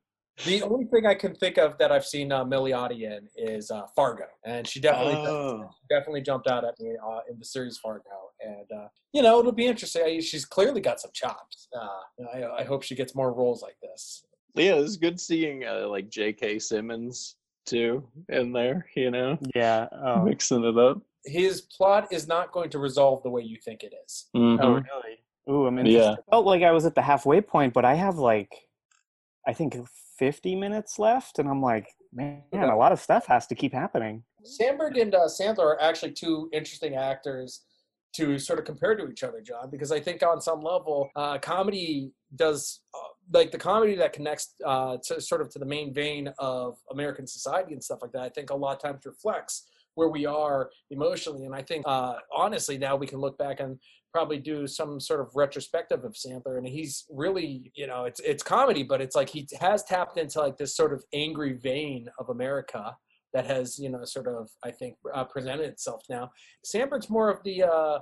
The 0.43 0.61
only 0.63 0.83
thing 0.87 1.05
I 1.05 1.15
can 1.15 1.33
think 1.33 1.57
of 1.57 1.77
that 1.77 1.93
I've 1.93 2.05
seen 2.05 2.29
uh, 2.29 2.43
Milioti 2.43 3.03
in 3.03 3.29
is 3.37 3.71
uh, 3.71 3.83
Fargo, 3.95 4.25
and 4.43 4.67
she 4.67 4.81
definitely 4.81 5.13
Oh. 5.15 5.69
definitely 5.89 6.23
jumped 6.23 6.47
out 6.47 6.65
at 6.65 6.77
me 6.77 6.93
uh, 7.01 7.19
in 7.31 7.39
the 7.39 7.45
series 7.45 7.77
Fargo. 7.77 8.03
And 8.41 8.69
uh, 8.77 8.87
you 9.13 9.21
know, 9.21 9.39
it'll 9.39 9.53
be 9.53 9.65
interesting. 9.65 10.01
I, 10.05 10.19
she's 10.19 10.43
clearly 10.43 10.81
got 10.81 10.99
some 10.99 11.11
chops. 11.13 11.69
Uh, 11.73 12.27
I, 12.33 12.61
I 12.61 12.63
hope 12.65 12.83
she 12.83 12.95
gets 12.95 13.15
more 13.15 13.31
roles 13.31 13.61
like 13.61 13.77
this. 13.81 14.25
Yeah, 14.55 14.75
it's 14.75 14.97
good 14.97 15.19
seeing 15.19 15.65
uh, 15.65 15.87
like 15.87 16.09
J.K. 16.09 16.59
Simmons 16.59 17.35
too 17.65 18.07
in 18.29 18.53
there. 18.53 18.85
You 18.95 19.11
know, 19.11 19.37
Yeah. 19.55 19.87
Oh, 19.91 20.23
mixing 20.23 20.63
it 20.63 20.77
up. 20.77 21.01
His 21.25 21.61
plot 21.61 22.07
is 22.11 22.27
not 22.27 22.51
going 22.51 22.69
to 22.69 22.79
resolve 22.79 23.23
the 23.23 23.29
way 23.29 23.41
you 23.41 23.57
think 23.57 23.83
it 23.83 23.93
is. 24.05 24.25
Mhm. 24.35 24.59
oh 24.61 24.73
really? 24.73 25.19
Ooh, 25.49 25.65
I'm 25.67 25.77
interested. 25.79 25.99
Yeah. 25.99 26.11
I 26.13 26.31
felt 26.31 26.45
like 26.45 26.63
I 26.63 26.71
was 26.71 26.85
at 26.85 26.95
the 26.95 27.01
halfway 27.01 27.41
point, 27.41 27.73
but 27.73 27.85
I 27.85 27.93
have 27.95 28.17
like, 28.17 28.51
I 29.47 29.53
think 29.53 29.75
50 30.17 30.55
minutes 30.55 30.97
left, 30.97 31.39
and 31.39 31.47
I'm 31.49 31.61
like, 31.61 31.87
man, 32.13 32.41
a 32.53 32.75
lot 32.75 32.91
of 32.91 32.99
stuff 32.99 33.25
has 33.27 33.45
to 33.47 33.55
keep 33.55 33.73
happening. 33.73 34.23
Samberg 34.43 34.99
and 35.01 35.13
uh, 35.13 35.27
Sandler 35.27 35.59
are 35.65 35.81
actually 35.81 36.11
two 36.11 36.49
interesting 36.53 36.95
actors 36.95 37.61
to 38.15 38.39
sort 38.39 38.59
of 38.59 38.65
compare 38.65 38.95
to 38.95 39.09
each 39.09 39.23
other, 39.23 39.41
John, 39.41 39.69
because 39.69 39.91
I 39.91 39.99
think 39.99 40.23
on 40.23 40.41
some 40.41 40.61
level, 40.61 41.09
uh, 41.15 41.37
comedy 41.37 42.11
does 42.35 42.81
uh, 42.93 43.07
like 43.33 43.51
the 43.51 43.57
comedy 43.57 43.95
that 43.95 44.13
connects 44.13 44.53
uh, 44.65 44.97
to 45.03 45.19
sort 45.19 45.41
of 45.41 45.49
to 45.49 45.59
the 45.59 45.65
main 45.65 45.93
vein 45.93 46.31
of 46.39 46.77
American 46.91 47.27
society 47.27 47.73
and 47.73 47.83
stuff 47.83 47.99
like 48.01 48.11
that. 48.13 48.21
I 48.21 48.29
think 48.29 48.49
a 48.49 48.55
lot 48.55 48.75
of 48.75 48.81
times 48.81 49.05
reflects 49.05 49.67
where 49.95 50.09
we 50.09 50.25
are 50.25 50.69
emotionally, 50.91 51.45
and 51.45 51.55
I 51.55 51.61
think 51.61 51.85
uh, 51.87 52.15
honestly 52.33 52.77
now 52.77 52.95
we 52.95 53.07
can 53.07 53.19
look 53.19 53.37
back 53.37 53.59
and 53.59 53.79
probably 54.13 54.37
do 54.37 54.65
some 54.65 54.99
sort 54.99 55.19
of 55.19 55.27
retrospective 55.35 56.05
of 56.05 56.13
Sandler, 56.13 56.57
and 56.57 56.65
he's 56.67 57.05
really, 57.09 57.71
you 57.75 57.87
know, 57.87 58.05
it's 58.05 58.21
it's 58.21 58.43
comedy, 58.43 58.83
but 58.83 59.01
it's 59.01 59.15
like 59.15 59.29
he 59.29 59.47
has 59.59 59.83
tapped 59.83 60.17
into 60.17 60.39
like 60.39 60.57
this 60.57 60.75
sort 60.75 60.93
of 60.93 61.03
angry 61.13 61.53
vein 61.53 62.07
of 62.19 62.29
America 62.29 62.95
that 63.35 63.45
has 63.45 63.77
you 63.77 63.89
know 63.89 64.03
sort 64.05 64.27
of 64.27 64.49
I 64.63 64.71
think 64.71 64.95
uh, 65.13 65.25
presented 65.25 65.65
itself 65.65 66.03
now. 66.09 66.31
Samberg's 66.65 67.09
more 67.09 67.29
of 67.29 67.43
the 67.43 67.63
uh, 67.63 67.99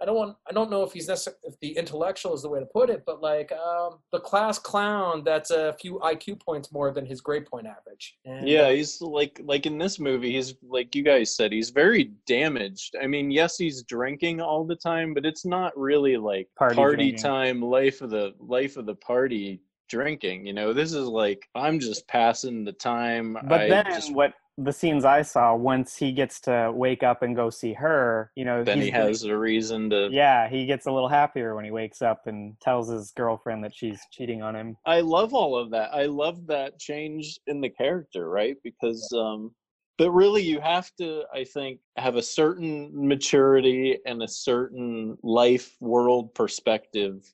I 0.00 0.06
don't 0.06 0.16
want 0.16 0.36
I 0.48 0.52
don't 0.52 0.70
know 0.70 0.82
if 0.82 0.92
he's 0.92 1.06
necessarily 1.06 1.38
if 1.44 1.60
the 1.60 1.76
intellectual 1.76 2.34
is 2.34 2.40
the 2.40 2.48
way 2.48 2.60
to 2.60 2.66
put 2.66 2.88
it, 2.88 3.02
but 3.04 3.20
like 3.20 3.52
um, 3.52 3.98
the 4.10 4.20
class 4.20 4.58
clown 4.58 5.22
that's 5.22 5.50
a 5.50 5.76
few 5.78 6.00
IQ 6.02 6.40
points 6.40 6.72
more 6.72 6.90
than 6.90 7.04
his 7.04 7.20
grade 7.20 7.44
point 7.44 7.66
average. 7.66 8.16
And, 8.24 8.48
Yeah, 8.48 8.62
uh, 8.62 8.70
he's 8.70 9.02
like 9.02 9.38
like 9.44 9.66
in 9.66 9.76
this 9.76 10.00
movie, 10.00 10.32
he's 10.32 10.54
like 10.66 10.94
you 10.94 11.02
guys 11.02 11.36
said, 11.36 11.52
he's 11.52 11.68
very 11.68 12.12
damaged. 12.26 12.96
I 13.00 13.06
mean, 13.06 13.30
yes, 13.30 13.58
he's 13.58 13.82
drinking 13.82 14.40
all 14.40 14.64
the 14.64 14.76
time, 14.76 15.12
but 15.12 15.26
it's 15.26 15.44
not 15.44 15.76
really 15.76 16.16
like 16.16 16.48
Party 16.56 16.76
party, 16.76 17.12
time, 17.12 17.60
life 17.60 18.00
of 18.00 18.08
the 18.08 18.32
life 18.40 18.78
of 18.78 18.86
the 18.86 18.94
party 18.94 19.60
drinking. 19.90 20.46
You 20.46 20.54
know, 20.54 20.72
this 20.72 20.94
is 20.94 21.06
like 21.06 21.46
I'm 21.54 21.78
just 21.78 22.08
passing 22.08 22.64
the 22.64 22.72
time. 22.72 23.36
But 23.44 23.60
I 23.60 23.68
then 23.68 23.84
just, 23.86 24.14
what 24.14 24.32
the 24.62 24.72
scenes 24.72 25.04
I 25.04 25.22
saw, 25.22 25.54
once 25.54 25.96
he 25.96 26.12
gets 26.12 26.40
to 26.42 26.70
wake 26.74 27.02
up 27.02 27.22
and 27.22 27.34
go 27.34 27.48
see 27.50 27.72
her, 27.74 28.30
you 28.36 28.44
know, 28.44 28.62
then 28.62 28.80
he 28.80 28.90
has 28.90 29.24
a 29.24 29.36
reason 29.36 29.88
to. 29.90 30.08
yeah, 30.10 30.48
he 30.48 30.66
gets 30.66 30.86
a 30.86 30.92
little 30.92 31.08
happier 31.08 31.54
when 31.54 31.64
he 31.64 31.70
wakes 31.70 32.02
up 32.02 32.26
and 32.26 32.58
tells 32.60 32.90
his 32.90 33.12
girlfriend 33.12 33.64
that 33.64 33.74
she's 33.74 34.00
cheating 34.12 34.42
on 34.42 34.54
him. 34.54 34.76
I 34.84 35.00
love 35.00 35.32
all 35.32 35.56
of 35.56 35.70
that. 35.70 35.94
I 35.94 36.06
love 36.06 36.46
that 36.48 36.78
change 36.78 37.38
in 37.46 37.60
the 37.60 37.70
character, 37.70 38.28
right? 38.28 38.56
Because 38.62 39.10
um 39.16 39.52
but 39.96 40.10
really 40.10 40.42
you 40.42 40.60
have 40.60 40.90
to 40.98 41.24
I 41.32 41.44
think 41.44 41.80
have 41.96 42.16
a 42.16 42.22
certain 42.22 42.90
maturity 42.92 43.98
and 44.06 44.22
a 44.22 44.28
certain 44.28 45.16
life 45.22 45.74
world 45.80 46.34
perspective 46.34 47.32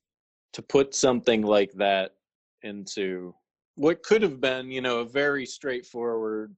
to 0.52 0.62
put 0.62 0.94
something 0.94 1.42
like 1.42 1.72
that 1.72 2.12
into 2.62 3.34
what 3.74 4.02
could 4.02 4.22
have 4.22 4.40
been, 4.40 4.70
you 4.70 4.80
know, 4.80 5.00
a 5.00 5.04
very 5.04 5.44
straightforward 5.44 6.54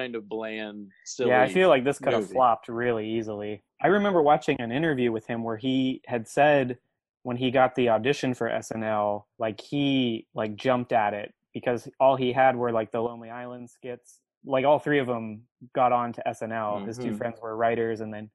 kind 0.00 0.14
of 0.14 0.28
bland 0.28 0.88
silly 1.04 1.30
yeah, 1.30 1.42
I 1.42 1.48
feel 1.52 1.68
like 1.68 1.84
this 1.84 1.98
could 1.98 2.12
have 2.12 2.22
movie. 2.22 2.34
flopped 2.34 2.68
really 2.68 3.08
easily. 3.08 3.62
I 3.82 3.88
remember 3.88 4.22
watching 4.22 4.56
an 4.60 4.72
interview 4.72 5.12
with 5.12 5.26
him 5.26 5.42
where 5.44 5.56
he 5.56 6.00
had 6.06 6.26
said 6.26 6.78
when 7.22 7.36
he 7.36 7.50
got 7.50 7.74
the 7.74 7.88
audition 7.90 8.32
for 8.34 8.48
SNL, 8.48 9.24
like 9.38 9.60
he 9.60 10.26
like 10.34 10.56
jumped 10.56 10.92
at 10.92 11.12
it 11.12 11.34
because 11.52 11.88
all 12.00 12.16
he 12.16 12.32
had 12.32 12.56
were 12.56 12.72
like 12.72 12.92
the 12.92 13.00
Lonely 13.00 13.28
Island 13.30 13.68
skits. 13.70 14.20
Like 14.44 14.64
all 14.64 14.78
three 14.78 15.00
of 15.00 15.06
them 15.06 15.42
got 15.74 15.92
on 15.92 16.12
to 16.14 16.22
SNL. 16.26 16.86
His 16.86 16.96
two 16.96 17.12
Mhm. 17.12 17.18
friends 17.18 17.36
were 17.42 17.54
writers, 17.56 18.00
and 18.00 18.12
then 18.14 18.30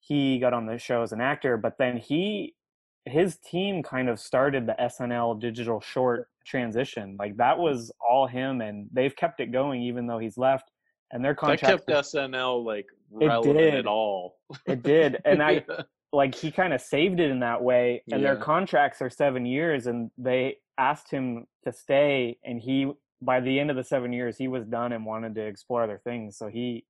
he 0.00 0.38
got 0.38 0.52
on 0.52 0.66
the 0.66 0.76
show 0.78 1.00
as 1.02 1.12
an 1.12 1.20
actor. 1.22 1.56
But 1.56 1.78
then 1.78 1.96
he, 1.96 2.54
his 3.06 3.38
team 3.38 3.82
kind 3.82 4.08
of 4.10 4.20
started 4.20 4.66
the 4.66 4.78
SNL 4.78 5.34
digital 5.40 5.80
short 5.80 6.28
transition. 6.44 7.16
Like 7.18 7.36
that 7.38 7.58
was 7.58 7.90
all 8.06 8.26
him, 8.26 8.60
and 8.60 8.88
they've 8.92 9.16
kept 9.16 9.40
it 9.40 9.52
going 9.52 9.80
even 9.82 10.06
though 10.06 10.18
he's 10.18 10.36
left. 10.36 10.70
And 11.10 11.24
their 11.24 11.32
that 11.32 11.38
contract 11.38 11.86
kept 11.86 11.88
SNL 11.88 12.64
like 12.64 12.86
It 13.20 13.26
relevant 13.26 13.58
did. 13.58 13.74
at 13.74 13.86
all. 13.86 14.36
it 14.66 14.82
did, 14.82 15.18
and 15.24 15.42
I 15.42 15.64
like 16.12 16.34
he 16.34 16.50
kind 16.50 16.72
of 16.72 16.80
saved 16.80 17.20
it 17.20 17.30
in 17.30 17.40
that 17.40 17.62
way 17.62 18.02
and 18.10 18.24
their 18.24 18.36
contracts 18.36 19.02
are 19.02 19.10
seven 19.10 19.44
years 19.44 19.86
and 19.86 20.10
they 20.16 20.56
asked 20.78 21.10
him 21.10 21.46
to 21.64 21.72
stay 21.72 22.38
and 22.44 22.60
he 22.60 22.90
by 23.20 23.40
the 23.40 23.58
end 23.60 23.70
of 23.70 23.76
the 23.76 23.84
seven 23.84 24.12
years 24.12 24.36
he 24.38 24.48
was 24.48 24.64
done 24.64 24.92
and 24.92 25.04
wanted 25.04 25.34
to 25.34 25.42
explore 25.42 25.82
other 25.82 26.00
things 26.04 26.36
so 26.38 26.48
he 26.48 26.84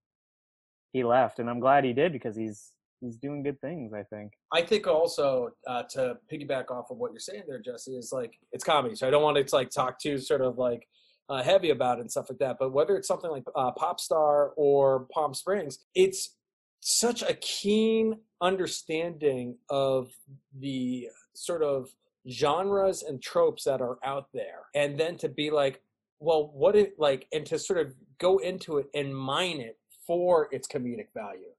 he 0.92 1.02
left 1.02 1.38
and 1.38 1.50
i'm 1.50 1.58
glad 1.58 1.84
he 1.84 1.92
did 1.92 2.12
because 2.12 2.36
he's 2.36 2.72
he's 3.00 3.16
doing 3.16 3.42
good 3.42 3.60
things 3.60 3.92
i 3.92 4.02
think 4.04 4.32
I 4.52 4.62
think 4.62 4.86
also 4.86 5.50
uh, 5.66 5.82
to 5.90 6.16
piggyback 6.32 6.70
off 6.70 6.90
of 6.90 6.96
what 6.96 7.12
you're 7.12 7.20
saying 7.20 7.42
there, 7.46 7.60
Jesse, 7.60 7.96
is 7.96 8.12
like 8.12 8.32
it's 8.52 8.64
comedy, 8.64 8.94
so 8.96 9.06
I 9.06 9.10
don't 9.10 9.22
want 9.22 9.36
to 9.36 9.54
like 9.54 9.68
talk 9.70 10.00
too 10.00 10.18
sort 10.18 10.40
of 10.40 10.56
like 10.56 10.88
uh, 11.28 11.42
heavy 11.42 11.70
about 11.70 11.98
it 11.98 12.02
and 12.02 12.10
stuff 12.10 12.30
like 12.30 12.38
that. 12.38 12.56
But 12.58 12.72
whether 12.72 12.96
it's 12.96 13.08
something 13.08 13.30
like 13.30 13.44
uh, 13.54 13.72
Pop 13.72 14.00
Star 14.00 14.52
or 14.56 15.06
Palm 15.12 15.34
Springs, 15.34 15.78
it's 15.94 16.36
such 16.80 17.22
a 17.22 17.34
keen 17.34 18.18
understanding 18.40 19.56
of 19.68 20.10
the 20.58 21.08
sort 21.34 21.62
of 21.62 21.88
genres 22.30 23.02
and 23.02 23.22
tropes 23.22 23.64
that 23.64 23.80
are 23.80 23.98
out 24.04 24.26
there, 24.32 24.66
and 24.74 24.98
then 24.98 25.16
to 25.18 25.28
be 25.28 25.50
like, 25.50 25.82
well, 26.20 26.50
what 26.52 26.76
it 26.76 26.94
like, 26.98 27.26
and 27.32 27.46
to 27.46 27.58
sort 27.58 27.78
of 27.78 27.94
go 28.18 28.38
into 28.38 28.78
it 28.78 28.86
and 28.94 29.16
mine 29.16 29.60
it 29.60 29.78
for 30.06 30.48
its 30.52 30.66
comedic 30.66 31.08
value 31.14 31.50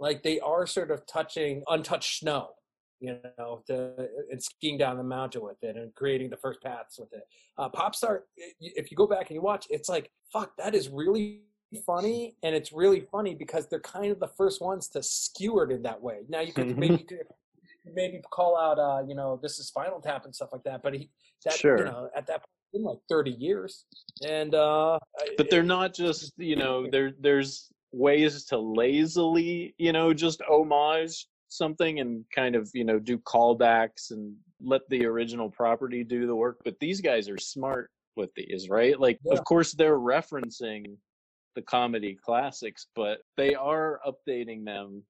like 0.00 0.22
they 0.22 0.40
are 0.40 0.66
sort 0.66 0.90
of 0.90 1.06
touching 1.06 1.62
untouched 1.68 2.18
snow 2.18 2.50
you 3.00 3.18
know 3.38 3.62
to, 3.66 4.08
and 4.30 4.42
skiing 4.42 4.78
down 4.78 4.96
the 4.96 5.02
mountain 5.02 5.42
with 5.42 5.62
it 5.62 5.76
and 5.76 5.94
creating 5.94 6.30
the 6.30 6.36
first 6.36 6.60
paths 6.62 6.98
with 6.98 7.12
it. 7.12 7.22
Uh, 7.58 7.68
popstar 7.68 8.20
if 8.60 8.90
you 8.90 8.96
go 8.96 9.06
back 9.06 9.28
and 9.28 9.34
you 9.36 9.42
watch 9.42 9.66
it's 9.70 9.88
like 9.88 10.10
fuck 10.32 10.56
that 10.56 10.74
is 10.74 10.88
really 10.88 11.42
funny 11.86 12.36
and 12.42 12.54
it's 12.54 12.72
really 12.72 13.00
funny 13.10 13.34
because 13.34 13.66
they're 13.68 13.80
kind 13.80 14.12
of 14.12 14.20
the 14.20 14.28
first 14.28 14.62
ones 14.62 14.88
to 14.88 15.02
skewer 15.02 15.64
it 15.68 15.74
in 15.74 15.82
that 15.82 16.00
way. 16.00 16.18
Now 16.28 16.40
you 16.40 16.52
could 16.52 16.78
maybe 16.78 16.94
you 16.94 17.06
could 17.06 17.26
maybe 17.94 18.20
call 18.30 18.56
out 18.56 18.78
uh 18.78 19.02
you 19.06 19.14
know 19.14 19.38
this 19.42 19.58
is 19.58 19.66
Spinal 19.68 20.00
Tap 20.00 20.24
and 20.24 20.34
stuff 20.34 20.50
like 20.52 20.62
that 20.64 20.82
but 20.82 20.94
he 20.94 21.10
that 21.44 21.54
Sure. 21.54 21.78
you 21.78 21.84
know 21.84 22.08
at 22.16 22.26
that 22.28 22.38
point 22.38 22.48
it's 22.72 22.84
like 22.84 22.98
30 23.08 23.32
years 23.32 23.84
and 24.26 24.54
uh 24.54 24.98
but 25.36 25.50
they're 25.50 25.62
not 25.62 25.94
just 25.94 26.32
you 26.38 26.56
know 26.56 26.88
there 26.90 27.12
there's 27.20 27.70
ways 27.92 28.44
to 28.46 28.58
lazily 28.58 29.74
you 29.78 29.92
know 29.92 30.12
just 30.14 30.40
homage 30.48 31.26
something 31.54 32.00
and 32.00 32.24
kind 32.34 32.56
of 32.56 32.70
you 32.74 32.84
know 32.84 32.98
do 32.98 33.18
callbacks 33.18 34.10
and 34.10 34.34
let 34.60 34.82
the 34.88 35.06
original 35.06 35.50
property 35.50 36.02
do 36.02 36.26
the 36.26 36.34
work 36.34 36.58
but 36.64 36.78
these 36.80 37.00
guys 37.00 37.28
are 37.28 37.38
smart 37.38 37.90
with 38.16 38.30
these 38.34 38.68
right 38.68 38.98
like 38.98 39.18
Yeah. 39.24 39.34
of 39.34 39.44
course 39.44 39.72
they're 39.72 39.98
referencing 39.98 40.96
the 41.54 41.62
comedy 41.62 42.16
classics 42.22 42.86
but 42.94 43.18
they 43.36 43.54
are 43.54 44.00
updating 44.06 44.64
them 44.64 45.02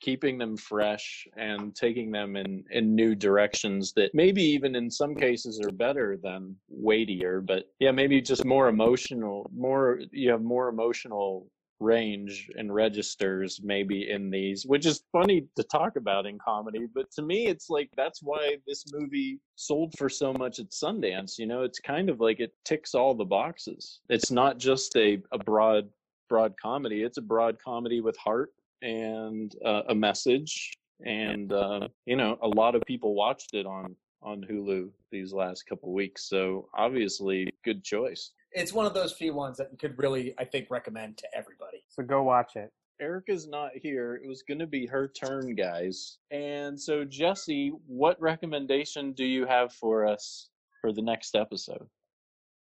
keeping 0.00 0.38
them 0.38 0.56
fresh 0.56 1.26
and 1.36 1.76
taking 1.76 2.10
them 2.10 2.36
in 2.36 2.64
in 2.70 2.94
new 2.94 3.14
directions 3.14 3.92
that 3.92 4.14
maybe 4.14 4.42
even 4.42 4.74
in 4.74 4.90
some 4.90 5.14
cases 5.14 5.60
are 5.60 5.72
better 5.72 6.16
than 6.22 6.56
weightier 6.68 7.40
but 7.40 7.64
yeah 7.78 7.90
maybe 7.90 8.20
just 8.20 8.44
more 8.44 8.68
emotional 8.68 9.50
more 9.54 10.00
you 10.10 10.30
have 10.30 10.42
more 10.42 10.68
emotional 10.68 11.46
range 11.80 12.50
and 12.56 12.72
registers 12.72 13.60
maybe 13.62 14.10
in 14.10 14.30
these 14.30 14.66
which 14.66 14.84
is 14.86 15.02
funny 15.10 15.46
to 15.56 15.62
talk 15.64 15.96
about 15.96 16.26
in 16.26 16.38
comedy 16.38 16.86
but 16.94 17.10
to 17.10 17.22
me 17.22 17.46
it's 17.46 17.70
like 17.70 17.88
that's 17.96 18.22
why 18.22 18.56
this 18.66 18.84
movie 18.92 19.40
sold 19.56 19.92
for 19.96 20.08
so 20.08 20.32
much 20.34 20.58
at 20.58 20.70
Sundance 20.70 21.38
you 21.38 21.46
know? 21.46 21.62
It's 21.62 21.80
kind 21.80 22.10
of 22.10 22.20
like 22.20 22.40
it 22.40 22.52
ticks 22.64 22.94
all 22.94 23.14
the 23.14 23.24
boxes. 23.24 24.00
It's 24.08 24.30
not 24.30 24.58
just 24.58 24.94
a, 24.96 25.18
a 25.32 25.38
broad 25.38 25.88
broad 26.28 26.54
comedy. 26.60 27.02
It's 27.02 27.18
a 27.18 27.22
broad 27.22 27.58
comedy 27.62 28.00
with 28.00 28.16
heart 28.16 28.52
and 28.82 29.52
uh, 29.64 29.82
a 29.88 29.94
message 29.94 30.72
and 31.04 31.52
uh, 31.52 31.88
you 32.06 32.16
know 32.16 32.38
a 32.42 32.48
lot 32.48 32.74
of 32.74 32.82
people 32.86 33.14
watched 33.14 33.54
it 33.54 33.66
on 33.66 33.96
on 34.22 34.44
Hulu 34.48 34.90
these 35.10 35.32
last 35.32 35.66
couple 35.66 35.92
weeks. 35.92 36.28
So 36.28 36.68
obviously 36.74 37.49
good 37.64 37.82
choice 37.84 38.32
it's 38.52 38.72
one 38.72 38.86
of 38.86 38.94
those 38.94 39.12
few 39.12 39.34
ones 39.34 39.56
that 39.56 39.68
you 39.70 39.78
could 39.78 39.98
really 39.98 40.34
i 40.38 40.44
think 40.44 40.70
recommend 40.70 41.16
to 41.16 41.26
everybody 41.34 41.82
so 41.88 42.02
go 42.02 42.22
watch 42.22 42.56
it 42.56 42.72
Erica's 43.00 43.48
not 43.48 43.70
here. 43.74 44.20
It 44.22 44.28
was 44.28 44.42
going 44.42 44.58
to 44.58 44.66
be 44.66 44.86
her 44.86 45.08
turn, 45.08 45.54
guys. 45.54 46.18
And 46.30 46.78
so, 46.78 47.04
Jesse, 47.04 47.72
what 47.86 48.20
recommendation 48.20 49.12
do 49.12 49.24
you 49.24 49.46
have 49.46 49.72
for 49.72 50.06
us 50.06 50.50
for 50.80 50.92
the 50.92 51.02
next 51.02 51.34
episode? 51.34 51.86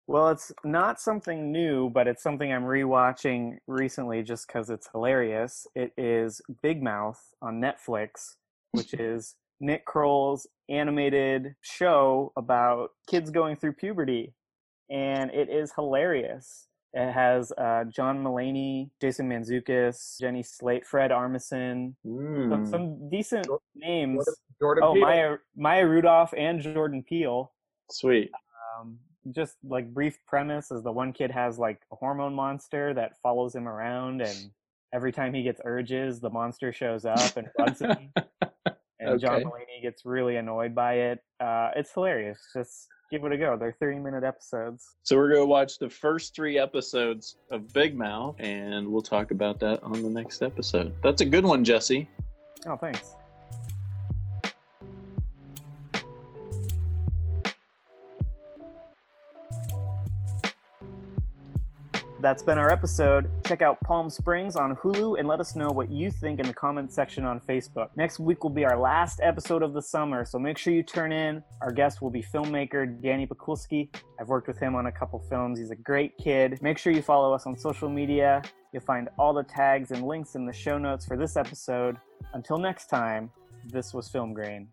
Well, 0.08 0.30
it's 0.30 0.52
not 0.64 1.00
something 1.00 1.52
new, 1.52 1.90
but 1.90 2.08
it's 2.08 2.22
something 2.22 2.54
I'm 2.54 2.64
rewatching 2.64 3.58
recently 3.66 4.22
just 4.22 4.48
because 4.48 4.70
it's 4.70 4.88
hilarious. 4.92 5.66
It 5.74 5.94
is 5.98 6.42
Big 6.62 6.84
Mouth 6.84 7.20
on 7.42 7.60
Netflix, 7.60 8.36
which 8.72 8.94
is 9.00 9.36
Nick 9.60 9.86
Kroll's 9.86 10.46
animated 10.70 11.56
show 11.62 12.34
about 12.38 12.90
kids 13.08 13.32
going 13.32 13.56
through 13.56 13.74
puberty. 13.74 14.34
And 14.90 15.32
it 15.32 15.49
is 15.49 15.72
hilarious. 15.74 16.68
It 16.94 17.12
has 17.12 17.52
uh, 17.57 17.84
John 17.86 18.24
Mulaney, 18.24 18.90
Jason 19.02 19.28
Mantzoukas, 19.30 20.20
Jenny 20.20 20.44
Slate, 20.44 20.86
Fred 20.86 21.12
Armisen, 21.12 21.94
Mm. 22.06 22.49
some, 22.49 22.66
some 22.66 23.10
decent 23.10 23.45
Jordan- 23.45 23.66
names. 23.76 24.26
Jordan 24.62 24.84
Oh, 24.86 24.94
Peele. 24.94 25.02
Maya, 25.02 25.36
Maya 25.57 25.86
Rudolph 25.88 26.34
and 26.38 26.62
Jordan 26.62 27.03
Peele. 27.03 27.52
Sweet. 27.91 28.32
Um, 28.80 28.98
just 29.32 29.57
like 29.64 29.94
brief 29.94 30.20
premise 30.26 30.72
is 30.72 30.84
the 30.84 30.91
one 30.91 31.12
kid 31.12 31.32
has 31.32 31.57
like 31.60 31.82
a 31.91 31.95
hormone 31.95 32.34
monster 32.34 32.94
that 32.94 33.18
follows 33.22 33.53
him 33.56 33.68
around, 33.68 34.22
and 34.22 34.52
every 34.94 35.12
time 35.12 35.34
he 35.34 35.44
gets 35.44 35.60
urges, 35.66 36.20
the 36.22 36.30
monster 36.30 36.72
shows 36.72 37.03
up 37.06 37.36
and 37.36 37.49
bugs 37.57 37.82
him. 37.82 38.14
And 38.98 39.20
John 39.20 39.36
Okay. 39.36 39.44
Mulaney 39.44 39.82
gets 39.82 40.06
really 40.06 40.38
annoyed 40.38 40.74
by 40.74 40.94
it. 40.94 41.20
Uh, 41.40 41.70
it's 41.76 41.91
hilarious. 41.94 42.40
Just 42.56 42.88
give 43.11 43.23
it 43.23 43.32
a 43.32 43.38
go. 43.38 43.57
They're 43.57 43.76
30 43.80 43.99
minute 43.99 44.23
episodes. 44.23 44.95
So 45.03 45.15
we're 45.15 45.30
going 45.30 45.41
to 45.41 45.45
watch 45.45 45.80
the 45.80 45.90
first 45.90 46.36
three 46.36 46.57
episodes 46.57 47.38
of 47.52 47.72
Big 47.73 47.98
Mouth, 47.98 48.36
and 48.40 48.88
we'll 48.88 49.02
talk 49.02 49.32
about 49.32 49.60
that 49.60 49.84
on 49.84 50.02
the 50.02 50.10
next 50.10 50.41
episode. 50.41 50.94
That's 51.03 51.22
a 51.22 51.26
good 51.26 51.45
one, 51.45 51.64
Jesse. 51.64 52.10
Oh, 52.68 52.77
thanks. 52.77 53.15
That's 62.26 62.41
been 62.41 62.57
our 62.57 62.72
episode. 62.72 63.30
Check 63.45 63.61
out 63.61 63.80
Palm 63.81 64.10
Springs 64.10 64.56
on 64.56 64.76
Hulu 64.77 65.19
and 65.19 65.27
let 65.27 65.39
us 65.39 65.56
know 65.56 65.69
what 65.69 65.91
you 65.91 66.10
think 66.10 66.39
in 66.39 66.47
the 66.47 66.56
comments 66.56 66.95
section 66.95 67.23
on 67.23 67.39
Facebook. 67.39 67.89
Next 67.95 68.19
week 68.19 68.41
will 68.43 68.49
be 68.49 68.65
our 68.65 68.80
last 68.80 69.19
episode 69.22 69.61
of 69.61 69.76
the 69.76 69.81
summer, 69.84 70.26
so 70.26 70.39
make 70.39 70.57
sure 70.57 70.73
you 70.73 70.81
turn 70.81 71.11
in. 71.11 71.43
Our 71.61 71.72
guest 71.72 72.02
will 72.02 72.10
be 72.10 72.23
filmmaker 72.23 72.99
Danny 72.99 73.27
Pakulski. 73.27 73.95
I've 74.19 74.27
worked 74.27 74.47
with 74.47 74.57
him 74.57 74.73
on 74.73 74.88
a 74.88 74.91
couple 74.91 75.19
films. 75.30 75.60
He's 75.60 75.69
a 75.69 75.76
great 75.76 76.18
kid. 76.18 76.57
Make 76.64 76.80
sure 76.80 76.91
you 76.91 77.03
follow 77.03 77.31
us 77.31 77.45
on 77.45 77.56
social 77.56 77.89
media. 77.89 78.41
You'll 78.73 78.81
find 78.81 79.07
all 79.19 79.31
the 79.31 79.43
tags 79.43 79.91
and 79.91 80.02
links 80.07 80.34
in 80.34 80.47
the 80.47 80.53
show 80.53 80.80
notes 80.80 81.06
for 81.06 81.18
this 81.18 81.38
episode. 81.38 81.95
Until 82.34 82.57
next 82.57 82.88
time, 82.88 83.30
this 83.68 83.93
was 83.93 84.10
Film 84.10 84.34
Grain. 84.34 84.69